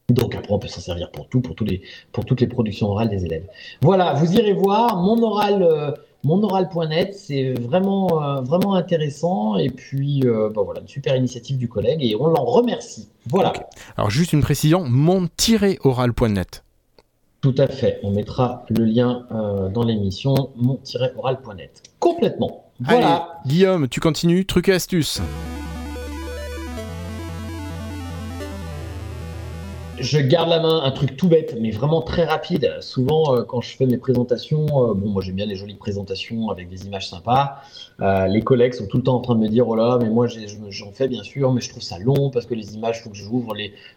Donc 0.09 0.35
après, 0.35 0.53
on 0.53 0.59
peut 0.59 0.67
s'en 0.67 0.81
servir 0.81 1.09
pour 1.11 1.27
tout, 1.27 1.41
pour, 1.41 1.55
tous 1.55 1.65
les, 1.65 1.81
pour 2.11 2.25
toutes 2.25 2.39
les 2.41 2.47
productions 2.47 2.87
orales 2.89 3.09
des 3.09 3.25
élèves. 3.25 3.47
Voilà, 3.81 4.13
vous 4.13 4.33
irez 4.33 4.53
voir 4.53 4.97
mon 4.97 5.21
oral, 5.23 5.63
euh, 5.63 5.91
monoral.net, 6.25 7.13
c'est 7.13 7.53
vraiment, 7.53 8.21
euh, 8.21 8.41
vraiment 8.41 8.75
intéressant. 8.75 9.57
Et 9.57 9.69
puis, 9.69 10.21
euh, 10.25 10.49
bah 10.53 10.63
voilà, 10.65 10.81
une 10.81 10.87
super 10.87 11.15
initiative 11.15 11.57
du 11.57 11.69
collègue 11.69 12.03
et 12.03 12.15
on 12.15 12.27
l'en 12.27 12.43
remercie. 12.43 13.07
Voilà. 13.27 13.53
Alors 13.95 14.09
juste 14.09 14.33
une 14.33 14.41
précision, 14.41 14.83
mon-oral.net. 14.83 16.63
tout 17.41 17.55
à 17.57 17.67
fait. 17.67 17.99
On 18.03 18.11
mettra 18.11 18.65
le 18.69 18.83
lien 18.85 19.27
euh, 19.31 19.69
dans 19.69 19.83
l'émission 19.83 20.49
mon-oral.net. 20.55 21.83
Complètement. 21.99 22.65
Voilà. 22.79 23.15
Allez, 23.15 23.25
Guillaume, 23.45 23.87
tu 23.87 23.99
continues, 23.99 24.45
truc 24.45 24.67
et 24.69 24.73
astuce. 24.73 25.21
Je 29.97 30.19
garde 30.19 30.49
la 30.49 30.59
main, 30.59 30.83
un 30.83 30.91
truc 30.91 31.15
tout 31.15 31.29
bête, 31.29 31.57
mais 31.61 31.71
vraiment 31.71 32.01
très 32.01 32.25
rapide. 32.25 32.69
Souvent, 32.81 33.33
euh, 33.33 33.43
quand 33.43 33.61
je 33.61 33.77
fais 33.77 33.85
mes 33.85 33.97
présentations, 33.97 34.65
euh, 34.65 34.93
bon, 34.93 35.09
moi 35.09 35.21
j'aime 35.21 35.35
bien 35.35 35.45
les 35.45 35.55
jolies 35.55 35.75
présentations 35.75 36.49
avec 36.49 36.69
des 36.69 36.85
images 36.85 37.07
sympas. 37.07 37.61
Euh, 38.01 38.27
les 38.27 38.41
collègues 38.41 38.73
sont 38.73 38.87
tout 38.87 38.97
le 38.97 39.03
temps 39.03 39.15
en 39.15 39.21
train 39.21 39.35
de 39.35 39.39
me 39.39 39.47
dire, 39.47 39.67
oh 39.67 39.75
là, 39.75 39.97
mais 40.01 40.09
moi 40.09 40.27
j'en 40.27 40.91
fais 40.91 41.07
bien 41.07 41.23
sûr, 41.23 41.53
mais 41.53 41.61
je 41.61 41.69
trouve 41.69 41.81
ça 41.81 41.97
long 41.97 42.29
parce 42.29 42.45
que 42.45 42.53
les 42.53 42.75
images, 42.75 42.97
il 42.99 43.03
faut 43.03 43.09
que 43.09 43.15
j'ouvre 43.15 43.53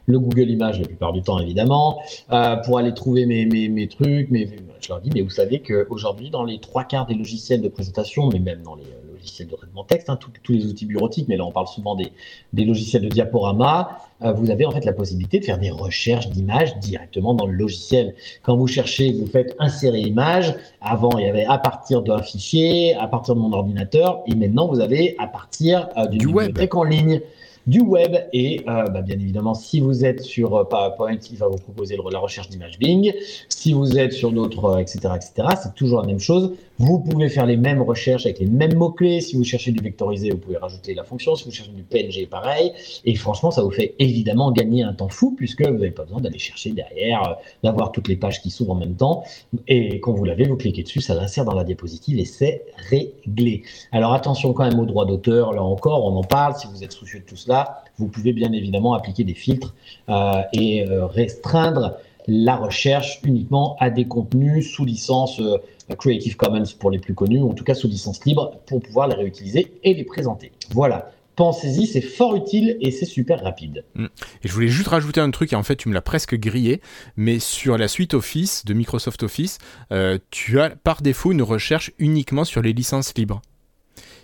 le 0.06 0.20
Google 0.20 0.50
Images 0.50 0.80
la 0.80 0.86
plupart 0.86 1.12
du 1.12 1.22
temps, 1.22 1.40
évidemment, 1.40 2.00
euh, 2.32 2.56
pour 2.56 2.78
aller 2.78 2.94
trouver 2.94 3.26
mes, 3.26 3.44
mes, 3.44 3.68
mes 3.68 3.88
trucs. 3.88 4.30
Mais 4.30 4.48
je 4.80 4.88
leur 4.88 5.00
dis, 5.00 5.10
mais 5.12 5.22
vous 5.22 5.30
savez 5.30 5.60
qu'aujourd'hui, 5.62 6.30
dans 6.30 6.44
les 6.44 6.60
trois 6.60 6.84
quarts 6.84 7.06
des 7.06 7.14
logiciels 7.14 7.60
de 7.60 7.68
présentation, 7.68 8.28
mais 8.28 8.38
même 8.38 8.62
dans 8.62 8.76
les 8.76 8.84
logiciels 9.28 9.48
de 9.48 9.56
traitement 9.56 9.82
de 9.82 9.86
texte, 9.88 10.08
hein, 10.10 10.16
tous, 10.16 10.30
tous 10.42 10.52
les 10.52 10.66
outils 10.66 10.86
bureautiques, 10.86 11.26
mais 11.28 11.36
là 11.36 11.44
on 11.44 11.52
parle 11.52 11.68
souvent 11.68 11.94
des, 11.94 12.12
des 12.52 12.64
logiciels 12.64 13.02
de 13.02 13.08
diaporama, 13.08 13.98
euh, 14.22 14.32
vous 14.32 14.50
avez 14.50 14.64
en 14.66 14.70
fait 14.70 14.84
la 14.84 14.92
possibilité 14.92 15.38
de 15.38 15.44
faire 15.44 15.58
des 15.58 15.70
recherches 15.70 16.28
d'images 16.30 16.76
directement 16.78 17.34
dans 17.34 17.46
le 17.46 17.52
logiciel. 17.52 18.14
Quand 18.42 18.56
vous 18.56 18.66
cherchez, 18.66 19.12
vous 19.12 19.26
faites 19.26 19.54
insérer 19.58 20.00
image. 20.00 20.54
Avant, 20.80 21.18
il 21.18 21.26
y 21.26 21.28
avait 21.28 21.44
à 21.44 21.58
partir 21.58 22.02
d'un 22.02 22.20
fichier, 22.22 22.94
à 22.94 23.06
partir 23.06 23.34
de 23.34 23.40
mon 23.40 23.52
ordinateur, 23.52 24.22
et 24.26 24.34
maintenant 24.34 24.66
vous 24.66 24.80
avez 24.80 25.14
à 25.18 25.26
partir 25.26 25.88
euh, 25.96 26.06
d'une 26.06 26.18
Du 26.20 26.26
web. 26.26 26.46
bibliothèque 26.48 26.74
en 26.74 26.84
ligne 26.84 27.20
du 27.66 27.80
web 27.82 28.16
et 28.32 28.60
euh, 28.66 28.84
bah, 28.88 29.02
bien 29.02 29.16
évidemment 29.16 29.52
si 29.52 29.80
vous 29.80 30.02
êtes 30.02 30.22
sur 30.22 30.56
euh, 30.56 30.64
PowerPoint 30.64 31.18
il 31.30 31.36
va 31.36 31.48
vous 31.48 31.56
proposer 31.58 31.96
le- 31.98 32.10
la 32.10 32.18
recherche 32.18 32.48
d'image 32.48 32.78
Bing 32.78 33.12
si 33.50 33.74
vous 33.74 33.98
êtes 33.98 34.14
sur 34.14 34.32
d'autres 34.32 34.64
euh, 34.64 34.78
etc 34.78 35.10
etc 35.16 35.48
c'est 35.62 35.74
toujours 35.74 36.00
la 36.00 36.06
même 36.06 36.18
chose 36.18 36.54
vous 36.78 37.00
pouvez 37.00 37.28
faire 37.28 37.46
les 37.46 37.56
mêmes 37.56 37.82
recherches 37.82 38.26
avec 38.26 38.38
les 38.38 38.46
mêmes 38.46 38.74
mots 38.74 38.90
clés 38.90 39.20
si 39.20 39.36
vous 39.36 39.44
cherchez 39.44 39.72
du 39.72 39.82
vectorisé 39.82 40.30
vous 40.30 40.38
pouvez 40.38 40.56
rajouter 40.56 40.94
la 40.94 41.04
fonction. 41.04 41.34
Si 41.34 41.44
vous 41.44 41.50
cherchez 41.50 41.72
du 41.72 41.82
PNG 41.82 42.28
pareil. 42.28 42.72
Et 43.04 43.14
franchement 43.14 43.50
ça 43.50 43.62
vous 43.62 43.70
fait 43.70 43.94
évidemment 43.98 44.52
gagner 44.52 44.82
un 44.82 44.94
temps 44.94 45.08
fou 45.08 45.34
puisque 45.36 45.62
vous 45.62 45.74
n'avez 45.74 45.90
pas 45.90 46.04
besoin 46.04 46.20
d'aller 46.20 46.38
chercher 46.38 46.70
derrière 46.70 47.22
euh, 47.28 47.34
d'avoir 47.62 47.92
toutes 47.92 48.08
les 48.08 48.16
pages 48.16 48.40
qui 48.40 48.50
s'ouvrent 48.50 48.72
en 48.72 48.76
même 48.76 48.94
temps. 48.94 49.24
Et 49.66 50.00
quand 50.00 50.12
vous 50.12 50.24
l'avez 50.24 50.46
vous 50.46 50.56
cliquez 50.56 50.82
dessus 50.82 51.00
ça 51.00 51.14
l'insère 51.14 51.44
dans 51.44 51.54
la 51.54 51.64
diapositive 51.64 52.18
et 52.18 52.24
c'est 52.24 52.64
réglé. 52.88 53.62
Alors 53.92 54.12
attention 54.12 54.52
quand 54.52 54.68
même 54.68 54.78
aux 54.78 54.86
droits 54.86 55.06
d'auteur, 55.06 55.52
là 55.52 55.62
encore, 55.62 56.04
on 56.04 56.16
en 56.16 56.24
parle, 56.24 56.54
si 56.56 56.66
vous 56.68 56.84
êtes 56.84 56.92
soucieux 56.92 57.20
de 57.20 57.24
tout 57.24 57.36
cela, 57.36 57.82
vous 57.98 58.06
pouvez 58.06 58.32
bien 58.32 58.52
évidemment 58.52 58.94
appliquer 58.94 59.24
des 59.24 59.34
filtres 59.34 59.74
euh, 60.08 60.42
et 60.52 60.88
euh, 60.88 61.06
restreindre 61.06 61.96
la 62.28 62.56
recherche 62.56 63.20
uniquement 63.24 63.76
à 63.80 63.90
des 63.90 64.06
contenus 64.06 64.70
sous 64.70 64.84
licence 64.84 65.40
euh, 65.40 65.56
Creative 65.96 66.36
Commons 66.36 66.64
pour 66.78 66.90
les 66.90 66.98
plus 66.98 67.14
connus, 67.14 67.40
ou 67.40 67.50
en 67.50 67.54
tout 67.54 67.64
cas 67.64 67.74
sous 67.74 67.88
licence 67.88 68.24
libre 68.26 68.60
pour 68.66 68.80
pouvoir 68.80 69.08
les 69.08 69.14
réutiliser 69.14 69.72
et 69.82 69.94
les 69.94 70.04
présenter. 70.04 70.52
Voilà, 70.70 71.10
pensez-y, 71.34 71.86
c'est 71.86 72.02
fort 72.02 72.36
utile 72.36 72.76
et 72.80 72.90
c'est 72.90 73.06
super 73.06 73.42
rapide. 73.42 73.84
Et 73.96 74.08
je 74.48 74.52
voulais 74.52 74.68
juste 74.68 74.88
rajouter 74.88 75.20
un 75.20 75.30
truc, 75.30 75.54
et 75.54 75.56
en 75.56 75.62
fait 75.62 75.76
tu 75.76 75.88
me 75.88 75.94
l'as 75.94 76.02
presque 76.02 76.36
grillé, 76.36 76.82
mais 77.16 77.38
sur 77.38 77.78
la 77.78 77.88
suite 77.88 78.12
Office 78.12 78.66
de 78.66 78.74
Microsoft 78.74 79.22
Office, 79.22 79.58
euh, 79.90 80.18
tu 80.30 80.60
as 80.60 80.70
par 80.70 81.00
défaut 81.00 81.32
une 81.32 81.42
recherche 81.42 81.92
uniquement 81.98 82.44
sur 82.44 82.60
les 82.60 82.74
licences 82.74 83.14
libres. 83.16 83.40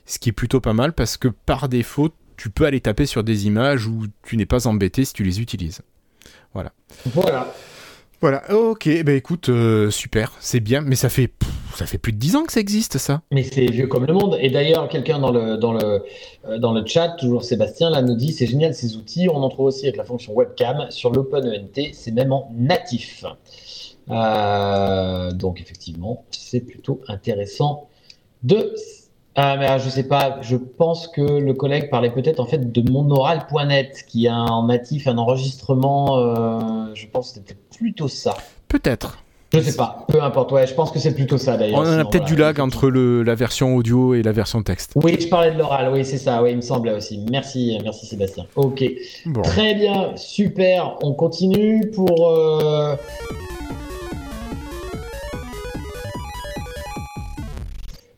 Ce 0.05 0.19
qui 0.19 0.29
est 0.29 0.33
plutôt 0.33 0.61
pas 0.61 0.75
mal 0.75 0.93
parce 0.93 1.17
que 1.17 1.29
par 1.29 1.71
défaut, 1.71 2.11
tu 2.37 2.51
peux 2.51 2.67
aller 2.67 2.81
taper 2.81 3.07
sur 3.07 3.25
des 3.25 3.47
images 3.47 3.87
où 3.87 4.05
tu 4.23 4.37
n'es 4.37 4.45
pas 4.45 4.67
embêté 4.67 5.07
si 5.07 5.15
tu 5.15 5.23
les 5.23 5.41
utilises. 5.41 5.81
Voilà. 6.53 6.73
Voilà, 7.07 7.53
ok, 8.23 9.03
bah 9.05 9.13
écoute, 9.13 9.49
euh, 9.49 9.91
super, 9.91 10.33
c'est 10.41 10.61
bien, 10.61 10.81
mais 10.81 10.97
ça 10.97 11.09
fait, 11.09 11.31
ça 11.75 11.87
fait 11.87 11.99
plus 11.99 12.13
de 12.13 12.19
10 12.19 12.37
ans 12.37 12.45
que 12.45 12.53
ça 12.53 12.61
existe 12.61 12.99
ça. 12.99 13.23
Mais 13.31 13.43
c'est 13.43 13.67
vieux 13.67 13.87
comme 13.87 14.07
le 14.07 14.13
monde. 14.15 14.39
Et 14.41 14.51
d'ailleurs, 14.51 14.89
quelqu'un 14.89 15.19
dans 15.19 15.31
le, 15.31 15.57
dans, 15.57 15.73
le, 15.73 16.03
euh, 16.47 16.59
dans 16.59 16.73
le 16.73 16.85
chat, 16.87 17.11
toujours 17.19 17.45
Sébastien, 17.45 17.91
là 17.91 18.03
nous 18.03 18.15
dit 18.15 18.33
c'est 18.33 18.47
génial 18.47 18.75
ces 18.75 18.97
outils. 18.97 19.29
On 19.29 19.43
en 19.43 19.49
trouve 19.49 19.67
aussi 19.67 19.85
avec 19.85 19.97
la 19.97 20.05
fonction 20.05 20.33
webcam 20.35 20.87
sur 20.91 21.11
l'OpenENT. 21.11 21.93
C'est 21.93 22.13
même 22.13 22.33
en 22.33 22.51
natif. 22.57 23.25
Euh, 24.11 25.33
donc, 25.33 25.61
effectivement, 25.61 26.25
c'est 26.31 26.61
plutôt 26.61 27.01
intéressant 27.09 27.89
de. 28.43 28.75
Ah, 29.37 29.57
mais 29.59 29.67
ah, 29.67 29.79
je 29.79 29.89
sais 29.89 30.05
pas, 30.07 30.39
je 30.43 30.57
pense 30.57 31.09
que 31.09 31.21
le 31.21 31.55
collègue 31.55 31.91
parlait 31.91 32.11
peut-être 32.11 32.39
en 32.41 32.47
fait 32.47 32.71
de 32.71 32.91
monoral.net 32.91 34.05
qui 34.07 34.29
a 34.29 34.37
en 34.37 34.67
natif 34.67 35.09
un 35.09 35.19
enregistrement. 35.19 36.19
euh, 36.19 36.87
je 36.95 37.07
pense 37.07 37.31
que 37.33 37.35
c'était 37.41 37.57
plutôt 37.77 38.07
ça. 38.09 38.35
Peut-être. 38.69 39.19
Je 39.53 39.61
sais 39.61 39.77
pas, 39.77 40.05
peu 40.09 40.21
importe. 40.21 40.51
Ouais, 40.51 40.67
je 40.67 40.75
pense 40.75 40.91
que 40.91 40.99
c'est 40.99 41.15
plutôt 41.15 41.39
ça 41.39 41.57
d'ailleurs. 41.57 41.79
On 41.79 41.83
en 41.83 41.99
a 42.01 42.05
peut-être 42.05 42.25
du 42.25 42.35
lag 42.35 42.59
entre 42.59 42.89
le, 42.91 43.23
la 43.23 43.37
version 43.37 43.77
audio 43.77 44.13
et 44.15 44.23
la 44.23 44.33
version 44.33 44.63
texte. 44.65 44.93
Oui, 44.97 45.17
je 45.21 45.29
parlais 45.29 45.53
de 45.53 45.59
l'oral, 45.59 45.93
oui, 45.93 46.05
c'est 46.05 46.19
ça, 46.19 46.43
oui, 46.43 46.51
il 46.51 46.57
me 46.57 46.61
semblait 46.61 46.93
aussi. 46.95 47.25
Merci, 47.31 47.79
merci 47.85 48.05
Sébastien. 48.07 48.47
Ok, 48.57 48.83
Bon. 49.27 49.43
très 49.43 49.75
bien, 49.75 50.11
super. 50.17 50.97
On 51.03 51.13
continue 51.13 51.89
pour. 51.93 52.31
euh, 52.31 52.97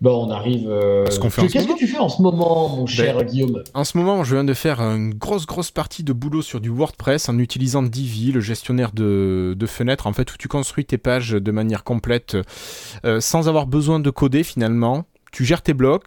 Bon, 0.06 0.24
on 0.28 0.30
arrive. 0.30 0.68
euh, 0.70 1.04
qu'on 1.20 1.30
fait 1.30 1.48
Qu'est-ce 1.48 1.64
que 1.64 1.68
moment. 1.70 1.78
tu 1.78 1.88
fais 1.88 1.98
en 1.98 2.08
ce 2.08 2.22
moment, 2.22 2.68
mon 2.68 2.86
cher 2.86 3.24
Guillaume? 3.24 3.64
En 3.74 3.82
ce 3.82 3.98
moment, 3.98 4.22
je 4.22 4.36
viens 4.36 4.44
de 4.44 4.54
faire 4.54 4.80
une 4.80 5.12
grosse, 5.12 5.46
grosse 5.46 5.72
partie 5.72 6.04
de 6.04 6.12
boulot 6.12 6.42
sur 6.42 6.60
du 6.60 6.68
WordPress 6.68 7.28
en 7.28 7.36
utilisant 7.40 7.82
Divi, 7.82 8.30
le 8.30 8.38
gestionnaire 8.40 8.92
de, 8.92 9.56
de 9.58 9.66
fenêtres, 9.66 10.06
en 10.06 10.12
fait, 10.12 10.32
où 10.32 10.36
tu 10.38 10.46
construis 10.46 10.84
tes 10.84 10.96
pages 10.96 11.30
de 11.32 11.50
manière 11.50 11.82
complète 11.82 12.36
euh, 13.04 13.20
sans 13.20 13.48
avoir 13.48 13.66
besoin 13.66 13.98
de 13.98 14.10
coder 14.10 14.44
finalement. 14.44 15.06
Tu 15.32 15.44
gères 15.44 15.62
tes 15.62 15.74
blocs. 15.74 16.04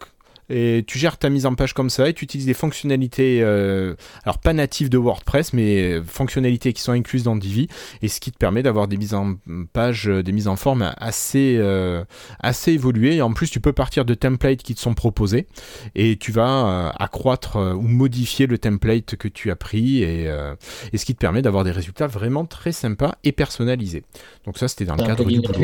Et 0.50 0.84
tu 0.86 0.98
gères 0.98 1.16
ta 1.16 1.30
mise 1.30 1.46
en 1.46 1.54
page 1.54 1.72
comme 1.72 1.90
ça 1.90 2.08
et 2.08 2.12
tu 2.12 2.24
utilises 2.24 2.46
des 2.46 2.54
fonctionnalités, 2.54 3.40
euh, 3.42 3.94
alors 4.24 4.38
pas 4.38 4.52
natives 4.52 4.90
de 4.90 4.98
WordPress, 4.98 5.52
mais 5.52 6.00
fonctionnalités 6.04 6.72
qui 6.72 6.82
sont 6.82 6.92
incluses 6.92 7.22
dans 7.22 7.36
Divi, 7.36 7.68
et 8.02 8.08
ce 8.08 8.20
qui 8.20 8.32
te 8.32 8.36
permet 8.36 8.62
d'avoir 8.62 8.88
des 8.88 8.96
mises 8.96 9.14
en 9.14 9.36
page, 9.72 10.08
euh, 10.08 10.22
des 10.22 10.32
mises 10.32 10.48
en 10.48 10.56
forme 10.56 10.92
assez, 10.98 11.56
euh, 11.58 12.04
assez 12.40 12.72
évoluées. 12.72 13.16
Et 13.16 13.22
en 13.22 13.32
plus, 13.32 13.50
tu 13.50 13.60
peux 13.60 13.72
partir 13.72 14.04
de 14.04 14.14
templates 14.14 14.62
qui 14.62 14.74
te 14.74 14.80
sont 14.80 14.94
proposés 14.94 15.46
et 15.94 16.16
tu 16.16 16.32
vas 16.32 16.66
euh, 16.66 16.90
accroître 16.98 17.56
euh, 17.56 17.74
ou 17.74 17.82
modifier 17.82 18.46
le 18.46 18.58
template 18.58 19.16
que 19.16 19.28
tu 19.28 19.50
as 19.50 19.56
pris 19.56 20.02
et, 20.02 20.28
euh, 20.28 20.54
et 20.92 20.98
ce 20.98 21.04
qui 21.04 21.14
te 21.14 21.20
permet 21.20 21.42
d'avoir 21.42 21.64
des 21.64 21.70
résultats 21.70 22.06
vraiment 22.06 22.44
très 22.44 22.72
sympas 22.72 23.14
et 23.24 23.32
personnalisés. 23.32 24.02
Donc 24.44 24.58
ça 24.58 24.68
c'était 24.68 24.84
dans 24.84 24.96
le 24.96 25.04
cadre 25.04 25.24
du 25.24 25.40
boulot. 25.40 25.58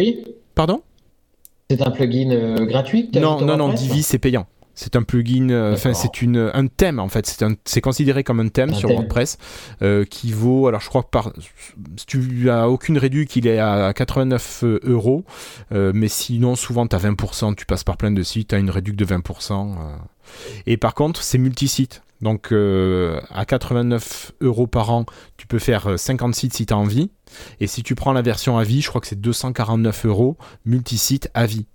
Pardon? 0.55 0.83
C'est 1.69 1.83
un 1.83 1.91
plugin 1.91 2.31
euh, 2.31 2.65
gratuit 2.65 3.11
Non, 3.15 3.41
non, 3.41 3.57
non, 3.57 3.73
Divi 3.73 4.03
c'est 4.03 4.19
payant. 4.19 4.47
C'est 4.79 4.95
un 4.95 5.03
plugin, 5.03 5.49
euh, 5.51 5.73
enfin 5.73 5.95
c'est 5.95 6.21
une 6.21 6.51
un 6.53 6.67
thème 6.67 6.99
en 7.01 7.09
fait. 7.09 7.27
C'est 7.27 7.43
un- 7.43 7.55
c'est 7.65 7.81
considéré 7.81 8.23
comme 8.25 8.41
un 8.41 8.49
thème 8.49 8.71
Un 8.71 8.75
sur 8.75 8.89
thème. 8.89 8.99
WordPress 8.99 9.39
euh, 9.81 10.05
qui 10.05 10.33
vaut, 10.33 10.69
alors 10.69 10.83
je 10.83 10.89
crois 10.91 11.03
que 11.03 11.09
par, 11.09 11.33
si 11.97 12.05
tu 12.07 12.51
as 12.51 12.69
aucune 12.69 12.99
réduction, 12.99 13.41
il 13.41 13.47
est 13.49 13.59
à 13.59 13.93
89 13.95 14.65
euros, 14.85 15.25
euh, 15.73 15.93
mais 15.95 16.09
sinon 16.09 16.57
souvent 16.57 16.87
tu 16.87 16.95
as 16.95 16.99
20%, 16.99 17.55
tu 17.55 17.65
passes 17.65 17.85
par 17.85 17.97
plein 17.97 18.11
de 18.11 18.23
sites, 18.23 18.49
tu 18.49 18.55
as 18.55 18.59
une 18.59 18.69
réduction 18.71 18.97
de 18.99 19.05
20%. 19.07 19.77
euh. 19.81 19.97
Et 20.67 20.77
par 20.77 20.95
contre 20.95 21.23
c'est 21.23 21.39
multisite. 21.39 22.03
Donc 22.23 22.53
euh, 22.53 23.21
à 23.31 23.45
89 23.47 24.33
euros 24.43 24.67
par 24.67 24.91
an, 24.91 25.05
tu 25.39 25.47
peux 25.47 25.59
faire 25.59 25.87
euh, 25.87 25.97
50 25.97 26.35
sites 26.35 26.55
si 26.55 26.67
tu 26.67 26.75
as 26.75 26.79
envie. 26.79 27.11
Et 27.61 27.67
si 27.67 27.83
tu 27.83 27.95
prends 27.95 28.13
la 28.13 28.23
version 28.23 28.59
à 28.59 28.65
vie, 28.65 28.83
je 28.83 28.89
crois 28.89 29.01
que 29.01 29.07
c'est 29.07 29.21
249 29.21 30.05
euros, 30.07 30.37
multisite 30.67 31.31
à 31.35 31.47
vie 31.47 31.67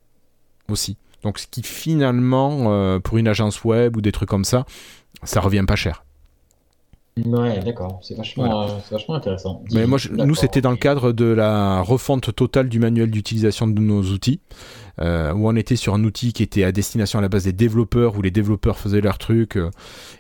aussi. 0.70 0.98
Donc 1.24 1.38
ce 1.40 1.48
qui 1.48 1.62
finalement, 1.64 2.72
euh, 2.74 3.00
pour 3.00 3.18
une 3.18 3.28
agence 3.28 3.64
web 3.64 3.96
ou 3.98 4.02
des 4.02 4.12
trucs 4.12 4.30
comme 4.30 4.46
ça, 4.46 4.66
ça 5.24 5.40
revient 5.42 5.64
pas 5.68 5.76
cher. 5.76 6.04
Ouais, 7.26 7.60
d'accord, 7.60 8.00
c'est 8.02 8.16
vachement, 8.16 8.64
euh, 8.64 8.68
vachement 8.90 9.16
intéressant. 9.16 9.62
Mais 9.74 9.86
moi, 9.86 9.98
je- 9.98 10.10
nous, 10.10 10.34
c'était 10.34 10.62
dans 10.62 10.72
le 10.72 10.78
cadre 10.78 11.12
de 11.12 11.26
la 11.26 11.82
refonte 11.82 12.34
totale 12.34 12.70
du 12.70 12.80
manuel 12.80 13.12
d'utilisation 13.12 13.68
de 13.68 13.80
nos 13.82 14.02
outils, 14.02 14.40
euh, 15.00 15.34
où 15.34 15.48
on 15.48 15.56
était 15.56 15.76
sur 15.76 15.94
un 15.94 16.04
outil 16.04 16.34
qui 16.34 16.44
était 16.44 16.64
à 16.64 16.72
destination 16.72 17.20
à 17.20 17.22
la 17.22 17.30
base 17.30 17.44
des 17.46 17.54
développeurs, 17.54 18.18
où 18.18 18.22
les 18.22 18.32
développeurs 18.32 18.78
faisaient 18.78 19.02
leurs 19.02 19.18
trucs, 19.18 19.58
euh, 19.58 19.70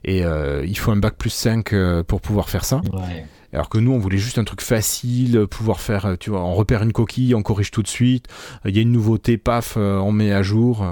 et 0.03 0.23
euh, 0.23 0.63
il 0.65 0.77
faut 0.77 0.91
un 0.91 0.95
bac 0.97 1.15
plus 1.17 1.29
5 1.29 1.73
euh, 1.73 2.03
pour 2.03 2.21
pouvoir 2.21 2.49
faire 2.49 2.63
ça. 2.65 2.81
Ouais. 2.93 3.25
Alors 3.53 3.67
que 3.67 3.77
nous, 3.79 3.91
on 3.91 3.99
voulait 3.99 4.17
juste 4.17 4.37
un 4.37 4.45
truc 4.45 4.61
facile, 4.61 5.45
pouvoir 5.49 5.81
faire, 5.81 6.15
tu 6.19 6.29
vois, 6.29 6.41
on 6.41 6.53
repère 6.53 6.83
une 6.83 6.93
coquille, 6.93 7.35
on 7.35 7.41
corrige 7.41 7.69
tout 7.71 7.83
de 7.83 7.87
suite, 7.89 8.27
il 8.65 8.73
y 8.73 8.79
a 8.79 8.81
une 8.81 8.93
nouveauté, 8.93 9.37
paf, 9.37 9.75
on 9.75 10.11
met 10.13 10.31
à 10.31 10.41
jour. 10.41 10.85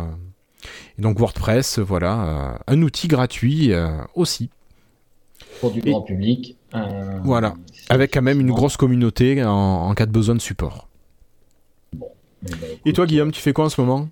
Et 0.97 1.01
donc 1.01 1.17
WordPress, 1.19 1.79
voilà, 1.79 2.59
un 2.67 2.81
outil 2.81 3.07
gratuit 3.07 3.71
aussi, 4.13 4.49
Pour 5.61 5.71
du 5.71 5.79
Et- 5.79 5.91
grand 5.91 6.01
public. 6.01 6.57
Voilà. 7.23 7.53
avec 7.87 8.13
quand 8.13 8.21
même 8.21 8.41
une 8.41 8.51
grosse 8.51 8.75
communauté 8.75 9.41
en, 9.45 9.49
en 9.53 9.93
cas 9.93 10.05
de 10.05 10.11
besoin 10.11 10.35
de 10.35 10.41
support. 10.41 10.88
Et 12.85 12.93
toi, 12.93 13.05
Guillaume, 13.05 13.31
tu 13.31 13.41
fais 13.41 13.53
quoi 13.53 13.65
en 13.65 13.69
ce 13.69 13.81
moment? 13.81 14.07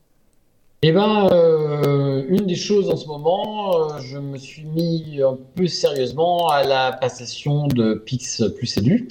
Eh 0.84 0.92
ben, 0.92 1.28
euh, 1.32 2.24
une 2.30 2.46
des 2.46 2.56
choses 2.56 2.92
en 2.92 2.98
ce 2.98 3.08
moment, 3.08 3.90
euh, 3.90 4.00
je 4.00 4.20
me 4.20 4.38
suis 4.38 4.64
mis 4.64 5.22
un 5.24 5.36
peu 5.56 5.66
sérieusement 5.66 6.50
à 6.50 6.64
la 6.64 6.92
passation 6.92 7.68
de 7.68 7.96
Pix 7.96 8.44
plus 8.56 8.78
Edu. 8.78 9.08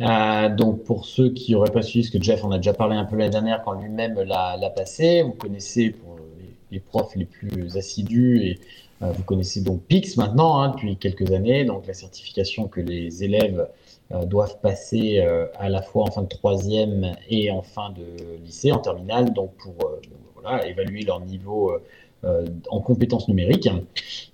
Euh, 0.00 0.54
donc, 0.54 0.84
pour 0.84 1.06
ceux 1.06 1.30
qui 1.30 1.52
n'auraient 1.52 1.72
pas 1.72 1.80
suivi, 1.80 2.04
ce 2.04 2.10
que 2.10 2.22
Jeff 2.22 2.44
en 2.44 2.50
a 2.50 2.58
déjà 2.58 2.74
parlé 2.74 2.96
un 2.96 3.06
peu 3.06 3.16
l'année 3.16 3.30
dernière 3.30 3.62
quand 3.64 3.72
lui-même 3.72 4.20
l'a 4.20 4.72
passé, 4.76 5.22
vous 5.22 5.32
connaissez 5.32 5.90
pour 5.90 6.18
les, 6.70 6.80
profs 6.80 7.16
les 7.16 7.24
plus 7.24 7.78
assidus 7.78 8.42
et 8.42 8.58
vous 9.00 9.22
connaissez 9.22 9.62
donc 9.62 9.82
Pix 9.84 10.18
maintenant 10.18 10.60
hein, 10.60 10.68
depuis 10.68 10.96
quelques 10.96 11.32
années, 11.32 11.64
donc 11.64 11.86
la 11.86 11.94
certification 11.94 12.68
que 12.68 12.80
les 12.82 13.24
élèves 13.24 13.66
doivent 14.26 14.60
passer 14.60 15.20
euh, 15.20 15.46
à 15.58 15.68
la 15.68 15.82
fois 15.82 16.04
en 16.04 16.10
fin 16.10 16.22
de 16.22 16.28
troisième 16.28 17.12
et 17.28 17.50
en 17.50 17.62
fin 17.62 17.90
de 17.90 18.36
lycée, 18.44 18.72
en 18.72 18.78
terminale, 18.78 19.32
donc 19.32 19.52
pour 19.56 19.74
euh, 19.86 20.58
évaluer 20.66 21.02
leur 21.02 21.20
niveau 21.20 21.70
euh, 21.70 21.82
euh, 22.24 22.46
en 22.68 22.80
compétences 22.80 23.28
numériques. 23.28 23.68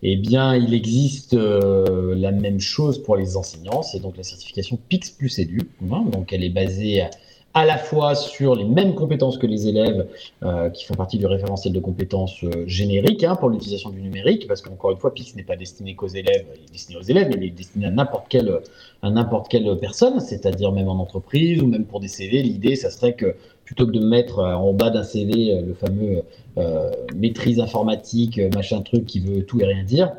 Eh 0.02 0.16
bien, 0.16 0.56
il 0.56 0.74
existe 0.74 1.34
euh, 1.34 2.14
la 2.16 2.32
même 2.32 2.58
chose 2.58 3.02
pour 3.02 3.16
les 3.16 3.36
enseignants, 3.36 3.82
c'est 3.82 4.00
donc 4.00 4.16
la 4.16 4.22
certification 4.22 4.78
PIX 4.88 5.10
plus 5.10 5.38
Edu. 5.38 5.70
hein, 5.92 6.04
donc, 6.10 6.32
elle 6.32 6.42
est 6.42 6.50
basée 6.50 7.04
à, 7.56 7.64
la 7.64 7.78
fois 7.78 8.14
sur 8.14 8.54
les 8.54 8.64
mêmes 8.64 8.94
compétences 8.94 9.38
que 9.38 9.46
les 9.46 9.66
élèves 9.66 10.06
euh, 10.42 10.68
qui 10.68 10.84
font 10.84 10.94
partie 10.94 11.16
du 11.16 11.24
référentiel 11.24 11.72
de 11.72 11.80
compétences 11.80 12.44
euh, 12.44 12.64
génériques 12.66 13.24
hein, 13.24 13.34
pour 13.34 13.48
l'utilisation 13.48 13.88
du 13.88 14.02
numérique, 14.02 14.46
parce 14.46 14.60
qu'encore 14.60 14.90
une 14.90 14.98
fois, 14.98 15.14
PIX 15.14 15.34
n'est 15.36 15.42
pas 15.42 15.56
destiné 15.56 15.94
qu'aux 15.94 16.06
élèves, 16.06 16.44
il 16.54 16.64
est 16.64 16.72
destiné 16.72 16.98
aux 16.98 17.02
élèves, 17.02 17.28
mais 17.30 17.36
il 17.38 17.44
est 17.44 17.50
destiné 17.50 17.86
à 17.86 17.90
n'importe 17.90 18.28
quelle, 18.28 19.78
personne, 19.80 20.20
c'est-à-dire 20.20 20.70
même 20.70 20.88
en 20.88 21.00
entreprise 21.00 21.62
ou 21.62 21.66
même 21.66 21.86
pour 21.86 22.00
des 22.00 22.08
CV. 22.08 22.42
L'idée, 22.42 22.76
ça 22.76 22.90
serait 22.90 23.14
que 23.14 23.34
plutôt 23.64 23.86
que 23.86 23.92
de 23.92 24.04
mettre 24.04 24.40
euh, 24.40 24.54
en 24.54 24.74
bas 24.74 24.90
d'un 24.90 25.02
CV 25.02 25.54
euh, 25.54 25.62
le 25.62 25.74
fameux 25.74 26.22
maîtrise 27.14 27.60
informatique, 27.60 28.40
machin 28.54 28.80
truc 28.80 29.04
qui 29.04 29.20
veut 29.20 29.44
tout 29.44 29.60
et 29.60 29.66
rien 29.66 29.82
dire, 29.82 30.12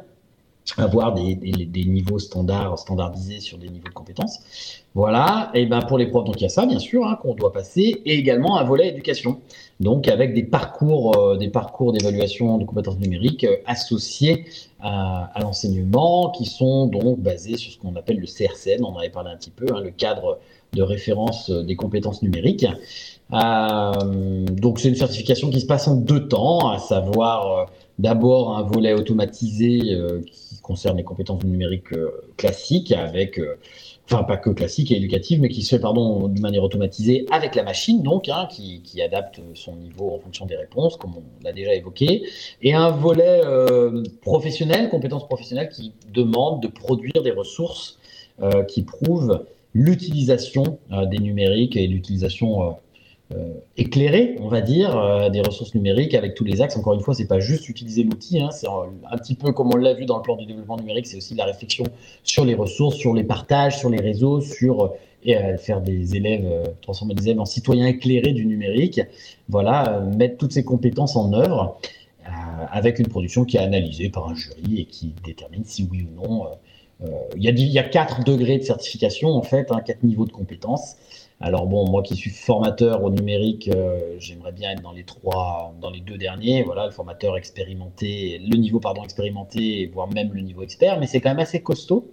avoir 0.77 1.13
des, 1.13 1.35
des, 1.35 1.65
des, 1.65 1.85
niveaux 1.85 2.19
standards, 2.19 2.77
standardisés 2.77 3.39
sur 3.39 3.57
des 3.57 3.69
niveaux 3.69 3.87
de 3.87 3.93
compétences. 3.93 4.39
Voilà, 4.97 5.51
et 5.53 5.67
ben 5.67 5.83
pour 5.83 5.99
les 5.99 6.07
profs, 6.07 6.23
donc 6.23 6.41
il 6.41 6.41
y 6.41 6.47
a 6.47 6.49
ça 6.49 6.65
bien 6.65 6.79
sûr 6.79 7.05
hein, 7.05 7.19
qu'on 7.21 7.35
doit 7.35 7.53
passer, 7.53 8.01
et 8.03 8.15
également 8.15 8.57
un 8.57 8.63
volet 8.63 8.87
éducation, 8.87 9.41
donc 9.79 10.07
avec 10.07 10.33
des 10.33 10.41
parcours, 10.41 11.15
euh, 11.15 11.37
des 11.37 11.49
parcours 11.49 11.91
d'évaluation 11.93 12.57
de 12.57 12.65
compétences 12.65 12.97
numériques 12.97 13.43
euh, 13.43 13.57
associés 13.67 14.45
à, 14.79 15.31
l'enseignement, 15.39 16.31
qui 16.31 16.45
sont 16.45 16.87
donc 16.87 17.19
basés 17.19 17.57
sur 17.57 17.71
ce 17.71 17.77
qu'on 17.77 17.95
appelle 17.95 18.19
le 18.19 18.25
CRCN, 18.25 18.83
on 18.83 18.95
en 18.95 18.97
avait 18.97 19.11
parlé 19.11 19.29
un 19.29 19.37
petit 19.37 19.51
peu, 19.51 19.67
hein, 19.71 19.81
le 19.83 19.91
cadre 19.91 20.39
de 20.73 20.81
référence 20.81 21.51
des 21.51 21.75
compétences 21.75 22.23
numériques. 22.23 22.65
Euh, 23.33 24.45
donc 24.45 24.79
c'est 24.79 24.89
une 24.89 24.95
certification 24.95 25.51
qui 25.51 25.61
se 25.61 25.67
passe 25.67 25.87
en 25.87 25.95
deux 25.95 26.27
temps, 26.27 26.71
à 26.71 26.79
savoir 26.79 27.67
d'abord 27.99 28.57
un 28.57 28.63
volet 28.63 28.93
automatisé 28.93 29.93
euh, 29.93 30.21
qui 30.21 30.59
concerne 30.61 30.97
les 30.97 31.03
compétences 31.03 31.43
numériques 31.43 31.93
euh, 31.93 32.11
classiques, 32.37 32.91
avec, 32.91 33.39
euh, 33.39 33.57
enfin 34.09 34.23
pas 34.23 34.37
que 34.37 34.49
classiques 34.49 34.91
et 34.91 34.95
éducatives, 34.95 35.41
mais 35.41 35.49
qui 35.49 35.61
se 35.61 35.75
fait 35.75 35.81
pardon 35.81 36.27
de 36.27 36.39
manière 36.39 36.63
automatisée 36.63 37.25
avec 37.31 37.55
la 37.55 37.63
machine, 37.63 38.01
donc 38.03 38.29
hein, 38.29 38.47
qui, 38.49 38.81
qui, 38.81 39.01
adapte 39.01 39.41
son 39.53 39.75
niveau 39.75 40.11
en 40.13 40.19
fonction 40.19 40.45
des 40.45 40.55
réponses, 40.55 40.97
comme 40.97 41.17
on 41.17 41.43
l'a 41.43 41.53
déjà 41.53 41.73
évoqué, 41.73 42.23
et 42.61 42.73
un 42.73 42.89
volet 42.89 43.41
professionnel, 44.21 44.89
compétences 44.89 45.25
professionnelles, 45.25 45.69
qui 45.69 45.93
demande 46.13 46.61
de 46.61 46.67
produire 46.67 47.21
des 47.23 47.31
ressources 47.31 47.99
qui 48.67 48.83
prouvent 48.83 49.45
l'utilisation 49.77 50.79
des 51.09 51.19
numériques 51.19 51.77
et 51.77 51.85
l'utilisation 51.85 52.63
euh, 52.63 52.71
éclairé, 53.75 54.37
on 54.41 54.47
va 54.47 54.61
dire, 54.61 54.97
euh, 54.97 55.29
des 55.29 55.41
ressources 55.41 55.75
numériques 55.75 56.13
avec 56.13 56.33
tous 56.33 56.45
les 56.45 56.61
axes. 56.61 56.77
Encore 56.77 56.93
une 56.93 57.01
fois, 57.01 57.13
c'est 57.13 57.27
pas 57.27 57.39
juste 57.39 57.67
utiliser 57.67 58.03
l'outil, 58.03 58.39
hein, 58.39 58.51
c'est 58.51 58.67
un 58.67 59.17
petit 59.17 59.35
peu 59.35 59.51
comme 59.51 59.69
on 59.73 59.77
l'a 59.77 59.93
vu 59.93 60.05
dans 60.05 60.17
le 60.17 60.23
plan 60.23 60.35
du 60.37 60.45
développement 60.45 60.77
numérique, 60.77 61.07
c'est 61.07 61.17
aussi 61.17 61.35
la 61.35 61.45
réflexion 61.45 61.83
sur 62.23 62.45
les 62.45 62.55
ressources, 62.55 62.95
sur 62.95 63.13
les 63.13 63.23
partages, 63.23 63.77
sur 63.77 63.89
les 63.89 63.99
réseaux, 63.99 64.39
sur 64.39 64.93
et 65.23 65.35
euh, 65.35 65.57
faire 65.57 65.81
des 65.81 66.15
élèves, 66.15 66.45
euh, 66.45 66.63
transformer 66.81 67.13
des 67.13 67.25
élèves 67.25 67.39
en 67.39 67.45
citoyens 67.45 67.87
éclairés 67.87 68.33
du 68.33 68.45
numérique. 68.45 69.01
Voilà, 69.49 69.97
euh, 69.97 70.05
mettre 70.05 70.37
toutes 70.37 70.53
ces 70.53 70.63
compétences 70.63 71.15
en 71.15 71.33
œuvre 71.33 71.79
euh, 72.25 72.29
avec 72.71 72.99
une 72.99 73.07
production 73.07 73.43
qui 73.43 73.57
est 73.57 73.61
analysée 73.61 74.09
par 74.09 74.29
un 74.29 74.35
jury 74.35 74.81
et 74.81 74.85
qui 74.85 75.13
détermine 75.25 75.65
si 75.65 75.87
oui 75.91 76.07
ou 76.09 76.27
non. 76.27 76.47
Il 77.35 77.43
y, 77.43 77.47
a, 77.47 77.51
y 77.51 77.77
a 77.77 77.83
quatre 77.83 78.23
degrés 78.23 78.57
de 78.57 78.63
certification 78.63 79.29
en 79.29 79.43
fait, 79.43 79.71
hein, 79.71 79.81
quatre 79.85 80.01
niveaux 80.01 80.25
de 80.25 80.31
compétences. 80.31 80.95
Alors 81.39 81.67
bon, 81.67 81.87
moi 81.87 82.01
qui 82.01 82.15
suis 82.15 82.31
formateur 82.31 83.03
au 83.03 83.11
numérique, 83.11 83.69
euh, 83.73 84.15
j'aimerais 84.17 84.51
bien 84.51 84.71
être 84.71 84.81
dans 84.81 84.91
les 84.91 85.03
trois, 85.03 85.75
dans 85.79 85.91
les 85.91 85.99
deux 85.99 86.17
derniers. 86.17 86.63
Voilà, 86.63 86.85
le 86.85 86.91
formateur 86.91 87.37
expérimenté, 87.37 88.39
le 88.39 88.57
niveau 88.57 88.79
pardon 88.79 89.03
expérimenté, 89.03 89.85
voire 89.93 90.11
même 90.11 90.33
le 90.33 90.41
niveau 90.41 90.63
expert, 90.63 90.99
mais 90.99 91.05
c'est 91.05 91.21
quand 91.21 91.29
même 91.29 91.39
assez 91.39 91.61
costaud. 91.61 92.09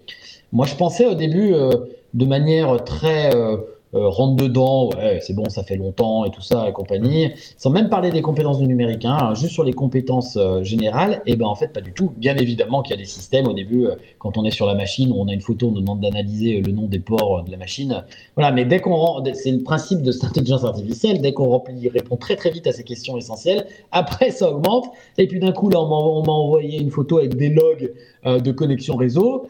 Moi, 0.53 0.67
je 0.67 0.75
pensais 0.75 1.07
au 1.07 1.15
début 1.15 1.55
euh, 1.55 1.71
de 2.13 2.27
manière 2.27 2.85
très 2.85 3.35
euh, 3.35 3.57
euh, 3.95 4.09
rentre 4.09 4.43
dedans, 4.43 4.91
ouais, 4.91 5.21
c'est 5.23 5.35
bon, 5.35 5.49
ça 5.49 5.63
fait 5.63 5.77
longtemps 5.77 6.25
et 6.25 6.31
tout 6.31 6.41
ça 6.41 6.69
et 6.69 6.73
compagnie, 6.73 7.31
sans 7.57 7.71
même 7.71 7.89
parler 7.89 8.11
des 8.11 8.23
compétences 8.23 8.59
du 8.59 8.67
numérique, 8.67 9.05
hein, 9.05 9.35
juste 9.35 9.53
sur 9.53 9.63
les 9.63 9.73
compétences 9.73 10.37
euh, 10.37 10.65
générales, 10.65 11.23
et 11.27 11.33
eh 11.33 11.37
ben 11.37 11.47
en 11.47 11.55
fait 11.55 11.69
pas 11.69 11.81
du 11.81 11.93
tout. 11.93 12.13
Bien 12.17 12.37
évidemment 12.37 12.83
qu'il 12.83 12.97
y 12.97 12.99
a 12.99 13.01
des 13.01 13.09
systèmes 13.09 13.47
au 13.47 13.53
début, 13.53 13.87
euh, 13.87 13.95
quand 14.19 14.37
on 14.37 14.45
est 14.45 14.51
sur 14.51 14.67
la 14.67 14.75
machine, 14.75 15.13
on 15.17 15.29
a 15.29 15.33
une 15.33 15.41
photo, 15.41 15.69
on 15.69 15.73
nous 15.73 15.81
demande 15.81 16.01
d'analyser 16.01 16.61
le 16.61 16.73
nom 16.73 16.87
des 16.87 16.99
ports 16.99 17.45
de 17.45 17.51
la 17.51 17.57
machine, 17.57 18.05
voilà. 18.35 18.51
Mais 18.51 18.65
dès 18.65 18.81
qu'on 18.81 18.97
rend, 18.97 19.23
c'est 19.33 19.53
le 19.53 19.63
principe 19.63 20.03
de 20.03 20.11
cette 20.11 20.25
intelligence 20.25 20.65
artificielle, 20.65 21.21
dès 21.21 21.33
qu'on 21.33 21.63
répond 21.93 22.17
très 22.17 22.37
très 22.37 22.51
vite 22.51 22.67
à 22.67 22.73
ces 22.73 22.85
questions 22.85 23.17
essentielles, 23.17 23.67
après 23.93 24.31
ça 24.31 24.51
augmente, 24.51 24.87
et 25.19 25.29
puis 25.29 25.39
d'un 25.39 25.53
coup 25.53 25.71
là 25.71 25.81
on 25.81 26.23
m'a 26.25 26.33
envoyé 26.33 26.81
une 26.81 26.91
photo 26.91 27.19
avec 27.19 27.37
des 27.37 27.51
logs 27.51 27.93
de 28.25 28.53
connexion 28.53 28.97
réseau 28.97 29.47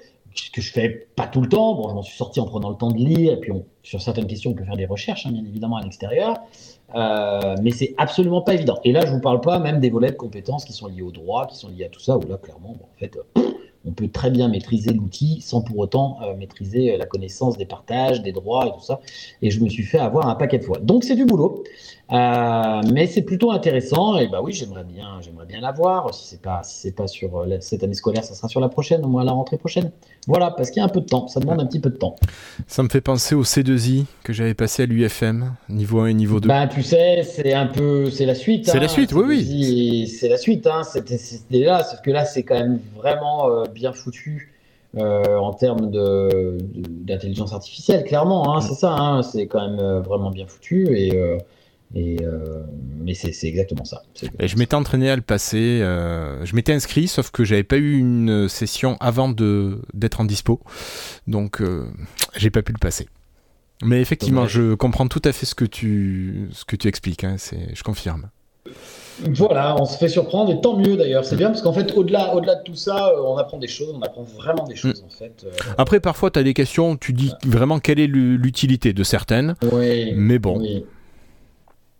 que 0.52 0.60
je 0.60 0.72
fais 0.72 1.08
pas 1.16 1.26
tout 1.26 1.40
le 1.40 1.48
temps. 1.48 1.74
Bon, 1.74 1.88
je 1.88 1.94
m'en 1.94 2.02
suis 2.02 2.16
sorti 2.16 2.40
en 2.40 2.46
prenant 2.46 2.70
le 2.70 2.76
temps 2.76 2.90
de 2.90 2.98
lire, 2.98 3.32
et 3.34 3.36
puis 3.40 3.52
sur 3.82 4.00
certaines 4.00 4.26
questions, 4.26 4.50
on 4.50 4.54
peut 4.54 4.64
faire 4.64 4.76
des 4.76 4.86
recherches, 4.86 5.26
hein, 5.26 5.32
bien 5.32 5.44
évidemment, 5.44 5.76
à 5.76 5.82
l'extérieur. 5.82 6.38
Euh, 6.94 7.56
mais 7.62 7.70
c'est 7.70 7.94
absolument 7.98 8.42
pas 8.42 8.54
évident. 8.54 8.78
Et 8.84 8.92
là, 8.92 9.04
je 9.06 9.12
vous 9.12 9.20
parle 9.20 9.40
pas 9.40 9.58
même 9.58 9.80
des 9.80 9.90
volets 9.90 10.10
de 10.10 10.16
compétences 10.16 10.64
qui 10.64 10.72
sont 10.72 10.86
liés 10.86 11.02
au 11.02 11.10
droit, 11.10 11.46
qui 11.46 11.56
sont 11.56 11.68
liés 11.68 11.84
à 11.84 11.88
tout 11.88 12.00
ça, 12.00 12.16
où 12.16 12.26
là, 12.26 12.36
clairement, 12.36 12.70
en 12.70 12.98
fait, 12.98 13.16
euh, 13.16 13.42
on 13.86 13.92
peut 13.92 14.08
très 14.08 14.30
bien 14.30 14.48
maîtriser 14.48 14.92
l'outil 14.92 15.40
sans 15.40 15.60
pour 15.60 15.78
autant 15.78 16.18
euh, 16.22 16.34
maîtriser 16.34 16.96
la 16.96 17.04
connaissance 17.04 17.58
des 17.58 17.66
partages, 17.66 18.22
des 18.22 18.32
droits 18.32 18.66
et 18.66 18.72
tout 18.72 18.84
ça. 18.84 19.00
Et 19.42 19.50
je 19.50 19.60
me 19.60 19.68
suis 19.68 19.82
fait 19.82 19.98
avoir 19.98 20.28
un 20.28 20.34
paquet 20.34 20.58
de 20.58 20.64
fois. 20.64 20.78
Donc, 20.78 21.04
c'est 21.04 21.16
du 21.16 21.26
boulot. 21.26 21.64
Euh, 22.12 22.82
mais 22.92 23.06
c'est 23.06 23.22
plutôt 23.22 23.50
intéressant. 23.50 24.18
Et 24.18 24.28
bah 24.28 24.40
oui 24.42 24.52
j'aimerais 24.52 24.84
bien 24.84 25.20
j'aimerais 25.22 25.46
bien 25.46 25.60
l'avoir 25.60 26.12
si 26.12 26.26
c'est 26.26 26.42
pas 26.42 26.62
si 26.62 26.80
c'est 26.80 26.94
pas 26.94 27.06
sur 27.06 27.38
euh, 27.38 27.56
cette 27.60 27.82
année 27.82 27.94
scolaire 27.94 28.24
ça 28.24 28.34
sera 28.34 28.48
sur 28.48 28.60
la 28.60 28.68
prochaine 28.68 29.04
au 29.04 29.08
moins 29.08 29.22
à 29.22 29.24
la 29.24 29.32
rentrée 29.32 29.56
prochaine. 29.56 29.90
Voilà 30.26 30.50
parce 30.50 30.70
qu'il 30.70 30.80
y 30.80 30.82
a 30.82 30.84
un 30.84 30.90
peu 30.90 31.00
de 31.00 31.06
temps. 31.06 31.28
Ça 31.28 31.40
demande 31.40 31.60
un 31.60 31.66
petit 31.66 31.80
peu 31.80 31.90
de 31.90 31.96
temps. 31.96 32.16
Ça 32.66 32.82
me 32.82 32.88
fait 32.88 33.00
penser 33.00 33.34
au 33.34 33.42
C2I 33.42 34.04
que 34.22 34.32
j'avais 34.32 34.54
passé 34.54 34.82
à 34.82 34.86
l'UFM 34.86 35.54
niveau 35.70 36.00
1 36.00 36.08
et 36.08 36.14
niveau 36.14 36.40
2 36.40 36.48
bah 36.48 36.66
tu 36.66 36.82
sais 36.82 37.22
c'est 37.22 37.54
un 37.54 37.66
peu 37.66 38.10
c'est 38.10 38.26
la 38.26 38.34
suite 38.34 38.66
c'est 38.66 38.76
hein, 38.76 38.80
la 38.80 38.88
suite 38.88 39.12
oui 39.12 39.24
oui. 39.26 40.06
C'est 40.06 40.28
la 40.28 40.36
suite 40.36 40.66
hein, 40.66 40.82
c'était 40.84 41.64
là 41.64 41.82
sauf 41.84 42.02
que 42.02 42.10
là 42.10 42.26
c'est 42.26 42.42
quand 42.42 42.56
même 42.56 42.80
vraiment 42.96 43.48
euh, 43.48 43.64
bien 43.64 43.92
foutu 43.92 44.54
euh, 44.96 45.38
en 45.38 45.52
termes 45.52 45.90
d'intelligence 45.90 47.50
de, 47.50 47.54
artificielle, 47.56 48.04
clairement, 48.04 48.54
hein, 48.56 48.60
c'est 48.60 48.74
ça, 48.74 48.92
hein, 48.92 49.22
c'est 49.22 49.48
quand 49.48 49.68
même 49.68 49.80
euh, 49.80 50.00
vraiment 50.00 50.30
bien 50.30 50.46
foutu. 50.46 50.96
Et, 50.96 51.16
euh, 51.16 51.38
et, 51.94 52.16
euh, 52.22 52.62
mais 52.98 53.14
c'est 53.14 53.46
exactement 53.46 53.84
ça. 53.84 54.02
Exactement 54.14 54.44
et 54.44 54.48
je 54.48 54.56
m'étais 54.56 54.74
entraîné 54.74 55.10
à 55.10 55.16
le 55.16 55.22
passer. 55.22 55.80
Euh, 55.82 56.44
je 56.44 56.54
m'étais 56.56 56.72
inscrit, 56.72 57.06
sauf 57.06 57.30
que 57.30 57.44
j'avais 57.44 57.62
pas 57.62 57.76
eu 57.76 57.98
une 57.98 58.48
session 58.48 58.96
avant 59.00 59.28
d'être 59.28 60.20
en 60.20 60.24
dispo, 60.24 60.60
donc 61.26 61.60
euh, 61.60 61.86
j'ai 62.36 62.50
pas 62.50 62.62
pu 62.62 62.72
le 62.72 62.78
passer. 62.78 63.08
Mais 63.82 64.00
effectivement, 64.00 64.46
je 64.46 64.74
comprends 64.74 65.08
tout 65.08 65.22
à 65.24 65.32
fait 65.32 65.46
ce 65.46 65.54
que 65.54 65.64
tu 65.64 66.48
ce 66.52 66.64
que 66.64 66.76
tu 66.76 66.88
expliques. 66.88 67.24
Hein, 67.24 67.36
je 67.72 67.82
confirme. 67.82 68.28
Voilà, 69.20 69.76
on 69.80 69.84
se 69.84 69.96
fait 69.96 70.08
surprendre 70.08 70.50
et 70.52 70.60
tant 70.60 70.76
mieux 70.76 70.96
d'ailleurs. 70.96 71.24
C'est 71.24 71.36
bien 71.36 71.48
parce 71.48 71.62
qu'en 71.62 71.72
fait, 71.72 71.92
au-delà, 71.92 72.34
au-delà 72.34 72.56
de 72.56 72.62
tout 72.64 72.74
ça, 72.74 73.12
on 73.22 73.36
apprend 73.36 73.58
des 73.58 73.68
choses, 73.68 73.94
on 73.94 74.02
apprend 74.02 74.22
vraiment 74.22 74.64
des 74.64 74.74
choses 74.74 75.02
mm. 75.02 75.06
en 75.06 75.10
fait. 75.10 75.44
Euh... 75.44 75.72
Après, 75.78 76.00
parfois, 76.00 76.30
tu 76.30 76.38
as 76.38 76.42
des 76.42 76.54
questions, 76.54 76.96
tu 76.96 77.12
dis 77.12 77.32
vraiment 77.46 77.78
quelle 77.78 78.00
est 78.00 78.08
l'utilité 78.08 78.92
de 78.92 79.04
certaines. 79.04 79.54
Oui. 79.70 80.12
Mais 80.16 80.38
bon. 80.38 80.58
Oui. 80.58 80.84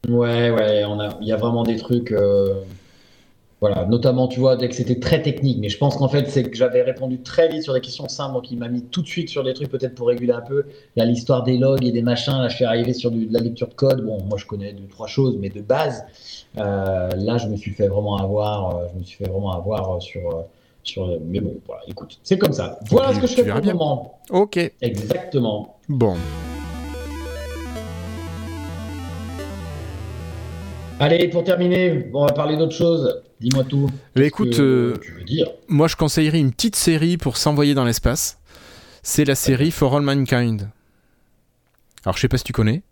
Ouais, 0.09 0.51
ouais, 0.51 0.85
on 0.85 1.01
a, 1.01 1.17
il 1.21 1.29
y 1.29 1.33
a 1.33 1.37
vraiment 1.37 1.63
des 1.63 1.77
trucs. 1.77 2.13
Euh, 2.13 2.55
voilà, 3.61 3.87
notamment, 3.87 4.29
tu 4.29 4.41
vois, 4.41 4.57
dès 4.57 4.69
que 4.69 4.75
c'était 4.75 5.01
très 5.01 5.23
technique, 5.23 5.59
mais 5.59 5.71
je 5.71 5.79
pense 5.79 5.97
qu'en 5.97 6.09
fait, 6.09 6.29
c'est 6.29 6.43
que 6.43 6.57
j'avais 6.57 6.83
répondu 6.83 7.21
très 7.23 7.49
vite 7.49 7.63
sur 7.63 7.73
des 7.73 7.81
questions 7.81 8.09
simples, 8.09 8.35
donc 8.35 8.51
il 8.51 8.59
m'a 8.59 8.69
mis 8.69 8.83
tout 8.83 9.01
de 9.01 9.07
suite 9.07 9.31
sur 9.31 9.43
des 9.43 9.55
trucs 9.55 9.71
peut-être 9.71 9.95
pour 9.95 10.09
réguler 10.09 10.33
un 10.33 10.43
peu. 10.43 10.65
Là, 10.97 11.07
l'histoire 11.07 11.45
des 11.45 11.57
logs 11.57 11.83
et 11.83 11.91
des 11.91 12.03
machins, 12.03 12.35
là, 12.35 12.49
je 12.49 12.57
suis 12.57 12.67
arrivé 12.67 12.93
sur 12.93 13.11
du, 13.11 13.25
de 13.25 13.33
la 13.33 13.41
lecture 13.41 13.69
de 13.69 13.75
code. 13.75 14.05
Bon, 14.05 14.19
moi, 14.25 14.37
je 14.37 14.45
connais 14.45 14.75
deux, 14.75 14.87
trois 14.87 15.07
choses, 15.07 15.39
mais 15.41 15.49
de 15.49 15.63
base, 15.63 16.05
euh, 16.59 17.09
là, 17.17 17.39
je 17.39 17.49
me 17.49 17.57
suis 17.57 17.71
fait 17.71 17.89
vraiment 17.89 18.19
avoir, 18.19 18.77
euh, 18.77 18.87
je 18.93 18.99
me 18.99 19.05
suis 19.05 19.17
fait 19.17 19.31
vraiment 19.31 19.53
avoir 19.53 20.03
sur. 20.03 20.45
Sur, 20.87 21.19
mais 21.25 21.41
bon, 21.41 21.55
voilà, 21.67 21.81
écoute, 21.89 22.19
c'est 22.23 22.37
comme 22.37 22.53
ça. 22.53 22.79
Voilà 22.91 23.15
ce 23.15 23.21
que 23.21 23.27
je 23.27 23.33
fais 23.37 23.45
pour 23.45 23.59
le 23.59 23.73
moment. 23.73 24.19
Ok. 24.29 24.59
Exactement. 24.83 25.79
Bon. 25.89 26.15
Allez, 31.01 31.29
pour 31.29 31.43
terminer, 31.43 32.09
on 32.15 32.25
va 32.25 32.33
parler 32.33 32.57
d'autre 32.57 32.75
chose. 32.75 33.23
Dis-moi 33.41 33.65
tout. 33.65 33.91
Mais 34.15 34.27
écoute, 34.27 34.59
euh, 34.61 34.97
tu 35.03 35.13
veux 35.13 35.25
dire? 35.25 35.49
moi 35.69 35.89
je 35.89 35.97
conseillerais 35.97 36.39
une 36.39 36.53
petite 36.53 36.77
série 36.77 37.17
pour 37.17 37.37
s'envoyer 37.37 37.75
dans 37.75 37.85
l'espace. 37.85 38.39
C'est 39.03 39.25
la 39.25 39.35
série 39.35 39.71
For 39.71 39.97
All 39.97 40.03
Mankind. 40.03 40.71
Alors 42.05 42.17
je 42.17 42.21
sais 42.21 42.29
pas 42.29 42.39
si 42.39 42.45
tu 42.45 42.53
connais. 42.53 42.83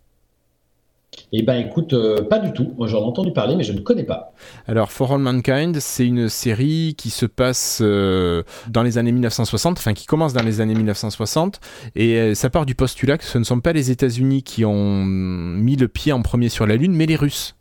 Eh 1.31 1.41
ben 1.43 1.55
écoute, 1.55 1.93
euh, 1.93 2.23
pas 2.23 2.39
du 2.39 2.53
tout. 2.53 2.73
Moi 2.77 2.87
j'en 2.87 2.99
ai 2.99 3.03
entendu 3.03 3.31
parler, 3.33 3.55
mais 3.55 3.63
je 3.63 3.73
ne 3.73 3.79
connais 3.79 4.03
pas. 4.03 4.33
Alors 4.67 4.91
For 4.91 5.13
All 5.13 5.19
Mankind, 5.19 5.79
c'est 5.79 6.05
une 6.05 6.29
série 6.29 6.95
qui 6.97 7.09
se 7.09 7.25
passe 7.25 7.79
euh, 7.81 8.43
dans 8.67 8.83
les 8.83 8.97
années 8.97 9.11
1960, 9.11 9.77
enfin 9.77 9.93
qui 9.93 10.05
commence 10.05 10.33
dans 10.33 10.43
les 10.43 10.61
années 10.61 10.75
1960, 10.75 11.59
et 11.95 12.15
euh, 12.15 12.35
ça 12.35 12.49
part 12.49 12.65
du 12.65 12.75
postulat 12.75 13.17
que 13.17 13.23
ce 13.23 13.37
ne 13.37 13.43
sont 13.43 13.59
pas 13.59 13.73
les 13.73 13.91
États-Unis 13.91 14.43
qui 14.43 14.65
ont 14.65 15.03
mis 15.05 15.75
le 15.75 15.87
pied 15.87 16.11
en 16.11 16.21
premier 16.21 16.49
sur 16.49 16.67
la 16.67 16.75
Lune, 16.75 16.93
mais 16.93 17.05
les 17.05 17.15
Russes. 17.15 17.55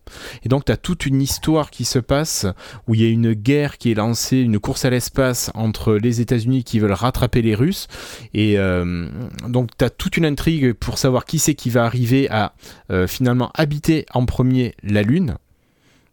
Et 0.45 0.49
donc, 0.49 0.65
tu 0.65 0.73
as 0.73 0.77
toute 0.77 1.07
une 1.07 1.21
histoire 1.21 1.71
qui 1.71 1.85
se 1.85 1.99
passe 1.99 2.47
où 2.87 2.95
il 2.95 3.03
y 3.03 3.05
a 3.05 3.09
une 3.09 3.33
guerre 3.33 3.79
qui 3.79 3.91
est 3.91 3.95
lancée, 3.95 4.39
une 4.39 4.59
course 4.59 4.85
à 4.85 4.91
l'espace 4.91 5.51
entre 5.55 5.95
les 5.95 6.21
États-Unis 6.21 6.65
qui 6.65 6.79
veulent 6.79 6.93
rattraper 6.93 7.43
les 7.43 7.55
Russes. 7.55 7.89
Et 8.35 8.59
euh, 8.59 9.09
donc, 9.49 9.71
tu 9.77 9.85
as 9.85 9.91
toute 9.91 10.17
une 10.17 10.25
intrigue 10.25 10.73
pour 10.73 10.99
savoir 10.99 11.25
qui 11.25 11.39
c'est 11.39 11.55
qui 11.55 11.71
va 11.71 11.85
arriver 11.85 12.29
à 12.31 12.55
euh, 12.91 13.07
finalement 13.07 13.51
habiter 13.55 14.07
en 14.13 14.27
premier 14.27 14.75
la 14.83 15.03
Lune 15.03 15.37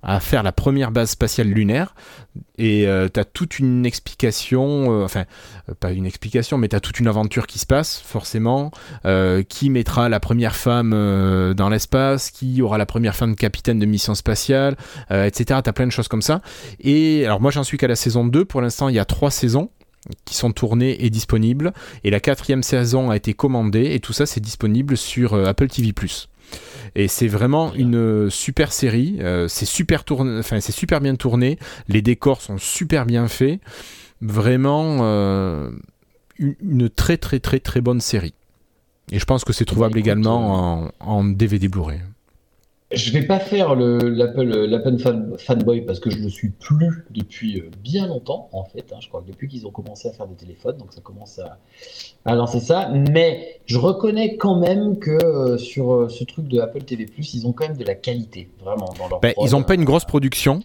à 0.02 0.20
faire 0.20 0.44
la 0.44 0.52
première 0.52 0.92
base 0.92 1.12
spatiale 1.12 1.48
lunaire. 1.48 1.94
Et 2.58 2.88
euh, 2.88 3.08
toute 3.34 3.60
une 3.60 3.86
explication, 3.86 4.92
euh, 4.92 5.04
enfin 5.04 5.26
euh, 5.68 5.74
pas 5.80 5.92
une 5.92 6.06
explication, 6.06 6.58
mais 6.58 6.70
tu 6.70 6.76
as 6.76 6.80
toute 6.80 7.00
une 7.00 7.08
aventure 7.08 7.48
qui 7.48 7.60
se 7.60 7.66
passe 7.66 8.00
forcément, 8.00 8.72
qui 9.50 9.70
mettra 9.70 10.10
la 10.10 10.20
première 10.20 10.56
femme 10.56 10.92
dans 11.56 11.70
l'espace, 11.70 12.32
qui 12.32 12.62
aura 12.62 12.78
la 12.78 12.86
première 12.86 13.16
femme 13.16 13.36
capitaine 13.36 13.80
de 13.80 13.86
mission 13.86 14.16
spatiale, 14.16 14.76
etc. 15.10 15.60
Tu 15.64 15.70
as 15.70 15.74
plein 15.74 15.88
de 15.88 15.92
choses 15.92 16.08
comme 16.08 16.22
ça. 16.22 16.42
Et 16.80 17.26
alors 17.26 17.42
moi 17.42 17.52
j'en 17.52 17.64
suis 17.64 17.78
qu'à 17.78 17.88
la 17.88 17.96
saison 17.96 18.26
2, 18.26 18.46
pour 18.46 18.62
l'instant 18.62 18.90
il 18.90 18.96
y 18.96 19.00
a 19.00 19.06
trois 19.06 19.32
saisons 19.32 19.70
qui 20.26 20.36
sont 20.36 20.52
tournées 20.52 21.04
et 21.04 21.10
disponibles, 21.10 21.74
et 22.04 22.10
la 22.10 22.20
quatrième 22.20 22.64
saison 22.64 23.10
a 23.10 23.16
été 23.16 23.34
commandée, 23.34 23.94
et 23.94 24.00
tout 24.00 24.14
ça 24.14 24.26
c'est 24.26 24.40
disponible 24.40 24.98
sur 24.98 25.34
Apple 25.34 25.68
TV⁇ 25.68 25.90
et 26.96 27.08
c'est 27.08 27.28
vraiment 27.28 27.74
une 27.74 28.30
super 28.30 28.72
série. 28.72 29.18
Euh, 29.20 29.48
c'est 29.48 29.66
super 29.66 30.04
tourné, 30.04 30.40
enfin 30.40 30.60
c'est 30.60 30.72
super 30.72 31.02
bien 31.02 31.16
tourné. 31.16 31.58
Les 31.88 32.02
décors 32.02 32.42
sont 32.42 32.58
super 32.58 33.06
bien 33.06 33.28
faits. 33.28 33.60
Vraiment 34.22 35.00
euh, 35.02 35.72
une, 36.38 36.90
très 36.90 37.18
très 37.18 37.40
très 37.40 37.60
très 37.60 37.82
bonne 37.82 38.02
série. 38.02 38.34
Et 39.12 39.20
je 39.20 39.26
pense 39.26 39.44
que 39.44 39.54
c'est 39.54 39.66
trouvable 39.66 39.96
bah, 39.96 40.00
également 40.00 40.84
en, 40.84 40.92
en 41.00 41.24
DVD 41.24 41.68
Blu-ray. 41.68 42.02
Je 42.92 43.12
vais 43.12 43.22
pas 43.22 43.40
faire 43.40 43.76
l'Apple 43.76 44.98
fan, 44.98 45.36
fanboy 45.38 45.82
parce 45.82 46.00
que 46.00 46.10
je 46.10 46.18
le 46.18 46.30
suis 46.30 46.50
plus 46.50 47.06
depuis 47.12 47.60
euh, 47.60 47.70
bien 47.84 48.08
longtemps 48.08 48.50
en 48.52 48.64
fait. 48.64 48.92
Hein. 48.92 48.98
je 49.00 49.08
crois 49.10 49.22
que 49.22 49.28
depuis 49.28 49.48
qu'ils 49.48 49.68
ont 49.68 49.72
commencé 49.72 50.08
à 50.08 50.12
faire 50.12 50.26
des 50.26 50.36
téléphones, 50.36 50.78
donc 50.78 50.92
ça 50.92 51.02
commence 51.02 51.38
à, 51.38 51.60
à 52.26 52.34
lancer 52.34 52.60
ça. 52.60 52.90
Mais 52.90 53.62
je 53.68 53.78
reconnais 53.78 54.38
quand 54.38 54.56
même 54.56 54.98
que 54.98 55.12
euh, 55.12 55.60
sur 55.60 55.94
euh, 55.94 56.10
ce 56.10 56.24
truc 56.24 56.48
de 56.48 56.60
Apple 56.60 56.82
TV+, 56.82 57.08
ils 57.34 57.46
ont 57.46 57.54
quand 57.54 57.68
même 57.68 57.78
de 57.78 57.86
la 57.86 57.94
qualité 57.94 58.50
vraiment 58.60 58.92
dans 58.98 59.08
leur. 59.08 59.20
Ben, 59.20 59.34
ils 59.40 59.52
n'ont 59.52 59.64
pas 59.64 59.76
une 59.76 59.86
grosse 59.86 60.06
production. 60.06 60.64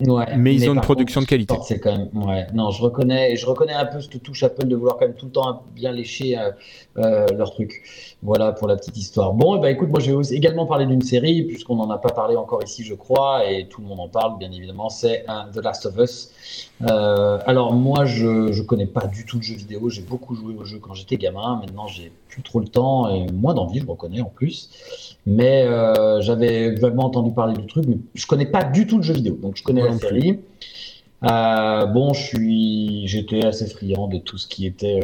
Ouais, 0.00 0.36
mais 0.36 0.54
ils 0.54 0.68
ont 0.68 0.74
une 0.74 0.80
production 0.80 1.20
de 1.20 1.26
qualité. 1.26 1.54
C'est 1.62 1.78
quand 1.78 1.96
même, 1.96 2.08
ouais. 2.26 2.48
Non, 2.52 2.70
je 2.70 2.82
reconnais, 2.82 3.36
je 3.36 3.46
reconnais 3.46 3.74
un 3.74 3.86
peu 3.86 4.00
cette 4.00 4.20
touche 4.22 4.42
Apple 4.42 4.66
de 4.66 4.74
vouloir 4.74 4.96
quand 4.96 5.06
même 5.06 5.14
tout 5.14 5.26
le 5.26 5.32
temps 5.32 5.62
bien 5.72 5.92
lécher 5.92 6.36
euh, 6.36 6.50
euh, 6.98 7.26
leur 7.36 7.52
truc. 7.52 7.84
Voilà 8.20 8.52
pour 8.52 8.66
la 8.66 8.76
petite 8.76 8.96
histoire. 8.96 9.34
Bon, 9.34 9.58
bah 9.58 9.70
écoute, 9.70 9.90
moi 9.90 10.00
je 10.00 10.10
vais 10.10 10.36
également 10.36 10.66
parler 10.66 10.86
d'une 10.86 11.02
série 11.02 11.44
puisqu'on 11.44 11.76
n'en 11.76 11.90
a 11.90 11.98
pas 11.98 12.08
parlé 12.08 12.34
encore 12.34 12.62
ici, 12.64 12.82
je 12.82 12.94
crois, 12.94 13.48
et 13.48 13.68
tout 13.68 13.82
le 13.82 13.86
monde 13.86 14.00
en 14.00 14.08
parle, 14.08 14.36
bien 14.38 14.50
évidemment. 14.50 14.88
C'est 14.88 15.24
euh, 15.28 15.52
The 15.52 15.62
Last 15.62 15.86
of 15.86 15.96
Us. 15.98 16.32
alors 16.80 17.72
moi, 17.72 18.04
je 18.04 18.52
je 18.52 18.62
connais 18.62 18.86
pas 18.86 19.06
du 19.06 19.24
tout 19.24 19.36
le 19.36 19.42
jeu 19.42 19.54
vidéo. 19.54 19.90
J'ai 19.90 20.02
beaucoup 20.02 20.34
joué 20.34 20.54
au 20.54 20.64
jeu 20.64 20.78
quand 20.80 20.94
j'étais 20.94 21.18
gamin. 21.18 21.60
Maintenant, 21.60 21.86
j'ai 21.86 22.10
plus 22.28 22.42
trop 22.42 22.58
le 22.58 22.66
temps 22.66 23.08
et 23.10 23.30
moins 23.32 23.54
d'envie, 23.54 23.78
je 23.78 23.86
reconnais 23.86 24.20
en 24.20 24.24
plus. 24.24 24.70
Mais 25.24 25.66
j'avais 26.20 26.74
vaguement 26.74 27.04
entendu 27.04 27.32
parler 27.32 27.54
du 27.54 27.66
truc, 27.66 27.84
mais 27.86 27.98
je 28.14 28.26
connais 28.26 28.46
pas 28.46 28.64
du 28.64 28.88
tout 28.88 28.96
le 28.96 29.02
jeu 29.04 29.14
vidéo. 29.14 29.38
Donc 29.40 29.56
je 29.56 29.62
connais 29.62 29.83
la 29.84 29.98
série. 29.98 30.40
Euh, 31.24 31.86
bon, 31.86 32.12
je 32.12 32.22
suis, 32.22 33.08
j'étais 33.08 33.44
assez 33.44 33.66
friand 33.66 34.08
de 34.08 34.18
tout 34.18 34.36
ce 34.36 34.46
qui 34.46 34.66
était 34.66 35.00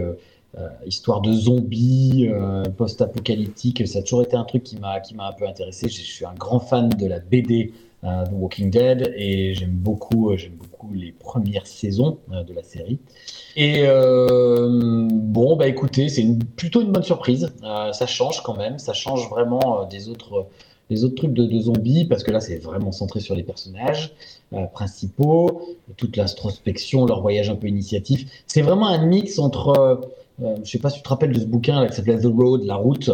euh, 0.59 0.69
histoire 0.87 1.21
de 1.21 1.33
zombies, 1.33 2.29
post-apocalyptique. 2.77 3.87
Ça 3.87 4.01
a 4.01 4.03
toujours 4.03 4.23
été 4.23 4.37
un 4.37 4.45
truc 4.45 4.63
qui 4.63 4.77
m'a, 4.77 5.01
qui 5.01 5.15
m'a 5.15 5.29
un 5.29 5.33
peu 5.33 5.47
intéressé. 5.47 5.89
Je 5.89 6.03
suis 6.03 6.25
un 6.25 6.35
grand 6.35 6.61
fan 6.61 6.89
de 6.89 7.07
la 7.07 7.21
BD 7.21 7.73
The 8.03 8.33
Walking 8.33 8.71
Dead 8.71 9.13
et 9.17 9.55
j'aime 9.55 9.71
beaucoup, 9.71 10.37
j'aime 10.37 10.57
beaucoup 10.57 10.93
les 10.93 11.13
premières 11.13 11.67
saisons 11.67 12.19
de 12.29 12.53
la 12.53 12.63
série. 12.63 12.99
Et 13.57 13.83
euh, 13.85 15.09
bon, 15.11 15.57
bah 15.57 15.67
écoutez, 15.67 16.09
c'est 16.09 16.23
une, 16.23 16.39
plutôt 16.39 16.81
une 16.81 16.93
bonne 16.93 17.03
surprise. 17.03 17.53
Euh, 17.65 17.93
ça 17.93 18.07
change 18.07 18.43
quand 18.43 18.57
même, 18.57 18.79
ça 18.79 18.93
change 18.93 19.29
vraiment 19.29 19.83
euh, 19.83 19.87
des 19.87 20.09
autres, 20.09 20.47
des 20.91 21.05
autres 21.05 21.15
trucs 21.15 21.33
de, 21.33 21.61
zombies, 21.61 22.05
parce 22.05 22.23
que 22.23 22.31
là, 22.31 22.41
c'est 22.41 22.59
vraiment 22.59 22.93
centré 22.93 23.21
sur 23.21 23.35
les 23.35 23.43
personnages 23.43 24.13
principaux, 24.73 25.77
toute 25.97 26.17
l'introspection, 26.17 27.07
leur 27.07 27.23
voyage 27.23 27.49
un 27.49 27.55
peu 27.55 27.69
initiatif. 27.69 28.27
C'est 28.47 28.63
vraiment 28.63 28.89
un 28.89 29.07
mix 29.07 29.39
entre. 29.39 30.01
je 30.41 30.69
sais 30.69 30.79
pas 30.79 30.91
si 30.91 30.97
tu 30.97 31.03
te 31.05 31.09
rappelles 31.09 31.33
de 31.33 31.39
ce 31.39 31.45
bouquin 31.45 31.81
là, 31.81 31.89
qui 31.89 31.95
s'appelait 31.95 32.19
The 32.19 32.27
Road, 32.27 32.65
La 32.65 32.75
Route. 32.75 33.11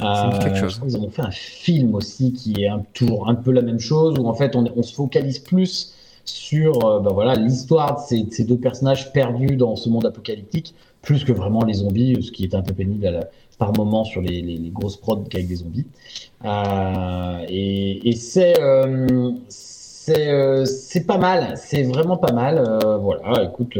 Ils 0.00 0.96
ont 0.96 1.10
fait 1.10 1.22
un 1.22 1.30
film 1.30 1.94
aussi 1.94 2.32
qui 2.32 2.64
est 2.64 2.68
un, 2.68 2.82
toujours 2.92 3.28
un 3.28 3.36
peu 3.36 3.52
la 3.52 3.62
même 3.62 3.78
chose, 3.78 4.18
où 4.18 4.26
en 4.26 4.34
fait 4.34 4.56
on, 4.56 4.64
on 4.74 4.82
se 4.82 4.92
focalise 4.92 5.38
plus 5.38 5.94
sur 6.24 6.84
euh, 6.84 7.00
bah 7.00 7.10
voilà 7.12 7.34
l'histoire 7.34 8.06
de 8.10 8.30
ces, 8.30 8.44
deux 8.44 8.56
personnages 8.56 9.12
perdus 9.12 9.56
dans 9.56 9.76
ce 9.76 9.88
monde 9.88 10.06
apocalyptique, 10.06 10.74
plus 11.02 11.24
que 11.24 11.32
vraiment 11.32 11.64
les 11.64 11.74
zombies, 11.74 12.22
ce 12.22 12.30
qui 12.30 12.44
est 12.44 12.54
un 12.54 12.62
peu 12.62 12.74
pénible 12.74 13.28
par 13.60 13.76
moment 13.76 14.04
sur 14.04 14.20
les, 14.20 14.72
grosses 14.72 14.96
prods 14.96 15.24
avec 15.32 15.46
des 15.46 15.56
zombies. 15.56 15.86
Euh, 16.44 17.44
et, 17.48 18.12
c'est 18.16 18.58
euh, 18.60 19.32
c'est 20.64 21.06
pas 21.06 21.18
mal, 21.18 21.54
c'est 21.56 21.84
vraiment 21.84 22.16
pas 22.16 22.32
mal. 22.32 22.56
voilà, 23.00 23.44
écoute 23.44 23.78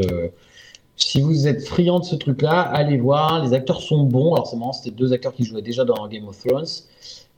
si 0.95 1.19
vous 1.19 1.47
êtes 1.47 1.65
friand 1.65 1.99
de 1.99 2.05
ce 2.05 2.15
truc-là, 2.15 2.61
allez 2.61 2.97
voir. 2.97 3.43
Les 3.43 3.53
acteurs 3.53 3.81
sont 3.81 4.03
bons. 4.03 4.35
Alors, 4.35 4.45
c'est 4.45 4.55
marrant, 4.55 4.71
c'était 4.71 4.95
deux 4.95 5.13
acteurs 5.13 5.33
qui 5.33 5.43
jouaient 5.43 5.63
déjà 5.63 5.83
dans 5.83 6.07
Game 6.07 6.27
of 6.27 6.37
Thrones 6.37 6.67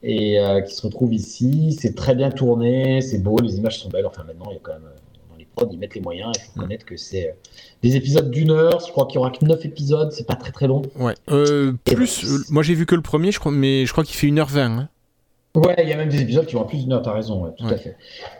et 0.03 0.37
qui 0.67 0.75
se 0.75 0.85
retrouvent 0.85 1.13
ici. 1.13 1.75
C'est 1.79 1.95
très 1.95 2.13
bien 2.13 2.29
tourné, 2.29 3.01
c'est 3.01 3.19
beau, 3.19 3.39
les 3.39 3.55
images 3.57 3.79
sont 3.79 3.89
belles. 3.89 4.05
Enfin, 4.05 4.25
maintenant, 4.25 4.47
il 4.49 4.55
y 4.55 4.57
a 4.57 4.61
quand 4.61 4.73
même 4.73 4.89
ils 5.71 5.77
mettent 5.77 5.95
les 5.95 6.01
moyens. 6.01 6.31
Il 6.35 6.41
faut 6.41 6.51
reconnaître 6.55 6.85
que 6.85 6.97
c'est 6.97 7.29
euh, 7.29 7.33
des 7.81 7.95
épisodes 7.95 8.29
d'une 8.29 8.51
heure. 8.51 8.79
Je 8.85 8.91
crois 8.91 9.05
qu'il 9.05 9.15
y 9.15 9.17
aura 9.19 9.31
que 9.31 9.43
9 9.43 9.65
épisodes. 9.65 10.11
C'est 10.11 10.27
pas 10.27 10.35
très 10.35 10.51
très 10.51 10.67
long. 10.67 10.81
Ouais. 10.97 11.13
Euh, 11.29 11.73
plus, 11.85 12.23
euh, 12.23 12.43
moi 12.49 12.63
j'ai 12.63 12.73
vu 12.73 12.85
que 12.85 12.95
le 12.95 13.01
premier, 13.01 13.31
je 13.31 13.39
crois, 13.39 13.51
mais 13.51 13.85
je 13.85 13.91
crois 13.91 14.03
qu'il 14.03 14.15
fait 14.15 14.27
1h20. 14.27 14.59
Hein. 14.59 14.89
Ouais, 15.55 15.75
il 15.83 15.87
y 15.87 15.93
a 15.93 15.97
même 15.97 16.09
des 16.09 16.21
épisodes 16.21 16.47
qui 16.47 16.55
vont 16.55 16.63
plus 16.63 16.79
d'une 16.79 16.93
heure. 16.93 17.03
T'as 17.03 17.13
raison, 17.13 17.53
tout 17.57 17.67
à 17.67 17.77
fait. 17.77 17.95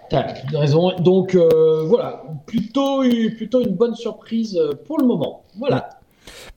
T'as 0.09 0.33
raison. 0.53 0.95
Donc 0.97 1.35
voilà, 1.35 2.23
plutôt, 2.47 3.03
plutôt 3.37 3.61
une 3.61 3.75
bonne 3.75 3.95
surprise 3.95 4.59
pour 4.87 4.97
le 4.97 5.05
moment. 5.05 5.43
Voilà. 5.59 5.89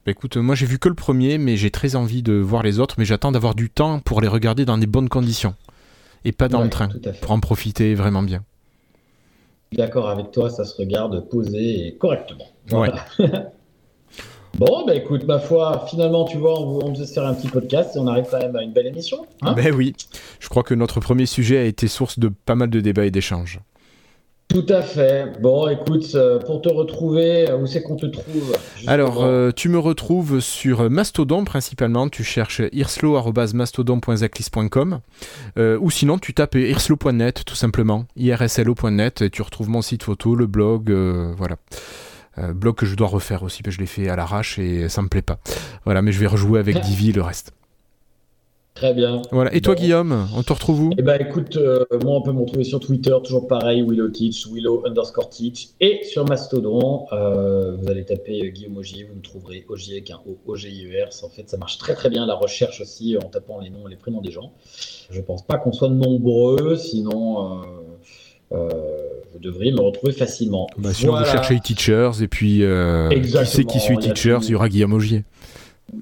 Bah 0.07 0.13
écoute, 0.13 0.37
moi 0.39 0.55
j'ai 0.55 0.65
vu 0.65 0.79
que 0.79 0.89
le 0.89 0.95
premier, 0.95 1.37
mais 1.37 1.57
j'ai 1.57 1.71
très 1.71 1.95
envie 1.95 2.23
de 2.23 2.33
voir 2.33 2.63
les 2.63 2.79
autres, 2.79 2.95
mais 2.97 3.05
j'attends 3.05 3.33
d'avoir 3.33 3.55
du 3.55 3.69
temps 3.69 3.99
pour 4.01 4.23
les 4.23 4.29
regarder 4.29 4.65
dans 4.65 4.79
des 4.79 4.87
bonnes 4.87 5.11
conditions 5.11 5.55
et 6.25 6.33
pas 6.33 6.49
dans 6.49 6.63
le 6.63 6.71
train 6.71 6.89
pour 7.21 7.33
en 7.33 7.41
profiter 7.41 7.95
vraiment 7.95 8.23
bien 8.23 8.43
d'accord 9.73 10.09
avec 10.09 10.31
toi, 10.31 10.51
ça 10.51 10.65
se 10.65 10.77
regarde 10.77 11.29
posé 11.29 11.87
et 11.87 11.97
correctement. 11.97 12.47
bon, 14.55 14.87
bah 14.87 14.95
écoute, 14.95 15.25
ma 15.25 15.39
foi, 15.39 15.87
finalement, 15.89 16.25
tu 16.25 16.37
vois, 16.39 16.61
on, 16.61 16.85
on 16.85 16.95
faisait 16.95 17.13
faire 17.13 17.27
un 17.27 17.35
petit 17.35 17.49
podcast 17.49 17.97
et 17.97 17.99
on 17.99 18.07
arrive 18.07 18.27
quand 18.31 18.39
même 18.39 18.57
à 18.57 18.63
une 18.63 18.73
belle 18.73 18.87
émission. 18.87 19.27
Hein? 19.43 19.55
Ben 19.55 19.75
oui, 19.75 19.95
je 20.41 20.49
crois 20.49 20.63
que 20.63 20.75
notre 20.75 21.01
premier 21.01 21.27
sujet 21.27 21.59
a 21.59 21.65
été 21.65 21.89
source 21.89 22.19
de 22.19 22.29
pas 22.29 22.55
mal 22.55 22.71
de 22.71 22.81
débats 22.81 23.07
et 23.07 23.11
d'échanges. 23.11 23.61
Tout 24.49 24.67
à 24.69 24.81
fait. 24.81 25.33
Bon, 25.41 25.69
écoute, 25.69 26.07
euh, 26.15 26.39
pour 26.39 26.63
te 26.63 26.69
retrouver, 26.69 27.51
euh, 27.51 27.59
où 27.59 27.67
c'est 27.67 27.83
qu'on 27.83 27.97
te 27.97 28.07
trouve 28.07 28.57
Alors, 28.87 29.25
euh, 29.25 29.51
tu 29.51 29.69
me 29.69 29.79
retrouves 29.79 30.39
sur 30.41 30.89
Mastodon 30.89 31.45
principalement. 31.45 32.09
Tu 32.09 32.23
cherches 32.23 32.63
irslo.mastodon.zaclis.com 32.73 35.01
ou 35.59 35.91
sinon 35.91 36.19
tu 36.19 36.33
tapes 36.33 36.55
irslo.net 36.55 37.43
tout 37.45 37.57
simplement, 37.57 38.05
irslo.net 38.17 39.23
et 39.23 39.31
tu 39.31 39.43
retrouves 39.43 39.69
mon 39.69 39.83
site 39.83 40.05
photo, 40.05 40.37
le 40.37 40.47
blog, 40.47 40.93
voilà. 41.37 41.57
blog 42.55 42.77
que 42.77 42.87
je 42.87 42.95
dois 42.95 43.09
refaire 43.09 43.43
aussi, 43.43 43.63
parce 43.63 43.77
que 43.77 43.79
je 43.79 43.81
l'ai 43.81 43.87
fait 43.87 44.09
à 44.09 44.17
l'arrache 44.17 44.59
et 44.59 44.89
ça 44.89 45.03
me 45.03 45.09
plaît 45.09 45.21
pas. 45.23 45.39
Voilà, 45.85 46.01
mais 46.03 46.13
je 46.13 46.21
vais 46.21 46.27
rejouer 46.27 46.61
avec 46.61 46.81
Divi 46.87 47.13
le 47.13 47.23
reste. 47.23 47.53
Très 48.77 48.93
bien. 48.93 49.23
Voilà. 49.33 49.55
Et 49.55 49.63
toi, 49.63 49.75
Guillaume, 49.75 50.29
on 50.37 50.43
te 50.43 50.53
retrouve 50.53 50.83
où? 50.83 50.91
Eh 50.99 51.03
ben, 51.03 51.19
écoute, 51.19 51.57
euh, 51.57 51.87
moi, 52.05 52.17
on 52.17 52.21
peut 52.21 52.33
me 52.33 52.41
retrouver 52.41 52.63
sur 52.63 52.79
Twitter, 52.79 53.17
toujours 53.25 53.49
pareil, 53.49 53.83
Willow 53.83 54.09
Teach, 54.09 54.47
Willow 54.53 54.83
underscore 54.87 55.31
Teach, 55.31 55.69
et 55.81 56.05
sur 56.05 56.27
Mastodon, 56.27 57.07
euh, 57.11 57.75
vous 57.75 57.89
allez 57.89 58.05
taper 58.05 58.43
euh, 58.45 58.51
Guillaume 58.51 58.77
Ogier, 58.77 59.05
vous 59.05 59.17
me 59.17 59.23
trouverez 59.23 59.65
Ogier 59.71 59.95
avec 59.95 60.11
un 60.11 60.21
O, 60.29 60.37
O 60.47 60.57
G 60.57 60.69
I 60.69 60.89
E 60.89 61.05
R. 61.07 61.25
En 61.25 61.31
fait, 61.31 61.49
ça 61.49 61.57
marche 61.57 61.79
très 61.79 61.95
très 61.95 62.11
bien 62.11 62.27
la 62.27 62.35
recherche 62.35 62.83
aussi 62.83 63.17
en 63.17 63.31
tapant 63.31 63.61
les 63.61 63.71
noms 63.71 63.89
et 63.89 63.91
les 63.91 63.97
prénoms 63.97 64.21
des 64.21 64.31
gens. 64.31 64.53
Je 65.09 65.23
pense 65.23 65.41
pas 65.47 65.57
qu'on 65.57 65.73
soit 65.73 65.89
nombreux, 65.89 66.77
sinon. 66.77 67.63
vous 68.51 69.39
devriez 69.41 69.73
me 69.73 69.81
retrouver 69.81 70.13
facilement. 70.13 70.67
Bah, 70.77 70.93
si 70.93 71.07
vous 71.07 71.17
cherchez 71.25 71.59
teachers 71.61 72.21
et 72.21 72.29
puis 72.29 72.63
qui 73.23 73.47
sait 73.47 73.65
qui 73.65 73.81
suit 73.81 73.97
teachers, 73.97 74.41
il 74.43 74.51
y 74.51 74.55
aura 74.55 74.69
Guillaume 74.69 74.93
Ogier. 74.93 75.25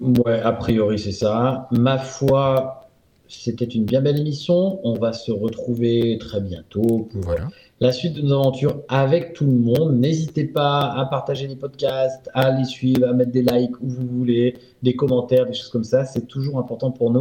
Ouais, 0.01 0.41
a 0.41 0.53
priori, 0.53 0.99
c'est 0.99 1.13
ça. 1.13 1.69
Ma 1.71 1.99
foi, 1.99 2.89
c'était 3.29 3.65
une 3.65 3.85
bien 3.85 4.01
belle 4.01 4.19
émission. 4.19 4.81
On 4.85 4.95
va 4.95 5.13
se 5.13 5.31
retrouver 5.31 6.19
très 6.19 6.41
bientôt 6.41 7.09
pour 7.13 7.35
la 7.81 7.93
suite 7.93 8.15
de 8.15 8.23
nos 8.23 8.35
aventures 8.41 8.81
avec 8.89 9.35
tout 9.35 9.45
le 9.45 9.53
monde. 9.53 9.99
N'hésitez 9.99 10.45
pas 10.45 10.93
à 10.93 11.05
partager 11.07 11.47
les 11.47 11.57
podcasts, 11.57 12.31
à 12.35 12.51
les 12.51 12.65
suivre, 12.65 13.07
à 13.09 13.13
mettre 13.13 13.33
des 13.33 13.43
likes 13.43 13.81
où 13.81 13.89
vous 13.89 14.07
voulez, 14.07 14.57
des 14.83 14.97
commentaires, 14.97 15.47
des 15.47 15.55
choses 15.55 15.71
comme 15.71 15.85
ça. 15.85 16.05
C'est 16.05 16.27
toujours 16.27 16.59
important 16.59 16.91
pour 16.91 17.11
nous 17.11 17.21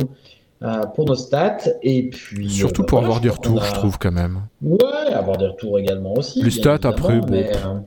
euh, 0.64 0.86
pour 0.96 1.06
nos 1.06 1.16
stats. 1.16 1.58
Et 1.82 2.10
puis. 2.10 2.50
Surtout 2.50 2.84
euh, 2.84 2.86
pour 2.86 3.00
voilà, 3.00 3.08
avoir 3.08 3.22
des 3.22 3.30
retours, 3.30 3.64
je 3.64 3.74
trouve 3.74 3.98
quand 3.98 4.12
même. 4.12 4.44
Ouais, 4.62 5.14
avoir 5.14 5.38
des 5.38 5.48
retours 5.48 5.78
également 5.78 6.14
aussi. 6.14 6.42
Les 6.42 6.52
stats, 6.52 6.80
après, 6.84 7.20
bon. 7.20 7.28
mais, 7.30 7.52
euh, 7.54 7.80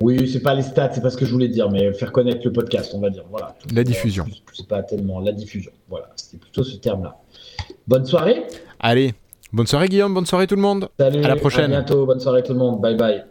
Oui, 0.00 0.28
c'est 0.28 0.40
pas 0.40 0.54
les 0.54 0.62
stats, 0.62 0.90
c'est 0.92 1.00
pas 1.00 1.10
ce 1.10 1.16
que 1.16 1.24
je 1.24 1.30
voulais 1.32 1.48
dire, 1.48 1.70
mais 1.70 1.92
faire 1.92 2.10
connaître 2.10 2.40
le 2.44 2.52
podcast, 2.52 2.92
on 2.94 3.00
va 3.00 3.10
dire. 3.10 3.24
Voilà. 3.30 3.54
La 3.72 3.84
diffusion. 3.84 4.24
Euh, 4.28 4.34
C'est 4.52 4.66
pas 4.66 4.82
tellement 4.82 5.20
la 5.20 5.32
diffusion. 5.32 5.70
Voilà, 5.88 6.08
c'était 6.16 6.38
plutôt 6.38 6.64
ce 6.64 6.76
terme-là. 6.76 7.16
Bonne 7.86 8.04
soirée. 8.04 8.44
Allez, 8.80 9.14
bonne 9.52 9.66
soirée 9.66 9.88
Guillaume, 9.88 10.12
bonne 10.14 10.26
soirée 10.26 10.46
tout 10.48 10.56
le 10.56 10.62
monde. 10.62 10.88
Salut. 10.98 11.22
À 11.24 11.28
la 11.28 11.36
prochaine. 11.36 11.72
À 11.72 11.80
bientôt. 11.82 12.06
Bonne 12.06 12.20
soirée 12.20 12.42
tout 12.42 12.52
le 12.52 12.58
monde. 12.58 12.80
Bye 12.80 12.96
bye. 12.96 13.24